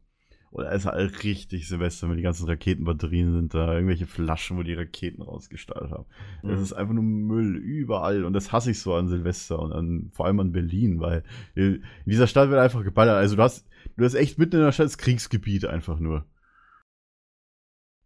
und 0.51 0.65
da 0.65 0.71
ist 0.71 0.87
halt 0.87 1.25
richtig 1.25 1.69
Silvester, 1.69 2.09
wenn 2.09 2.17
die 2.17 2.23
ganzen 2.23 2.49
Raketenbatterien 2.49 3.33
sind 3.33 3.53
da, 3.53 3.75
irgendwelche 3.75 4.07
Flaschen, 4.07 4.57
wo 4.57 4.63
die 4.63 4.73
Raketen 4.73 5.21
rausgestartet 5.21 5.91
haben. 5.91 6.07
Das 6.43 6.57
Mhm. 6.57 6.63
ist 6.63 6.73
einfach 6.73 6.95
nur 6.95 7.05
Müll 7.05 7.57
überall 7.57 8.25
und 8.25 8.33
das 8.33 8.51
hasse 8.51 8.71
ich 8.71 8.81
so 8.81 8.95
an 8.95 9.09
Silvester 9.09 9.59
und 9.59 9.73
an, 9.73 10.11
vor 10.15 10.25
allem 10.25 10.41
an 10.41 10.53
Berlin, 10.53 11.01
weil 11.01 11.23
in 11.55 11.83
dieser 12.07 12.27
Stadt 12.27 12.49
wird 12.49 12.61
einfach 12.61 12.83
geballert. 12.83 13.17
Also 13.17 13.37
du 13.37 13.43
hast, 13.43 13.69
du 13.99 14.05
hast 14.07 14.15
echt 14.15 14.39
mitten 14.39 14.57
in 14.57 14.63
der 14.63 14.73
Stadt 14.73 14.87
das 14.87 14.97
Kriegsgebiet 14.97 15.67
einfach 15.67 15.99
nur. 15.99 16.25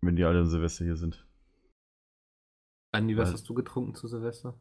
Wenn 0.00 0.16
die 0.16 0.24
alle 0.24 0.40
an 0.40 0.48
Silvester 0.48 0.84
hier 0.84 0.96
sind. 0.96 1.24
Andi, 2.92 3.16
was 3.16 3.28
Weil- 3.28 3.34
hast 3.34 3.48
du 3.48 3.54
getrunken 3.54 3.94
zu 3.94 4.06
Silvester? 4.08 4.54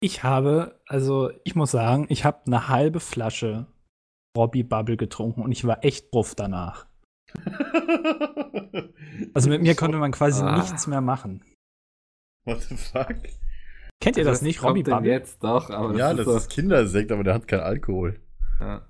Ich 0.00 0.22
habe, 0.22 0.80
also 0.86 1.30
ich 1.44 1.54
muss 1.54 1.70
sagen, 1.70 2.06
ich 2.10 2.24
habe 2.24 2.42
eine 2.46 2.68
halbe 2.68 3.00
Flasche 3.00 3.66
Robbie 4.36 4.62
Bubble 4.64 4.96
getrunken 4.98 5.42
und 5.42 5.52
ich 5.52 5.64
war 5.66 5.82
echt 5.84 6.10
bruff 6.10 6.34
danach. 6.34 6.86
Also 9.34 9.48
mit 9.48 9.62
mir 9.62 9.74
konnte 9.74 9.96
man 9.98 10.12
quasi 10.12 10.42
Ah. 10.42 10.58
nichts 10.58 10.86
mehr 10.86 11.00
machen. 11.00 11.42
What 12.44 12.60
the 12.62 12.76
fuck? 12.76 13.14
Kennt 14.00 14.16
ihr 14.18 14.24
das 14.24 14.34
Was 14.38 14.42
nicht, 14.42 14.62
Robbie 14.62 14.82
Bubble? 14.82 15.10
jetzt 15.10 15.42
doch, 15.42 15.70
aber 15.70 15.96
ja, 15.96 16.12
das 16.12 16.26
das 16.26 16.36
ist 16.36 16.42
ist 16.42 16.50
Kindersekt, 16.52 17.10
aber 17.12 17.24
der 17.24 17.34
hat 17.34 17.48
keinen 17.48 17.62
Alkohol. 17.62 18.20
Ja. 18.60 18.86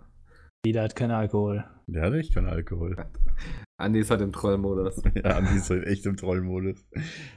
Jeder 0.65 0.83
hat 0.83 0.97
keinen 0.97 1.13
Alkohol. 1.13 1.65
Der 1.87 2.03
hat 2.03 2.15
echt 2.15 2.35
keinen 2.35 2.49
Alkohol. 2.49 2.97
Andi 3.79 4.01
ist 4.01 4.11
halt 4.11 4.23
im 4.23 4.33
Trollmodus. 4.33 5.03
Ja, 5.15 5.37
Andi 5.37 5.57
ist 5.57 5.71
halt 5.71 5.87
echt 5.87 6.07
im 6.07 6.17
Trollmodus. 6.17 6.85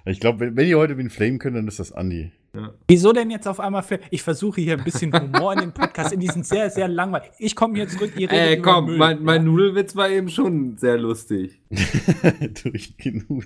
Ich 0.05 0.19
glaube, 0.19 0.39
wenn, 0.39 0.55
wenn 0.55 0.67
ihr 0.67 0.77
heute 0.77 0.97
wen 0.97 1.09
flamen 1.09 1.39
könnt, 1.39 1.57
dann 1.57 1.67
ist 1.67 1.79
das 1.79 1.91
Andi. 1.91 2.31
Ja. 2.53 2.73
Wieso 2.87 3.13
denn 3.13 3.29
jetzt 3.29 3.47
auf 3.47 3.59
einmal 3.59 3.83
für. 3.83 3.99
Ich 4.09 4.23
versuche 4.23 4.59
hier 4.61 4.77
ein 4.77 4.83
bisschen 4.83 5.13
Humor 5.13 5.53
in 5.53 5.59
den 5.59 5.73
Podcast, 5.73 6.13
in 6.13 6.19
diesen 6.19 6.43
sehr, 6.43 6.69
sehr 6.69 6.87
langweilig. 6.87 7.29
Ich 7.37 7.55
komme 7.55 7.75
hier 7.75 7.87
zurück, 7.87 8.13
ihr 8.15 8.31
redet 8.31 8.47
Ey, 8.47 8.57
über 8.57 8.71
komm, 8.71 8.85
Müll. 8.85 8.97
mein, 8.97 9.23
mein 9.23 9.41
ja. 9.41 9.47
Nudelwitz 9.51 9.95
war 9.95 10.09
eben 10.09 10.29
schon 10.29 10.77
sehr 10.77 10.97
lustig. 10.97 11.61
Durch 12.63 12.97
genug. 12.97 13.45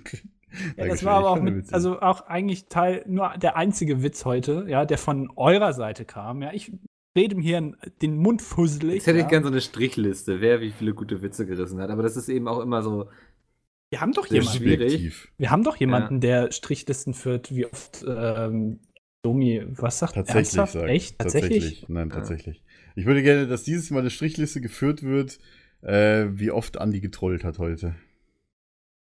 Ja, 0.78 0.88
das 0.88 1.04
war 1.04 1.16
aber 1.16 1.32
auch 1.32 1.41
mit, 1.41 1.74
also 1.74 2.00
auch 2.00 2.28
eigentlich 2.28 2.68
Teil, 2.68 3.04
nur 3.08 3.34
der 3.41 3.58
einzige 3.58 4.04
Witz 4.04 4.24
heute, 4.24 4.66
ja, 4.68 4.86
der 4.86 5.00
von 5.00 5.30
eurer 5.36 5.74
Seite 5.74 6.06
kam. 6.06 6.41
Ja, 6.44 6.54
ich 6.54 6.72
rede 7.16 7.36
mir 7.36 7.41
hier 7.43 7.78
den 8.01 8.18
Mund 8.18 8.41
fusselig. 8.41 8.95
Jetzt 8.95 9.07
hätte 9.07 9.20
ja. 9.20 9.24
ich 9.26 9.30
gerne 9.30 9.45
so 9.45 9.51
eine 9.51 9.61
Strichliste, 9.61 10.41
wer 10.41 10.61
wie 10.61 10.72
viele 10.72 10.93
gute 10.93 11.22
Witze 11.22 11.45
gerissen 11.45 11.80
hat. 11.80 11.89
Aber 11.89 12.03
das 12.03 12.18
ist 12.18 12.30
eben 12.30 12.47
auch 12.47 12.59
immer 12.59 12.82
so. 12.84 13.09
Wir 13.91 14.01
haben 14.01 14.14
doch 14.14 14.26
jemanden. 14.28 14.57
schwierig. 14.57 15.28
Wir 15.38 15.51
haben 15.51 15.64
doch 15.64 15.76
jemanden, 15.76 16.20
der 16.20 16.51
Strichlisten 16.51 17.14
führt, 17.14 17.53
wie 17.55 17.66
oft 17.68 18.03
ähm, 18.07 18.80
Domi, 19.24 19.64
was 19.68 19.99
sagt 19.99 20.16
Tatsächlich 20.16 20.45
ernsthaft? 20.47 20.74
sagen. 20.74 20.88
Echt? 20.89 21.20
Tatsächlich? 21.20 21.86
Nein, 21.88 22.09
Ja. 22.09 22.16
tatsächlich. 22.16 22.64
Ich 22.95 23.05
würde 23.05 23.22
gerne, 23.24 23.47
dass 23.47 23.64
dieses 23.64 23.91
Mal 23.91 23.99
eine 23.99 24.09
Strichliste 24.09 24.61
geführt 24.61 25.03
wird, 25.03 25.39
äh, 25.82 26.26
wie 26.32 26.49
oft 26.51 26.78
Andi 26.80 27.01
getrollt 27.01 27.43
hat 27.43 27.59
heute. 27.59 27.95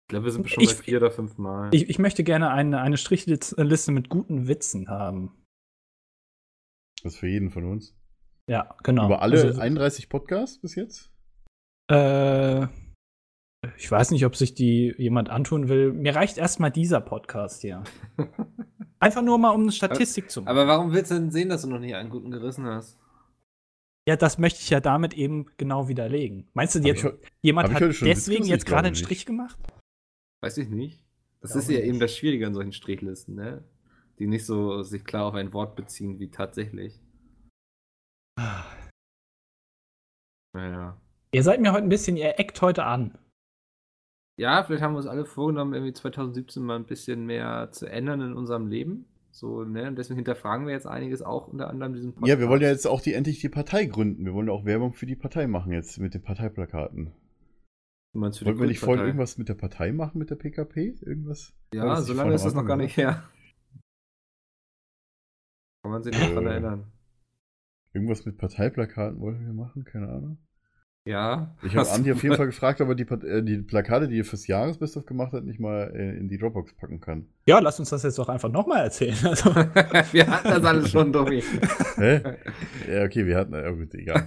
Ich 0.05 0.09
glaube, 0.09 0.25
wir 0.25 0.31
sind 0.31 0.49
schon 0.49 0.63
Ich- 0.63 0.77
bei 0.77 0.83
vier 0.83 0.97
oder 0.99 1.11
fünf 1.11 1.37
Mal. 1.37 1.69
Ich, 1.73 1.89
ich 1.89 1.99
möchte 1.99 2.23
gerne 2.23 2.49
eine, 2.51 2.79
eine 2.79 2.95
Strichliste 2.97 3.91
mit 3.91 4.07
guten 4.07 4.47
Witzen 4.47 4.87
haben. 4.87 5.31
Das 7.03 7.13
ist 7.13 7.19
für 7.19 7.27
jeden 7.27 7.51
von 7.51 7.65
uns. 7.65 7.93
Ja, 8.49 8.75
genau. 8.83 9.05
Über 9.07 9.21
alle 9.21 9.41
Also, 9.41 9.59
31 9.59 10.09
Podcasts 10.09 10.59
bis 10.59 10.75
jetzt? 10.75 11.11
äh, 11.91 12.67
ich 13.75 13.89
weiß 13.91 14.11
nicht, 14.11 14.25
ob 14.25 14.35
sich 14.35 14.53
die 14.53 14.93
jemand 14.97 15.29
antun 15.29 15.67
will. 15.67 15.91
Mir 15.91 16.15
reicht 16.15 16.37
erstmal 16.37 16.71
dieser 16.71 17.01
Podcast 17.01 17.61
hier. 17.61 17.83
Einfach 18.99 19.21
nur 19.21 19.37
mal, 19.37 19.51
um 19.51 19.61
eine 19.63 19.71
Statistik 19.71 20.31
zu 20.31 20.41
machen. 20.41 20.49
Aber 20.49 20.67
warum 20.67 20.93
willst 20.93 21.11
du 21.11 21.15
denn 21.15 21.31
sehen, 21.31 21.49
dass 21.49 21.63
du 21.63 21.69
noch 21.69 21.79
nie 21.79 21.93
einen 21.93 22.09
guten 22.09 22.31
gerissen 22.31 22.65
hast? 22.65 22.97
Ja, 24.07 24.15
das 24.15 24.37
möchte 24.37 24.61
ich 24.61 24.69
ja 24.69 24.79
damit 24.79 25.13
eben 25.15 25.47
genau 25.57 25.89
widerlegen. 25.89 26.47
Meinst 26.53 26.75
du, 26.75 26.79
jetzt, 26.79 27.03
ich 27.03 27.11
jemand 27.41 27.73
hat 27.73 27.81
deswegen 27.81 28.45
jetzt 28.45 28.65
gerade 28.65 28.87
einen. 28.87 28.95
Strich 28.95 29.25
gemacht? 29.25 29.57
Weiß 30.41 30.57
ich 30.57 30.69
nicht. 30.69 31.03
Das 31.41 31.51
Glaube 31.51 31.63
ist 31.63 31.69
ja 31.71 31.79
nicht. 31.79 31.87
eben 31.89 31.99
das 31.99 32.15
Schwierige 32.15 32.47
an 32.47 32.53
solchen 32.53 32.71
Strichlisten, 32.71 33.35
ne? 33.35 33.63
Die 34.17 34.27
nicht 34.27 34.45
so 34.45 34.81
sich 34.83 35.03
klar 35.03 35.25
auf 35.25 35.33
ein 35.33 35.51
Wort 35.53 35.75
beziehen 35.75 36.19
wie 36.19 36.31
tatsächlich. 36.31 37.01
Naja. 40.53 40.97
Ihr 41.31 41.43
seid 41.43 41.59
mir 41.61 41.71
heute 41.73 41.83
ein 41.83 41.89
bisschen, 41.89 42.17
ihr 42.17 42.39
eckt 42.39 42.61
heute 42.61 42.83
an. 42.85 43.17
ja, 44.39 44.63
vielleicht 44.63 44.81
haben 44.83 44.93
wir 44.93 44.97
uns 44.99 45.07
alle 45.07 45.25
vorgenommen, 45.25 45.73
irgendwie 45.73 45.93
2017 45.93 46.63
mal 46.63 46.75
ein 46.77 46.85
bisschen 46.85 47.25
mehr 47.25 47.69
zu 47.71 47.85
ändern 47.87 48.21
in 48.21 48.33
unserem 48.33 48.67
Leben. 48.67 49.05
So, 49.31 49.63
ne? 49.63 49.87
Und 49.87 49.97
deswegen 49.97 50.15
hinterfragen 50.17 50.65
wir 50.65 50.73
jetzt 50.73 50.87
einiges 50.87 51.21
auch 51.21 51.47
unter 51.47 51.69
anderem 51.69 51.93
diesen 51.93 52.13
Podcast. 52.13 52.29
Ja, 52.29 52.39
wir 52.39 52.47
wollen 52.49 52.61
ja 52.61 52.69
jetzt 52.69 52.87
auch 52.87 53.01
die 53.01 53.13
endlich 53.13 53.39
die 53.39 53.49
Partei 53.49 53.85
gründen. 53.85 54.25
Wir 54.25 54.33
wollen 54.33 54.47
ja 54.47 54.53
auch 54.53 54.65
Werbung 54.65 54.93
für 54.93 55.05
die 55.05 55.15
Partei 55.15 55.45
machen 55.47 55.71
jetzt 55.73 55.99
mit 55.99 56.13
den 56.15 56.23
Parteiplakaten. 56.23 57.11
Du 58.13 58.19
meinst 58.19 58.39
für 58.39 58.45
die 58.45 58.49
Wollten 58.49 58.61
wir 58.61 58.67
nicht 58.67 58.79
vorhin 58.79 59.05
irgendwas 59.05 59.37
mit 59.37 59.49
der 59.49 59.53
Partei 59.55 59.91
machen, 59.91 60.17
mit 60.17 60.31
der 60.31 60.37
PKP? 60.37 60.95
Irgendwas? 61.01 61.53
Ja, 61.73 61.85
das 61.85 62.07
so 62.07 62.13
lange 62.13 62.33
ist 62.33 62.45
das 62.45 62.55
noch 62.55 62.65
gar 62.65 62.77
nicht 62.77 62.97
her. 62.97 63.29
Kann 65.83 65.91
man 65.91 66.01
sich 66.03 66.17
nicht 66.17 66.33
dran 66.33 66.47
Äh. 66.47 66.49
erinnern. 66.51 66.91
Irgendwas 67.93 68.25
mit 68.25 68.37
Parteiplakaten 68.37 69.19
wollten 69.19 69.45
wir 69.45 69.53
machen? 69.53 69.83
Keine 69.83 70.09
Ahnung. 70.09 70.37
Ja. 71.07 71.55
Ich 71.63 71.75
habe 71.75 71.89
Andi 71.89 72.11
auf 72.11 72.21
jeden 72.21 72.35
Fall 72.35 72.47
gefragt, 72.47 72.81
ob 72.81 72.89
er 72.89 72.95
die, 72.95 73.03
äh, 73.03 73.41
die 73.41 73.57
Plakate, 73.59 74.07
die 74.09 74.19
er 74.19 74.25
fürs 74.25 74.45
Jahresbest 74.47 74.97
of 74.97 75.05
gemacht 75.05 75.31
hat, 75.31 75.45
nicht 75.45 75.59
mal 75.59 75.91
äh, 75.95 76.17
in 76.17 76.27
die 76.27 76.37
Dropbox 76.37 76.73
packen 76.73 76.99
kann. 76.99 77.27
Ja, 77.45 77.59
lass 77.59 77.79
uns 77.79 77.89
das 77.89 78.03
jetzt 78.03 78.19
doch 78.19 78.27
einfach 78.27 78.51
nochmal 78.51 78.83
erzählen. 78.83 79.15
Also, 79.23 79.55
wir 80.11 80.27
hatten 80.27 80.49
das 80.49 80.63
alles 80.65 80.91
schon, 80.91 81.13
Domi. 81.13 81.41
Hä? 81.95 82.21
ja, 82.91 83.03
okay, 83.05 83.25
wir 83.25 83.37
hatten. 83.37 83.53
Ja, 83.53 83.71
gut, 83.71 83.93
egal. 83.95 84.25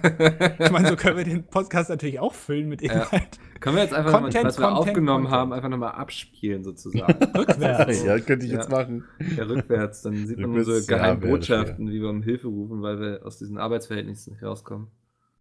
ich 0.59 0.71
meine, 0.71 0.87
so 0.89 0.95
können 0.95 1.17
wir 1.17 1.23
den 1.23 1.43
Podcast 1.43 1.89
natürlich 1.91 2.19
auch 2.19 2.33
füllen 2.33 2.67
mit 2.67 2.81
Ja. 2.81 2.93
Inhalt. 2.93 3.39
Können 3.59 3.75
wir 3.75 3.83
jetzt 3.83 3.93
einfach 3.93 4.11
nochmal, 4.13 4.31
Content, 4.31 4.45
was 4.45 4.57
wir 4.57 4.65
Content, 4.65 4.87
aufgenommen 4.89 5.23
Content. 5.25 5.39
haben, 5.39 5.53
einfach 5.53 5.69
nochmal 5.69 5.91
abspielen, 5.91 6.63
sozusagen. 6.63 7.23
Rückwärts. 7.37 8.03
ja, 8.03 8.17
könnte 8.19 8.47
ich 8.47 8.51
jetzt 8.51 8.71
Ja. 8.71 8.75
machen. 8.77 9.03
ja, 9.19 9.43
Rückwärts, 9.43 9.51
rückwärts. 9.51 10.01
Dann 10.01 10.25
sieht 10.25 10.39
man 10.39 10.49
unsere 10.51 10.79
ja, 10.79 10.87
wäre 10.87 10.97
geheimen 10.99 11.19
Botschaften, 11.21 11.89
wie 11.91 12.01
wir 12.01 12.09
um 12.09 12.23
Hilfe 12.23 12.47
rufen, 12.47 12.81
weil 12.81 12.99
wir 12.99 13.23
aus 13.23 13.37
diesen 13.37 13.59
Arbeitsverhältnissen 13.59 14.33
nicht 14.33 14.41
rauskommen. 14.43 14.87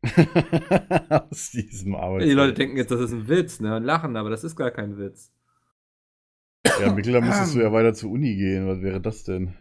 Aus 1.31 1.51
diesem 1.51 1.95
Arbeit. 1.95 2.23
Die 2.23 2.33
Leute 2.33 2.55
denken 2.55 2.77
jetzt, 2.77 2.91
das 2.91 3.01
ist 3.01 3.13
ein 3.13 3.29
Witz, 3.29 3.61
ne? 3.61 3.77
Und 3.77 3.85
lachen, 3.85 4.17
aber 4.17 4.31
das 4.31 4.45
ist 4.45 4.57
gar 4.57 4.71
kein 4.71 4.97
Witz. 4.97 5.33
Ja, 6.81 6.93
Mikkel, 6.95 7.13
da 7.13 7.21
müsstest 7.21 7.55
du 7.55 7.61
ja 7.61 7.73
weiter 7.73 7.93
zur 7.93 8.11
Uni 8.11 8.35
gehen. 8.37 8.67
Was 8.67 8.81
wäre 8.81 9.01
das 9.01 9.25
denn? 9.25 9.55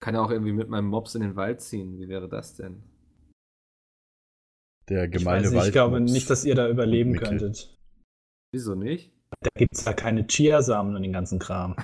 Kann 0.00 0.14
ja 0.14 0.20
auch 0.20 0.30
irgendwie 0.30 0.52
mit 0.52 0.68
meinem 0.68 0.88
Mops 0.88 1.14
in 1.14 1.22
den 1.22 1.36
Wald 1.36 1.62
ziehen. 1.62 1.98
Wie 1.98 2.08
wäre 2.08 2.28
das 2.28 2.54
denn? 2.54 2.82
Der 4.88 5.08
gemeine 5.08 5.50
nicht, 5.50 5.66
ich 5.66 5.72
glaube 5.72 6.00
nicht, 6.00 6.30
dass 6.30 6.44
ihr 6.44 6.54
da 6.54 6.68
überleben 6.68 7.12
Mikkel. 7.12 7.28
könntet. 7.28 7.76
Wieso 8.52 8.74
nicht? 8.74 9.12
Da 9.40 9.50
gibt 9.56 9.74
es 9.74 9.84
ja 9.84 9.92
keine 9.92 10.26
Chiasamen 10.26 10.94
und 10.94 11.02
den 11.02 11.12
ganzen 11.12 11.38
Kram. 11.38 11.74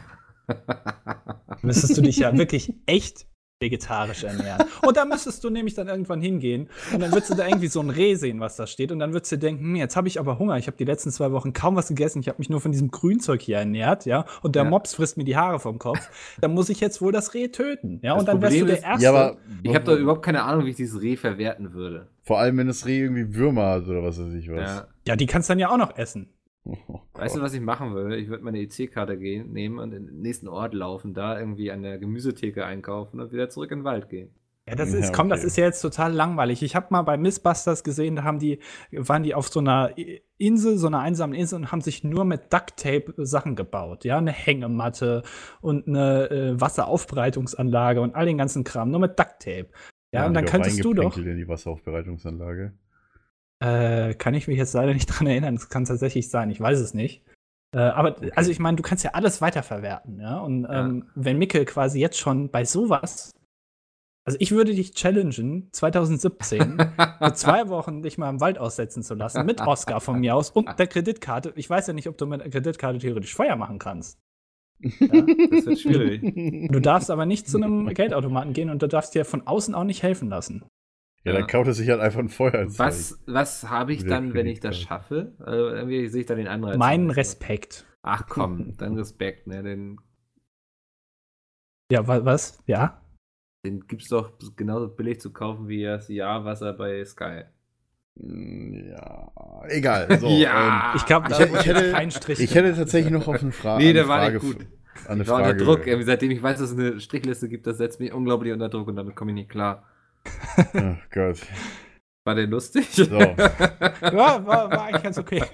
Müsstest 1.62 1.96
du 1.96 2.02
dich 2.02 2.18
ja 2.18 2.36
wirklich 2.36 2.74
echt 2.86 3.26
vegetarisch 3.62 4.24
ernähren. 4.24 4.66
Und 4.86 4.96
da 4.98 5.06
müsstest 5.06 5.42
du 5.44 5.48
nämlich 5.48 5.72
dann 5.74 5.88
irgendwann 5.88 6.20
hingehen 6.20 6.68
und 6.92 7.00
dann 7.00 7.10
würdest 7.12 7.30
du 7.30 7.34
da 7.34 7.46
irgendwie 7.46 7.68
so 7.68 7.80
ein 7.80 7.88
Reh 7.88 8.14
sehen, 8.16 8.40
was 8.40 8.56
da 8.56 8.66
steht 8.66 8.92
und 8.92 8.98
dann 8.98 9.14
würdest 9.14 9.32
du 9.32 9.38
denken, 9.38 9.62
hm, 9.64 9.76
jetzt 9.76 9.96
habe 9.96 10.08
ich 10.08 10.20
aber 10.20 10.38
Hunger, 10.38 10.58
ich 10.58 10.66
habe 10.66 10.76
die 10.76 10.84
letzten 10.84 11.10
zwei 11.10 11.32
Wochen 11.32 11.54
kaum 11.54 11.76
was 11.76 11.88
gegessen, 11.88 12.20
ich 12.20 12.28
habe 12.28 12.36
mich 12.38 12.50
nur 12.50 12.60
von 12.60 12.72
diesem 12.72 12.90
Grünzeug 12.90 13.40
hier 13.40 13.56
ernährt, 13.56 14.04
ja, 14.04 14.26
und 14.42 14.54
der 14.56 14.64
Ja. 14.64 14.70
Mops 14.70 14.94
frisst 14.94 15.16
mir 15.16 15.24
die 15.24 15.36
Haare 15.36 15.58
vom 15.60 15.78
Kopf, 15.78 16.10
dann 16.42 16.52
muss 16.52 16.68
ich 16.68 16.80
jetzt 16.80 17.00
wohl 17.00 17.12
das 17.12 17.32
Reh 17.32 17.48
töten, 17.48 18.00
ja, 18.02 18.12
Das 18.14 18.20
und 18.20 18.28
dann 18.28 18.42
wärst 18.42 18.56
du 18.56 18.58
Problem 18.60 18.66
der 18.66 18.76
ist- 18.78 18.84
Erste. 18.84 19.04
Ja, 19.04 19.10
aber 19.10 19.36
Ich 19.62 19.74
habe 19.74 19.84
da 19.84 19.96
überhaupt 19.96 20.22
keine 20.24 20.42
Ahnung, 20.42 20.66
wie 20.66 20.70
ich 20.70 20.76
dieses 20.76 21.00
Reh 21.00 21.16
verwerten 21.16 21.72
würde. 21.72 22.08
vor 22.22 22.38
allem, 22.40 22.56
wenn 22.58 22.66
das 22.66 22.84
Reh 22.86 23.00
irgendwie 23.00 23.34
Würmer 23.34 23.66
hat 23.66 23.86
oder 23.88 24.02
was 24.02 24.18
weiß 24.20 24.32
ich 24.34 24.50
was. 24.50 24.58
Ja. 24.58 24.86
ja, 25.08 25.16
die 25.16 25.26
kannst 25.26 25.48
du 25.48 25.52
dann 25.52 25.58
ja 25.60 25.70
auch 25.70 25.76
noch 25.78 25.96
essen. 25.96 26.28
Oh 26.64 27.00
Weißt 27.14 27.36
du, 27.36 27.40
was 27.40 27.54
ich 27.54 27.60
machen 27.60 27.94
würde? 27.94 28.16
Ich 28.16 28.28
würde 28.28 28.44
meine 28.44 28.60
EC-Karte 28.60 29.18
gehen, 29.18 29.52
nehmen 29.52 29.78
und 29.78 29.92
in 29.92 30.06
den 30.06 30.20
nächsten 30.20 30.48
Ort 30.48 30.74
laufen, 30.74 31.12
da 31.12 31.38
irgendwie 31.38 31.70
an 31.72 31.82
der 31.82 31.98
Gemüsetheke 31.98 32.64
einkaufen 32.64 33.20
und 33.20 33.32
wieder 33.32 33.48
zurück 33.48 33.70
in 33.72 33.80
den 33.80 33.84
Wald 33.84 34.08
gehen. 34.08 34.30
Ja, 34.68 34.76
das 34.76 34.92
Ja, 34.92 35.00
ist, 35.00 35.12
komm, 35.12 35.28
das 35.28 35.40
okay. 35.40 35.46
ist 35.48 35.56
ja 35.56 35.64
jetzt 35.64 35.80
total 35.80 36.12
langweilig. 36.12 36.62
Ich 36.62 36.76
habe 36.76 36.86
mal 36.90 37.02
bei 37.02 37.16
Missbusters 37.16 37.82
gesehen, 37.82 38.14
da 38.14 38.22
haben 38.22 38.38
die, 38.38 38.60
waren 38.92 39.24
die 39.24 39.34
auf 39.34 39.48
so 39.48 39.58
einer 39.58 39.92
Insel, 40.38 40.78
so 40.78 40.86
einer 40.86 41.00
einsamen 41.00 41.34
Insel 41.34 41.56
und 41.56 41.72
haben 41.72 41.80
sich 41.80 42.04
nur 42.04 42.24
mit 42.24 42.52
Ducktape 42.52 43.12
Sachen 43.16 43.56
gebaut. 43.56 44.04
Ja, 44.04 44.18
eine 44.18 44.30
Hängematte 44.30 45.24
und 45.60 45.88
eine 45.88 46.30
äh, 46.30 46.60
Wasseraufbereitungsanlage 46.60 48.00
und 48.00 48.14
all 48.14 48.26
den 48.26 48.38
ganzen 48.38 48.62
Kram, 48.62 48.90
nur 48.90 49.00
mit 49.00 49.18
Ducktape. 49.18 49.66
Ja, 50.12 50.20
und 50.20 50.26
haben 50.26 50.34
dann 50.34 50.44
könntest 50.44 50.84
du 50.84 50.94
doch, 50.94 51.16
in 51.16 51.36
die 51.36 51.48
Wasseraufbereitungsanlage. 51.48 52.72
Äh, 53.62 54.14
kann 54.14 54.34
ich 54.34 54.48
mich 54.48 54.58
jetzt 54.58 54.74
leider 54.74 54.92
nicht 54.92 55.06
dran 55.06 55.26
erinnern, 55.26 55.54
das 55.54 55.68
kann 55.68 55.84
tatsächlich 55.84 56.28
sein, 56.28 56.50
ich 56.50 56.60
weiß 56.60 56.80
es 56.80 56.94
nicht. 56.94 57.22
Äh, 57.74 57.80
aber, 57.80 58.16
also 58.34 58.50
ich 58.50 58.58
meine, 58.58 58.76
du 58.76 58.82
kannst 58.82 59.04
ja 59.04 59.12
alles 59.12 59.40
weiterverwerten, 59.40 60.20
ja. 60.20 60.38
Und 60.40 60.66
ähm, 60.68 61.08
wenn 61.14 61.38
Mickel 61.38 61.64
quasi 61.64 62.00
jetzt 62.00 62.18
schon 62.18 62.50
bei 62.50 62.64
sowas, 62.64 63.30
also 64.24 64.36
ich 64.40 64.50
würde 64.52 64.74
dich 64.74 64.94
challengen, 64.94 65.68
2017 65.72 66.76
für 67.18 67.32
zwei 67.34 67.68
Wochen 67.68 68.02
dich 68.02 68.18
mal 68.18 68.30
im 68.30 68.40
Wald 68.40 68.58
aussetzen 68.58 69.02
zu 69.02 69.14
lassen, 69.14 69.46
mit 69.46 69.60
Oscar 69.60 70.00
von 70.00 70.20
mir 70.20 70.36
aus 70.36 70.50
und 70.50 70.68
der 70.78 70.86
Kreditkarte. 70.86 71.52
Ich 71.56 71.70
weiß 71.70 71.86
ja 71.86 71.92
nicht, 71.92 72.08
ob 72.08 72.18
du 72.18 72.26
mit 72.26 72.40
der 72.40 72.50
Kreditkarte 72.50 72.98
theoretisch 72.98 73.34
Feuer 73.34 73.56
machen 73.56 73.78
kannst. 73.78 74.18
Das 74.80 75.00
wird 75.00 75.78
schwierig. 75.78 76.68
Du 76.70 76.80
darfst 76.80 77.10
aber 77.10 77.26
nicht 77.26 77.48
zu 77.48 77.56
einem 77.56 77.86
Geldautomaten 77.94 78.52
gehen 78.52 78.70
und 78.70 78.82
du 78.82 78.88
darfst 78.88 79.14
dir 79.14 79.24
von 79.24 79.46
außen 79.46 79.74
auch 79.74 79.84
nicht 79.84 80.02
helfen 80.02 80.28
lassen. 80.28 80.64
Ja, 81.24 81.32
dann 81.32 81.42
Ja. 81.42 81.46
kaut 81.46 81.66
er 81.68 81.72
sich 81.74 81.88
halt 81.88 82.00
einfach 82.00 82.18
ein 82.18 82.28
Feuer 82.28 82.54
ins 82.54 82.78
Was, 82.78 83.22
was 83.26 83.68
habe 83.70 83.92
ich 83.92 84.04
dann, 84.04 84.34
wenn 84.34 84.46
ich 84.46 84.58
das 84.60 84.76
schaffe? 84.78 85.34
Also 85.38 85.68
irgendwie 85.68 86.08
sehe 86.08 86.22
ich 86.22 86.26
da 86.26 86.34
den 86.34 86.48
Anreiz. 86.48 86.76
Meinen 86.76 87.06
nicht. 87.08 87.16
Respekt. 87.16 87.86
Ach 88.02 88.26
komm, 88.28 88.76
dann 88.78 88.96
Respekt, 88.96 89.46
ne? 89.46 89.62
Den, 89.62 89.98
Ja, 91.90 92.06
wa 92.06 92.24
was? 92.24 92.58
Ja? 92.66 92.98
den 93.64 93.86
gibt's 93.86 94.08
doch 94.08 94.32
genauso 94.56 94.88
billig 94.88 95.20
zu 95.20 95.32
kaufen 95.32 95.68
wie 95.68 95.84
das 95.84 96.08
Jahrwasser 96.08 96.72
bei 96.72 97.04
Sky. 97.04 97.44
Mm, 98.16 98.88
Ja, 98.90 99.30
egal. 99.68 100.08
So, 100.20 100.26
Ja. 100.28 100.90
ähm, 100.90 100.96
Ich 100.96 101.06
glaube, 101.06 101.28
Ich 101.30 101.36
da 101.36 101.38
hätte- 101.42 101.50
wurde 101.52 101.60
ich 101.60 101.66
hätte- 101.68 101.92
kein 101.92 102.10
Strich. 102.10 102.40
ich 102.40 102.54
hätte 102.56 102.74
tatsächlich 102.74 103.12
noch 103.12 103.28
auf 103.28 103.40
eine, 103.40 103.52
Fra 103.52 103.78
Nee, 103.78 103.92
der 103.92 104.08
war 104.08 104.18
Frage. 104.20 104.34
nicht 104.44 104.58
gut. 104.58 104.66
Eine 105.08 105.22
Ich 105.22 105.28
war 105.28 105.38
Frage. 105.38 105.52
unter 105.62 105.64
Druck. 105.64 106.04
Seitdem 106.04 106.32
ich 106.32 106.42
weiß, 106.42 106.58
dass 106.58 106.72
es 106.72 106.76
eine 106.78 106.98
Strichliste 107.00 107.48
gibt, 107.48 107.66
das 107.68 107.78
setzt 107.78 108.00
mich 108.00 108.12
unglaublich 108.12 108.52
unter 108.52 108.68
Druck 108.68 108.88
und 108.88 108.96
damit 108.96 109.14
komme 109.14 109.30
ich 109.30 109.36
nicht 109.36 109.50
klar. 109.50 109.86
Oh 110.74 110.96
Gott. 111.10 111.40
War 112.24 112.34
der 112.34 112.46
lustig? 112.46 112.88
So. 112.90 113.04
ja, 113.18 113.36
war, 114.46 114.70
war 114.70 114.84
eigentlich 114.84 115.02
ganz 115.02 115.18
okay. 115.18 115.44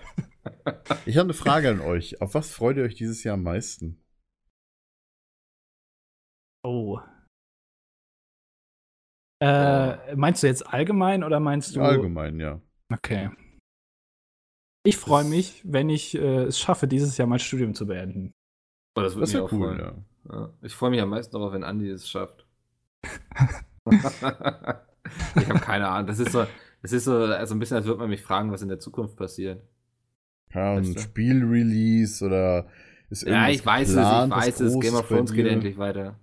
Ich 1.06 1.16
habe 1.16 1.26
eine 1.26 1.34
Frage 1.34 1.70
an 1.70 1.80
euch. 1.80 2.20
Auf 2.20 2.34
was 2.34 2.50
freut 2.50 2.76
ihr 2.76 2.84
euch 2.84 2.94
dieses 2.94 3.24
Jahr 3.24 3.34
am 3.34 3.42
meisten? 3.42 4.02
Oh. 6.64 6.98
Äh, 9.40 10.16
meinst 10.16 10.42
du 10.42 10.46
jetzt 10.46 10.66
allgemein 10.66 11.22
oder 11.22 11.38
meinst 11.40 11.76
du 11.76 11.80
Allgemein, 11.80 12.40
ja. 12.40 12.60
Okay. 12.92 13.30
Ich 14.84 14.96
freue 14.96 15.24
mich, 15.24 15.62
wenn 15.64 15.90
ich 15.90 16.14
äh, 16.16 16.44
es 16.44 16.58
schaffe, 16.58 16.88
dieses 16.88 17.16
Jahr 17.18 17.28
mein 17.28 17.38
Studium 17.38 17.74
zu 17.74 17.86
beenden. 17.86 18.32
Oh, 18.96 19.02
das 19.02 19.14
würde 19.14 19.30
Das 19.30 19.40
auch 19.40 19.52
cool, 19.52 19.76
freuen. 19.76 19.78
ja. 19.78 20.04
Ja. 20.32 20.54
Ich 20.62 20.74
freue 20.74 20.90
mich 20.90 21.00
am 21.00 21.10
meisten 21.10 21.32
darauf, 21.32 21.52
wenn 21.52 21.64
Andi 21.64 21.88
es 21.88 22.08
schafft. 22.08 22.46
ich 23.90 25.48
habe 25.48 25.60
keine 25.60 25.88
Ahnung. 25.88 26.06
Das 26.06 26.18
ist 26.18 26.32
so, 26.32 26.46
das 26.82 26.92
ist 26.92 27.04
so 27.04 27.14
also 27.16 27.54
ein 27.54 27.58
bisschen, 27.58 27.76
als 27.76 27.86
würde 27.86 28.00
man 28.00 28.10
mich 28.10 28.22
fragen, 28.22 28.52
was 28.52 28.62
in 28.62 28.68
der 28.68 28.78
Zukunft 28.80 29.16
passiert. 29.16 29.62
Ahnung, 30.52 30.78
Weißt 30.80 30.90
ein 30.90 30.94
du? 30.94 31.00
Spielrelease 31.00 32.24
oder 32.24 32.68
ist 33.10 33.22
Ja, 33.26 33.48
ich 33.48 33.64
weiß 33.64 33.88
geplant, 33.88 34.32
es, 34.32 34.38
ich 34.38 34.44
weiß 34.44 34.60
es. 34.60 34.78
Game 34.80 34.94
of 34.94 35.08
Thrones 35.08 35.32
geht 35.32 35.46
endlich 35.46 35.78
weiter. 35.78 36.18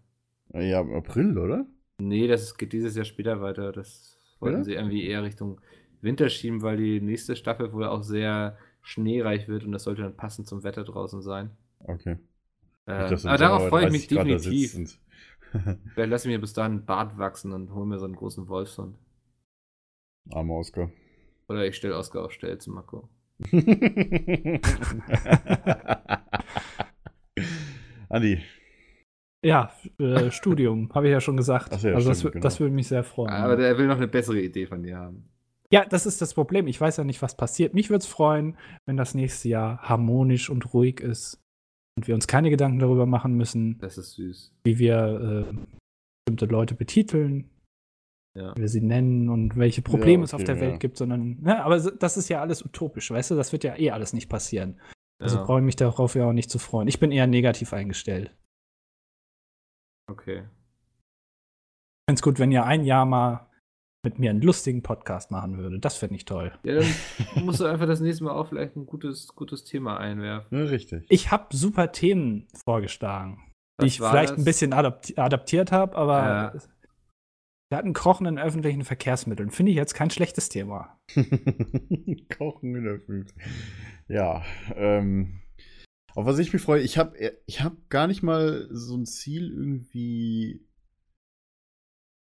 Ja, 0.54 0.82
im 0.82 0.94
April, 0.94 1.38
oder? 1.38 1.66
Nee, 1.98 2.28
das 2.28 2.58
geht 2.58 2.74
dieses 2.74 2.96
Jahr 2.96 3.06
später 3.06 3.42
weiter. 3.42 3.72
Das 3.72 4.18
wollten 4.40 4.60
Ja? 4.60 4.64
sie 4.64 4.74
irgendwie 4.74 5.06
eher 5.06 5.24
Richtung 5.24 5.62
Winter 6.02 6.30
schieben, 6.30 6.62
weil 6.62 6.78
die 6.78 7.02
nächste 7.02 7.36
Staffel 7.36 7.74
wohl 7.74 7.86
auch 7.86 8.04
sehr 8.04 8.58
schneereich 8.82 9.48
wird 9.48 9.64
und 9.66 9.72
das 9.72 9.84
sollte 9.84 10.04
dann 10.04 10.16
passend 10.18 10.48
zum 10.48 10.64
Wetter 10.64 10.84
draußen 10.84 11.22
sein. 11.22 11.52
Okay. 11.80 12.18
Äh, 12.88 12.92
aber 13.24 13.38
darauf 13.38 13.64
Sommer 13.64 13.70
freue 13.70 13.86
ich 13.86 13.90
30 13.90 13.92
mich 13.92 14.08
definitiv. 14.08 14.82
Vielleicht 15.94 16.10
lasse 16.10 16.28
ich 16.28 16.34
mir 16.36 16.40
bis 16.42 16.54
dahin 16.54 16.72
einen 16.74 16.86
Bart 16.86 17.18
wachsen 17.18 17.52
und 17.54 17.74
hole 17.74 17.86
mir 17.86 18.00
so 18.00 18.06
einen 18.06 18.16
großen 18.16 18.48
Wolfshund. 18.48 18.96
und- 20.26 20.36
Armer 20.36 20.56
Oscar. 20.56 20.90
Oder 21.48 21.66
ich 21.68 21.76
stelle 21.76 21.96
Oscar 21.98 22.26
auf 22.26 22.32
Stelzen, 22.32 22.74
Marco. 22.74 23.10
Andi, 28.10 28.40
Ja, 29.44 29.72
äh, 30.00 30.32
Studium, 30.32 30.90
habe 30.96 31.08
ich 31.08 31.12
ja 31.12 31.22
schon 31.22 31.38
gesagt. 31.38 31.70
Ja, 31.84 31.94
also 31.96 32.10
das, 32.10 32.20
stimmt, 32.20 32.44
das 32.44 32.56
genau. 32.58 32.60
würde 32.66 32.76
mich 32.76 32.88
sehr 32.88 33.04
freuen. 33.04 33.30
Aber 33.34 33.56
der 33.56 33.78
will 33.78 33.88
noch 33.88 33.98
eine 33.98 34.08
bessere 34.08 34.40
Idee 34.42 34.66
von 34.68 34.84
dir 34.84 34.98
haben. 34.98 35.30
ja, 35.72 35.86
das 35.86 36.06
ist 36.06 36.22
das 36.22 36.34
Problem. 36.34 36.68
Ich 36.68 36.80
weiß 36.80 36.98
ja 36.98 37.04
nicht, 37.04 37.22
was 37.22 37.36
passiert. 37.38 37.74
Mich 37.74 37.90
würde 37.90 38.00
es 38.04 38.08
freuen, 38.08 38.58
wenn 38.86 38.98
das 38.98 39.14
nächste 39.14 39.50
Jahr 39.50 39.80
harmonisch 39.82 40.50
und 40.50 40.74
ruhig 40.74 41.00
ist 41.02 41.42
und 41.98 42.08
wir 42.08 42.16
uns 42.16 42.28
keine 42.28 42.50
Gedanken 42.50 42.80
darüber 42.80 43.06
machen 43.06 43.36
müssen, 43.36 43.78
Das 43.80 43.98
ist 43.98 44.14
süß. 44.14 44.54
wie 44.64 44.80
wir 44.80 45.48
äh, 45.50 45.56
bestimmte 46.26 46.46
Leute 46.46 46.76
betiteln, 46.76 47.50
Ja. 48.36 48.56
wie 48.56 48.62
wir 48.62 48.70
sie 48.70 48.82
nennen 48.82 49.30
und 49.30 49.56
welche 49.58 49.82
Probleme 49.82 50.24
es 50.24 50.34
auf 50.34 50.42
okay, 50.42 50.54
der 50.54 50.60
Welt 50.60 50.72
ja. 50.74 50.78
gibt, 50.78 50.98
sondern, 50.98 51.42
ne, 51.42 51.64
aber 51.64 51.80
das 51.80 52.18
ist 52.18 52.30
ja 52.30 52.42
alles 52.42 52.64
utopisch, 52.66 53.12
weißt 53.12 53.32
du? 53.32 53.36
Das 53.36 53.52
wird 53.52 53.64
ja 53.64 53.78
eh 53.78 53.92
alles 53.92 54.14
nicht 54.14 54.30
passieren. 54.30 54.80
Also 55.22 55.38
ja. 55.38 55.44
brauche 55.44 55.60
ich 55.60 55.66
mich 55.66 55.78
darauf 55.78 56.16
ja 56.16 56.26
auch 56.26 56.34
nicht 56.34 56.50
zu 56.50 56.60
freuen. 56.60 56.90
Ich 56.90 57.00
bin 57.00 57.12
eher 57.12 57.28
negativ 57.28 57.72
eingestellt. 57.72 58.36
Okay. 60.12 60.40
Ich 60.40 62.12
finde 62.12 62.20
es 62.20 62.22
gut, 62.22 62.38
wenn 62.38 62.52
ihr 62.52 62.66
ein 62.66 62.84
Jahr 62.84 63.06
mal 63.06 63.50
mit 64.06 64.18
mir 64.20 64.30
einen 64.30 64.42
lustigen 64.42 64.82
Podcast 64.82 65.32
machen 65.32 65.58
würde. 65.58 65.80
Das 65.80 65.98
fände 65.98 66.16
ich 66.16 66.24
toll. 66.26 66.54
Ja, 66.64 66.80
dann 67.36 67.46
musst 67.46 67.60
du 67.60 67.66
einfach 67.66 67.88
das 67.88 68.00
nächste 68.00 68.24
Mal 68.24 68.32
auch 68.32 68.48
vielleicht 68.48 68.76
ein 68.78 68.86
gutes, 68.86 69.28
gutes 69.36 69.66
Thema 69.66 69.98
einwerfen. 69.98 70.58
Ja, 70.58 70.64
richtig. 70.66 71.06
Ich 71.10 71.32
habe 71.32 71.54
super 71.56 71.92
Themen 71.92 72.48
vorgeschlagen, 72.64 73.40
die 73.82 73.86
Was 73.86 73.88
ich 73.88 74.00
war 74.00 74.12
vielleicht 74.12 74.32
das? 74.34 74.38
ein 74.40 74.46
bisschen 74.46 74.72
adapti 74.72 75.18
adaptiert 75.18 75.72
habe, 75.74 75.98
aber 75.98 76.18
Ja. 76.54 76.54
wir 77.70 77.78
hatten 77.78 77.94
Kochen 77.94 78.26
in 78.28 78.40
öffentlichen 78.40 78.84
Verkehrsmitteln. 78.86 79.50
Finde 79.52 79.72
ich 79.72 79.76
jetzt 79.78 79.94
kein 79.96 80.10
schlechtes 80.10 80.48
Thema. 80.48 80.98
Kochen 82.38 82.76
in 82.76 83.02
Früh. 83.02 83.26
Ja, 84.08 84.44
ähm, 84.76 85.42
auf 86.14 86.26
was 86.26 86.40
ich 86.40 86.54
mich 86.54 86.62
freue, 86.62 86.82
ich 86.82 86.98
habe 86.98 87.18
ich 87.46 87.62
hab 87.64 87.74
gar 87.90 88.08
nicht 88.08 88.24
mal 88.24 88.68
so 88.72 88.96
ein 88.96 89.06
Ziel 89.06 89.50
irgendwie, 89.52 90.66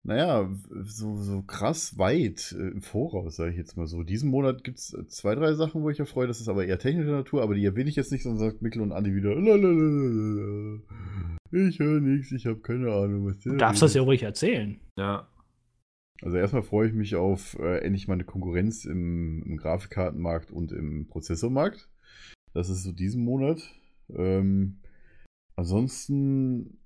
naja, 0.05 0.50
so, 0.82 1.16
so 1.16 1.42
krass 1.42 1.96
weit 1.96 2.55
äh, 2.59 2.68
im 2.68 2.82
Voraus, 2.82 3.36
sage 3.36 3.53
ich 3.53 3.57
jetzt 3.57 3.76
mal 3.76 3.86
so. 3.86 4.03
Diesen 4.03 4.30
Monat 4.30 4.64
gibt 4.64 4.78
es 4.78 4.96
zwei, 5.09 5.34
drei 5.34 5.55
Sachen, 5.55 5.82
wo 5.82 5.90
ich 5.90 5.98
ja 5.98 6.05
freue, 6.05 6.26
das 6.26 6.40
ist 6.40 6.48
aber 6.48 6.64
eher 6.66 6.78
technischer 6.78 7.12
Natur, 7.12 7.42
aber 7.42 7.55
die 7.55 7.64
erwähne 7.64 7.88
ich 7.88 7.96
jetzt 7.96 8.11
nicht, 8.11 8.24
sondern 8.24 8.40
sagt 8.40 8.62
Mikkel 8.62 8.82
und 8.82 8.92
Andi 8.92 9.14
wieder, 9.14 9.34
"Lalalala, 9.34 10.80
ich 11.53 11.78
höre 11.78 12.00
nichts, 12.00 12.32
ich 12.32 12.46
habe 12.46 12.61
keine 12.61 12.90
Ahnung, 12.92 13.26
was 13.26 13.38
der 13.38 13.53
Du 13.53 13.59
darfst 13.59 13.82
das 13.82 13.94
ja 13.94 14.03
ruhig 14.03 14.22
erzählen. 14.22 14.80
Ja. 14.98 15.28
Also 16.22 16.36
erstmal 16.36 16.62
freue 16.62 16.88
ich 16.88 16.94
mich 16.94 17.14
auf 17.14 17.59
äh, 17.59 17.78
endlich 17.78 18.09
mal 18.09 18.14
eine 18.14 18.24
Konkurrenz 18.24 18.84
im, 18.84 19.42
im 19.44 19.57
Grafikkartenmarkt 19.57 20.50
und 20.50 20.72
im 20.72 21.07
Prozessormarkt. 21.09 21.88
Das 22.55 22.68
ist 22.68 22.82
so 22.84 22.92
diesen 22.92 23.24
Monat. 23.24 23.62
Ähm, 24.09 24.80
ansonsten 25.57 26.78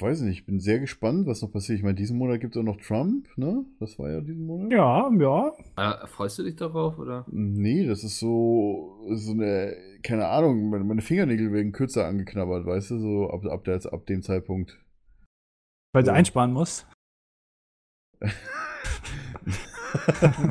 weiß 0.00 0.20
ich 0.20 0.26
nicht, 0.26 0.38
ich 0.40 0.46
bin 0.46 0.60
sehr 0.60 0.78
gespannt, 0.80 1.26
was 1.26 1.42
noch 1.42 1.50
passiert. 1.52 1.78
Ich 1.78 1.82
meine, 1.84 1.94
diesen 1.94 2.18
Monat 2.18 2.40
gibt 2.40 2.54
es 2.56 2.60
auch 2.60 2.64
noch 2.64 2.76
Trump, 2.80 3.28
ne? 3.36 3.64
Das 3.80 3.98
war 3.98 4.10
ja 4.10 4.20
diesen 4.20 4.46
Monat. 4.46 4.72
Ja, 4.72 5.10
ja. 5.18 5.52
Äh, 5.76 6.06
freust 6.06 6.38
du 6.38 6.42
dich 6.42 6.56
darauf, 6.56 6.98
oder? 6.98 7.24
Nee, 7.30 7.86
das 7.86 8.04
ist 8.04 8.18
so, 8.18 9.06
so 9.12 9.32
eine, 9.32 9.76
keine 10.02 10.28
Ahnung, 10.28 10.70
meine, 10.70 10.84
meine 10.84 11.02
Fingernägel 11.02 11.52
werden 11.52 11.72
kürzer 11.72 12.06
angeknabbert, 12.06 12.66
weißt 12.66 12.90
du, 12.92 12.98
so 12.98 13.30
ab, 13.30 13.44
ab, 13.46 13.64
der, 13.64 13.80
ab 13.92 14.06
dem 14.06 14.22
Zeitpunkt. 14.22 14.78
Weil 15.92 16.02
du 16.02 16.10
So. 16.10 16.12
einsparen 16.12 16.52
musst. 16.52 16.86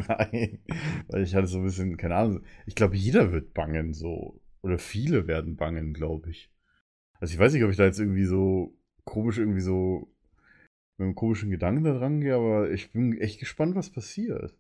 Nein, 0.08 0.60
weil 1.08 1.24
ich 1.24 1.36
hatte 1.36 1.48
so 1.48 1.60
ein 1.60 1.64
bisschen, 1.66 1.98
keine 1.98 2.16
Ahnung, 2.16 2.42
ich 2.66 2.76
glaube, 2.76 2.96
jeder 2.96 3.32
wird 3.32 3.54
bangen, 3.54 3.94
so. 3.94 4.40
Oder 4.62 4.80
viele 4.80 5.28
werden 5.28 5.56
bangen, 5.58 5.94
glaube 5.94 6.32
ich. 6.32 6.52
Also 7.20 7.34
ich 7.34 7.40
weiß 7.40 7.54
nicht, 7.54 7.64
ob 7.64 7.70
ich 7.70 7.78
da 7.78 7.86
jetzt 7.86 8.00
irgendwie 8.00 8.26
so 8.26 8.74
komisch, 9.06 9.38
irgendwie 9.38 9.62
so 9.62 10.08
mit 10.98 11.06
einem 11.06 11.16
komischen 11.16 11.50
Gedanken 11.52 11.84
da 11.84 11.94
dran 11.98 12.22
gehe, 12.22 12.36
aber 12.36 12.72
ich 12.72 12.92
bin 12.92 13.18
echt 13.20 13.40
gespannt, 13.40 13.76
was 13.76 13.90
passiert. 13.90 14.56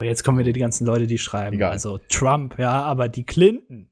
Aber 0.00 0.08
jetzt 0.08 0.22
kommen 0.24 0.38
wieder 0.38 0.52
die 0.52 0.60
ganzen 0.60 0.86
Leute, 0.86 1.06
die 1.06 1.18
schreiben. 1.18 1.56
Egal. 1.56 1.72
Also 1.72 1.98
Trump, 2.08 2.58
ja, 2.58 2.82
aber 2.82 3.08
die 3.08 3.24
Clinton. 3.24 3.90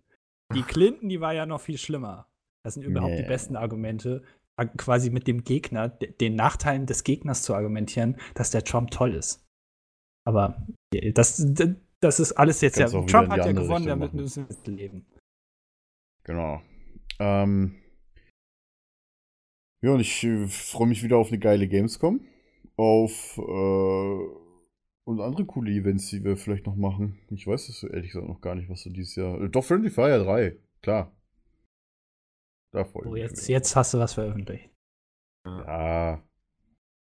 Die 0.55 0.63
Clinton, 0.63 1.09
die 1.09 1.21
war 1.21 1.35
ja 1.35 1.47
noch 1.47 1.61
viel 1.61 1.79
schlimmer. 1.79 2.29
Das 2.65 2.75
sind 2.75 2.85
überhaupt 2.85 3.15
die 3.15 3.23
Nee. 3.23 3.29
besten 3.29 3.57
Argumente, 3.57 4.23
äh, 4.57 4.67
quasi 4.77 5.11
mit 5.11 5.27
dem 5.27 5.43
Gegner, 5.43 5.89
de- 5.89 6.13
den 6.13 6.37
Nachteilen 6.37 6.87
des 6.87 7.03
Gegners 7.03 7.43
zu 7.43 7.55
argumentieren, 7.55 8.17
dass 8.35 8.51
der 8.53 8.63
Trump 8.63 8.91
toll 8.93 9.15
ist. 9.15 9.45
Aber 10.25 10.65
äh, 10.95 11.13
das, 11.13 11.45
das 12.01 12.21
ist 12.21 12.33
alles 12.33 12.61
jetzt 12.61 12.79
Kannst 12.79 12.95
ja. 12.95 13.03
Trump 13.07 13.27
die 13.35 13.41
hat 13.41 13.47
ja 13.47 13.53
gewonnen, 13.53 13.71
Richtung 13.71 13.87
damit 13.87 14.13
machen. 14.15 14.21
müssen 14.23 14.47
wir 14.49 14.73
leben. 14.73 15.07
Genau. 16.25 16.63
Ähm, 17.19 17.77
ja, 19.87 19.93
und 19.95 20.01
ich 20.01 20.25
äh, 20.25 20.47
freue 20.49 20.89
mich 20.89 21.03
wieder 21.05 21.17
auf 21.17 21.29
eine 21.29 21.39
geile 21.39 21.69
Gamescom. 21.69 22.21
Auf 22.77 23.39
äh, 23.39 24.47
und 25.09 25.21
andere 25.21 25.47
coole 25.47 25.71
Events, 25.71 26.09
die 26.11 26.25
wir 26.25 26.37
vielleicht 26.37 26.67
noch 26.67 26.75
machen. 26.75 27.21
Ich 27.31 27.47
weiß 27.47 27.69
es 27.69 27.79
so 27.79 27.87
ehrlich 27.87 28.11
gesagt 28.11 28.27
noch 28.27 28.41
gar 28.41 28.57
nicht, 28.57 28.69
was 28.69 28.83
so 28.83 28.91
dieses 28.91 29.15
Jahr. 29.15 29.41
Äh, 29.41 29.49
doch, 29.49 29.63
Friendly 29.65 29.91
Fire 29.91 30.19
3, 30.25 30.57
klar. 30.83 31.17
Da 32.73 32.85
freue 32.85 33.05
ich 33.07 33.13
mich. 33.13 33.23
jetzt, 33.23 33.45
wieder. 33.49 33.59
jetzt 33.59 33.77
hast 33.77 33.95
du 33.95 33.99
was 33.99 34.15
veröffentlicht. 34.15 34.69
Ja. 35.47 36.23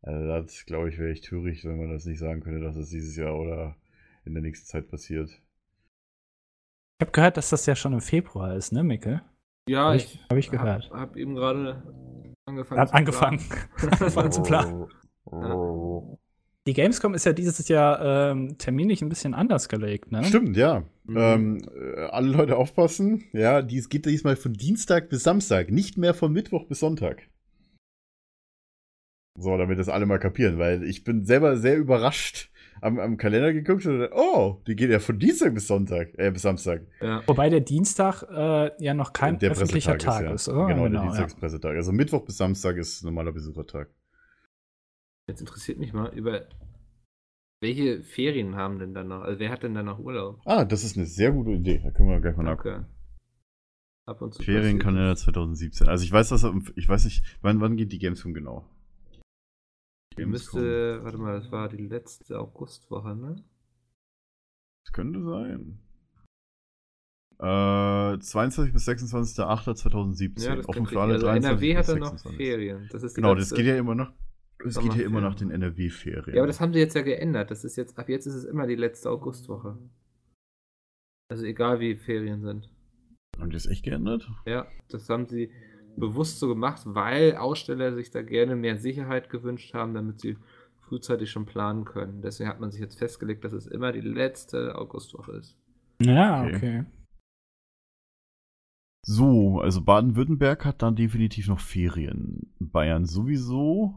Also 0.03 0.27
das 0.27 0.65
glaube 0.65 0.89
ich 0.89 0.99
wäre 0.99 1.11
echt 1.11 1.25
töricht, 1.25 1.65
wenn 1.65 1.79
man 1.79 1.91
das 1.91 2.07
nicht 2.07 2.21
sagen 2.21 2.41
könnte, 2.41 2.61
dass 2.61 2.77
es 2.77 2.89
dieses 2.91 3.17
Jahr 3.17 3.37
oder 3.37 3.77
in 4.25 4.33
der 4.35 4.43
nächsten 4.43 4.67
Zeit 4.67 4.89
passiert. 4.89 5.29
Ich 5.29 7.03
habe 7.03 7.11
gehört, 7.11 7.37
dass 7.37 7.51
das 7.51 7.67
ja 7.67 7.75
schon 7.75 7.93
im 7.93 8.01
Februar 8.01 8.55
ist, 8.55 8.73
ne, 8.73 8.85
Micke? 8.85 9.23
Ja, 9.69 9.89
Hab 9.89 9.97
ich, 9.97 10.15
ich- 10.15 10.29
hab 10.29 10.37
ich 10.39 10.51
gehört. 10.51 10.91
Hab, 10.91 10.97
hab 11.01 11.17
eben 11.17 11.35
gerade 11.35 11.83
angefangen. 12.51 12.81
Hat 12.81 12.89
zu 12.89 12.95
angefangen. 12.95 13.41
angefangen 13.91 14.33
zu 14.33 14.43
planen. 14.43 14.87
Die 16.67 16.75
Gamescom 16.75 17.15
ist 17.15 17.25
ja 17.25 17.33
dieses 17.33 17.69
Jahr 17.69 18.31
ähm, 18.31 18.59
terminlich 18.59 19.01
ein 19.01 19.09
bisschen 19.09 19.33
anders 19.33 19.69
gelegt, 19.69 20.13
ne? 20.13 20.23
Stimmt, 20.25 20.57
ja. 20.59 20.85
Mhm. 21.05 21.17
Ähm, 21.17 21.69
äh, 21.75 22.03
alle 22.11 22.29
Leute 22.29 22.57
aufpassen. 22.57 23.25
Ja, 23.33 23.63
dies 23.63 23.89
geht 23.89 24.05
diesmal 24.05 24.37
von 24.37 24.53
Dienstag 24.53 25.09
bis 25.09 25.23
Samstag, 25.23 25.71
nicht 25.71 25.97
mehr 25.97 26.13
von 26.13 26.33
Mittwoch 26.33 26.67
bis 26.67 26.81
Sonntag. 26.81 27.29
So, 29.39 29.57
damit 29.57 29.79
das 29.79 29.89
alle 29.89 30.05
mal 30.05 30.19
kapieren, 30.19 30.59
weil 30.59 30.85
ich 30.85 31.03
bin 31.03 31.25
selber 31.25 31.57
sehr 31.57 31.79
überrascht 31.79 32.50
am, 32.81 32.99
am 32.99 33.17
Kalender 33.17 33.53
geguckt 33.53 33.87
und 33.87 33.99
dachte, 33.99 34.13
oh, 34.15 34.63
die 34.67 34.77
geht 34.77 34.91
ja 34.91 34.99
von 34.99 35.19
Dienstag 35.19 35.55
bis 35.55 35.67
Sonntag, 35.67 36.11
äh, 36.19 36.31
bis 36.31 36.43
Samstag. 36.43 36.83
Ja. 37.01 37.23
Wobei 37.27 37.49
der 37.51 37.61
Dienstag 37.61 38.23
äh, 38.31 38.71
ja 38.83 38.95
noch 38.95 39.13
kein 39.13 39.39
Der 39.39 39.53
öffentlicher 39.53 39.93
Pressetag 39.93 40.25
Tag 40.25 40.35
ist, 40.35 40.43
ist, 40.43 40.47
ja. 40.49 40.55
oder? 40.55 40.67
Genau, 40.75 40.89
der 40.89 41.01
ja. 41.01 41.03
Dienstagspressetag. 41.03 41.77
Also 41.77 41.93
Mittwoch 41.93 42.25
bis 42.25 42.37
Samstag 42.37 42.77
ist 42.77 43.05
normaler 43.05 43.33
Besuchertag. 43.33 43.89
Jetzt 45.29 45.41
interessiert 45.41 45.79
mich 45.79 45.93
mal 45.93 46.13
über 46.15 46.47
welche 47.61 48.03
Ferien 48.03 48.57
haben 48.57 48.79
denn 48.79 48.95
dann 48.95 49.09
noch? 49.09 49.21
Also 49.21 49.39
wer 49.39 49.51
hat 49.51 49.63
denn 49.63 49.75
dann 49.75 49.87
noch 49.87 49.99
Urlaub? 49.99 50.41
Ah, 50.47 50.65
das 50.65 50.83
ist 50.83 50.97
eine 50.97 51.07
sehr 51.07 51.31
gute 51.31 51.51
Idee. 51.51 51.81
Da 51.85 51.91
können 51.91 52.09
wir 52.09 52.21
gleich 52.21 52.37
mal 52.37 52.45
nach. 52.45 52.59
Okay. 52.59 52.81
Ab 54.07 54.23
und 54.23 54.35
zu. 54.35 54.43
Ferien 54.43 54.79
passiert 54.79 54.83
kann 54.83 54.97
ja 54.97 55.15
2017. 55.15 55.87
Also 55.87 56.05
ich 56.05 56.11
weiß, 56.11 56.31
dass 56.31 56.47
ich 56.75 56.89
weiß 56.89 57.05
nicht, 57.05 57.23
wann, 57.43 57.61
wann 57.61 57.77
geht 57.77 57.93
die 57.93 57.99
Gamescom 57.99 58.33
genau? 58.33 58.67
Die 60.19 60.27
müsste, 60.27 61.03
warte 61.03 61.19
mal, 61.19 61.41
das 61.41 61.51
war 61.53 61.69
die 61.69 61.87
letzte 61.87 62.39
Augustwoche, 62.39 63.15
ne? 63.15 63.43
Das 64.85 64.93
könnte 64.93 65.23
sein. 65.23 65.79
Äh, 67.39 68.19
22 68.19 68.73
bis 68.73 68.87
26.08.2017. 68.89 70.45
Ja, 70.45 70.69
Offen 70.69 70.87
für 70.87 71.01
alle. 71.01 71.15
Also 71.15 71.27
23 71.27 71.51
NRW 71.51 71.77
hat 71.77 71.89
dann 71.89 71.99
noch 72.01 72.11
26. 72.19 72.37
Ferien. 72.37 72.89
Das 72.91 73.15
Genau, 73.15 73.35
das 73.35 73.55
geht 73.55 73.67
ja 73.67 73.77
immer 73.77 73.95
noch. 73.95 74.13
Es 74.63 74.79
geht 74.79 74.95
ja 74.95 75.05
immer 75.05 75.23
nach 75.23 75.37
den 75.37 75.51
NRW-Ferien. 75.51 76.37
Ja, 76.37 76.43
aber 76.43 76.47
das 76.49 76.61
haben 76.61 76.75
sie 76.75 76.81
jetzt 76.81 76.95
ja 76.95 77.01
geändert. 77.01 77.51
Das 77.51 77.65
ist 77.65 77.77
jetzt, 77.77 77.99
ab 77.99 78.11
jetzt 78.11 78.27
ist 78.27 78.35
es 78.35 78.45
immer 78.45 78.67
die 78.67 78.75
letzte 78.75 79.09
Augustwoche. 79.09 79.79
Also 81.31 81.45
egal 81.45 81.81
wie 81.81 81.95
Ferien 81.97 82.43
sind. 82.43 82.69
Haben 83.39 83.49
die 83.49 83.55
das 83.55 83.67
echt 83.67 83.85
geändert? 83.85 84.29
Ja, 84.45 84.67
das 84.89 85.09
haben 85.09 85.27
sie 85.27 85.51
bewusst 85.97 86.39
so 86.39 86.49
gemacht, 86.49 86.83
weil 86.85 87.37
Aussteller 87.37 87.95
sich 87.95 88.11
da 88.11 88.23
gerne 88.23 88.57
mehr 88.57 88.77
Sicherheit 88.77 89.31
gewünscht 89.31 89.75
haben, 89.75 89.95
damit 89.95 90.21
sie 90.21 90.37
frühzeitig 90.81 91.31
schon 91.31 91.47
planen 91.47 91.85
können. 91.85 92.23
Deswegen 92.23 92.49
hat 92.49 92.61
man 92.61 92.71
sich 92.71 92.81
jetzt 92.81 92.99
festgelegt, 92.99 93.45
dass 93.45 93.53
es 93.53 93.67
immer 93.67 93.93
die 93.93 94.01
letzte 94.01 94.77
Augustwoche 94.77 95.33
ist. 95.33 95.57
Ja, 96.03 96.45
Okay. 96.45 96.57
okay. 96.57 96.85
So, 99.03 99.61
also 99.61 99.83
Baden-Württemberg 99.83 100.65
hat 100.65 100.83
dann 100.83 100.95
definitiv 100.95 101.49
noch 101.49 101.61
Ferien. 101.61 102.55
Bayern 102.59 103.07
sowieso. 103.07 103.95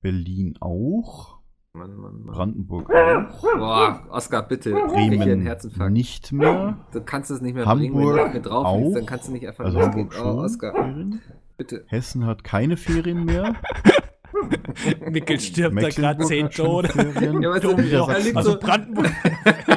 Berlin 0.00 0.56
auch. 0.60 1.35
Mann, 1.76 1.94
Mann, 1.96 2.22
Mann. 2.24 2.34
Brandenburg 2.34 2.90
auch. 2.90 3.40
Boah, 3.56 4.02
Oskar, 4.10 4.46
bitte. 4.48 4.74
einen 4.74 4.86
Bremen 4.88 5.40
Herzinfarkt. 5.42 5.92
nicht 5.92 6.32
mehr. 6.32 6.78
Du 6.92 7.00
kannst 7.02 7.30
es 7.30 7.40
nicht 7.40 7.54
mehr 7.54 7.66
Hamburg 7.66 7.92
bringen, 7.92 8.06
wenn 8.06 8.14
du 8.16 8.22
auf 8.22 8.32
mir 8.34 8.40
drauf 8.40 8.76
liegst, 8.78 8.90
auch. 8.90 8.94
dann 8.94 9.06
kannst 9.06 9.28
du 9.28 9.32
nicht 9.32 9.46
einfach 9.46 9.64
Also 9.64 9.78
losgehen. 9.78 10.10
Hamburg 10.10 10.36
Oh. 10.38 10.40
Oskar, 10.44 10.72
Ferien. 10.72 11.20
bitte. 11.56 11.84
Hessen 11.88 12.26
hat 12.26 12.44
keine 12.44 12.76
Ferien 12.76 13.24
mehr. 13.24 13.54
Mickel 15.10 15.40
stirbt 15.40 15.76
da 15.82 15.88
gerade 15.88 16.18
Mecklenburg 16.18 16.26
zehn 16.28 16.44
hat 16.46 16.54
schon 16.54 16.66
Tode. 16.66 16.88
Ferien. 16.88 17.42
Ja, 17.42 17.50
weißt 17.50 17.64
du, 17.64 17.76
liegt 18.22 18.36
also 18.36 18.52
so- 18.52 18.58
Brandenburg. 18.58 19.10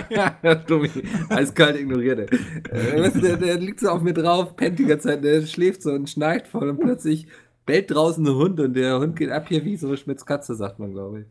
Dummi, 0.67 0.89
eiskalt 1.29 1.79
ignoriert. 1.79 2.31
Äh, 2.71 3.01
weißt 3.01 3.15
du, 3.15 3.21
der, 3.21 3.37
der 3.37 3.57
liegt 3.57 3.79
so 3.79 3.89
auf 3.89 4.01
mir 4.01 4.13
drauf, 4.13 4.55
pennt 4.55 4.79
die 4.79 4.85
ganze 4.85 5.07
Zeit, 5.09 5.23
der 5.23 5.41
schläft 5.45 5.81
so 5.81 5.91
und 5.91 6.09
schnarcht 6.09 6.47
voll 6.47 6.69
und 6.69 6.79
plötzlich 6.79 7.27
bellt 7.65 7.91
draußen 7.91 8.25
ein 8.27 8.35
Hund 8.35 8.59
und 8.59 8.73
der 8.73 8.99
Hund 8.99 9.15
geht 9.15 9.29
ab 9.31 9.45
hier 9.47 9.63
wie 9.63 9.77
so 9.77 9.95
Schmitz 9.95 10.25
Katze, 10.25 10.55
sagt 10.55 10.79
man, 10.79 10.91
glaube 10.91 11.21
ich. 11.21 11.25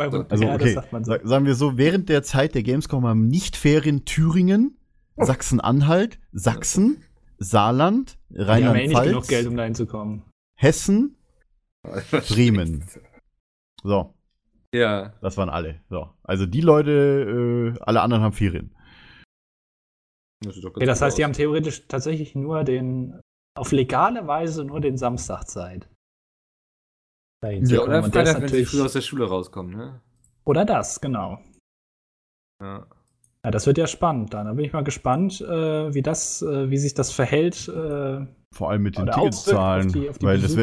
Bei 0.00 0.08
Hunden, 0.10 0.30
Also, 0.30 0.44
ja, 0.44 0.52
das 0.54 0.62
okay, 0.62 0.72
sagt 0.74 0.92
man 0.92 1.04
so. 1.04 1.12
sa- 1.12 1.20
sagen 1.26 1.44
wir 1.44 1.54
so, 1.54 1.76
während 1.76 2.08
der 2.08 2.22
Zeit 2.22 2.54
der 2.54 2.62
Gamescom 2.62 3.06
haben 3.06 3.26
nicht 3.28 3.54
Ferien 3.56 4.04
Thüringen, 4.06 4.78
Sachsen-Anhalt, 5.16 6.18
Sachsen, 6.32 7.02
Saarland, 7.38 8.18
Die 8.30 8.38
haben 8.38 8.48
ja 8.62 8.74
eh 8.74 8.86
nicht 8.88 8.88
genug 8.88 8.96
Rheinland-Pfalz, 8.96 9.28
Geld, 9.28 9.46
um 9.48 9.56
da 9.56 9.64
hinzukommen. 9.64 10.22
Hessen, 10.58 11.16
Bremen. 12.28 12.84
So, 13.82 14.14
Ja. 14.74 15.12
das 15.20 15.36
waren 15.36 15.50
alle. 15.50 15.80
So. 15.90 16.08
Also 16.22 16.46
die 16.46 16.60
Leute, 16.62 17.74
äh, 17.76 17.80
alle 17.82 18.00
anderen 18.00 18.22
haben 18.22 18.32
Ferien. 18.32 18.74
Das, 20.42 20.56
Okay, 20.64 20.86
das 20.86 21.02
heißt, 21.02 21.18
die 21.18 21.22
aus. 21.22 21.26
haben 21.28 21.32
theoretisch 21.34 21.86
tatsächlich 21.88 22.34
nur 22.34 22.64
den, 22.64 23.20
auf 23.58 23.72
legale 23.72 24.26
Weise 24.26 24.64
nur 24.64 24.80
den 24.80 24.96
Samstag 24.96 25.44
Zeit. 25.44 25.88
Dahin 27.40 27.62
Ja, 27.64 27.68
zu 27.68 27.76
kommen. 27.76 27.88
oder 27.88 28.04
Und 28.04 28.12
Freitag, 28.12 28.26
wenn 28.34 28.34
sie 28.36 28.42
natürlich- 28.42 28.68
früh 28.68 28.82
aus 28.82 28.92
der 28.92 29.00
Schule 29.00 29.24
rauskommen, 29.28 29.76
ne? 29.76 30.00
Oder 30.44 30.64
das, 30.64 31.00
genau. 31.00 31.38
Ja. 32.62 32.86
Ja, 33.42 33.50
das 33.50 33.66
wird 33.66 33.78
ja 33.78 33.86
spannend 33.86 34.34
dann. 34.34 34.46
Da 34.46 34.52
bin 34.52 34.64
ich 34.66 34.72
mal 34.74 34.84
gespannt, 34.84 35.40
äh, 35.40 35.94
wie 35.94 36.02
das, 36.02 36.42
äh, 36.42 36.68
wie 36.70 36.76
sich 36.76 36.92
das 36.92 37.10
verhält. 37.10 37.68
Äh, 37.68 38.26
Vor 38.52 38.70
allem 38.70 38.82
mit 38.82 38.98
den 38.98 39.06
Tiketzahlen. 39.06 39.86
auf 39.86 39.92
die, 39.92 40.10
auf 40.10 40.18
die 40.18 40.26
weil 40.26 40.40
das. 40.40 40.54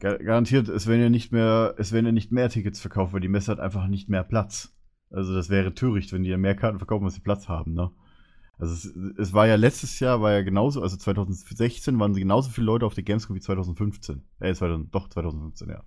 Gar- 0.00 0.18
Garantiert, 0.18 0.68
es 0.68 0.86
werden 0.88 1.00
ja 1.02 1.10
nicht 1.10 1.30
mehr, 1.30 1.74
es 1.78 1.92
werden 1.92 2.06
ja 2.06 2.12
nicht 2.12 2.32
mehr 2.32 2.48
Tickets 2.48 2.80
verkauft, 2.80 3.12
weil 3.12 3.20
die 3.20 3.28
Messe 3.28 3.52
hat 3.52 3.60
einfach 3.60 3.86
nicht 3.86 4.08
mehr 4.08 4.24
Platz. 4.24 4.74
Also 5.10 5.32
das 5.34 5.48
wäre 5.48 5.74
töricht, 5.74 6.12
wenn 6.12 6.24
die 6.24 6.30
ja 6.30 6.38
mehr 6.38 6.56
Karten 6.56 6.78
verkaufen, 6.78 7.04
als 7.04 7.14
sie 7.14 7.20
Platz 7.20 7.48
haben, 7.48 7.74
ne? 7.74 7.90
Also 8.58 8.74
es, 8.74 8.86
es 9.18 9.32
war 9.32 9.46
ja 9.46 9.54
letztes 9.54 10.00
Jahr 10.00 10.20
war 10.20 10.32
ja 10.32 10.42
genauso, 10.42 10.82
also 10.82 10.96
2016 10.96 12.00
waren 12.00 12.12
genauso 12.14 12.50
viele 12.50 12.66
Leute 12.66 12.84
auf 12.86 12.94
der 12.94 13.04
Gamescom 13.04 13.36
wie 13.36 13.40
2015. 13.40 14.24
Äh, 14.40 14.52
2000, 14.54 14.92
doch 14.92 15.08
2015, 15.08 15.68
ja. 15.68 15.84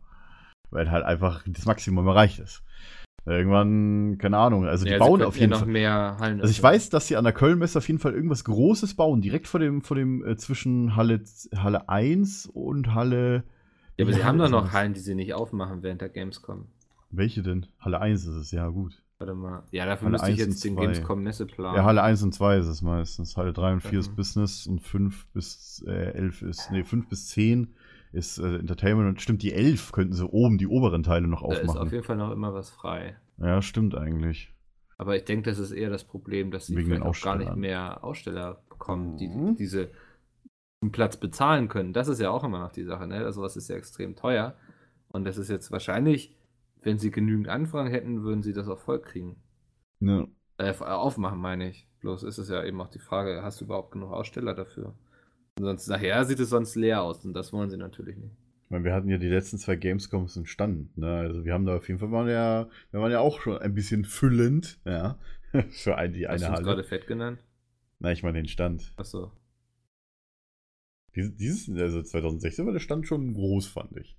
Weil 0.72 0.90
halt 0.90 1.04
einfach 1.06 1.44
das 1.48 1.66
Maximum 1.66 2.08
erreicht 2.08 2.40
ist. 2.40 2.64
Irgendwann, 3.26 4.18
keine 4.18 4.38
Ahnung, 4.38 4.66
also 4.66 4.84
die 4.84 4.92
Ja, 4.92 4.98
sie 4.98 5.00
bauen 5.00 5.22
auf 5.22 5.38
jeden 5.38 5.54
Fall. 5.54 5.68
mehr 5.68 6.18
Hallen. 6.20 6.42
Also 6.42 6.50
ich 6.50 6.62
weiß, 6.64 6.90
dass 6.90 7.08
sie 7.08 7.18
an 7.18 7.24
der 7.24 7.34
Kölnmesse 7.34 7.78
auf 7.78 7.88
jeden 7.88 8.00
Fall 8.00 8.14
irgendwas 8.14 8.44
Großes 8.46 8.96
bauen, 8.96 9.22
direkt 9.22 9.48
vor 9.48 9.60
dem, 9.60 9.84
vor 9.84 9.96
dem, 9.96 10.26
äh, 10.26 10.38
zwischen 10.38 10.96
Halle, 10.96 11.22
Halle 11.56 11.88
1 11.88 12.48
und 12.48 12.96
Halle. 12.96 13.44
Ja, 13.98 14.06
aber 14.06 14.14
sie 14.14 14.24
haben 14.24 14.40
doch 14.40 14.46
ist 14.46 14.52
noch? 14.52 14.72
Hallen, 14.72 14.94
die 14.96 15.00
sie 15.02 15.14
nicht 15.14 15.36
aufmachen 15.36 15.84
während 15.84 16.02
der 16.02 16.10
Gamescom. 16.10 16.66
Welche 17.12 17.44
denn? 17.44 17.68
Halle 17.80 18.02
1 18.02 18.26
ist 18.26 18.36
es, 18.36 18.52
ja 18.52 18.68
gut. 18.70 19.04
Warte 19.20 19.36
mal. 19.36 19.64
Ja, 19.70 19.86
dafür 19.86 20.06
Halle 20.06 20.12
müsste 20.14 20.32
ich 20.32 20.40
1 20.42 20.48
jetzt 20.48 20.64
den 20.64 20.72
und 20.72 20.78
2. 20.78 20.82
Gamescom-Messeplan. 20.86 21.76
Ja, 21.76 21.84
Halle 21.84 22.02
1 22.02 22.24
und 22.24 22.34
2 22.34 22.58
ist 22.58 22.66
es 22.68 22.82
meistens. 22.82 23.38
Halle 23.38 23.54
3 23.54 23.74
und 23.74 23.82
4 23.82 24.00
ist 24.00 24.12
Mhm. 24.12 24.16
Business 24.16 24.66
und 24.66 24.82
5 24.82 25.28
bis 25.28 25.84
äh, 25.86 25.92
11 26.14 26.42
ist, 26.42 26.72
nee, 26.72 26.84
5 26.84 27.08
bis 27.08 27.28
10 27.28 27.76
ist 28.12 28.38
äh, 28.40 28.58
Entertainment 28.58 29.08
und 29.10 29.22
stimmt, 29.22 29.42
die 29.44 29.54
11 29.54 29.92
könnten 29.92 30.14
sie 30.14 30.28
oben, 30.28 30.58
die 30.58 30.68
oberen 30.68 31.04
Teile 31.04 31.28
noch 31.28 31.42
Da 31.48 31.56
ist 31.56 31.70
auf 31.70 31.70
aufmachen. 31.70 31.90
jeden 31.92 32.04
Fall 32.04 32.18
noch 32.18 32.32
immer 32.32 32.54
was 32.54 32.70
frei. 32.70 33.18
Ja, 33.38 33.62
stimmt 33.62 33.96
eigentlich. 33.96 34.54
Aber 34.98 35.16
ich 35.16 35.26
denke, 35.26 35.50
das 35.50 35.60
ist 35.60 35.72
eher 35.72 35.90
das 35.90 36.04
Problem, 36.04 36.52
dass 36.52 36.68
sie 36.68 36.76
Wegen 36.76 36.88
vielleicht 36.88 37.02
auch 37.04 37.20
gar 37.20 37.36
nicht 37.38 37.56
mehr 37.56 38.04
Aussteller 38.04 38.62
bekommen, 38.70 39.18
die 39.18 39.28
Mhm. 39.28 39.56
diese 39.56 39.90
einen 40.82 40.92
Platz 40.92 41.18
bezahlen 41.18 41.68
können. 41.70 41.94
Das 41.94 42.08
ist 42.08 42.20
ja 42.20 42.30
auch 42.32 42.44
immer 42.44 42.60
noch 42.60 42.72
die 42.72 42.84
Sache, 42.84 43.08
ne? 43.08 43.24
Also 43.26 43.42
was 43.42 43.56
ist 43.58 43.70
ja 43.70 43.76
extrem 43.76 44.16
teuer. 44.16 44.56
Und 45.10 45.26
das 45.26 45.38
ist 45.38 45.50
jetzt 45.50 45.72
wahrscheinlich, 45.72 46.36
wenn 46.82 46.98
sie 47.00 47.12
genügend 47.12 47.48
Anfragen 47.50 47.90
hätten, 47.90 48.24
würden 48.24 48.44
sie 48.44 48.54
das 48.54 48.68
auch 48.68 48.80
voll 48.80 49.02
kriegen. 49.02 49.36
Ja. 50.00 50.28
Äh, 50.58 50.74
aufmachen, 50.80 51.40
meine 51.40 51.70
ich. 51.70 51.88
Bloß 52.02 52.24
ist 52.24 52.38
es 52.40 52.50
ja 52.50 52.64
eben 52.64 52.82
auch 52.82 52.90
die 52.90 53.00
Frage, 53.00 53.42
hast 53.44 53.62
du 53.62 53.66
überhaupt 53.66 53.92
genug 53.92 54.12
Aussteller 54.12 54.56
dafür? 54.56 54.96
Sonst 55.60 55.88
nachher 55.88 56.26
sieht 56.26 56.40
es 56.40 56.50
sonst 56.50 56.76
leer 56.76 57.04
aus 57.04 57.24
und 57.26 57.34
das 57.34 57.52
wollen 57.54 57.70
sie 57.70 57.78
natürlich 57.78 58.18
nicht. 58.18 58.36
Ich 58.66 58.70
meine, 58.70 58.86
wir 58.86 58.94
hatten 58.94 59.10
ja 59.10 59.18
die 59.18 59.28
letzten 59.28 59.58
zwei 59.58 59.76
Gamescoms 59.76 60.38
entstanden. 60.38 60.92
Ne? 60.96 61.14
Also 61.18 61.44
wir 61.44 61.54
haben 61.54 61.66
da 61.66 61.76
auf 61.76 61.88
jeden 61.88 62.00
Fall 62.00 62.12
waren 62.12 62.30
ja, 62.30 62.70
wir 62.92 63.02
waren 63.02 63.12
ja 63.12 63.20
auch 63.20 63.42
schon 63.42 63.58
ein 63.58 63.74
bisschen 63.74 64.06
füllend, 64.06 64.80
ja, 64.86 65.20
für 65.72 65.98
ein, 65.98 66.14
die 66.14 66.28
Hast 66.28 66.44
eine 66.44 66.54
du 66.54 66.60
uns 66.60 66.68
gerade 66.68 66.84
fett 66.84 67.06
genannt? 67.06 67.44
Na, 68.00 68.12
ich 68.12 68.24
meine 68.24 68.40
den 68.40 68.48
Stand. 68.48 68.94
Achso. 68.96 69.32
Dieses, 71.16 71.36
dieses, 71.36 71.70
also 71.70 72.02
2016 72.02 72.66
war 72.66 72.74
der 72.74 72.80
Stand 72.80 73.08
schon 73.08 73.34
groß, 73.34 73.68
fand 73.68 73.98
ich. 73.98 74.18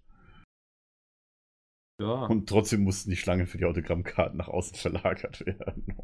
Ja. 2.00 2.26
Und 2.26 2.48
trotzdem 2.48 2.82
mussten 2.82 3.10
die 3.10 3.16
Schlangen 3.16 3.46
für 3.46 3.58
die 3.58 3.64
Autogrammkarten 3.64 4.36
nach 4.36 4.48
außen 4.48 4.76
verlagert 4.76 5.40
werden. 5.46 5.96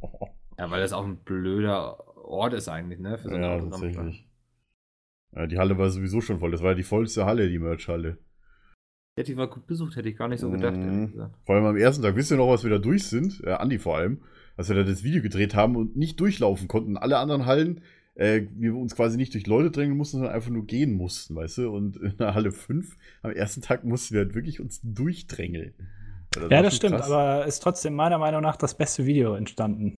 ja, 0.58 0.70
weil 0.70 0.80
das 0.80 0.92
auch 0.92 1.04
ein 1.04 1.18
blöder 1.18 2.16
Ort 2.16 2.54
ist 2.54 2.68
eigentlich, 2.68 3.00
ne? 3.00 3.18
Für 3.18 3.28
so 3.28 3.34
eine 3.34 3.46
ja, 3.46 3.56
Autogrammkarte. 3.56 4.16
Ja, 5.34 5.46
die 5.46 5.58
Halle 5.58 5.76
war 5.78 5.90
sowieso 5.90 6.20
schon 6.20 6.38
voll. 6.38 6.50
Das 6.50 6.62
war 6.62 6.70
ja 6.70 6.74
die 6.76 6.82
vollste 6.82 7.26
Halle, 7.26 7.48
die 7.48 7.58
Merch-Halle. 7.58 8.18
Ja, 9.18 9.24
die 9.24 9.36
war 9.36 9.48
gut 9.48 9.66
besucht, 9.66 9.96
hätte 9.96 10.08
ich 10.08 10.16
gar 10.16 10.28
nicht 10.28 10.40
so 10.40 10.50
gedacht, 10.50 10.76
Mhm. 10.76 11.30
Vor 11.44 11.54
allem 11.56 11.64
am 11.64 11.76
ersten 11.76 12.02
Tag, 12.02 12.14
wisst 12.16 12.30
ihr 12.30 12.36
noch, 12.36 12.48
was 12.48 12.62
wir 12.62 12.70
da 12.70 12.78
durch 12.78 13.04
sind? 13.06 13.42
Äh, 13.44 13.50
Andi 13.52 13.78
vor 13.78 13.96
allem, 13.96 14.22
als 14.56 14.68
wir 14.68 14.76
da 14.76 14.84
das 14.84 15.02
Video 15.02 15.22
gedreht 15.22 15.54
haben 15.54 15.76
und 15.76 15.96
nicht 15.96 16.20
durchlaufen 16.20 16.68
konnten. 16.68 16.96
Alle 16.96 17.18
anderen 17.18 17.44
Hallen, 17.46 17.82
äh, 18.14 18.42
wir 18.56 18.74
uns 18.76 18.94
quasi 18.94 19.16
nicht 19.16 19.34
durch 19.34 19.46
Leute 19.46 19.70
drängen 19.70 19.96
mussten, 19.96 20.18
sondern 20.18 20.34
einfach 20.34 20.50
nur 20.50 20.64
gehen 20.66 20.92
mussten, 20.94 21.34
weißt 21.34 21.58
du? 21.58 21.70
Und 21.70 21.96
in 21.96 22.16
der 22.16 22.34
Halle 22.34 22.52
5 22.52 22.96
am 23.22 23.32
ersten 23.32 23.60
Tag 23.60 23.84
mussten 23.84 24.14
wir 24.14 24.22
halt 24.22 24.34
wirklich 24.34 24.60
uns 24.60 24.80
durchdrängeln. 24.82 25.74
Ja, 26.36 26.50
war 26.50 26.62
das 26.62 26.76
stimmt, 26.76 26.96
krass. 26.96 27.10
aber 27.10 27.46
ist 27.46 27.60
trotzdem 27.60 27.94
meiner 27.94 28.18
Meinung 28.18 28.42
nach 28.42 28.56
das 28.56 28.76
beste 28.76 29.04
Video 29.06 29.34
entstanden 29.34 29.94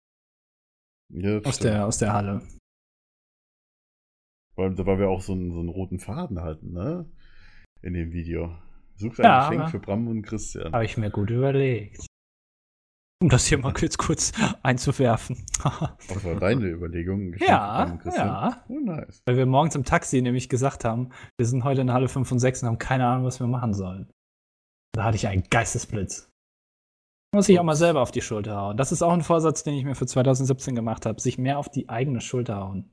Ja, 1.11 1.39
das 1.39 1.45
aus 1.45 1.55
stimmt. 1.55 1.73
der, 1.73 1.85
aus 1.87 1.97
der 1.97 2.13
Halle. 2.13 2.41
Da 4.67 4.85
weil 4.85 4.99
wir 4.99 5.09
auch 5.09 5.21
so 5.21 5.33
einen, 5.33 5.51
so 5.51 5.59
einen 5.59 5.69
roten 5.69 5.99
Faden 5.99 6.41
hatten, 6.41 6.73
ne? 6.73 7.05
In 7.81 7.93
dem 7.93 8.11
Video. 8.11 8.53
Sucht 8.95 9.19
ein 9.19 9.23
Ja, 9.23 9.49
Geschenk 9.49 9.69
für 9.71 9.79
Bram 9.79 10.07
und 10.07 10.21
Christian. 10.23 10.73
Habe 10.73 10.83
ich 10.83 10.97
mir 10.97 11.09
gut 11.09 11.29
überlegt. 11.29 12.05
Um 13.21 13.29
das 13.29 13.45
hier 13.47 13.57
mal 13.57 13.73
kurz, 13.73 13.97
kurz 13.97 14.31
einzuwerfen. 14.63 15.45
Was 15.63 16.23
war 16.23 16.35
deine 16.35 16.67
Überlegung? 16.67 17.31
Geschenk 17.31 17.49
für 17.49 17.55
Bram 17.55 17.87
ja, 17.87 17.93
und 17.93 17.99
Christian? 17.99 18.27
ja. 18.27 18.65
Oh, 18.67 18.79
nice. 18.79 19.21
Weil 19.25 19.37
wir 19.37 19.45
morgens 19.45 19.75
im 19.75 19.85
Taxi 19.85 20.21
nämlich 20.21 20.49
gesagt 20.49 20.83
haben, 20.83 21.09
wir 21.37 21.45
sind 21.45 21.63
heute 21.63 21.81
in 21.81 21.93
Halle 21.93 22.09
5 22.09 22.29
und 22.31 22.39
6 22.39 22.63
und 22.63 22.69
haben 22.69 22.77
keine 22.77 23.05
Ahnung, 23.07 23.25
was 23.25 23.39
wir 23.39 23.47
machen 23.47 23.73
sollen. 23.73 24.09
Da 24.93 25.03
hatte 25.05 25.15
ich 25.15 25.27
einen 25.27 25.43
Geistesblitz. 25.49 26.29
Muss 27.33 27.47
ich 27.47 27.59
auch 27.59 27.63
mal 27.63 27.75
selber 27.75 28.01
auf 28.01 28.11
die 28.11 28.21
Schulter 28.21 28.57
hauen. 28.57 28.77
Das 28.77 28.91
ist 28.91 29.03
auch 29.03 29.13
ein 29.13 29.21
Vorsatz, 29.21 29.63
den 29.63 29.75
ich 29.75 29.85
mir 29.85 29.95
für 29.95 30.07
2017 30.07 30.73
gemacht 30.75 31.05
habe, 31.05 31.21
sich 31.21 31.37
mehr 31.37 31.59
auf 31.59 31.69
die 31.69 31.87
eigene 31.87 32.21
Schulter 32.21 32.57
hauen. 32.57 32.91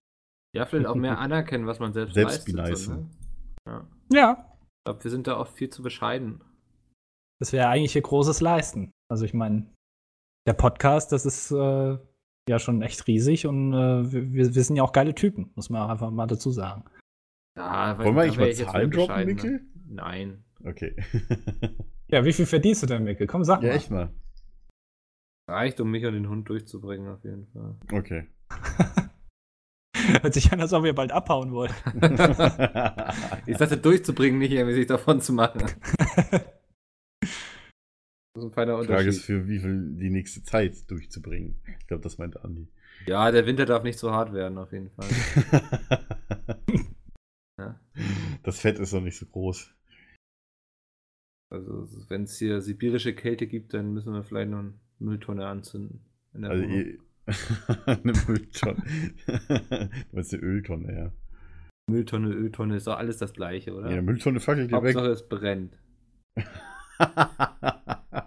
Ja, 0.56 0.66
vielleicht 0.66 0.86
auch 0.86 0.94
mehr 0.94 1.18
anerkennen, 1.18 1.66
was 1.66 1.78
man 1.78 1.92
selbst, 1.92 2.14
Selbst 2.14 2.48
leistet. 2.50 2.78
So, 2.78 2.92
ne? 2.94 3.10
ja. 3.68 3.88
Ja. 4.12 4.56
Ich 4.78 4.84
glaube, 4.84 5.04
wir 5.04 5.10
sind 5.10 5.26
da 5.26 5.36
oft 5.38 5.56
viel 5.56 5.70
zu 5.70 5.82
bescheiden. 5.82 6.42
Das 7.40 7.52
wäre 7.52 7.68
eigentlich 7.68 7.92
hier 7.92 8.02
großes 8.02 8.40
Leisten. 8.40 8.92
Also 9.10 9.24
ich 9.24 9.34
meine, 9.34 9.66
der 10.46 10.54
Podcast, 10.54 11.12
das 11.12 11.26
ist 11.26 11.50
äh, 11.50 11.98
ja 12.48 12.58
schon 12.58 12.82
echt 12.82 13.06
riesig 13.06 13.46
und 13.46 13.72
äh, 13.72 14.12
wir, 14.12 14.54
wir 14.54 14.64
sind 14.64 14.76
ja 14.76 14.82
auch 14.82 14.92
geile 14.92 15.14
Typen, 15.14 15.50
muss 15.54 15.70
man 15.70 15.82
auch 15.82 15.88
einfach 15.88 16.10
mal 16.10 16.26
dazu 16.26 16.50
sagen. 16.50 16.84
Ja, 17.58 17.98
Wollen 17.98 18.14
wir 18.14 18.22
eigentlich 18.22 18.38
mal 18.38 18.52
Zahlen 18.52 18.90
droppen, 18.90 19.08
bescheidener. 19.08 19.34
Mikkel? 19.34 19.60
Nein. 19.88 20.44
Okay. 20.64 20.96
Ja, 22.08 22.24
wie 22.24 22.32
viel 22.32 22.46
verdienst 22.46 22.82
du 22.82 22.86
denn, 22.86 23.04
Mikkel? 23.04 23.26
Komm, 23.26 23.42
sag 23.44 23.62
ja, 23.62 23.70
mal. 23.70 23.74
echt 23.74 23.90
mal. 23.90 24.12
Reicht, 25.48 25.80
um 25.80 25.90
mich 25.90 26.04
und 26.06 26.14
den 26.14 26.28
Hund 26.28 26.48
durchzubringen, 26.48 27.08
auf 27.08 27.24
jeden 27.24 27.46
Fall. 27.48 27.76
Okay. 27.92 28.28
Hört 30.22 30.34
sich 30.34 30.52
an, 30.52 30.60
als 30.60 30.72
ob 30.72 30.84
ihr 30.84 30.94
bald 30.94 31.12
abhauen 31.12 31.52
wollt. 31.52 31.72
Ich 33.46 33.56
sagte, 33.58 33.76
durchzubringen, 33.76 34.38
nicht 34.38 34.52
irgendwie 34.52 34.74
sich 34.74 34.86
davon 34.86 35.20
zu 35.20 35.32
machen. 35.32 35.62
Das 38.34 38.44
ist 38.44 38.50
ein 38.50 38.52
feiner 38.52 38.78
Die 38.82 38.86
Frage 38.86 39.08
ist, 39.08 39.16
Unterschied. 39.16 39.24
für 39.24 39.48
wie 39.48 39.58
viel 39.60 39.96
die 39.96 40.10
nächste 40.10 40.42
Zeit 40.42 40.90
durchzubringen. 40.90 41.58
Ich 41.80 41.86
glaube, 41.86 42.02
das 42.02 42.18
meinte 42.18 42.44
Andi. 42.44 42.68
Ja, 43.06 43.30
der 43.30 43.46
Winter 43.46 43.64
darf 43.64 43.82
nicht 43.82 43.98
so 43.98 44.10
hart 44.12 44.34
werden, 44.34 44.58
auf 44.58 44.72
jeden 44.72 44.90
Fall. 44.90 45.08
Ja. 47.58 47.80
Das 48.42 48.60
Fett 48.60 48.78
ist 48.78 48.92
noch 48.92 49.00
nicht 49.00 49.16
so 49.16 49.24
groß. 49.24 49.72
Also, 51.50 51.88
wenn 52.10 52.24
es 52.24 52.36
hier 52.36 52.60
sibirische 52.60 53.14
Kälte 53.14 53.46
gibt, 53.46 53.72
dann 53.72 53.94
müssen 53.94 54.12
wir 54.12 54.22
vielleicht 54.22 54.50
noch 54.50 54.58
eine 54.58 54.74
Mülltonne 54.98 55.46
anzünden. 55.46 56.00
In 56.34 56.42
der 56.42 56.50
Also 56.50 56.64
Wohnung. 56.64 56.98
eine 57.86 58.12
Mülltonne. 58.26 58.82
du 59.26 59.88
meinst 60.12 60.34
eine 60.34 60.42
Öltonne, 60.42 60.96
ja. 60.96 61.12
Mülltonne, 61.90 62.28
Öltonne, 62.28 62.76
ist 62.76 62.86
doch 62.86 62.96
alles 62.98 63.18
das 63.18 63.32
Gleiche, 63.32 63.74
oder? 63.74 63.90
Ja, 63.90 64.02
Mülltonne 64.02 64.40
fackelt 64.40 64.70
ja 64.70 64.82
weg. 64.82 64.96
Hauptsache, 64.96 65.12
es 65.12 65.28
brennt. 65.28 65.78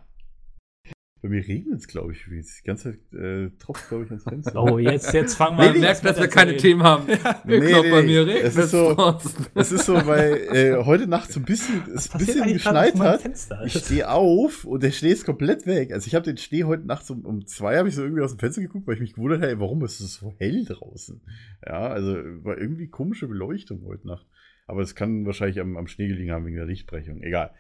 Bei 1.22 1.28
mir 1.28 1.46
regnet 1.46 1.80
es, 1.80 1.88
glaube 1.88 2.14
ich. 2.14 2.30
wie 2.32 2.42
Die 2.42 2.64
ganze 2.64 2.92
Zeit 2.92 3.20
äh, 3.20 3.50
tropft, 3.60 3.90
glaube 3.90 4.06
ich, 4.06 4.10
ans 4.10 4.24
Fenster. 4.24 4.64
Oh, 4.64 4.80
jetzt, 4.80 5.14
jetzt 5.14 5.36
fangen 5.36 5.58
wir 5.58 5.78
merkt, 5.78 6.00
an. 6.00 6.06
dass 6.08 6.20
wir 6.20 6.30
keine 6.30 6.56
Themen 6.56 6.84
haben. 6.84 7.08
Nee, 7.46 7.58
Ich 7.58 7.68
glaub, 7.68 7.84
nee, 7.84 7.92
bei 7.92 8.04
mir 8.04 8.26
regnet 8.26 8.44
es 8.46 8.56
ist 8.56 8.66
es 8.66 8.72
so-. 8.72 9.18
Es 9.56 9.72
ist 9.72 9.86
so, 9.86 10.06
weil 10.06 10.34
äh, 10.54 10.84
heute 10.86 11.08
Nacht 11.08 11.32
so 11.32 11.40
ein 11.40 11.46
bisschen, 11.46 11.84
es 11.94 12.14
ein 12.14 12.20
bisschen 12.20 12.54
geschneit 12.54 12.98
hat. 13.00 13.22
Ich 13.66 13.74
stehe 13.74 14.10
auf 14.10 14.64
und 14.64 14.84
der 14.84 14.92
Schnee 14.92 15.12
ist 15.12 15.26
komplett 15.26 15.66
weg. 15.66 15.92
Also 15.92 16.08
ich 16.08 16.16
habe 16.16 16.24
den 16.26 16.38
Schnee 16.38 16.64
heute 16.64 16.86
Nacht 16.86 17.06
so 17.06 17.14
um 17.16 17.46
zwei 17.48 17.78
habe 17.78 17.90
ich 17.90 17.96
so 17.96 18.04
irgendwie 18.04 18.22
aus 18.22 18.32
dem 18.32 18.40
Fenster 18.40 18.62
geguckt, 18.62 18.88
weil 18.88 18.96
ich 18.96 19.02
mich 19.02 19.14
gewundert 19.14 19.42
habe, 19.42 19.52
ey, 19.52 19.60
warum 19.60 19.84
ist 19.84 20.00
es 20.00 20.16
so 20.16 20.34
hell 20.38 20.64
draußen? 20.66 21.22
Ja, 21.66 21.88
also 21.88 22.16
war 22.44 22.58
irgendwie 22.58 22.88
komische 22.88 23.28
Beleuchtung 23.28 23.84
heute 23.86 24.08
Nacht. 24.08 24.26
Aber 24.68 24.82
es 24.82 24.96
kann 24.96 25.26
wahrscheinlich 25.26 25.60
am, 25.60 25.76
am 25.78 25.88
Schnee 25.88 26.08
gelegen 26.08 26.32
haben 26.32 26.46
wegen 26.46 26.56
der 26.56 26.66
Lichtbrechung. 26.66 27.22
Egal. 27.24 27.52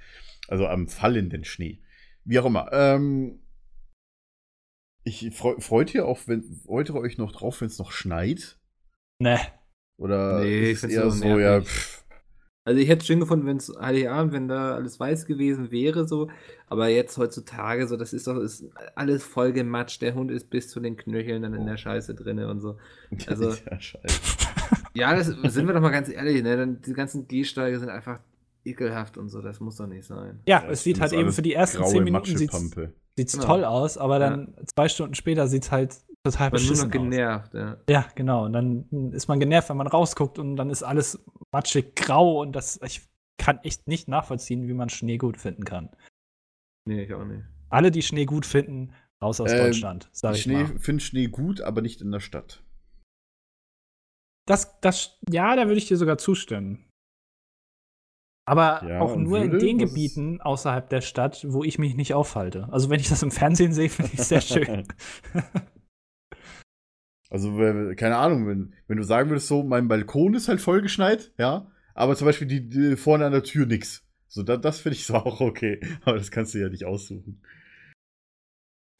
Also 0.48 0.68
am 0.68 0.88
fallenden 0.88 1.44
Schnee. 1.44 1.80
Wie 2.24 2.38
auch 2.40 2.46
immer. 2.46 2.70
Ähm, 2.72 3.40
ich 5.10 5.36
freu, 5.36 5.56
freut 5.60 5.94
ihr 5.94 6.06
auch, 6.06 6.20
wenn 6.28 6.44
freut 6.66 6.90
ihr 6.90 6.96
euch 6.96 7.18
noch 7.18 7.32
drauf, 7.32 7.62
wenn 7.62 7.68
es 7.68 7.80
noch 7.80 7.92
schneit? 7.92 8.58
Ne. 9.22 9.38
Oder 9.98 10.40
Nee, 10.40 10.64
ich 10.66 10.70
ist 10.72 10.80
find's 10.82 10.96
eher 10.96 11.04
so 11.04 11.10
so, 11.10 11.26
ja, 11.26 11.36
nervig. 11.60 11.68
pff, 11.70 12.04
Also 12.66 12.80
ich 12.80 12.88
hätte 12.88 13.02
es 13.02 13.08
schön 13.08 13.20
gefunden, 13.20 13.46
wenn 13.48 13.58
es 13.58 13.74
Heiligabend, 13.82 14.32
wenn 14.34 14.48
da 14.48 14.76
alles 14.76 15.00
weiß 15.00 15.26
gewesen 15.26 15.72
wäre, 15.72 16.08
so. 16.08 16.30
Aber 16.68 16.88
jetzt 16.88 17.18
heutzutage, 17.18 17.88
so, 17.88 17.98
das 17.98 18.14
ist 18.14 18.28
doch 18.28 18.38
ist 18.38 18.64
alles 18.96 19.24
voll 19.24 19.52
gematscht. 19.52 20.02
Der 20.02 20.14
Hund 20.16 20.32
ist 20.32 20.50
bis 20.50 20.70
zu 20.70 20.80
den 20.80 20.96
Knöcheln 20.96 21.42
dann 21.42 21.54
in 21.54 21.66
der 21.66 21.78
Scheiße 21.78 22.16
drinne 22.16 22.50
und 22.50 22.60
so. 22.62 22.78
Also- 23.28 23.50
ja, 23.70 23.80
scheiße. 23.80 24.20
Ja, 24.94 25.16
das 25.16 25.28
sind 25.28 25.68
wir 25.68 25.74
doch 25.74 25.82
mal 25.82 25.90
ganz 25.90 26.10
ehrlich, 26.10 26.42
ne? 26.44 26.56
Dann, 26.58 26.82
die 26.82 26.94
ganzen 26.94 27.28
Gehsteige 27.28 27.80
sind 27.80 27.90
einfach 27.90 28.20
ekelhaft 28.66 29.18
und 29.18 29.30
so, 29.30 29.42
das 29.42 29.60
muss 29.60 29.78
doch 29.78 29.88
nicht 29.88 30.06
sein. 30.06 30.40
Ja, 30.48 30.64
Ja, 30.64 30.70
es 30.70 30.84
sieht 30.84 31.00
halt 31.00 31.14
eben 31.14 31.32
für 31.32 31.42
die 31.42 31.54
ersten 31.54 31.84
zehn 31.86 32.04
Minuten 32.04 32.38
sieht's, 32.38 32.54
Sieht's 33.20 33.34
Genau. 33.34 33.46
toll 33.46 33.66
aus, 33.66 33.98
aber 33.98 34.18
dann 34.18 34.56
zwei 34.74 34.88
Stunden 34.88 35.14
später 35.14 35.48
sieht's 35.50 35.72
halt 35.72 35.98
total 36.24 36.48
nur 36.48 36.52
beschissen 36.52 36.76
noch 36.90 36.96
aus. 36.96 37.02
genervt, 37.04 37.54
ja. 37.54 37.78
Ja, 37.90 38.06
genau. 38.16 38.46
Und 38.46 38.54
dann 38.54 39.12
ist 39.12 39.28
man 39.28 39.42
genervt, 39.42 39.70
wenn 39.70 39.76
man 39.78 39.88
rausguckt 39.88 40.40
und 40.40 40.56
dann 40.56 40.70
ist 40.70 40.84
alles 40.84 41.20
matschig 41.52 41.96
grau 41.98 42.40
und 42.40 42.54
das, 42.54 42.80
ich 42.82 43.02
kann 43.38 43.60
echt 43.64 43.88
nicht 43.90 44.08
nachvollziehen, 44.08 44.68
wie 44.70 44.74
man 44.74 44.88
Schnee 44.90 45.18
gut 45.18 45.36
finden 45.38 45.66
kann. 45.66 45.90
Nee, 46.88 47.04
ich 47.04 47.14
auch 47.14 47.26
nicht. 47.26 47.44
Alle, 47.70 47.92
die 47.92 48.02
Schnee 48.02 48.24
gut 48.26 48.46
finden, 48.46 48.94
raus 49.22 49.42
aus 49.42 49.52
Ähm, 49.52 49.58
Deutschland, 49.58 50.10
sag 50.14 50.36
ich 50.36 50.44
Schnee, 50.44 50.64
mal. 50.64 50.80
finde 50.80 51.04
Schnee 51.04 51.28
gut, 51.28 51.60
aber 51.60 51.82
nicht 51.82 52.00
in 52.02 52.12
der 52.14 52.22
Stadt. 52.22 52.64
Das, 54.48 54.80
das, 54.80 55.20
ja, 55.30 55.56
da 55.58 55.66
würde 55.68 55.78
ich 55.78 55.88
dir 55.88 55.98
sogar 55.98 56.18
zustimmen. 56.18 56.89
Aber 58.50 58.84
Ja, 58.84 59.00
auch 59.00 59.16
nur 59.16 59.44
in 59.44 59.60
den 59.60 59.78
Gebieten 59.78 60.42
außerhalb 60.42 60.90
der 60.90 61.02
Stadt, 61.02 61.46
wo 61.48 61.64
ich 61.64 61.78
mich 61.78 61.96
nicht 61.96 62.16
aufhalte. 62.16 62.68
Also 62.72 62.90
wenn 62.90 63.00
ich 63.00 63.08
das 63.08 63.22
im 63.22 63.30
Fernsehen 63.30 63.74
sehe, 63.74 63.90
finde 63.90 64.12
ich 64.12 64.20
es 64.20 64.30
sehr 64.30 64.42
schön. 64.42 64.88
Also, 67.32 67.52
keine 67.96 68.18
Ahnung, 68.18 68.48
wenn, 68.48 68.74
wenn 68.88 68.98
du 68.98 69.04
sagen 69.04 69.30
würdest, 69.30 69.48
so, 69.50 69.62
mein 69.62 69.88
Balkon 69.88 70.34
ist 70.34 70.48
halt 70.48 70.62
vollgeschneit, 70.62 71.32
ja, 71.38 71.72
aber 71.94 72.16
zum 72.16 72.26
Beispiel 72.26 72.48
die, 72.48 72.68
die 72.68 72.96
vorne 72.96 73.24
an 73.28 73.32
der 73.32 73.44
Tür 73.44 73.68
nix. 73.68 74.04
So, 74.28 74.42
da, 74.42 74.58
das 74.58 74.80
finde 74.80 74.96
ich 74.96 75.06
so 75.06 75.14
auch 75.14 75.40
okay. 75.40 75.80
Aber 76.02 76.18
das 76.18 76.32
kannst 76.32 76.56
du 76.56 76.58
ja 76.58 76.70
nicht 76.70 76.86
aussuchen. 76.86 77.44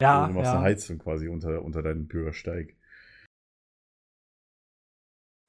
ja, 0.00 0.20
Also, 0.20 0.32
du 0.32 0.38
machst 0.38 0.52
eine 0.52 0.60
ja. 0.60 0.64
Heizung 0.64 0.98
quasi 0.98 1.26
unter, 1.26 1.60
unter 1.62 1.82
deinen 1.82 2.06
Bürgersteig. 2.06 2.76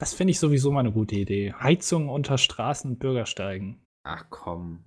Das 0.00 0.12
finde 0.12 0.32
ich 0.32 0.40
sowieso 0.40 0.72
mal 0.72 0.80
eine 0.80 0.90
gute 0.90 1.14
Idee. 1.14 1.52
Heizung 1.52 2.08
unter 2.08 2.36
Straßen 2.36 2.90
und 2.90 2.98
Bürgersteigen. 2.98 3.86
Ach 4.04 4.24
komm. 4.30 4.84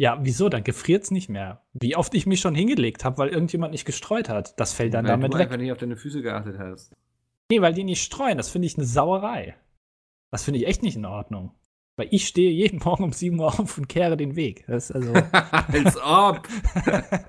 Ja, 0.00 0.18
wieso? 0.22 0.48
Dann 0.48 0.62
gefriert's 0.64 1.10
nicht 1.10 1.28
mehr. 1.28 1.62
Wie 1.72 1.96
oft 1.96 2.14
ich 2.14 2.24
mich 2.26 2.40
schon 2.40 2.54
hingelegt 2.54 3.04
habe, 3.04 3.18
weil 3.18 3.28
irgendjemand 3.30 3.72
nicht 3.72 3.84
gestreut 3.84 4.28
hat. 4.28 4.58
Das 4.60 4.72
fällt 4.72 4.94
dann 4.94 5.04
Weil 5.04 5.10
damit 5.12 5.34
du 5.34 5.38
weg. 5.38 5.46
einfach 5.46 5.56
nicht 5.58 5.72
auf 5.72 5.78
deine 5.78 5.96
Füße 5.96 6.22
geachtet 6.22 6.58
hast. 6.58 6.92
Nee, 7.50 7.60
weil 7.60 7.74
die 7.74 7.84
nicht 7.84 8.02
streuen. 8.02 8.36
Das 8.36 8.48
finde 8.48 8.66
ich 8.66 8.76
eine 8.76 8.86
Sauerei. 8.86 9.56
Das 10.30 10.44
finde 10.44 10.60
ich 10.60 10.66
echt 10.66 10.82
nicht 10.82 10.96
in 10.96 11.04
Ordnung. 11.06 11.52
Weil 11.96 12.08
ich 12.12 12.28
stehe 12.28 12.50
jeden 12.52 12.78
Morgen 12.84 13.02
um 13.04 13.12
7 13.12 13.38
Uhr 13.40 13.46
auf 13.48 13.76
und 13.76 13.88
kehre 13.88 14.16
den 14.16 14.36
Weg. 14.36 14.64
Das 14.68 14.90
ist 14.90 14.96
also. 14.96 15.12
Als 15.50 15.96
ob! 16.00 16.46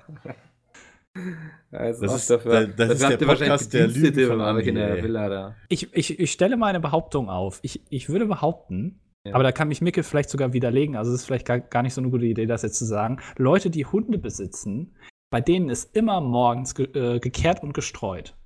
Als 1.72 2.00
Das 2.00 2.14
ist- 2.14 2.30
dafür. 2.30 2.68
das 2.68 2.90
ist 2.90 3.02
dafür 3.02 3.16
der 3.16 3.26
Podcast 3.26 3.72
der 3.74 3.88
Lügen 3.88 4.28
von 4.28 4.40
euch 4.40 4.66
in 4.66 4.74
der. 4.76 5.02
Villa 5.02 5.28
da. 5.28 5.56
ich, 5.68 5.92
ich, 5.94 6.18
ich 6.20 6.30
stelle 6.32 6.56
mal 6.56 6.68
eine 6.68 6.80
Behauptung 6.80 7.28
auf. 7.28 7.58
Ich, 7.62 7.82
ich 7.90 8.08
würde 8.08 8.26
behaupten, 8.26 9.00
Ja. 9.26 9.34
aber 9.34 9.42
da 9.42 9.52
kann 9.52 9.68
mich 9.68 9.82
Micke 9.82 10.02
vielleicht 10.02 10.30
sogar 10.30 10.52
widerlegen. 10.52 10.96
Also, 10.96 11.12
es 11.12 11.20
ist 11.20 11.26
vielleicht 11.26 11.46
gar, 11.46 11.60
gar 11.60 11.82
nicht 11.82 11.94
so 11.94 12.00
eine 12.00 12.10
gute 12.10 12.24
Idee, 12.24 12.46
das 12.46 12.62
jetzt 12.62 12.78
zu 12.78 12.86
sagen. 12.86 13.20
Leute, 13.36 13.70
die 13.70 13.84
Hunde 13.84 14.18
besitzen, 14.18 14.96
bei 15.30 15.40
denen 15.40 15.68
ist 15.68 15.94
immer 15.94 16.20
morgens 16.20 16.74
ge 16.74 16.86
äh, 16.94 17.20
gekehrt 17.20 17.62
und 17.62 17.74
gestreut. 17.74 18.36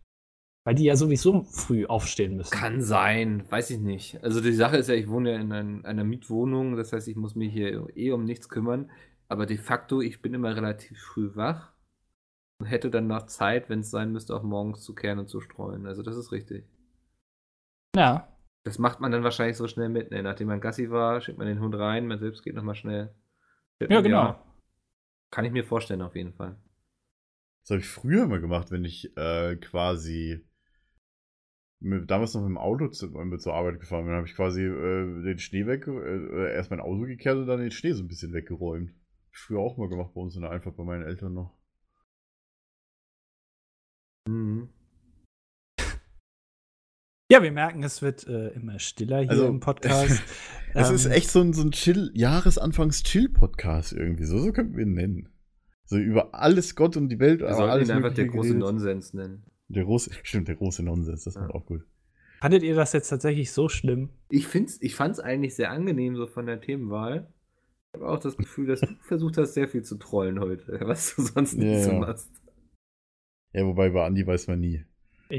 Weil 0.66 0.74
die 0.74 0.84
ja 0.84 0.96
sowieso 0.96 1.44
früh 1.44 1.84
aufstehen 1.84 2.36
müssen. 2.36 2.50
Kann 2.50 2.80
sein, 2.80 3.44
weiß 3.50 3.70
ich 3.70 3.80
nicht. 3.80 4.22
Also 4.24 4.40
die 4.40 4.54
Sache 4.54 4.78
ist 4.78 4.88
ja, 4.88 4.94
ich 4.94 5.08
wohne 5.08 5.32
ja 5.32 5.38
in 5.38 5.52
ein, 5.52 5.84
einer 5.84 6.04
Mietwohnung, 6.04 6.76
das 6.76 6.92
heißt, 6.92 7.06
ich 7.06 7.16
muss 7.16 7.34
mich 7.34 7.52
hier 7.52 7.86
eh 7.94 8.12
um 8.12 8.24
nichts 8.24 8.48
kümmern. 8.48 8.90
Aber 9.28 9.44
de 9.44 9.58
facto, 9.58 10.00
ich 10.00 10.22
bin 10.22 10.32
immer 10.32 10.56
relativ 10.56 10.98
früh 10.98 11.34
wach 11.34 11.74
und 12.58 12.66
hätte 12.66 12.90
dann 12.90 13.06
noch 13.06 13.26
Zeit, 13.26 13.68
wenn 13.68 13.80
es 13.80 13.90
sein 13.90 14.12
müsste, 14.12 14.34
auch 14.34 14.42
morgens 14.42 14.82
zu 14.82 14.94
kehren 14.94 15.18
und 15.18 15.28
zu 15.28 15.40
streuen. 15.40 15.86
Also 15.86 16.02
das 16.02 16.16
ist 16.16 16.32
richtig. 16.32 16.64
Ja. 17.94 18.33
Das 18.64 18.78
macht 18.78 19.00
man 19.00 19.12
dann 19.12 19.22
wahrscheinlich 19.22 19.58
so 19.58 19.68
schnell 19.68 19.90
mit. 19.90 20.10
Ne? 20.10 20.22
Nachdem 20.22 20.48
man 20.48 20.60
Gassi 20.60 20.90
war, 20.90 21.20
schickt 21.20 21.38
man 21.38 21.46
den 21.46 21.60
Hund 21.60 21.74
rein, 21.74 22.06
man 22.06 22.18
selbst 22.18 22.42
geht 22.42 22.54
nochmal 22.54 22.74
schnell. 22.74 23.14
Ja, 23.78 24.00
genau. 24.00 24.38
Kann 25.30 25.44
ich 25.44 25.52
mir 25.52 25.64
vorstellen, 25.64 26.00
auf 26.00 26.16
jeden 26.16 26.32
Fall. 26.32 26.56
Das 27.62 27.70
habe 27.70 27.80
ich 27.80 27.88
früher 27.88 28.24
immer 28.24 28.40
gemacht, 28.40 28.70
wenn 28.70 28.84
ich 28.84 29.16
äh, 29.16 29.56
quasi 29.56 30.46
mit, 31.80 32.10
damals 32.10 32.34
noch 32.34 32.40
mit 32.40 32.50
dem 32.50 32.58
Auto 32.58 32.88
zu, 32.88 33.08
mit 33.10 33.42
zur 33.42 33.54
Arbeit 33.54 33.80
gefahren 33.80 34.04
bin. 34.04 34.10
Dann 34.10 34.18
habe 34.18 34.28
ich 34.28 34.34
quasi 34.34 34.62
äh, 34.62 35.22
den 35.22 35.38
Schnee 35.38 35.66
weg, 35.66 35.86
äh, 35.86 36.54
erst 36.54 36.70
mein 36.70 36.80
Auto 36.80 37.00
gekehrt 37.00 37.36
und 37.36 37.46
dann 37.46 37.60
den 37.60 37.70
Schnee 37.70 37.92
so 37.92 38.02
ein 38.02 38.08
bisschen 38.08 38.32
weggeräumt. 38.32 38.90
Hab 38.90 39.32
ich 39.32 39.38
früher 39.38 39.60
auch 39.60 39.76
mal 39.76 39.88
gemacht 39.88 40.14
bei 40.14 40.20
uns 40.20 40.36
in 40.36 40.42
der 40.42 40.50
Einfahrt 40.50 40.76
bei 40.76 40.84
meinen 40.84 41.04
Eltern 41.04 41.34
noch. 41.34 41.58
Mhm. 44.26 44.68
Ja, 47.34 47.42
wir 47.42 47.50
merken, 47.50 47.82
es 47.82 48.00
wird 48.00 48.28
äh, 48.28 48.50
immer 48.50 48.78
stiller 48.78 49.18
hier 49.22 49.30
Also, 49.30 49.48
im 49.48 49.58
Podcast. 49.58 50.22
Es 50.76 50.90
ist 50.90 51.06
Ähm, 51.06 51.10
echt 51.12 51.30
so 51.30 51.40
ein, 51.40 51.52
so 51.52 51.62
ein 51.62 51.72
Chill, 51.72 52.12
Jahresanfangs-Chill-Podcast 52.14 53.92
irgendwie. 53.92 54.22
So, 54.24 54.38
so 54.38 54.52
könnten 54.52 54.76
wir 54.76 54.84
ihn 54.84 54.92
nennen. 54.94 55.28
So 55.84 55.96
über 55.98 56.32
alles 56.32 56.76
Gott 56.76 56.96
und 56.96 57.08
die 57.08 57.18
Welt. 57.18 57.40
Wir 57.40 57.48
aber 57.48 57.56
sollten 57.56 57.70
alles 57.72 57.88
ihn 57.88 57.94
einfach 57.96 58.14
der 58.14 58.26
große 58.26 58.50
geredet. 58.50 58.60
Nonsens 58.60 59.14
nennen. 59.14 59.42
Der 59.66 59.82
große, 59.82 60.10
stimmt, 60.22 60.46
der 60.46 60.54
große 60.54 60.84
Nonsens, 60.84 61.24
das 61.24 61.34
Ja. 61.34 61.40
war 61.40 61.54
auch 61.56 61.66
gut. 61.66 61.82
Fandet 62.40 62.62
ihr 62.62 62.76
das 62.76 62.92
jetzt 62.92 63.08
tatsächlich 63.08 63.50
so 63.50 63.68
schlimm? 63.68 64.10
Ich, 64.30 64.46
find's, 64.46 64.80
ich 64.80 64.94
fand 64.94 65.14
es 65.14 65.18
eigentlich 65.20 65.56
sehr 65.56 65.72
angenehm 65.72 66.14
so 66.14 66.28
von 66.28 66.46
der 66.46 66.60
Themenwahl. 66.60 67.32
Ich 67.92 68.00
habe 68.00 68.08
auch 68.12 68.20
das 68.20 68.36
Gefühl, 68.36 68.68
dass 68.68 68.78
du 68.80 68.86
versucht 69.02 69.38
hast, 69.38 69.54
sehr 69.54 69.66
viel 69.68 69.82
zu 69.82 69.96
trollen 69.96 70.38
heute, 70.38 70.78
was 70.84 71.16
du 71.16 71.22
sonst 71.22 71.54
nicht 71.56 71.66
Ja, 71.66 71.82
so 71.82 71.90
ja. 71.92 71.98
machst. 71.98 72.30
Ja, 73.52 73.64
wobei 73.66 73.90
bei 73.90 74.04
Andi 74.06 74.24
weiß 74.24 74.46
man 74.48 74.60
nie. 74.60 74.84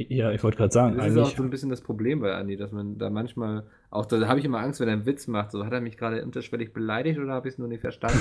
Ja, 0.10 0.32
ich 0.32 0.44
wollte 0.44 0.58
gerade 0.58 0.74
sagen, 0.74 0.98
Das 0.98 1.08
ist 1.08 1.18
auch 1.18 1.36
so 1.36 1.44
ein 1.44 1.50
bisschen 1.50 1.70
das 1.70 1.82
Problem 1.82 2.20
bei 2.20 2.34
Andi, 2.36 2.58
dass 2.58 2.72
man 2.72 2.98
da 2.98 3.10
manchmal, 3.10 3.68
auch 3.90 4.06
da 4.06 4.28
habe 4.28 4.40
ich 4.40 4.46
immer 4.46 4.60
Angst, 4.60 4.80
wenn 4.80 4.88
er 4.88 4.94
einen 4.94 5.06
Witz 5.06 5.28
macht, 5.28 5.52
so 5.52 5.66
hat 5.66 5.74
er 5.74 5.82
mich 5.82 5.98
gerade 5.98 6.24
unterschwellig 6.24 6.74
beleidigt 6.74 7.20
oder 7.20 7.34
habe 7.34 7.48
ich 7.48 7.56
es 7.56 7.58
nur 7.58 7.68
nicht 7.68 7.82
verstanden? 7.82 8.20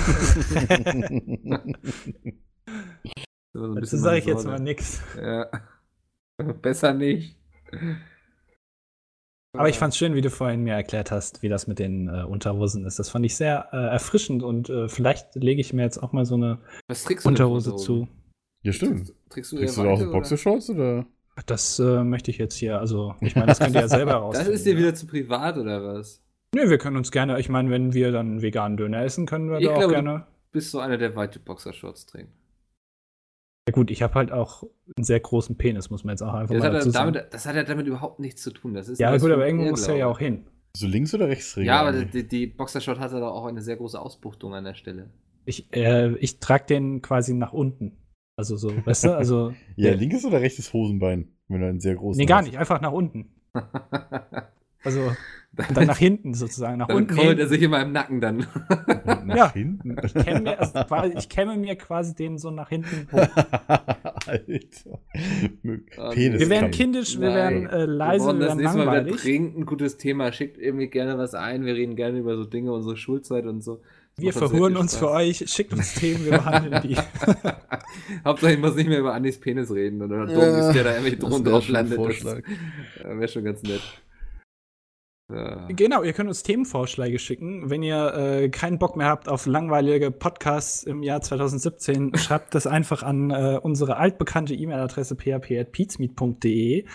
So 3.55 3.63
ein 3.63 3.75
Dazu 3.75 3.79
bisschen 3.79 3.99
sage 3.99 4.17
ich 4.17 4.25
jetzt 4.25 4.45
mal 4.45 4.59
nix. 4.59 5.01
Ja. 5.15 5.49
Besser 6.61 6.93
nicht. 6.93 7.37
Aber 9.53 9.69
ich 9.69 9.77
fand's 9.77 9.97
schön, 9.97 10.13
wie 10.13 10.19
du 10.19 10.29
vorhin 10.29 10.63
mir 10.63 10.73
erklärt 10.73 11.09
hast, 11.09 11.41
wie 11.41 11.47
das 11.47 11.65
mit 11.65 11.79
den 11.79 12.09
äh, 12.09 12.23
Unterhosen 12.23 12.85
ist. 12.85 12.99
Das 12.99 13.09
fand 13.09 13.25
ich 13.25 13.37
sehr 13.37 13.69
äh, 13.71 13.77
erfrischend 13.77 14.43
und 14.43 14.69
äh, 14.69 14.89
vielleicht 14.89 15.35
lege 15.35 15.61
ich 15.61 15.71
mir 15.71 15.83
jetzt 15.83 16.03
auch 16.03 16.11
mal 16.11 16.25
so 16.25 16.35
eine 16.35 16.59
trägst 16.89 17.25
Unterhose 17.25 17.77
zu. 17.77 18.09
ja, 18.63 18.73
stimmt. 18.73 19.13
Trägst 19.29 19.53
du, 19.53 19.57
Kriegst 19.57 19.77
du 19.77 19.83
auch 19.83 20.11
Boxershorts 20.11 20.69
oder? 20.71 21.05
Das 21.45 21.79
äh, 21.79 22.03
möchte 22.03 22.31
ich 22.31 22.37
jetzt 22.37 22.55
hier, 22.55 22.79
also 22.79 23.15
ich 23.21 23.35
meine, 23.35 23.47
das 23.47 23.59
könnt 23.59 23.75
ihr 23.75 23.81
ja 23.81 23.87
selber 23.87 24.13
raus. 24.13 24.37
Das 24.37 24.47
ist 24.47 24.65
dir 24.65 24.77
wieder 24.77 24.95
zu 24.95 25.05
privat 25.07 25.57
oder 25.57 25.83
was? 25.83 26.21
Nö, 26.55 26.69
wir 26.69 26.77
können 26.77 26.95
uns 26.95 27.11
gerne, 27.11 27.39
ich 27.39 27.49
meine, 27.49 27.69
wenn 27.69 27.93
wir 27.93 28.11
dann 28.11 28.41
veganen 28.41 28.77
Döner 28.77 29.03
essen, 29.03 29.25
können 29.25 29.49
wir 29.49 29.59
Ich 29.59 29.65
da 29.65 29.73
auch 29.73 29.79
glaube, 29.79 29.93
gerne. 29.93 30.27
Bist 30.51 30.73
du 30.73 30.79
einer, 30.79 30.97
der 30.97 31.15
weite 31.17 31.39
Boxershorts 31.39 32.05
trägt? 32.05 32.29
Ja 33.67 33.73
gut, 33.73 33.91
ich 33.91 34.01
habe 34.03 34.13
halt 34.13 34.31
auch 34.31 34.63
einen 34.95 35.03
sehr 35.03 35.19
großen 35.19 35.57
Penis, 35.57 35.89
muss 35.89 36.03
man 36.03 36.13
jetzt 36.13 36.21
auch 36.21 36.33
einfach 36.33 36.53
Das 36.53 36.63
mal 36.63 36.67
hat, 36.67 36.73
dazu 36.75 36.87
ja 36.89 36.93
sagen. 36.93 37.13
damit, 37.13 37.33
das 37.33 37.45
hat 37.45 37.55
ja 37.55 37.63
damit 37.63 37.87
überhaupt 37.87 38.19
nichts 38.19 38.41
zu 38.41 38.51
tun. 38.51 38.73
Das 38.73 38.87
ist 38.87 38.99
ja 38.99 39.17
gut, 39.17 39.31
aber 39.31 39.45
irgendwo 39.45 39.69
muss 39.71 39.87
er 39.87 39.97
ja 39.97 40.07
auch 40.07 40.19
hin. 40.19 40.45
So 40.77 40.87
links 40.87 41.13
oder 41.13 41.27
rechts 41.27 41.55
Ja, 41.55 41.81
aber 41.81 41.93
die, 42.05 42.27
die 42.27 42.47
Boxershort 42.47 42.99
hatte 42.99 43.19
doch 43.19 43.31
auch 43.31 43.45
eine 43.45 43.61
sehr 43.61 43.75
große 43.77 43.99
Ausbuchtung 43.99 44.53
an 44.53 44.65
der 44.65 44.75
Stelle. 44.75 45.09
Ich, 45.45 45.73
äh, 45.73 46.15
ich 46.17 46.39
trage 46.39 46.65
den 46.67 47.01
quasi 47.01 47.33
nach 47.33 47.53
unten. 47.53 47.97
Also 48.37 48.57
so, 48.57 48.71
weißt 48.85 49.05
du, 49.05 49.15
also. 49.17 49.53
Ja, 49.75 49.89
der- 49.89 49.97
linkes 49.97 50.25
oder 50.25 50.41
rechtes 50.41 50.73
Hosenbein, 50.73 51.29
wenn 51.47 51.61
du 51.61 51.67
einen 51.67 51.79
sehr 51.79 51.95
großen 51.95 52.19
Nee, 52.19 52.25
gar 52.25 52.39
hast. 52.39 52.45
nicht, 52.47 52.57
einfach 52.57 52.81
nach 52.81 52.91
unten. 52.91 53.29
Also 54.83 54.99
dann 55.51 55.73
dann 55.73 55.87
nach 55.87 55.97
hinten 55.97 56.35
sozusagen, 56.35 56.77
nach 56.77 56.85
dann 56.85 56.97
unten. 56.97 57.15
hin. 57.15 57.39
er 57.39 57.47
sich 57.47 57.59
immer 57.63 57.81
im 57.81 57.91
Nacken 57.91 58.21
dann. 58.21 58.45
Nach 59.25 59.35
Ja. 59.35 59.51
hinten. 59.51 59.95
Ich 60.05 60.13
kämme 60.13 60.41
mir, 60.41 60.59
also 60.59 60.73
quasi, 60.83 61.17
ich 61.17 61.27
kämme 61.27 61.57
mir 61.57 61.75
quasi 61.75 62.13
den 62.13 62.37
so 62.37 62.51
nach 62.51 62.69
hinten 62.69 63.07
hoch. 63.11 63.17
Alter. 64.27 64.99
Penis. 66.13 66.39
Wir 66.39 66.49
werden 66.51 66.69
kindisch, 66.69 67.19
wir 67.19 67.29
Nein. 67.29 67.35
werden 67.63 67.65
äh, 67.67 67.85
leise, 67.85 68.25
wir 68.25 68.27
wollen 68.27 68.39
wir 68.41 68.45
das 68.47 68.57
werden 68.59 68.63
Mal 68.63 68.73
wieder 68.83 68.85
langweilig. 68.93 69.21
dringend 69.23 69.57
ein 69.57 69.65
gutes 69.65 69.97
Thema. 69.97 70.31
Schickt 70.31 70.59
irgendwie 70.59 70.87
gerne 70.87 71.17
was 71.17 71.33
ein. 71.33 71.65
Wir 71.65 71.73
reden 71.73 71.95
gerne 71.95 72.19
über 72.19 72.35
so 72.37 72.45
Dinge, 72.45 72.71
unsere 72.71 72.95
Schulzeit 72.95 73.47
und 73.47 73.63
so. 73.63 73.81
Wir 74.17 74.31
verhuren 74.31 74.77
uns 74.77 74.95
für 74.95 75.09
euch, 75.09 75.43
schickt 75.47 75.73
uns 75.73 75.93
Themen, 75.95 76.23
wir 76.23 76.31
behandeln 76.31 76.81
die. 76.83 76.95
Hauptsache, 78.25 78.53
ich 78.53 78.59
muss 78.59 78.75
nicht 78.75 78.87
mehr 78.87 78.99
über 78.99 79.13
Andys 79.13 79.39
Penis 79.39 79.69
reden 79.71 80.01
oder 80.01 80.25
Ja, 80.25 80.25
Domis, 80.25 80.73
der 80.73 80.83
da 80.85 80.91
Drohnen 81.09 81.45
wär 81.45 81.51
drauf 81.51 81.67
landet. 81.67 81.99
Wäre 81.99 83.27
schon 83.27 83.43
ganz 83.43 83.61
nett. 83.63 83.81
Ja. 85.33 85.65
Genau, 85.69 86.03
ihr 86.03 86.13
könnt 86.13 86.29
uns 86.29 86.43
Themenvorschläge 86.43 87.17
schicken. 87.17 87.69
Wenn 87.69 87.81
ihr 87.81 88.13
äh, 88.13 88.49
keinen 88.49 88.77
Bock 88.77 88.95
mehr 88.95 89.07
habt 89.07 89.27
auf 89.27 89.47
langweilige 89.47 90.11
Podcasts 90.11 90.83
im 90.83 91.01
Jahr 91.01 91.21
2017, 91.21 92.13
schreibt 92.17 92.53
das 92.53 92.67
einfach 92.67 93.01
an 93.01 93.31
äh, 93.31 93.59
unsere 93.61 93.97
altbekannte 93.97 94.53
E-Mail-Adresse 94.53 95.15
php.peatsmeet.de. 95.15 96.85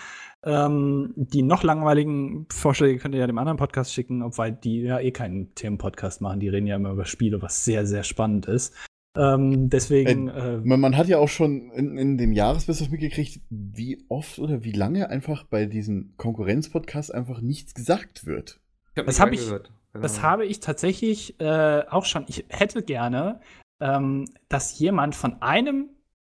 Ähm, 0.43 1.13
die 1.15 1.43
noch 1.43 1.63
langweiligen 1.63 2.47
Vorschläge 2.51 2.97
könnt 2.97 3.13
ihr 3.13 3.21
ja 3.21 3.27
dem 3.27 3.37
anderen 3.37 3.57
Podcast 3.57 3.93
schicken, 3.93 4.23
obwohl 4.23 4.51
die 4.51 4.81
ja 4.81 4.99
eh 4.99 5.11
keinen 5.11 5.53
Themenpodcast 5.53 6.21
machen. 6.21 6.39
Die 6.39 6.49
reden 6.49 6.67
ja 6.67 6.77
immer 6.77 6.91
über 6.91 7.05
Spiele, 7.05 7.41
was 7.41 7.63
sehr, 7.63 7.85
sehr 7.85 8.03
spannend 8.03 8.47
ist. 8.47 8.73
Ähm, 9.15 9.69
deswegen, 9.69 10.29
äh, 10.29 10.57
Man, 10.63 10.79
man 10.79 10.97
hat 10.97 11.07
ja 11.07 11.17
auch 11.17 11.27
schon 11.27 11.69
in, 11.71 11.97
in 11.97 12.17
dem 12.17 12.31
Jahresbusiness 12.31 12.89
mitgekriegt, 12.89 13.41
wie 13.49 14.05
oft 14.07 14.39
oder 14.39 14.63
wie 14.63 14.71
lange 14.71 15.09
einfach 15.09 15.43
bei 15.43 15.65
diesen 15.65 16.15
Konkurrenzpodcasts 16.17 17.11
einfach 17.11 17.41
nichts 17.41 17.73
gesagt 17.73 18.25
wird. 18.25 18.59
Hab 18.95 19.05
Das 19.05 19.19
mich 19.19 19.21
hab 19.21 19.33
ich-. 19.33 19.69
Keine 19.91 20.03
Das 20.03 20.21
habe 20.21 20.45
ich 20.45 20.61
tatsächlich 20.61 21.39
äh, 21.41 21.83
auch 21.89 22.05
schon. 22.05 22.23
Ich 22.29 22.45
hätte 22.47 22.81
gerne, 22.81 23.41
ähm, 23.81 24.29
dass 24.47 24.79
jemand 24.79 25.15
von 25.15 25.41
einem 25.41 25.89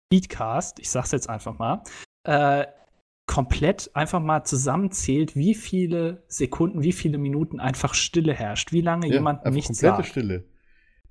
Beatcast, 0.10 0.80
ich 0.80 0.90
sag's 0.90 1.14
jetzt 1.14 1.30
einfach 1.30 1.58
mal, 1.58 1.82
äh, 2.24 2.66
komplett 3.26 3.92
einfach 3.96 4.20
mal 4.20 4.44
zusammenzählt, 4.44 5.36
wie 5.36 5.56
viele 5.56 6.24
Sekunden, 6.28 6.84
wie 6.84 6.92
viele 6.92 7.18
Minuten 7.18 7.60
einfach 7.60 7.94
Stille 7.94 8.34
herrscht, 8.34 8.72
wie 8.72 8.82
lange 8.82 9.08
jemand 9.08 9.40
einfach 9.40 9.56
nichts 9.56 9.80
komplette 9.80 9.96
sagt. 9.98 10.10
Stille. 10.10 10.44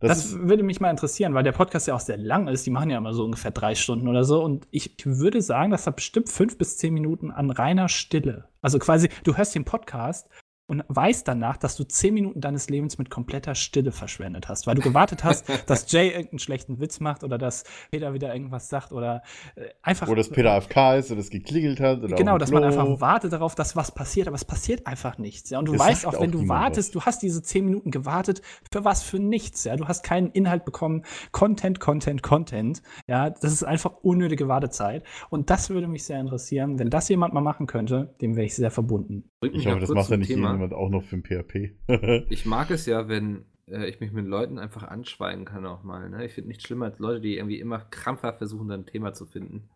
Das, 0.00 0.32
Das, 0.32 0.38
würde 0.38 0.62
mich 0.62 0.80
mal 0.80 0.90
interessieren, 0.90 1.34
weil 1.34 1.44
der 1.44 1.52
Podcast 1.52 1.86
ja 1.88 1.94
auch 1.94 2.00
sehr 2.00 2.18
lang 2.18 2.48
ist. 2.48 2.66
Die 2.66 2.70
machen 2.70 2.90
ja 2.90 2.98
immer 2.98 3.14
so 3.14 3.24
ungefähr 3.24 3.52
drei 3.52 3.74
Stunden 3.74 4.06
oder 4.06 4.24
so. 4.24 4.42
Und 4.42 4.66
ich 4.70 4.96
würde 5.04 5.40
sagen, 5.40 5.70
das 5.70 5.86
hat 5.86 5.96
bestimmt 5.96 6.28
fünf 6.28 6.58
bis 6.58 6.76
zehn 6.76 6.92
Minuten 6.92 7.30
an 7.30 7.50
reiner 7.50 7.88
Stille. 7.88 8.48
Also 8.60 8.78
quasi, 8.78 9.08
du 9.24 9.36
hörst 9.36 9.54
den 9.54 9.64
Podcast 9.64 10.28
und 10.66 10.82
weißt 10.88 11.28
danach, 11.28 11.58
dass 11.58 11.76
du 11.76 11.84
zehn 11.84 12.14
Minuten 12.14 12.40
deines 12.40 12.70
Lebens 12.70 12.96
mit 12.96 13.10
kompletter 13.10 13.54
Stille 13.54 13.92
verschwendet 13.92 14.48
hast, 14.48 14.66
weil 14.66 14.74
du 14.74 14.80
gewartet 14.80 15.22
hast, 15.22 15.46
dass 15.66 15.90
Jay 15.92 16.08
irgendeinen 16.08 16.38
schlechten 16.38 16.80
Witz 16.80 17.00
macht 17.00 17.22
oder 17.22 17.36
dass 17.36 17.64
Peter 17.90 18.14
wieder 18.14 18.32
irgendwas 18.32 18.68
sagt 18.70 18.92
oder 18.92 19.22
äh, 19.56 19.68
einfach. 19.82 20.08
wo 20.08 20.14
das 20.14 20.30
Peter 20.30 20.52
AFK 20.52 20.98
ist 20.98 21.10
und 21.10 21.18
es 21.18 21.28
geklingelt 21.28 21.80
hat. 21.80 22.02
Oder 22.02 22.16
Genau, 22.16 22.38
dass 22.38 22.50
man 22.50 22.64
einfach 22.64 23.00
wartet 23.00 23.32
darauf, 23.32 23.54
dass 23.54 23.76
was 23.76 23.92
passiert, 23.92 24.26
aber 24.26 24.36
es 24.36 24.44
passiert 24.44 24.86
einfach 24.86 25.18
nichts. 25.18 25.50
Ja, 25.50 25.58
und 25.58 25.66
du 25.66 25.74
Es 25.74 25.80
weißt 25.80 26.06
auch, 26.06 26.20
wenn 26.20 26.30
auch 26.30 26.40
du 26.40 26.48
wartest, 26.48 26.94
was. 26.94 27.02
du 27.02 27.06
hast 27.06 27.22
diese 27.22 27.42
zehn 27.42 27.66
Minuten 27.66 27.90
gewartet 27.90 28.40
für 28.72 28.84
was 28.84 29.02
für 29.02 29.18
nichts. 29.18 29.64
Ja, 29.64 29.76
du 29.76 29.86
hast 29.86 30.02
keinen 30.02 30.30
Inhalt 30.30 30.64
bekommen, 30.64 31.02
Content, 31.32 31.78
Content, 31.78 32.22
Content. 32.22 32.82
Ja, 33.06 33.28
das 33.28 33.52
ist 33.52 33.64
einfach 33.64 33.96
unnötige 34.02 34.48
Wartezeit. 34.48 35.04
Und 35.28 35.50
das 35.50 35.68
würde 35.68 35.88
mich 35.88 36.04
sehr 36.04 36.20
interessieren, 36.20 36.78
wenn 36.78 36.88
das 36.88 37.08
jemand 37.10 37.34
mal 37.34 37.42
machen 37.42 37.66
könnte, 37.66 38.14
dem 38.22 38.36
wäre 38.36 38.46
ich 38.46 38.54
sehr 38.54 38.70
verbunden. 38.70 39.30
Bringt 39.44 39.56
mich 39.56 39.66
Ich 39.66 39.70
hoffe, 39.70 39.80
das 39.80 39.90
macht 39.90 40.10
ja 40.10 40.16
nicht 40.16 40.28
Thema. 40.28 40.52
jemand 40.52 40.72
auch 40.72 40.88
noch 40.88 41.02
für 41.02 41.16
ein 41.16 41.22
PHP. 41.22 41.72
Ich 42.30 42.46
mag 42.46 42.70
es 42.70 42.86
ja, 42.86 43.08
wenn 43.08 43.44
äh, 43.68 43.86
ich 43.88 44.00
mich 44.00 44.12
mit 44.12 44.26
Leuten 44.26 44.58
einfach 44.58 44.84
anschweigen 44.84 45.44
kann 45.44 45.66
auch 45.66 45.82
mal. 45.82 46.08
Ne? 46.08 46.24
Ich 46.24 46.32
finde 46.32 46.48
nichts 46.48 46.64
schlimmer 46.64 46.86
als 46.86 46.98
Leute, 46.98 47.20
die 47.20 47.36
irgendwie 47.36 47.60
immer 47.60 47.80
krampfhaft 47.80 48.38
versuchen, 48.38 48.68
dann 48.68 48.80
ein 48.80 48.86
Thema 48.86 49.12
zu 49.12 49.26
finden. 49.26 49.68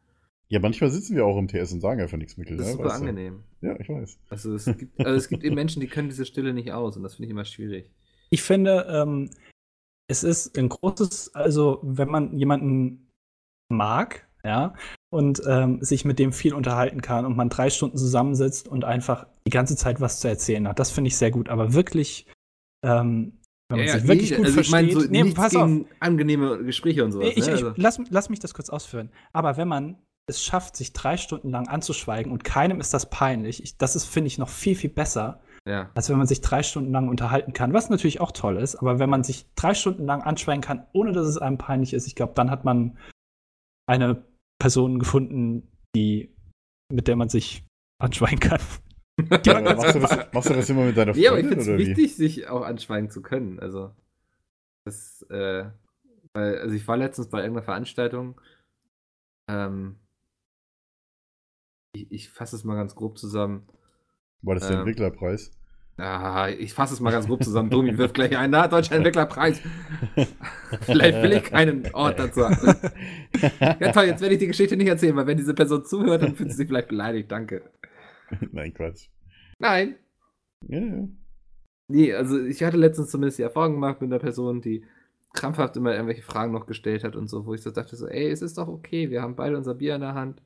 ja, 0.49 0.59
manchmal 0.61 0.91
sitzen 0.91 1.17
wir 1.17 1.27
auch 1.27 1.37
im 1.39 1.49
TS 1.49 1.73
und 1.73 1.81
sagen 1.81 2.01
einfach 2.01 2.17
nichts, 2.17 2.37
Mikkel. 2.39 2.57
Das 2.57 2.67
ist 2.67 2.73
ja, 2.73 2.77
super 2.79 2.89
weißt 2.89 3.03
du. 3.03 3.09
angenehm. 3.09 3.43
Ja, 3.61 3.79
ich 3.79 3.89
weiß. 3.89 4.19
Also 4.31 4.55
es 4.55 4.65
gibt, 4.65 4.99
also 4.99 5.15
es 5.15 5.29
gibt 5.29 5.45
eben 5.45 5.55
Menschen, 5.55 5.81
die 5.81 5.89
können 5.89 6.09
diese 6.09 6.25
Stille 6.25 6.55
nicht 6.55 6.73
aus 6.73 6.97
und 6.97 7.03
das 7.03 7.17
finde 7.17 7.27
ich 7.27 7.31
immer 7.33 7.45
schwierig. 7.45 7.91
Ich 8.31 8.43
finde, 8.43 8.87
ähm, 8.89 9.31
es 10.09 10.25
ist 10.25 10.57
ein 10.57 10.71
großes, 10.71 11.35
also 11.35 11.81
wenn 11.83 12.09
man 12.09 12.35
jemanden 12.35 13.11
mag, 13.69 14.27
ja, 14.45 14.75
und 15.11 15.43
ähm, 15.47 15.83
sich 15.83 16.05
mit 16.05 16.19
dem 16.19 16.33
viel 16.33 16.55
unterhalten 16.55 17.03
kann 17.03 17.27
und 17.27 17.37
man 17.37 17.49
drei 17.49 17.71
Stunden 17.71 17.97
zusammensitzt 17.97 18.69
und 18.69 18.85
einfach 18.85 19.27
die 19.49 19.51
ganze 19.51 19.77
Zeit 19.77 19.99
was 19.99 20.21
zu 20.21 20.29
erzählen 20.29 20.69
hat, 20.69 20.79
das 20.79 20.91
finde 20.91 21.09
ich 21.09 21.17
sehr 21.17 21.31
gut. 21.31 21.49
Aber 21.49 21.73
wirklich, 21.73 22.27
ähm, 22.85 23.41
wenn 23.71 23.79
man 23.79 23.89
sich 23.89 24.07
wirklich 24.07 24.31
nee, 24.31 24.37
gut 24.37 24.45
also 24.45 24.61
ich 24.61 24.69
versteht, 24.69 24.95
meine, 24.95 25.01
so 25.01 25.11
nee, 25.11 25.33
pass 25.33 25.57
auf, 25.57 25.71
angenehme 26.01 26.63
Gespräche 26.65 27.03
und 27.03 27.13
sowas. 27.13 27.31
Ich, 27.31 27.37
ne? 27.37 27.43
ich, 27.45 27.49
also, 27.49 27.73
lass, 27.77 27.99
lass 28.11 28.29
mich 28.29 28.41
das 28.41 28.53
kurz 28.53 28.69
ausführen. 28.69 29.09
Aber 29.33 29.57
wenn 29.57 29.67
man 29.67 29.97
es 30.29 30.45
schafft, 30.45 30.77
sich 30.77 30.93
drei 30.93 31.17
Stunden 31.17 31.49
lang 31.49 31.67
anzuschweigen 31.67 32.31
und 32.31 32.45
keinem 32.45 32.79
ist 32.79 32.93
das 32.93 33.09
peinlich, 33.09 33.63
ich, 33.63 33.79
das 33.79 33.97
ist, 33.97 34.05
finde 34.05 34.27
ich, 34.27 34.37
noch 34.37 34.51
viel, 34.51 34.77
viel 34.77 34.91
besser, 34.91 35.41
ja. 35.67 35.91
als 35.95 36.11
wenn 36.11 36.19
man 36.19 36.27
sich 36.27 36.43
drei 36.43 36.63
Stunden 36.63 36.93
lang 36.93 37.09
unterhalten 37.09 37.55
kann, 37.55 37.73
was 37.73 37.89
natürlich 37.89 38.21
auch 38.21 38.33
toll 38.33 38.59
ist, 38.59 38.77
aber 38.77 38.99
wenn 38.99 39.09
man 39.09 39.25
sich 39.25 39.47
drei 39.55 39.73
Stunden 39.73 40.05
lang 40.05 40.21
anschweigen 40.21 40.61
kann, 40.61 40.87
ohne 40.93 41.13
dass 41.13 41.27
es 41.27 41.39
einem 41.39 41.57
peinlich 41.57 41.95
ist, 41.95 42.07
ich 42.07 42.15
glaube, 42.15 42.35
dann 42.35 42.51
hat 42.51 42.67
man 42.67 42.99
eine 43.89 44.23
Person 44.61 44.99
gefunden, 44.99 45.73
die, 45.97 46.35
mit 46.93 47.09
der 47.09 47.17
man 47.17 47.31
sich 47.31 47.65
anschweigen 47.99 48.41
kann. 48.41 48.61
Ja, 49.45 49.61
machst, 49.75 49.95
du 49.95 49.99
das, 50.01 50.33
machst 50.33 50.51
du 50.51 50.55
das 50.55 50.71
immer 50.71 50.85
mit 50.85 50.97
deiner 50.97 51.15
Nee, 51.15 51.29
aber 51.29 51.39
ich 51.41 51.47
Freundin 51.47 51.49
finde 51.49 51.63
es 51.63 51.79
wie? 51.79 51.97
wichtig, 51.97 52.17
sich 52.17 52.49
auch 52.49 52.63
anschweigen 52.63 53.11
zu 53.11 53.23
können. 53.23 53.59
Also, 53.61 53.95
das, 54.85 55.23
äh, 55.31 55.67
weil, 56.35 56.59
also 56.59 56.75
ich 56.75 56.87
war 56.89 56.97
letztens 56.97 57.29
bei 57.29 57.41
irgendeiner 57.41 57.65
Veranstaltung. 57.65 58.41
Ähm, 59.49 59.97
ich, 61.93 62.11
ich 62.13 62.31
fasse 62.31 62.57
es 62.57 62.65
mal 62.65 62.77
ganz 62.77 62.95
grob 62.95 63.19
zusammen. 63.19 63.67
War 64.43 64.57
das 64.57 64.67
der 64.67 64.75
Ähm, 64.75 64.81
Entwicklerpreis? 64.81 65.53
Ah, 66.01 66.49
ich 66.49 66.75
fasse 66.75 66.95
es 66.95 67.01
mal 67.01 67.11
ganz 67.11 67.27
grob 67.27 67.43
zusammen. 67.43 67.71
Domi 67.71 67.99
wirft 67.99 68.15
gleich 68.15 68.37
ein, 68.37 68.51
na, 68.51 68.69
Deutscher 68.69 68.95
Entwicklerpreis. 68.97 69.61
Vielleicht 70.83 71.23
will 71.23 71.33
ich 71.33 71.45
keinen 71.45 71.93
Ort 71.93 72.19
dazu 72.21 72.45
haben. 72.49 72.57
Ja, 73.81 73.93
toll, 73.93 74.05
jetzt 74.05 74.21
werde 74.21 74.35
ich 74.35 74.41
die 74.41 74.47
Geschichte 74.49 74.77
nicht 74.77 74.89
erzählen, 74.89 75.15
weil 75.17 75.27
wenn 75.27 75.37
diese 75.37 75.55
Person 75.55 75.85
zuhört, 75.85 76.23
dann 76.23 76.35
fühlt 76.37 76.51
sie 76.51 76.57
sich 76.57 76.67
vielleicht 76.69 76.89
beleidigt. 76.89 77.31
Danke. 77.31 77.63
Nein, 78.53 78.73
Quatsch. 78.75 79.09
Nein, 79.59 79.97
Ja, 80.69 80.79
ja. 80.81 81.09
Nee, 81.91 82.13
also 82.15 82.39
ich 82.45 82.63
hatte 82.63 82.77
letztens 82.77 83.11
zumindest 83.11 83.39
die 83.39 83.43
Erfahrung 83.43 83.73
gemacht 83.75 84.01
mit 84.03 84.11
einer 84.13 84.19
Person, 84.21 84.61
die 84.61 84.85
krampfhaft 85.33 85.77
immer 85.77 85.93
irgendwelche 85.95 86.23
Fragen 86.23 86.53
noch 86.53 86.67
gestellt 86.67 87.03
hat 87.05 87.17
und 87.17 87.29
so, 87.29 87.47
wo 87.47 87.55
ich 87.55 87.63
so 87.63 87.71
dachte, 87.71 87.97
so, 87.97 88.07
ey, 88.07 88.29
es 88.31 88.43
ist 88.43 88.59
doch 88.59 88.69
okay, 88.69 89.09
wir 89.11 89.23
haben 89.23 89.37
beide 89.37 89.57
unser 89.57 89.75
Bier 89.75 89.95
in 89.95 90.03
der 90.03 90.15
Hand. 90.15 90.43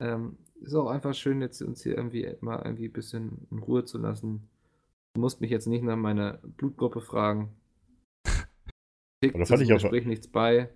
Ähm, 0.00 0.36
ist 0.60 0.74
auch 0.74 0.88
einfach 0.88 1.14
schön, 1.14 1.40
jetzt 1.40 1.60
uns 1.62 1.82
hier 1.82 1.96
irgendwie 1.96 2.36
mal 2.40 2.62
irgendwie 2.64 2.86
ein 2.86 2.92
bisschen 2.92 3.46
in 3.50 3.58
Ruhe 3.58 3.84
zu 3.84 3.98
lassen. 3.98 4.48
Du 5.14 5.20
musst 5.20 5.40
mich 5.40 5.50
jetzt 5.50 5.66
nicht 5.66 5.82
nach 5.82 5.96
meiner 5.96 6.34
Blutgruppe 6.56 7.00
fragen. 7.00 7.50
Oder 9.34 9.46
fand 9.46 9.62
ich 9.62 9.72
auch- 9.72 9.78
Gespräch 9.80 10.06
nichts 10.06 10.28
bei. 10.28 10.70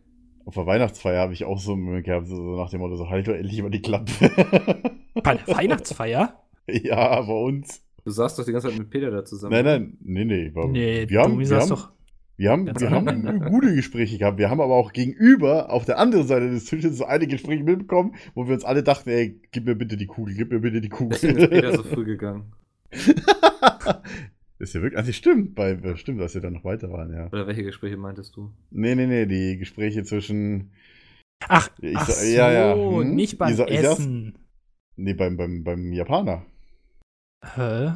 Auf 0.47 0.55
der 0.55 0.65
Weihnachtsfeier 0.65 1.21
habe 1.21 1.33
ich 1.33 1.45
auch 1.45 1.59
so 1.59 1.73
einen 1.73 1.83
Moment 1.83 2.05
gehabt, 2.05 2.29
so 2.29 2.57
nach 2.57 2.71
dem 2.71 2.79
Motto, 2.79 2.95
so 2.95 3.11
halt 3.11 3.27
doch 3.27 3.35
endlich 3.35 3.61
mal 3.61 3.69
die 3.69 3.83
Klappe. 3.83 4.13
Bei 5.23 5.35
der 5.35 5.49
Weihnachtsfeier? 5.49 6.41
ja, 6.69 7.21
bei 7.21 7.33
uns. 7.33 7.83
Du 8.05 8.13
saßt 8.13 8.39
doch 8.39 8.45
die 8.45 8.53
ganze 8.53 8.69
Zeit 8.69 8.79
mit 8.79 8.89
Peter 8.89 9.11
da 9.11 9.25
zusammen. 9.25 9.53
Nein, 9.53 9.65
nein, 9.65 9.97
nee, 10.01 10.25
nee. 10.25 10.55
War, 10.55 10.69
Nee, 10.69 11.09
wir 11.09 11.21
haben, 11.21 11.41
wir 11.41 11.57
haben, 11.61 11.69
doch. 11.69 11.91
wir 12.37 12.51
haben, 12.51 12.67
wir 12.67 12.91
haben 12.91 13.41
gute 13.51 13.75
Gespräche 13.75 14.19
gehabt. 14.19 14.39
Wir 14.39 14.49
haben 14.49 14.61
aber 14.61 14.75
auch 14.75 14.93
gegenüber 14.93 15.71
auf 15.71 15.85
der 15.85 15.99
anderen 15.99 16.29
Seite 16.29 16.49
des 16.49 16.67
Tisches 16.67 16.97
so 16.97 17.07
einige 17.07 17.33
Gespräche 17.33 17.65
mitbekommen, 17.65 18.15
wo 18.35 18.47
wir 18.47 18.55
uns 18.55 18.65
alle 18.65 18.85
dachten, 18.85 19.11
ey, 19.11 19.41
gib 19.51 19.67
mir 19.67 19.75
bitte 19.75 19.97
die 19.97 20.07
Kugel, 20.07 20.37
gib 20.37 20.53
mir 20.53 20.61
bitte 20.61 20.81
die 20.81 20.89
Kugel. 20.89 21.19
Deswegen 21.21 21.39
ist 21.41 21.51
Peter 21.51 21.77
so 21.77 21.83
früh 21.83 22.05
gegangen. 22.05 22.53
Ist 24.59 24.75
ja 24.75 24.83
wirklich, 24.83 24.99
also 24.99 25.13
stimmt, 25.13 25.55
bei, 25.55 25.97
stimmt, 25.97 26.21
dass 26.21 26.35
wir 26.35 26.41
dann 26.41 26.55
noch 26.55 26.65
weiter 26.65 26.91
waren, 26.91 27.13
ja. 27.13 27.27
Oder 27.29 27.47
welche 27.47 27.63
Gespräche 27.63 27.97
meintest 27.97 28.37
du? 28.37 28.53
Nee, 28.71 28.95
nee, 28.95 29.07
nee, 29.07 29.27
die 29.27 29.59
Gespräche 29.59 30.05
zwischen, 30.05 30.73
Ach, 31.49 31.69
Ich 31.81 31.97
ach 31.97 32.09
so, 32.09 32.27
ja, 32.27 32.51
ja, 32.51 32.75
hm? 32.75 33.15
nicht 33.15 33.39
beim 33.39 33.51
Ich 33.51 33.57
sa- 33.57 33.67
ich 33.69 33.79
Essen. 33.83 34.39
nee, 34.97 35.13
beim, 35.15 35.37
beim, 35.37 35.63
beim 35.65 35.93
Japaner. 35.93 36.47
Hä? 37.45 37.95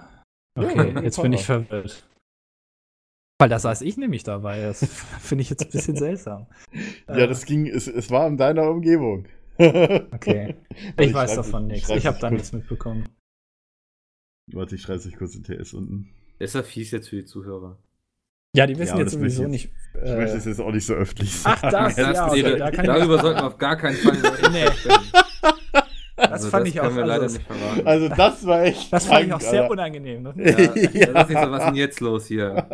Okay, 0.58 0.92
Ja, 0.94 1.00
jetzt 1.02 1.20
bin 1.22 1.32
ich 1.32 1.44
verwirrt. 1.44 2.06
Weil 3.40 3.48
da 3.48 3.58
saß 3.58 3.80
ich 3.80 3.96
nämlich 3.96 4.22
dabei. 4.22 4.60
Das 4.60 4.84
finde 5.20 5.40
ich 5.42 5.48
jetzt 5.50 5.64
ein 5.64 5.70
bisschen 5.70 5.96
seltsam. 5.96 6.46
Ja, 7.08 7.16
Äh, 7.16 7.26
das 7.28 7.46
ging, 7.46 7.66
es, 7.66 7.86
es 7.88 8.10
war 8.10 8.26
in 8.28 8.36
deiner 8.36 8.70
Umgebung. 8.70 9.26
Okay. 9.58 10.56
Ich 10.98 11.08
Ich 11.08 11.14
weiß 11.14 11.34
davon 11.36 11.64
ich 11.70 11.72
nichts. 11.74 11.90
Ich 11.90 12.06
habe 12.06 12.14
das 12.14 12.20
da 12.20 12.30
nichts 12.30 12.52
mitbekommen. 12.52 13.08
Warte, 14.52 14.74
ich 14.74 14.82
schreibe 14.82 15.02
euch 15.06 15.16
kurz 15.16 15.34
in 15.34 15.42
TS 15.44 15.72
unten. 15.74 16.10
Ist 16.40 16.54
ja 16.56 16.62
fies 16.64 16.90
jetzt 16.90 17.08
für 17.08 17.16
die 17.16 17.24
Zuhörer. 17.24 17.76
Ja, 18.56 18.66
die 18.66 18.76
wissen 18.76 18.92
aber 18.94 19.02
jetzt 19.02 19.14
das 19.14 19.22
ich 19.22 19.34
sowieso 19.34 19.48
nicht. 19.48 19.70
Ich 20.02 20.10
äh, 20.10 20.16
möchte 20.16 20.36
es 20.38 20.44
jetzt 20.46 20.60
auch 20.60 20.72
nicht 20.72 20.84
so 20.86 20.94
öffentlich 20.94 21.32
Ach, 21.44 21.60
sagen. 21.60 21.72
das, 21.96 22.16
ja, 22.16 22.26
okay, 22.28 22.56
da, 22.58 22.70
ich- 22.70 22.76
darüber 22.78 23.18
sollten 23.20 23.38
wir 23.40 23.46
auf 23.46 23.58
gar 23.58 23.76
keinen 23.76 23.96
Fall. 23.96 24.16
Nee. 24.52 24.64
das 26.16 26.42
das 26.42 26.46
fand 26.48 26.66
ich 26.68 26.80
auch. 26.80 26.94
wir 26.94 27.06
leider 27.06 27.22
Also, 27.22 27.38
nicht 27.38 27.46
verraten. 27.46 27.86
Also 27.86 28.08
das 28.08 28.46
war 28.46 28.62
echt 28.64 28.92
das 28.92 29.06
fand 29.06 29.22
ich 29.22 29.28
krank, 29.28 29.42
auch 29.42 29.46
sehr 29.46 29.60
Alter. 29.62 29.72
unangenehm. 29.72 30.24
ja, 30.24 30.32
Das 30.32 30.74
ist 30.76 30.84
nicht 31.30 31.42
so, 31.44 31.50
was 31.50 31.60
ist 31.60 31.66
denn 31.68 31.74
jetzt 31.76 32.00
los 32.00 32.26
hier? 32.26 32.66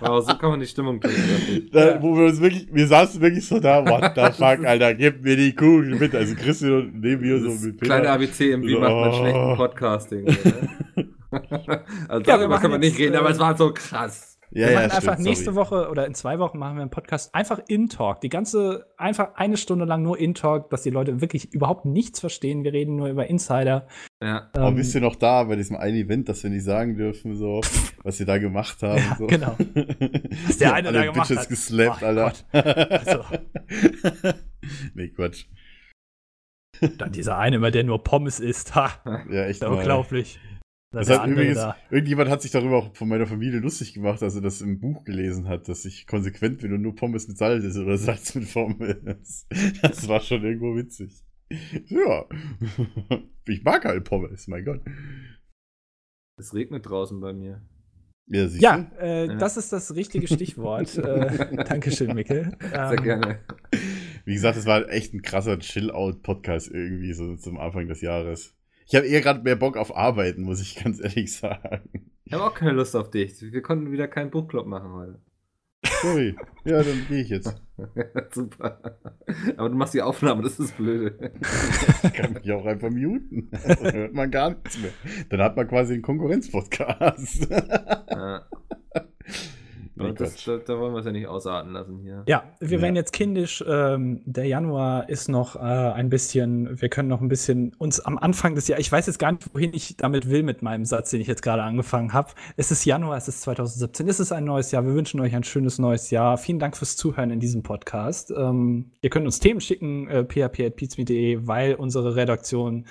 Wow, 0.00 0.24
so 0.26 0.36
kann 0.38 0.50
man 0.50 0.60
die 0.60 0.66
Stimmung 0.66 1.00
drücken. 1.00 1.68
Da, 1.72 2.00
wo 2.00 2.16
wir 2.16 2.26
uns 2.26 2.40
wirklich, 2.40 2.68
wir 2.72 2.86
saßen 2.86 3.20
wirklich 3.20 3.46
so 3.46 3.58
da, 3.60 3.84
what 3.86 4.12
the 4.14 4.22
fuck, 4.36 4.64
Alter, 4.64 4.94
gib 4.94 5.22
mir 5.22 5.36
die 5.36 5.54
Kugel 5.54 5.96
mit. 5.96 6.14
Also 6.14 6.34
Christian 6.34 6.72
und 6.74 7.00
neben 7.00 7.20
mir 7.22 7.40
so 7.40 7.48
Das 7.48 7.60
mit 7.60 7.80
kleine 7.80 8.08
ABC 8.10 8.52
im 8.52 8.62
Wie 8.62 8.72
So, 8.72 8.80
macht 8.80 8.90
man 8.92 9.08
oh. 9.10 9.12
schlechten 9.20 9.56
Podcasting. 9.56 10.24
ne? 10.24 11.08
also 12.08 12.30
Ja, 12.30 12.38
darüber 12.38 12.58
kann 12.58 12.70
man 12.70 12.80
nicht 12.80 12.98
reden, 12.98 13.14
äh, 13.14 13.18
aber 13.18 13.30
es 13.30 13.38
war 13.38 13.56
so 13.56 13.72
krass. 13.72 14.34
Ja, 14.50 14.68
wir 14.68 14.72
ja, 14.72 14.78
machen 14.80 14.90
stimmt, 14.90 15.08
einfach 15.08 15.24
nächste 15.24 15.44
sorry. 15.46 15.56
Woche 15.56 15.88
oder 15.90 16.06
in 16.06 16.14
zwei 16.14 16.38
Wochen 16.38 16.58
machen 16.58 16.76
wir 16.76 16.82
einen 16.82 16.90
Podcast 16.90 17.34
einfach 17.34 17.58
in 17.66 17.88
Talk. 17.88 18.20
Die 18.20 18.28
ganze, 18.28 18.86
einfach 18.96 19.34
eine 19.34 19.56
Stunde 19.56 19.84
lang 19.84 20.02
nur 20.02 20.16
in 20.16 20.34
Talk, 20.34 20.70
dass 20.70 20.82
die 20.82 20.90
Leute 20.90 21.20
wirklich 21.20 21.52
überhaupt 21.52 21.86
nichts 21.86 22.20
verstehen. 22.20 22.62
Wir 22.62 22.72
reden 22.72 22.94
nur 22.94 23.08
über 23.08 23.26
Insider. 23.26 23.88
Ja. 24.22 24.50
Aber 24.52 24.68
Ähm, 24.68 24.76
bist 24.76 24.94
du 24.94 25.00
noch 25.00 25.16
da 25.16 25.42
bei 25.42 25.56
diesem 25.56 25.74
einen 25.76 25.96
Event, 25.96 26.28
das 26.28 26.44
wir 26.44 26.50
nicht 26.50 26.62
sagen 26.62 26.96
dürfen, 26.96 27.34
so, 27.34 27.62
was 28.04 28.18
wir 28.20 28.26
da 28.26 28.38
gemacht 28.38 28.80
haben? 28.82 28.98
Ja, 28.98 29.16
so. 29.18 29.26
genau. 29.26 29.56
Was 30.46 30.58
der 30.58 30.74
eine 30.74 30.92
da 30.92 31.04
gemacht 31.04 31.28
Bitches 31.28 31.42
hat. 31.44 31.48
geslappt, 31.48 32.02
Oh 32.02 32.06
Alter. 32.06 32.32
Also. 32.52 33.24
nee, 34.94 35.08
Quatsch. 35.08 35.46
Dann 36.98 37.12
dieser 37.12 37.38
eine 37.38 37.56
immer, 37.56 37.70
der 37.70 37.84
nur 37.84 38.02
Pommes 38.04 38.38
isst. 38.40 38.74
Ha, 38.74 38.90
Ja, 39.30 39.46
echt 39.46 39.64
unglaublich. 39.64 40.38
Das 40.94 41.08
hat 41.10 41.28
übrigens, 41.28 41.56
da. 41.56 41.76
irgendjemand 41.90 42.30
hat 42.30 42.42
sich 42.42 42.50
darüber 42.50 42.78
auch 42.78 42.94
von 42.96 43.08
meiner 43.08 43.26
Familie 43.26 43.58
lustig 43.60 43.94
gemacht, 43.94 44.22
als 44.22 44.34
er 44.34 44.40
das 44.40 44.60
im 44.60 44.80
Buch 44.80 45.04
gelesen 45.04 45.48
hat, 45.48 45.68
dass 45.68 45.84
ich 45.84 46.06
konsequent 46.06 46.58
bin 46.60 46.72
und 46.72 46.82
nur 46.82 46.94
Pommes 46.94 47.28
mit 47.28 47.36
Salz 47.38 47.64
ist 47.64 47.76
oder 47.76 47.96
Salz 47.98 48.34
mit 48.34 48.52
Pommes. 48.52 49.46
Das 49.82 50.08
war 50.08 50.20
schon 50.20 50.42
irgendwo 50.44 50.76
witzig. 50.76 51.24
Ja. 51.86 52.24
Ich 53.46 53.62
mag 53.62 53.84
halt 53.84 54.04
Pommes, 54.04 54.48
mein 54.48 54.64
Gott. 54.64 54.80
Es 56.40 56.54
regnet 56.54 56.86
draußen 56.88 57.20
bei 57.20 57.34
mir. 57.34 57.60
Ja, 58.26 58.44
Ja, 58.46 58.90
äh, 58.98 59.26
Ja. 59.26 59.34
das 59.36 59.58
ist 59.58 59.70
das 59.70 59.94
richtige 59.94 60.26
Stichwort. 60.26 60.96
äh, 60.96 61.54
Dankeschön, 61.68 62.14
Mikkel. 62.14 62.56
Sehr 62.58 62.92
Ähm, 62.98 63.02
gerne. 63.04 63.38
Wie 64.24 64.32
gesagt, 64.32 64.56
es 64.56 64.64
war 64.64 64.88
echt 64.88 65.12
ein 65.12 65.20
krasser 65.20 65.58
Chill-Out-Podcast 65.58 66.70
irgendwie 66.70 67.12
so 67.12 67.36
zum 67.36 67.58
Anfang 67.58 67.86
des 67.86 68.00
Jahres. 68.00 68.56
Ich 68.86 68.94
habe 68.94 69.06
eher 69.06 69.20
gerade 69.20 69.42
mehr 69.42 69.56
Bock 69.56 69.76
auf 69.76 69.96
Arbeiten, 69.96 70.42
muss 70.42 70.60
ich 70.60 70.76
ganz 70.82 71.00
ehrlich 71.00 71.34
sagen. 71.34 72.10
Ich 72.24 72.32
habe 72.32 72.44
auch 72.44 72.54
keine 72.54 72.72
Lust 72.72 72.96
auf 72.96 73.10
dich. 73.10 73.40
Wir 73.40 73.62
konnten 73.62 73.92
wieder 73.92 74.08
keinen 74.08 74.30
Buchclub 74.30 74.66
machen 74.66 74.92
heute. 74.92 75.20
Sorry. 76.02 76.36
Ja, 76.64 76.82
dann 76.82 77.06
gehe 77.08 77.22
ich 77.22 77.28
jetzt. 77.28 77.54
Super. 78.32 78.98
Aber 79.56 79.68
du 79.68 79.74
machst 79.74 79.94
die 79.94 80.02
Aufnahme, 80.02 80.42
das 80.42 80.58
ist 80.58 80.76
blöde. 80.76 81.32
Ich 82.02 82.12
kann 82.12 82.32
mich 82.32 82.50
auch 82.52 82.64
einfach 82.64 82.90
muten. 82.90 83.50
Dann 83.50 83.92
hört 83.92 84.14
man 84.14 84.30
gar 84.30 84.50
nichts 84.50 84.78
mehr. 84.78 84.92
Dann 85.28 85.40
hat 85.40 85.56
man 85.56 85.68
quasi 85.68 85.94
einen 85.94 86.02
Konkurrenz-Podcast. 86.02 87.48
Ja. 87.50 88.46
Nee, 89.96 90.12
das, 90.12 90.42
da, 90.44 90.56
da 90.56 90.78
wollen 90.78 90.92
wir 90.92 90.98
es 90.98 91.06
ja 91.06 91.12
nicht 91.12 91.28
ausarten 91.28 91.72
lassen 91.72 91.98
hier. 92.00 92.24
Ja, 92.26 92.42
wir 92.58 92.78
Ja. 92.78 92.82
werden 92.82 92.96
jetzt 92.96 93.12
kindisch. 93.12 93.62
Ähm, 93.66 94.22
der 94.24 94.46
Januar 94.46 95.08
ist 95.08 95.28
noch 95.28 95.54
äh, 95.54 95.60
ein 95.60 96.08
bisschen, 96.10 96.80
wir 96.80 96.88
können 96.88 97.08
noch 97.08 97.20
ein 97.20 97.28
bisschen 97.28 97.72
uns 97.78 98.00
am 98.00 98.18
Anfang 98.18 98.56
des 98.56 98.66
Jahres, 98.66 98.84
ich 98.84 98.90
weiß 98.90 99.06
jetzt 99.06 99.18
gar 99.20 99.30
nicht, 99.32 99.54
wohin 99.54 99.72
ich 99.72 99.96
damit 99.96 100.28
will 100.28 100.42
mit 100.42 100.62
meinem 100.62 100.84
Satz, 100.84 101.10
den 101.10 101.20
ich 101.20 101.28
jetzt 101.28 101.42
gerade 101.42 101.62
angefangen 101.62 102.12
habe. 102.12 102.32
Es 102.56 102.72
ist 102.72 102.84
Januar, 102.84 103.16
es 103.16 103.28
ist 103.28 103.42
2017, 103.42 104.08
es 104.08 104.18
ist 104.18 104.32
ein 104.32 104.44
neues 104.44 104.72
Jahr. 104.72 104.84
Wir 104.84 104.94
wünschen 104.94 105.20
euch 105.20 105.34
ein 105.34 105.44
schönes 105.44 105.78
neues 105.78 106.10
Jahr. 106.10 106.38
Vielen 106.38 106.58
Dank 106.58 106.76
fürs 106.76 106.96
Zuhören 106.96 107.30
in 107.30 107.38
diesem 107.38 107.62
Podcast. 107.62 108.32
Ähm, 108.36 108.90
ihr 109.00 109.10
könnt 109.10 109.26
uns 109.26 109.38
Themen 109.38 109.60
schicken, 109.60 110.08
äh, 110.08 110.24
php.pizme.de, 110.24 111.46
weil 111.46 111.74
unsere 111.76 112.16
Redaktion 112.16 112.86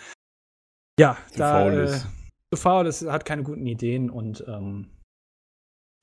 ja, 1.00 1.18
Zu 1.32 1.40
da 1.40 1.60
faul 1.60 1.72
äh, 1.74 1.84
ist. 1.86 2.08
zu 2.54 2.62
faul 2.62 2.86
ist, 2.88 3.06
hat 3.10 3.26
keine 3.26 3.44
guten 3.44 3.66
Ideen 3.68 4.10
und 4.10 4.44
ähm, 4.48 4.88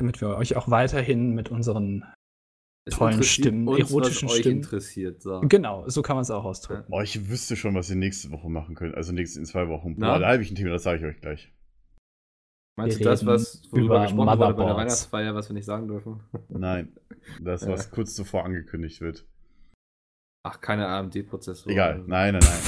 damit 0.00 0.20
wir 0.20 0.36
euch 0.36 0.56
auch 0.56 0.70
weiterhin 0.70 1.34
mit 1.34 1.50
unseren 1.50 2.04
Es 2.86 2.94
tollen 2.96 3.22
Stimmen, 3.22 3.68
uns, 3.68 3.90
erotischen 3.90 4.28
was 4.28 4.34
euch 4.34 4.40
Stimmen. 4.40 4.56
interessiert. 4.56 5.22
So. 5.22 5.40
Genau, 5.42 5.88
so 5.88 6.02
kann 6.02 6.16
man 6.16 6.22
es 6.22 6.30
auch 6.30 6.44
ausdrücken. 6.44 6.86
Oh, 6.90 7.00
ich 7.00 7.28
wüsste 7.28 7.56
schon, 7.56 7.74
was 7.74 7.88
wir 7.88 7.96
nächste 7.96 8.30
Woche 8.30 8.48
machen 8.48 8.74
können. 8.74 8.94
Also 8.94 9.12
nächste, 9.12 9.38
in 9.38 9.46
zwei 9.46 9.68
Wochen. 9.68 9.94
Na? 9.98 10.12
Boah, 10.14 10.20
da 10.20 10.32
habe 10.32 10.42
ich 10.42 10.50
ein 10.50 10.54
Thema, 10.54 10.70
das 10.70 10.82
sage 10.82 10.98
ich 10.98 11.04
euch 11.04 11.20
gleich. 11.20 11.52
Meinst 12.76 12.98
Wir 12.98 13.04
du 13.04 13.10
das, 13.10 13.26
was 13.26 13.62
worüber 13.70 13.84
über 13.84 14.02
gesprochen 14.02 14.38
wurde 14.38 14.54
bei 14.54 14.64
der. 14.64 14.76
Weihnachtsfeier, 14.76 15.34
was 15.34 15.48
wir 15.50 15.54
nicht 15.54 15.66
sagen 15.66 15.88
dürfen? 15.88 16.20
Nein. 16.48 16.96
Das, 17.42 17.68
was 17.68 17.90
kurz 17.90 18.14
zuvor 18.14 18.46
angekündigt 18.46 19.02
wird. 19.02 19.28
Ach, 20.42 20.58
keine 20.62 20.88
AMD-Prozessor. 20.88 21.70
Egal. 21.70 22.02
Nein, 22.06 22.38
nein, 22.40 22.62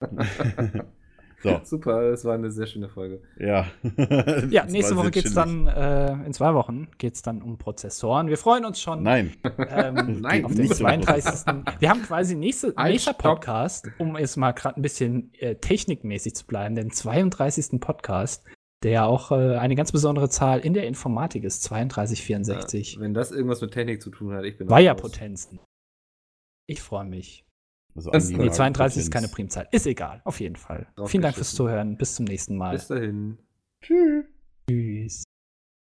nein. 0.00 0.86
so, 1.42 1.60
Super, 1.64 2.10
das 2.10 2.24
war 2.24 2.34
eine 2.34 2.50
sehr 2.50 2.66
schöne 2.66 2.88
Folge. 2.88 3.20
ja. 3.38 3.66
Ja, 4.50 4.64
nächste 4.64 4.96
war 4.96 5.04
Woche 5.04 5.10
geht 5.10 5.26
es 5.26 5.34
dann, 5.34 5.66
äh, 5.66 6.12
in 6.24 6.32
zwei 6.32 6.54
Wochen 6.54 6.88
geht 6.98 7.14
es 7.14 7.22
dann 7.22 7.42
um 7.42 7.58
Prozessoren. 7.58 8.28
Wir 8.28 8.38
freuen 8.38 8.64
uns 8.64 8.80
schon 8.80 9.02
Nein. 9.02 9.32
ähm, 9.68 10.20
Nein, 10.20 10.44
auf 10.44 10.52
den 10.52 10.62
nächste 10.62 10.84
Woche. 10.84 11.00
32. 11.00 11.54
Wir 11.78 11.90
haben 11.90 12.02
quasi 12.02 12.34
nächste, 12.34 12.74
nächster 12.76 13.12
stopp. 13.12 13.22
Podcast, 13.22 13.88
um 13.98 14.16
jetzt 14.16 14.36
mal 14.36 14.52
gerade 14.52 14.76
ein 14.76 14.82
bisschen 14.82 15.32
äh, 15.34 15.56
technikmäßig 15.56 16.34
zu 16.34 16.46
bleiben, 16.46 16.74
den 16.74 16.90
32. 16.90 17.80
Podcast, 17.80 18.44
der 18.82 19.06
auch 19.06 19.30
äh, 19.30 19.56
eine 19.56 19.76
ganz 19.76 19.92
besondere 19.92 20.28
Zahl 20.28 20.60
in 20.60 20.74
der 20.74 20.86
Informatik 20.86 21.44
ist, 21.44 21.68
3264. 21.70 22.94
Ja, 22.94 23.00
wenn 23.00 23.14
das 23.14 23.30
irgendwas 23.32 23.60
mit 23.60 23.72
Technik 23.72 24.02
zu 24.02 24.10
tun 24.10 24.32
hat, 24.32 24.44
ich 24.44 24.58
bin 24.58 24.68
Weiherpotenzen. 24.68 25.60
Ich 26.66 26.80
freue 26.80 27.04
mich. 27.04 27.44
Also 27.94 28.10
Das- 28.10 28.36
war 28.36 28.50
32 28.50 29.02
ist 29.02 29.10
keine 29.10 29.28
Primzahl. 29.28 29.68
Ist 29.70 29.86
egal, 29.86 30.22
auf 30.24 30.40
jeden 30.40 30.56
Fall. 30.56 30.86
Vielen 31.06 31.22
Dank 31.22 31.34
fürs. 31.34 31.54
Zuhören. 31.54 31.96
Bis 31.96 32.14
zum 32.14 32.24
nächsten 32.24 32.56
Mal. 32.56 32.72
Bis 32.72 32.88
dahin. 32.88 33.38
Tschüss. 33.82 34.24